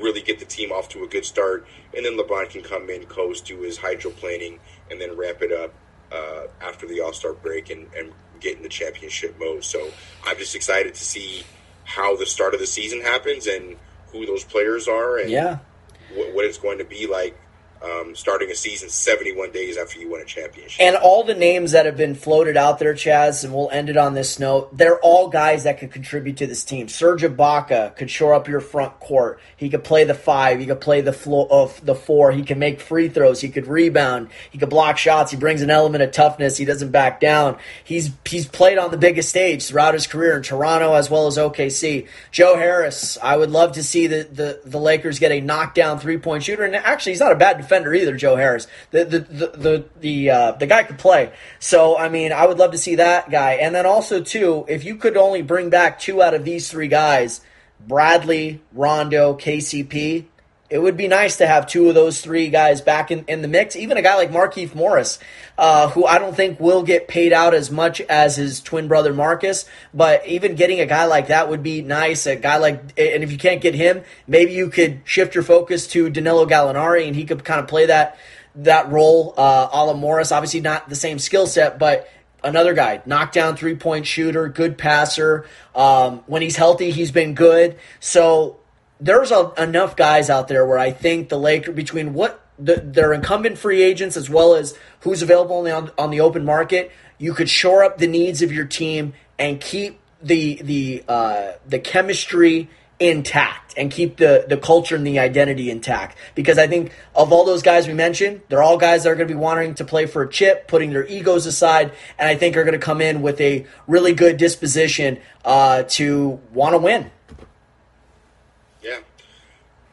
really 0.00 0.20
get 0.20 0.38
the 0.38 0.44
team 0.44 0.72
off 0.72 0.88
to 0.90 1.02
a 1.04 1.06
good 1.06 1.24
start, 1.24 1.66
and 1.96 2.04
then 2.04 2.16
LeBron 2.16 2.50
can 2.50 2.62
come 2.62 2.88
in, 2.90 3.04
coast, 3.06 3.46
do 3.46 3.60
his 3.60 3.78
hydroplaning, 3.78 4.58
and 4.90 5.00
then 5.00 5.16
ramp 5.16 5.38
it 5.42 5.52
up 5.52 5.72
uh, 6.12 6.46
after 6.60 6.86
the 6.86 7.00
All 7.00 7.12
Star 7.12 7.32
break 7.32 7.70
and, 7.70 7.86
and 7.96 8.12
get 8.40 8.56
in 8.56 8.62
the 8.62 8.68
championship 8.68 9.36
mode. 9.38 9.64
So 9.64 9.90
I'm 10.26 10.36
just 10.36 10.54
excited 10.54 10.94
to 10.94 11.04
see 11.04 11.44
how 11.84 12.16
the 12.16 12.26
start 12.26 12.54
of 12.54 12.60
the 12.60 12.66
season 12.66 13.00
happens 13.00 13.46
and 13.46 13.76
who 14.12 14.26
those 14.26 14.44
players 14.44 14.88
are 14.88 15.18
and 15.18 15.30
Yeah. 15.30 15.58
what, 16.14 16.34
what 16.34 16.44
it's 16.44 16.58
going 16.58 16.78
to 16.78 16.84
be 16.84 17.06
like 17.06 17.38
um, 17.82 18.14
starting 18.14 18.50
a 18.50 18.54
season 18.54 18.88
71 18.88 19.50
days 19.50 19.76
after 19.76 19.98
you 19.98 20.10
win 20.10 20.20
a 20.20 20.24
championship. 20.24 20.80
And 20.80 20.96
all 20.96 21.24
the 21.24 21.34
names 21.34 21.72
that 21.72 21.86
have 21.86 21.96
been 21.96 22.14
floated 22.14 22.56
out 22.56 22.78
there, 22.78 22.94
Chaz, 22.94 23.44
and 23.44 23.52
we'll 23.52 23.70
end 23.70 23.88
it 23.88 23.96
on 23.96 24.14
this 24.14 24.38
note, 24.38 24.76
they're 24.76 24.98
all 25.00 25.28
guys 25.28 25.64
that 25.64 25.78
could 25.78 25.90
contribute 25.90 26.36
to 26.38 26.46
this 26.46 26.64
team. 26.64 26.88
Serge 26.88 27.22
Ibaka 27.22 27.96
could 27.96 28.10
shore 28.10 28.34
up 28.34 28.46
your 28.46 28.60
front 28.60 29.00
court. 29.00 29.40
He 29.56 29.68
could 29.68 29.84
play 29.84 30.04
the 30.04 30.14
five. 30.14 30.60
He 30.60 30.66
could 30.66 30.80
play 30.80 31.00
the 31.00 31.12
floor 31.12 31.48
of 31.50 31.84
the 31.84 31.94
four. 31.94 32.30
He 32.32 32.42
can 32.42 32.58
make 32.58 32.80
free 32.80 33.08
throws. 33.08 33.40
He 33.40 33.48
could 33.48 33.66
rebound. 33.66 34.28
He 34.50 34.58
could 34.58 34.70
block 34.70 34.98
shots. 34.98 35.30
He 35.30 35.36
brings 35.36 35.62
an 35.62 35.70
element 35.70 36.02
of 36.02 36.12
toughness. 36.12 36.56
He 36.56 36.64
doesn't 36.64 36.90
back 36.90 37.20
down. 37.20 37.58
He's 37.82 38.10
he's 38.24 38.46
played 38.46 38.78
on 38.78 38.90
the 38.90 38.96
biggest 38.96 39.28
stage 39.28 39.66
throughout 39.66 39.94
his 39.94 40.06
career 40.06 40.36
in 40.36 40.42
Toronto 40.42 40.94
as 40.94 41.10
well 41.10 41.26
as 41.26 41.36
OKC. 41.36 42.06
Joe 42.30 42.56
Harris, 42.56 43.18
I 43.22 43.36
would 43.36 43.50
love 43.50 43.72
to 43.72 43.82
see 43.82 44.06
the 44.06 44.22
the, 44.30 44.60
the 44.64 44.78
Lakers 44.78 45.18
get 45.18 45.32
a 45.32 45.40
knockdown 45.40 45.98
three 45.98 46.18
point 46.18 46.44
shooter. 46.44 46.62
And 46.62 46.76
actually, 46.76 47.12
he's 47.12 47.20
not 47.20 47.32
a 47.32 47.36
bad 47.36 47.56
defender 47.56 47.71
defender 47.72 47.94
either, 47.94 48.14
Joe 48.16 48.36
Harris. 48.36 48.66
The 48.90 49.04
the 49.04 49.18
the 49.20 49.46
the 49.46 49.84
the, 50.00 50.30
uh, 50.30 50.52
the 50.52 50.66
guy 50.66 50.82
could 50.82 50.98
play. 50.98 51.32
So 51.58 51.96
I 51.96 52.08
mean, 52.08 52.32
I 52.32 52.46
would 52.46 52.58
love 52.58 52.72
to 52.72 52.78
see 52.78 52.96
that 52.96 53.30
guy. 53.30 53.54
And 53.54 53.74
then 53.74 53.86
also 53.86 54.22
too, 54.22 54.64
if 54.68 54.84
you 54.84 54.96
could 54.96 55.16
only 55.16 55.42
bring 55.42 55.70
back 55.70 55.98
two 55.98 56.22
out 56.22 56.34
of 56.34 56.44
these 56.44 56.70
three 56.70 56.88
guys, 56.88 57.40
Bradley, 57.80 58.60
Rondo, 58.72 59.34
KCP, 59.34 60.26
it 60.72 60.80
would 60.80 60.96
be 60.96 61.06
nice 61.06 61.36
to 61.36 61.46
have 61.46 61.66
two 61.66 61.90
of 61.90 61.94
those 61.94 62.22
three 62.22 62.48
guys 62.48 62.80
back 62.80 63.10
in, 63.10 63.26
in 63.28 63.42
the 63.42 63.48
mix. 63.48 63.76
Even 63.76 63.98
a 63.98 64.02
guy 64.02 64.16
like 64.16 64.30
Markieff 64.30 64.74
Morris, 64.74 65.18
uh, 65.58 65.90
who 65.90 66.06
I 66.06 66.18
don't 66.18 66.34
think 66.34 66.58
will 66.58 66.82
get 66.82 67.08
paid 67.08 67.30
out 67.30 67.52
as 67.52 67.70
much 67.70 68.00
as 68.00 68.36
his 68.36 68.62
twin 68.62 68.88
brother 68.88 69.12
Marcus, 69.12 69.66
but 69.92 70.26
even 70.26 70.54
getting 70.54 70.80
a 70.80 70.86
guy 70.86 71.04
like 71.04 71.26
that 71.26 71.50
would 71.50 71.62
be 71.62 71.82
nice. 71.82 72.24
A 72.24 72.36
guy 72.36 72.56
like, 72.56 72.80
and 72.96 73.22
if 73.22 73.30
you 73.30 73.36
can't 73.36 73.60
get 73.60 73.74
him, 73.74 74.02
maybe 74.26 74.54
you 74.54 74.70
could 74.70 75.02
shift 75.04 75.34
your 75.34 75.44
focus 75.44 75.86
to 75.88 76.08
Danilo 76.08 76.46
Gallinari, 76.46 77.06
and 77.06 77.14
he 77.14 77.24
could 77.24 77.44
kind 77.44 77.60
of 77.60 77.68
play 77.68 77.86
that 77.86 78.16
that 78.54 78.90
role, 78.90 79.34
uh, 79.36 79.68
a 79.70 79.84
la 79.84 79.92
Morris. 79.92 80.32
Obviously, 80.32 80.62
not 80.62 80.88
the 80.88 80.96
same 80.96 81.18
skill 81.18 81.46
set, 81.46 81.78
but 81.78 82.08
another 82.42 82.72
guy, 82.72 83.02
knockdown 83.04 83.56
three 83.56 83.74
point 83.74 84.06
shooter, 84.06 84.48
good 84.48 84.78
passer. 84.78 85.44
Um, 85.74 86.22
when 86.26 86.40
he's 86.40 86.56
healthy, 86.56 86.92
he's 86.92 87.10
been 87.10 87.34
good. 87.34 87.76
So 88.00 88.61
there's 89.02 89.32
a, 89.32 89.52
enough 89.58 89.96
guys 89.96 90.30
out 90.30 90.48
there 90.48 90.64
where 90.64 90.78
I 90.78 90.92
think 90.92 91.28
the 91.28 91.38
Lakers 91.38 91.74
between 91.74 92.14
what 92.14 92.40
the, 92.58 92.76
their 92.76 93.12
incumbent 93.12 93.58
free 93.58 93.82
agents 93.82 94.16
as 94.16 94.30
well 94.30 94.54
as 94.54 94.78
who's 95.00 95.22
available 95.22 95.56
on 95.56 95.64
the, 95.64 95.94
on 95.98 96.10
the 96.10 96.20
open 96.20 96.44
market, 96.44 96.92
you 97.18 97.34
could 97.34 97.50
shore 97.50 97.82
up 97.82 97.98
the 97.98 98.06
needs 98.06 98.42
of 98.42 98.52
your 98.52 98.64
team 98.64 99.14
and 99.38 99.60
keep 99.60 99.98
the 100.22 100.62
the 100.62 101.04
uh, 101.08 101.52
the 101.66 101.80
chemistry 101.80 102.70
intact 103.00 103.74
and 103.76 103.90
keep 103.90 104.18
the 104.18 104.44
the 104.48 104.56
culture 104.56 104.94
and 104.94 105.04
the 105.04 105.18
identity 105.18 105.68
intact 105.68 106.16
because 106.36 106.56
I 106.56 106.68
think 106.68 106.92
of 107.16 107.32
all 107.32 107.44
those 107.44 107.62
guys 107.62 107.88
we 107.88 107.94
mentioned, 107.94 108.42
they're 108.48 108.62
all 108.62 108.78
guys 108.78 109.02
that 109.02 109.10
are 109.10 109.16
going 109.16 109.26
to 109.26 109.34
be 109.34 109.40
wanting 109.40 109.74
to 109.76 109.84
play 109.84 110.06
for 110.06 110.22
a 110.22 110.30
chip, 110.30 110.68
putting 110.68 110.92
their 110.92 111.04
egos 111.06 111.46
aside, 111.46 111.90
and 112.18 112.28
I 112.28 112.36
think 112.36 112.56
are 112.56 112.62
going 112.62 112.78
to 112.78 112.84
come 112.84 113.00
in 113.00 113.20
with 113.20 113.40
a 113.40 113.66
really 113.88 114.14
good 114.14 114.36
disposition 114.36 115.18
uh, 115.44 115.82
to 115.84 116.40
want 116.52 116.74
to 116.74 116.78
win. 116.78 117.10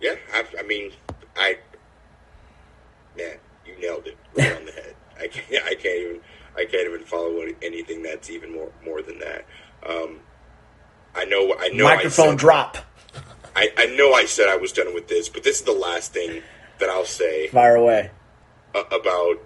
Yeah. 0.01 0.15
I, 0.33 0.45
I 0.59 0.63
mean, 0.63 0.91
I 1.35 1.57
man, 3.17 3.37
you 3.65 3.79
nailed 3.79 4.07
it 4.07 4.17
right 4.35 4.55
on 4.55 4.65
the 4.65 4.71
head. 4.71 4.95
I 5.19 5.27
can't, 5.27 5.63
I 5.65 5.75
can't 5.75 5.99
even, 5.99 6.21
I 6.55 6.65
can't 6.65 6.87
even 6.87 7.03
follow 7.05 7.45
anything 7.61 8.03
that's 8.03 8.29
even 8.29 8.53
more 8.53 8.71
more 8.83 9.01
than 9.01 9.19
that. 9.19 9.45
Um, 9.87 10.19
I 11.15 11.25
know, 11.25 11.55
I 11.59 11.69
know. 11.69 11.83
Microphone 11.85 12.27
I 12.27 12.29
said, 12.29 12.37
drop. 12.37 12.77
I, 13.55 13.69
I 13.77 13.85
know 13.97 14.13
I 14.13 14.25
said 14.25 14.47
I 14.47 14.55
was 14.55 14.71
done 14.71 14.93
with 14.93 15.07
this, 15.07 15.27
but 15.27 15.43
this 15.43 15.59
is 15.59 15.65
the 15.65 15.73
last 15.73 16.13
thing 16.13 16.41
that 16.79 16.89
I'll 16.89 17.05
say. 17.05 17.47
Fire 17.47 17.75
away. 17.75 18.11
about 18.73 19.39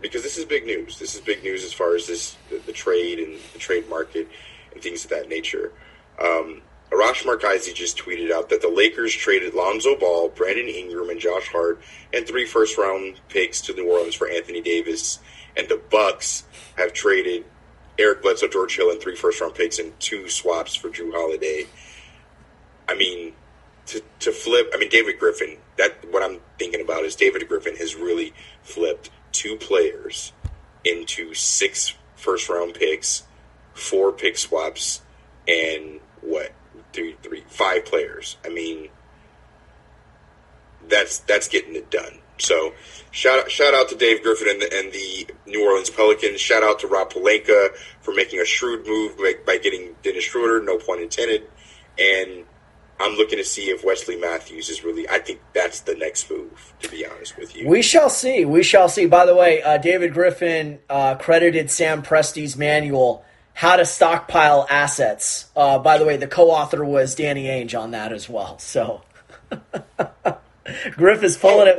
because 0.00 0.22
this 0.22 0.36
is 0.36 0.44
big 0.44 0.66
news. 0.66 0.98
This 0.98 1.14
is 1.14 1.20
big 1.20 1.42
news 1.42 1.64
as 1.64 1.72
far 1.72 1.94
as 1.94 2.06
this 2.06 2.36
the, 2.50 2.58
the 2.58 2.72
trade 2.72 3.18
and 3.18 3.38
the 3.52 3.58
trade 3.58 3.88
market 3.88 4.28
and 4.72 4.82
things 4.82 5.04
of 5.04 5.10
that 5.10 5.28
nature. 5.28 5.72
Um, 6.20 6.62
Arash 6.92 7.24
Markazi 7.24 7.74
just 7.74 7.96
tweeted 7.96 8.30
out 8.30 8.50
that 8.50 8.60
the 8.60 8.68
Lakers 8.68 9.14
traded 9.14 9.54
Lonzo 9.54 9.96
Ball, 9.96 10.28
Brandon 10.28 10.68
Ingram, 10.68 11.08
and 11.08 11.18
Josh 11.18 11.48
Hart, 11.48 11.80
and 12.12 12.26
three 12.26 12.44
first 12.44 12.76
round 12.76 13.20
picks 13.28 13.62
to 13.62 13.72
New 13.72 13.90
Orleans 13.90 14.14
for 14.14 14.28
Anthony 14.28 14.60
Davis, 14.60 15.18
and 15.56 15.68
the 15.68 15.80
Bucks 15.90 16.44
have 16.76 16.92
traded 16.92 17.46
Eric 17.98 18.22
Bledsoe, 18.22 18.48
George 18.48 18.76
Hill, 18.76 18.90
and 18.90 19.00
three 19.00 19.16
first 19.16 19.40
round 19.40 19.54
picks 19.54 19.78
and 19.78 19.98
two 20.00 20.28
swaps 20.28 20.74
for 20.74 20.90
Jrue 20.90 21.12
Holiday. 21.12 21.66
I 22.86 22.94
mean, 22.94 23.32
to 23.86 24.02
to 24.20 24.32
flip. 24.32 24.70
I 24.74 24.78
mean, 24.78 24.90
David 24.90 25.18
Griffin. 25.18 25.56
That 25.78 25.96
what 26.10 26.22
I'm 26.22 26.40
thinking 26.58 26.82
about 26.82 27.04
is 27.04 27.16
David 27.16 27.48
Griffin 27.48 27.76
has 27.76 27.96
really 27.96 28.34
flipped 28.62 29.10
two 29.32 29.56
players 29.56 30.32
into 30.84 31.32
six 31.32 31.94
first 32.16 32.50
round 32.50 32.74
picks, 32.74 33.22
four 33.72 34.12
pick 34.12 34.36
swaps, 34.36 35.00
and 35.48 36.00
what 36.20 36.52
three, 36.92 37.16
three, 37.22 37.44
five 37.48 37.84
players. 37.84 38.36
I 38.44 38.48
mean, 38.48 38.88
that's 40.88 41.20
that's 41.20 41.48
getting 41.48 41.74
it 41.74 41.90
done. 41.90 42.18
So 42.38 42.72
shout 43.10 43.38
out, 43.38 43.50
shout 43.50 43.74
out 43.74 43.88
to 43.90 43.94
Dave 43.94 44.22
Griffin 44.22 44.48
and 44.48 44.62
the, 44.62 44.78
and 44.78 44.92
the 44.92 45.26
New 45.46 45.64
Orleans 45.64 45.90
Pelicans. 45.90 46.40
Shout 46.40 46.62
out 46.62 46.80
to 46.80 46.88
Rob 46.88 47.12
Pelinka 47.12 47.76
for 48.00 48.12
making 48.14 48.40
a 48.40 48.44
shrewd 48.44 48.86
move 48.86 49.16
by, 49.16 49.34
by 49.46 49.58
getting 49.58 49.94
Dennis 50.02 50.24
Schroeder, 50.24 50.62
no 50.62 50.78
pun 50.78 51.00
intended. 51.00 51.48
And 51.98 52.44
I'm 52.98 53.16
looking 53.16 53.38
to 53.38 53.44
see 53.44 53.70
if 53.70 53.84
Wesley 53.84 54.16
Matthews 54.16 54.68
is 54.68 54.82
really. 54.82 55.08
I 55.08 55.18
think 55.18 55.40
that's 55.52 55.80
the 55.80 55.94
next 55.94 56.30
move. 56.30 56.72
To 56.80 56.90
be 56.90 57.06
honest 57.06 57.36
with 57.36 57.54
you, 57.54 57.68
we 57.68 57.82
shall 57.82 58.08
see. 58.08 58.44
We 58.44 58.62
shall 58.62 58.88
see. 58.88 59.06
By 59.06 59.26
the 59.26 59.34
way, 59.34 59.62
uh, 59.62 59.78
David 59.78 60.12
Griffin 60.14 60.78
uh, 60.88 61.16
credited 61.16 61.70
Sam 61.70 62.02
Presti's 62.02 62.56
manual 62.56 63.24
how 63.54 63.76
to 63.76 63.84
stockpile 63.84 64.66
assets. 64.68 65.50
Uh, 65.54 65.78
by 65.78 65.98
the 65.98 66.04
way, 66.04 66.16
the 66.16 66.26
co-author 66.26 66.84
was 66.84 67.14
Danny 67.14 67.44
Ainge 67.44 67.78
on 67.78 67.92
that 67.92 68.12
as 68.12 68.28
well. 68.28 68.58
So 68.58 69.02
Griff 70.92 71.22
is 71.22 71.36
pulling 71.36 71.68
oh, 71.68 71.70
it. 71.70 71.78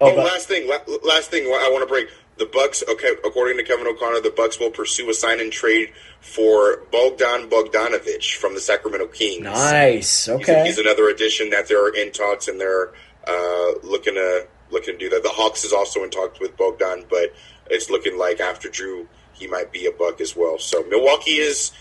Oh, 0.00 0.12
oh 0.12 0.14
last 0.14 0.48
thing, 0.48 0.68
last 1.04 1.30
thing 1.30 1.44
I 1.44 1.68
want 1.72 1.82
to 1.82 1.92
break. 1.92 2.08
The 2.36 2.46
Bucks, 2.46 2.82
okay, 2.88 3.12
according 3.24 3.58
to 3.58 3.62
Kevin 3.62 3.86
O'Connor, 3.86 4.20
the 4.20 4.32
Bucks 4.36 4.58
will 4.58 4.70
pursue 4.70 5.08
a 5.08 5.14
sign 5.14 5.38
and 5.40 5.52
trade 5.52 5.92
for 6.20 6.78
Bogdan 6.90 7.48
Bogdanovich 7.48 8.34
from 8.34 8.54
the 8.54 8.60
Sacramento 8.60 9.06
Kings. 9.06 9.44
Nice. 9.44 10.28
Okay, 10.28 10.64
he's, 10.64 10.76
he's 10.76 10.78
another 10.78 11.08
addition 11.08 11.50
that 11.50 11.68
they're 11.68 11.94
in 11.94 12.10
talks 12.10 12.48
and 12.48 12.60
they're 12.60 12.92
uh, 13.28 13.72
looking 13.84 14.14
to 14.14 14.48
looking 14.70 14.94
to 14.94 14.98
do 14.98 15.10
that. 15.10 15.22
The 15.22 15.28
Hawks 15.28 15.64
is 15.64 15.72
also 15.72 16.02
in 16.02 16.10
talks 16.10 16.40
with 16.40 16.56
Bogdan, 16.56 17.04
but 17.08 17.32
it's 17.70 17.88
looking 17.88 18.18
like 18.18 18.40
after 18.40 18.68
Jrue 18.68 19.06
he 19.34 19.46
might 19.46 19.72
be 19.72 19.86
a 19.86 19.92
buck 19.92 20.20
as 20.20 20.34
well. 20.36 20.58
So 20.58 20.84
Milwaukee 20.84 21.38
is 21.38 21.72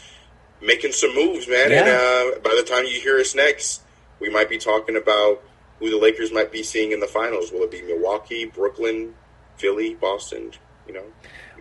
making 0.61 0.91
some 0.93 1.13
moves, 1.15 1.47
man. 1.47 1.71
Yeah. 1.71 1.79
And 1.79 1.89
uh, 1.89 2.39
by 2.39 2.55
the 2.55 2.63
time 2.63 2.85
you 2.85 2.99
hear 2.99 3.19
us 3.19 3.35
next, 3.35 3.81
we 4.19 4.29
might 4.29 4.49
be 4.49 4.57
talking 4.57 4.95
about 4.95 5.43
who 5.79 5.89
the 5.89 5.97
Lakers 5.97 6.31
might 6.31 6.51
be 6.51 6.63
seeing 6.63 6.91
in 6.91 6.99
the 6.99 7.07
finals. 7.07 7.51
Will 7.51 7.63
it 7.63 7.71
be 7.71 7.81
Milwaukee, 7.81 8.45
Brooklyn, 8.45 9.13
Philly, 9.57 9.95
Boston? 9.95 10.51
You 10.87 10.93
know, 10.93 11.03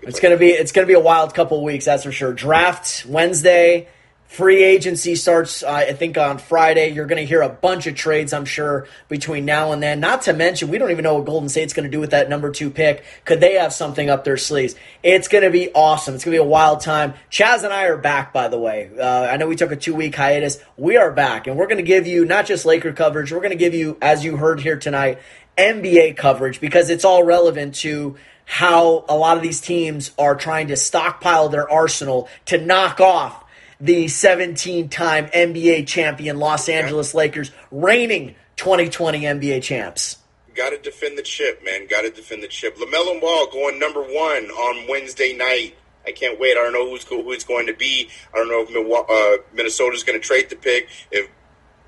it's 0.02 0.20
gonna 0.20 0.36
be 0.36 0.50
it's 0.50 0.72
gonna 0.72 0.86
be 0.86 0.94
a 0.94 1.00
wild 1.00 1.34
couple 1.34 1.58
of 1.58 1.64
weeks, 1.64 1.84
that's 1.84 2.04
for 2.04 2.12
sure. 2.12 2.32
Draft 2.32 3.06
Wednesday. 3.06 3.88
Free 4.32 4.64
agency 4.64 5.14
starts, 5.14 5.62
uh, 5.62 5.70
I 5.70 5.92
think, 5.92 6.16
on 6.16 6.38
Friday. 6.38 6.88
You're 6.88 7.04
going 7.04 7.20
to 7.20 7.26
hear 7.26 7.42
a 7.42 7.50
bunch 7.50 7.86
of 7.86 7.94
trades, 7.94 8.32
I'm 8.32 8.46
sure, 8.46 8.88
between 9.10 9.44
now 9.44 9.72
and 9.72 9.82
then. 9.82 10.00
Not 10.00 10.22
to 10.22 10.32
mention, 10.32 10.70
we 10.70 10.78
don't 10.78 10.90
even 10.90 11.02
know 11.02 11.16
what 11.16 11.26
Golden 11.26 11.50
State's 11.50 11.74
going 11.74 11.84
to 11.84 11.90
do 11.90 12.00
with 12.00 12.12
that 12.12 12.30
number 12.30 12.50
two 12.50 12.70
pick. 12.70 13.04
Could 13.26 13.40
they 13.40 13.56
have 13.56 13.74
something 13.74 14.08
up 14.08 14.24
their 14.24 14.38
sleeves? 14.38 14.74
It's 15.02 15.28
going 15.28 15.44
to 15.44 15.50
be 15.50 15.70
awesome. 15.74 16.14
It's 16.14 16.24
going 16.24 16.34
to 16.34 16.42
be 16.42 16.46
a 16.46 16.48
wild 16.48 16.80
time. 16.80 17.12
Chaz 17.30 17.62
and 17.62 17.74
I 17.74 17.84
are 17.84 17.98
back, 17.98 18.32
by 18.32 18.48
the 18.48 18.58
way. 18.58 18.90
Uh, 18.98 19.04
I 19.04 19.36
know 19.36 19.48
we 19.48 19.54
took 19.54 19.70
a 19.70 19.76
two 19.76 19.94
week 19.94 20.14
hiatus. 20.14 20.58
We 20.78 20.96
are 20.96 21.12
back, 21.12 21.46
and 21.46 21.58
we're 21.58 21.66
going 21.66 21.76
to 21.76 21.82
give 21.82 22.06
you 22.06 22.24
not 22.24 22.46
just 22.46 22.64
Laker 22.64 22.94
coverage, 22.94 23.32
we're 23.32 23.40
going 23.40 23.50
to 23.50 23.56
give 23.56 23.74
you, 23.74 23.98
as 24.00 24.24
you 24.24 24.38
heard 24.38 24.60
here 24.60 24.78
tonight, 24.78 25.18
NBA 25.58 26.16
coverage 26.16 26.58
because 26.58 26.88
it's 26.88 27.04
all 27.04 27.22
relevant 27.22 27.74
to 27.74 28.16
how 28.46 29.04
a 29.10 29.14
lot 29.14 29.36
of 29.36 29.42
these 29.42 29.60
teams 29.60 30.10
are 30.18 30.34
trying 30.34 30.68
to 30.68 30.76
stockpile 30.76 31.50
their 31.50 31.70
arsenal 31.70 32.30
to 32.46 32.56
knock 32.56 32.98
off 32.98 33.41
the 33.82 34.06
17 34.06 34.88
time 34.88 35.26
NBA 35.26 35.88
champion 35.88 36.38
Los 36.38 36.68
Angeles 36.68 37.14
Lakers, 37.14 37.50
reigning 37.72 38.36
2020 38.56 39.22
NBA 39.22 39.62
champs. 39.62 40.18
Got 40.54 40.70
to 40.70 40.78
defend 40.78 41.18
the 41.18 41.22
chip, 41.22 41.64
man. 41.64 41.88
Got 41.88 42.02
to 42.02 42.10
defend 42.10 42.44
the 42.44 42.48
chip. 42.48 42.76
LaMelo 42.76 43.20
Ball 43.20 43.48
going 43.50 43.80
number 43.80 44.00
one 44.00 44.44
on 44.50 44.88
Wednesday 44.88 45.36
night. 45.36 45.76
I 46.06 46.12
can't 46.12 46.38
wait. 46.38 46.52
I 46.52 46.62
don't 46.62 46.72
know 46.72 46.88
who's 46.88 47.04
who 47.04 47.32
it's 47.32 47.44
going 47.44 47.66
to 47.66 47.74
be. 47.74 48.08
I 48.32 48.36
don't 48.36 48.48
know 48.48 48.64
if 48.64 49.10
uh, 49.10 49.42
Minnesota's 49.52 50.04
going 50.04 50.20
to 50.20 50.24
trade 50.24 50.48
the 50.48 50.56
pick, 50.56 50.88
if 51.10 51.28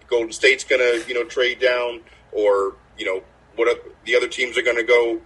Golden 0.08 0.32
State's 0.32 0.64
going 0.64 0.80
to 0.80 1.06
you 1.08 1.14
know 1.14 1.24
trade 1.24 1.60
down, 1.60 2.00
or 2.32 2.74
you 2.98 3.06
know 3.06 3.22
what 3.54 3.84
the 4.04 4.16
other 4.16 4.28
teams 4.28 4.58
are 4.58 4.62
going 4.62 4.76
to 4.76 4.82
go 4.82 5.20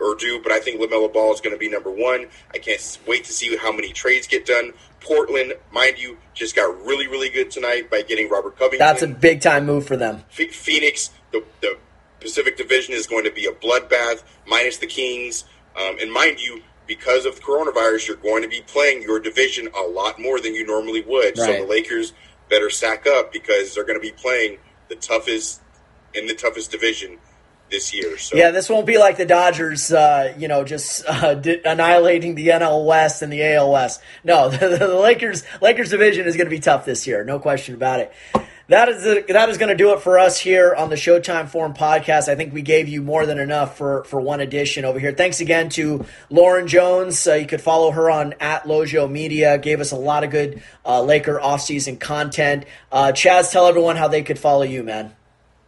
or 0.00 0.14
do. 0.16 0.40
But 0.42 0.52
I 0.52 0.60
think 0.60 0.80
LaMelo 0.80 1.12
Ball 1.12 1.32
is 1.34 1.40
going 1.40 1.54
to 1.54 1.58
be 1.58 1.68
number 1.68 1.90
one. 1.90 2.26
I 2.52 2.58
can't 2.58 2.98
wait 3.06 3.24
to 3.24 3.32
see 3.32 3.56
how 3.56 3.72
many 3.72 3.92
trades 3.92 4.26
get 4.26 4.46
done. 4.46 4.72
Portland, 5.00 5.54
mind 5.72 5.98
you, 5.98 6.18
just 6.34 6.54
got 6.54 6.84
really, 6.84 7.06
really 7.06 7.30
good 7.30 7.50
tonight 7.50 7.90
by 7.90 8.02
getting 8.02 8.28
Robert 8.28 8.56
Covington. 8.56 8.78
That's 8.78 9.02
a 9.02 9.08
big 9.08 9.40
time 9.40 9.66
move 9.66 9.86
for 9.86 9.96
them. 9.96 10.24
Phoenix, 10.30 11.10
the, 11.32 11.44
the 11.60 11.78
Pacific 12.20 12.56
Division 12.56 12.94
is 12.94 13.06
going 13.06 13.24
to 13.24 13.30
be 13.30 13.46
a 13.46 13.52
bloodbath, 13.52 14.22
minus 14.46 14.76
the 14.76 14.86
Kings. 14.86 15.44
Um, 15.76 15.98
and 16.00 16.12
mind 16.12 16.40
you, 16.40 16.62
because 16.86 17.24
of 17.24 17.36
the 17.36 17.42
coronavirus, 17.42 18.08
you're 18.08 18.16
going 18.16 18.42
to 18.42 18.48
be 18.48 18.62
playing 18.66 19.02
your 19.02 19.20
division 19.20 19.68
a 19.78 19.82
lot 19.82 20.20
more 20.20 20.40
than 20.40 20.54
you 20.54 20.66
normally 20.66 21.02
would. 21.02 21.38
Right. 21.38 21.46
So 21.46 21.52
the 21.52 21.66
Lakers 21.66 22.12
better 22.48 22.68
sack 22.68 23.06
up 23.06 23.32
because 23.32 23.74
they're 23.74 23.84
going 23.84 23.98
to 23.98 24.02
be 24.02 24.12
playing 24.12 24.58
the 24.88 24.96
toughest 24.96 25.62
in 26.14 26.26
the 26.26 26.34
toughest 26.34 26.72
division 26.72 27.18
this 27.70 27.94
year. 27.94 28.18
So. 28.18 28.36
Yeah, 28.36 28.50
this 28.50 28.68
won't 28.68 28.86
be 28.86 28.98
like 28.98 29.16
the 29.16 29.26
Dodgers, 29.26 29.92
uh, 29.92 30.34
you 30.38 30.48
know, 30.48 30.64
just 30.64 31.04
uh, 31.06 31.34
di- 31.34 31.62
annihilating 31.64 32.34
the 32.34 32.48
NL 32.48 32.84
West 32.86 33.22
and 33.22 33.32
the 33.32 33.42
AL 33.54 33.70
West. 33.70 34.00
No, 34.24 34.48
the, 34.48 34.68
the 34.78 34.94
Lakers 34.98 35.44
Lakers 35.60 35.90
division 35.90 36.26
is 36.26 36.36
going 36.36 36.46
to 36.46 36.50
be 36.50 36.60
tough 36.60 36.84
this 36.84 37.06
year, 37.06 37.24
no 37.24 37.38
question 37.38 37.74
about 37.74 38.00
it 38.00 38.12
that 38.70 38.88
is 38.88 39.02
that 39.02 39.48
is 39.48 39.58
going 39.58 39.68
to 39.68 39.74
do 39.74 39.92
it 39.94 40.00
for 40.00 40.16
us 40.16 40.38
here 40.38 40.72
on 40.76 40.90
the 40.90 40.94
Showtime 40.94 41.48
Forum 41.48 41.74
podcast. 41.74 42.28
I 42.28 42.36
think 42.36 42.54
we 42.54 42.62
gave 42.62 42.88
you 42.88 43.02
more 43.02 43.26
than 43.26 43.40
enough 43.40 43.76
for 43.76 44.04
for 44.04 44.20
one 44.20 44.38
edition 44.38 44.84
over 44.84 45.00
here. 45.00 45.12
Thanks 45.12 45.40
again 45.40 45.70
to 45.70 46.06
Lauren 46.30 46.68
Jones. 46.68 47.26
Uh, 47.26 47.34
you 47.34 47.48
could 47.48 47.60
follow 47.60 47.90
her 47.90 48.08
on 48.08 48.34
at 48.38 48.64
Lojo 48.64 49.10
Media. 49.10 49.58
Gave 49.58 49.80
us 49.80 49.90
a 49.90 49.96
lot 49.96 50.22
of 50.22 50.30
good 50.30 50.62
uh, 50.86 51.02
Laker 51.02 51.40
offseason 51.42 51.98
content. 51.98 52.64
Uh, 52.92 53.10
Chaz, 53.12 53.50
tell 53.50 53.66
everyone 53.66 53.96
how 53.96 54.06
they 54.06 54.22
could 54.22 54.38
follow 54.38 54.62
you, 54.62 54.84
man. 54.84 55.16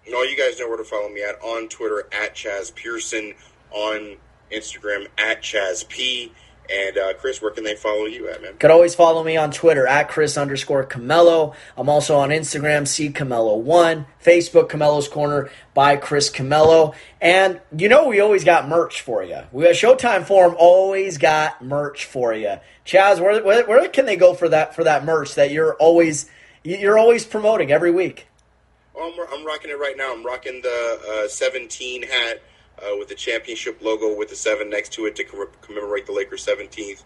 No, 0.08 0.22
you 0.22 0.36
guys 0.36 0.58
know 0.58 0.68
where 0.68 0.78
to 0.78 0.84
follow 0.84 1.08
me 1.08 1.22
at 1.22 1.40
on 1.42 1.68
Twitter 1.68 2.06
at 2.12 2.34
Chaz 2.34 2.74
Pearson, 2.74 3.34
on 3.70 4.16
Instagram 4.50 5.06
at 5.18 5.42
Chaz 5.42 5.88
P. 5.88 6.32
And 6.70 6.96
uh, 6.96 7.14
Chris, 7.14 7.42
where 7.42 7.50
can 7.50 7.64
they 7.64 7.74
follow 7.74 8.04
you 8.04 8.28
at, 8.28 8.40
man? 8.40 8.56
Could 8.56 8.70
always 8.70 8.94
follow 8.94 9.24
me 9.24 9.36
on 9.36 9.50
Twitter 9.50 9.86
at 9.86 10.08
Chris 10.08 10.38
underscore 10.38 10.86
Camello. 10.86 11.54
I'm 11.76 11.88
also 11.88 12.16
on 12.16 12.30
Instagram, 12.30 12.86
C 12.86 13.10
Camello1, 13.10 14.06
Facebook, 14.24 14.70
Camello's 14.70 15.08
Corner 15.08 15.50
by 15.74 15.96
Chris 15.96 16.30
Camello. 16.30 16.94
And 17.20 17.60
you 17.76 17.88
know, 17.88 18.08
we 18.08 18.20
always 18.20 18.44
got 18.44 18.68
merch 18.68 19.00
for 19.00 19.24
you. 19.24 19.40
We 19.50 19.64
got 19.64 19.74
Showtime 19.74 20.24
Forum 20.24 20.54
always 20.56 21.18
got 21.18 21.62
merch 21.64 22.04
for 22.04 22.32
you. 22.32 22.58
Chaz, 22.86 23.20
where, 23.20 23.42
where, 23.44 23.66
where 23.66 23.88
can 23.88 24.06
they 24.06 24.16
go 24.16 24.32
for 24.32 24.48
that 24.48 24.74
for 24.74 24.84
that 24.84 25.04
merch 25.04 25.34
that 25.34 25.50
you're 25.50 25.74
always 25.74 26.30
you're 26.62 26.98
always 26.98 27.26
promoting 27.26 27.72
every 27.72 27.90
week? 27.90 28.28
Oh, 28.94 29.12
I'm, 29.12 29.38
I'm 29.40 29.46
rocking 29.46 29.70
it 29.70 29.78
right 29.78 29.96
now. 29.96 30.12
I'm 30.12 30.24
rocking 30.24 30.60
the 30.62 31.24
uh, 31.24 31.28
17 31.28 32.02
hat 32.02 32.42
uh, 32.78 32.96
with 32.98 33.08
the 33.08 33.14
championship 33.14 33.80
logo 33.82 34.14
with 34.16 34.28
the 34.28 34.36
seven 34.36 34.70
next 34.70 34.92
to 34.94 35.06
it 35.06 35.16
to 35.16 35.24
commemorate 35.60 36.06
the 36.06 36.12
Lakers' 36.12 36.46
17th 36.46 37.02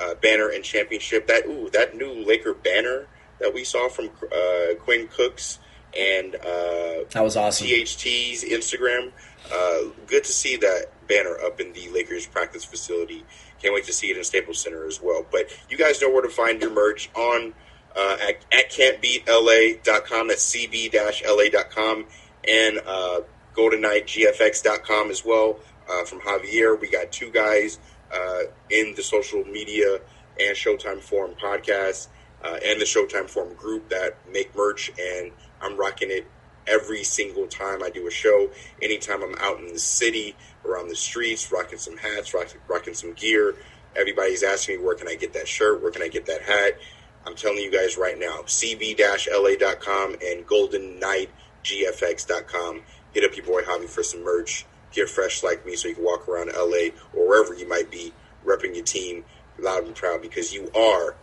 uh, 0.00 0.14
banner 0.16 0.48
and 0.48 0.64
championship. 0.64 1.26
That 1.26 1.46
ooh, 1.46 1.70
that 1.70 1.96
new 1.96 2.12
Laker 2.12 2.54
banner 2.54 3.06
that 3.38 3.52
we 3.52 3.64
saw 3.64 3.88
from 3.88 4.10
uh, 4.32 4.74
Quinn 4.78 5.08
Cook's 5.08 5.58
and 5.98 6.36
uh, 6.36 7.04
that 7.10 7.22
was 7.22 7.36
awesome. 7.36 7.66
THT's 7.66 8.44
Instagram. 8.44 9.12
Uh, 9.52 9.90
good 10.06 10.24
to 10.24 10.32
see 10.32 10.56
that 10.56 10.86
banner 11.06 11.36
up 11.44 11.60
in 11.60 11.72
the 11.72 11.88
Lakers 11.90 12.26
practice 12.26 12.64
facility. 12.64 13.24
Can't 13.60 13.74
wait 13.74 13.84
to 13.84 13.92
see 13.92 14.10
it 14.10 14.16
in 14.16 14.24
Staples 14.24 14.58
Center 14.58 14.86
as 14.86 15.00
well. 15.02 15.26
But 15.30 15.50
you 15.68 15.76
guys 15.76 16.00
know 16.00 16.10
where 16.10 16.22
to 16.22 16.30
find 16.30 16.60
your 16.60 16.70
merch 16.70 17.10
on 17.14 17.52
uh, 17.96 18.16
at, 18.28 18.44
at 18.52 18.70
can'tbeatla.com. 18.70 20.28
That's 20.28 20.54
cb-la.com. 20.54 22.06
And 22.48 22.80
uh, 22.86 23.20
GoldenKnightGFX.com 23.54 25.10
as 25.10 25.24
well 25.24 25.58
uh, 25.90 26.04
from 26.04 26.20
Javier. 26.20 26.80
We 26.80 26.90
got 26.90 27.12
two 27.12 27.30
guys 27.30 27.78
uh, 28.12 28.40
in 28.70 28.94
the 28.96 29.02
social 29.02 29.44
media 29.44 30.00
and 30.40 30.56
Showtime 30.56 31.00
Forum 31.00 31.34
podcast 31.40 32.08
uh, 32.42 32.58
and 32.64 32.80
the 32.80 32.84
Showtime 32.84 33.28
Forum 33.28 33.54
group 33.54 33.88
that 33.90 34.16
make 34.32 34.54
merch, 34.56 34.90
and 34.98 35.30
I'm 35.60 35.76
rocking 35.76 36.10
it 36.10 36.26
every 36.66 37.04
single 37.04 37.46
time 37.46 37.82
I 37.82 37.90
do 37.90 38.06
a 38.06 38.10
show. 38.10 38.50
Anytime 38.80 39.22
I'm 39.22 39.34
out 39.38 39.58
in 39.60 39.68
the 39.68 39.78
city 39.78 40.34
or 40.64 40.78
on 40.78 40.88
the 40.88 40.96
streets, 40.96 41.50
rocking 41.50 41.78
some 41.78 41.96
hats, 41.96 42.34
rocking 42.68 42.94
some 42.94 43.12
gear. 43.14 43.56
Everybody's 43.96 44.42
asking 44.42 44.78
me, 44.78 44.84
where 44.84 44.94
can 44.94 45.08
I 45.08 45.16
get 45.16 45.32
that 45.34 45.46
shirt? 45.46 45.82
Where 45.82 45.90
can 45.90 46.02
I 46.02 46.08
get 46.08 46.26
that 46.26 46.42
hat? 46.42 46.78
I'm 47.26 47.36
telling 47.36 47.58
you 47.58 47.70
guys 47.70 47.96
right 47.96 48.18
now, 48.18 48.40
cb-la.com 48.46 50.14
and 50.14 50.44
goldennightgfx.com 50.46 52.82
hit 53.12 53.24
up 53.24 53.36
your 53.36 53.46
boy 53.46 53.62
Javi 53.62 53.88
for 53.88 54.02
some 54.02 54.24
merch. 54.24 54.66
Get 54.92 55.08
fresh 55.08 55.42
like 55.42 55.64
me 55.64 55.76
so 55.76 55.88
you 55.88 55.94
can 55.94 56.04
walk 56.04 56.28
around 56.28 56.50
LA 56.54 56.88
or 57.14 57.28
wherever 57.28 57.54
you 57.54 57.66
might 57.68 57.90
be, 57.90 58.12
repping 58.44 58.74
your 58.74 58.84
team 58.84 59.24
loud 59.58 59.84
and 59.84 59.94
proud 59.94 60.22
because 60.22 60.52
you 60.52 60.70
are 60.74 61.14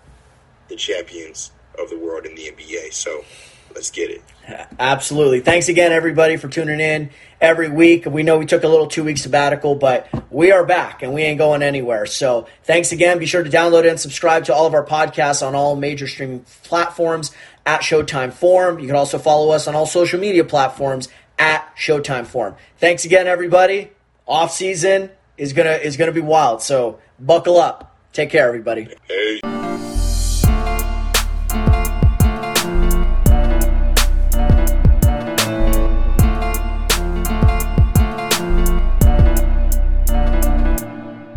the 0.69 0.75
champions 0.75 1.51
of 1.77 1.89
the 1.89 1.97
world 1.97 2.25
in 2.25 2.35
the 2.35 2.43
NBA. 2.43 2.93
So 2.93 3.25
let's 3.73 3.91
get 3.91 4.09
it. 4.09 4.23
Absolutely. 4.79 5.41
Thanks 5.41 5.69
again, 5.69 5.91
everybody, 5.91 6.37
for 6.37 6.47
tuning 6.47 6.79
in 6.79 7.09
every 7.41 7.69
week. 7.69 8.05
We 8.05 8.23
know 8.23 8.37
we 8.37 8.45
took 8.45 8.63
a 8.63 8.67
little 8.67 8.87
two 8.87 9.03
week 9.03 9.17
sabbatical, 9.17 9.75
but 9.75 10.07
we 10.31 10.51
are 10.51 10.65
back 10.65 11.01
and 11.01 11.13
we 11.13 11.23
ain't 11.23 11.37
going 11.37 11.61
anywhere. 11.61 12.05
So 12.05 12.47
thanks 12.63 12.91
again. 12.91 13.19
Be 13.19 13.25
sure 13.25 13.43
to 13.43 13.49
download 13.49 13.89
and 13.89 13.99
subscribe 13.99 14.45
to 14.45 14.53
all 14.53 14.65
of 14.65 14.73
our 14.73 14.85
podcasts 14.85 15.45
on 15.45 15.55
all 15.55 15.75
major 15.75 16.07
streaming 16.07 16.45
platforms 16.63 17.31
at 17.65 17.81
Showtime 17.81 18.33
Forum. 18.33 18.79
You 18.79 18.87
can 18.87 18.95
also 18.95 19.17
follow 19.17 19.51
us 19.51 19.67
on 19.67 19.75
all 19.75 19.85
social 19.85 20.19
media 20.19 20.43
platforms 20.43 21.07
at 21.37 21.75
Showtime 21.75 22.25
Forum. 22.25 22.55
Thanks 22.77 23.05
again, 23.05 23.27
everybody. 23.27 23.91
Off 24.27 24.51
season 24.51 25.09
is 25.37 25.53
gonna 25.53 25.71
is 25.71 25.97
gonna 25.97 26.11
be 26.11 26.21
wild, 26.21 26.61
so 26.61 26.99
buckle 27.19 27.57
up. 27.57 27.97
Take 28.13 28.29
care, 28.29 28.47
everybody. 28.47 28.89
Hey. 29.07 29.59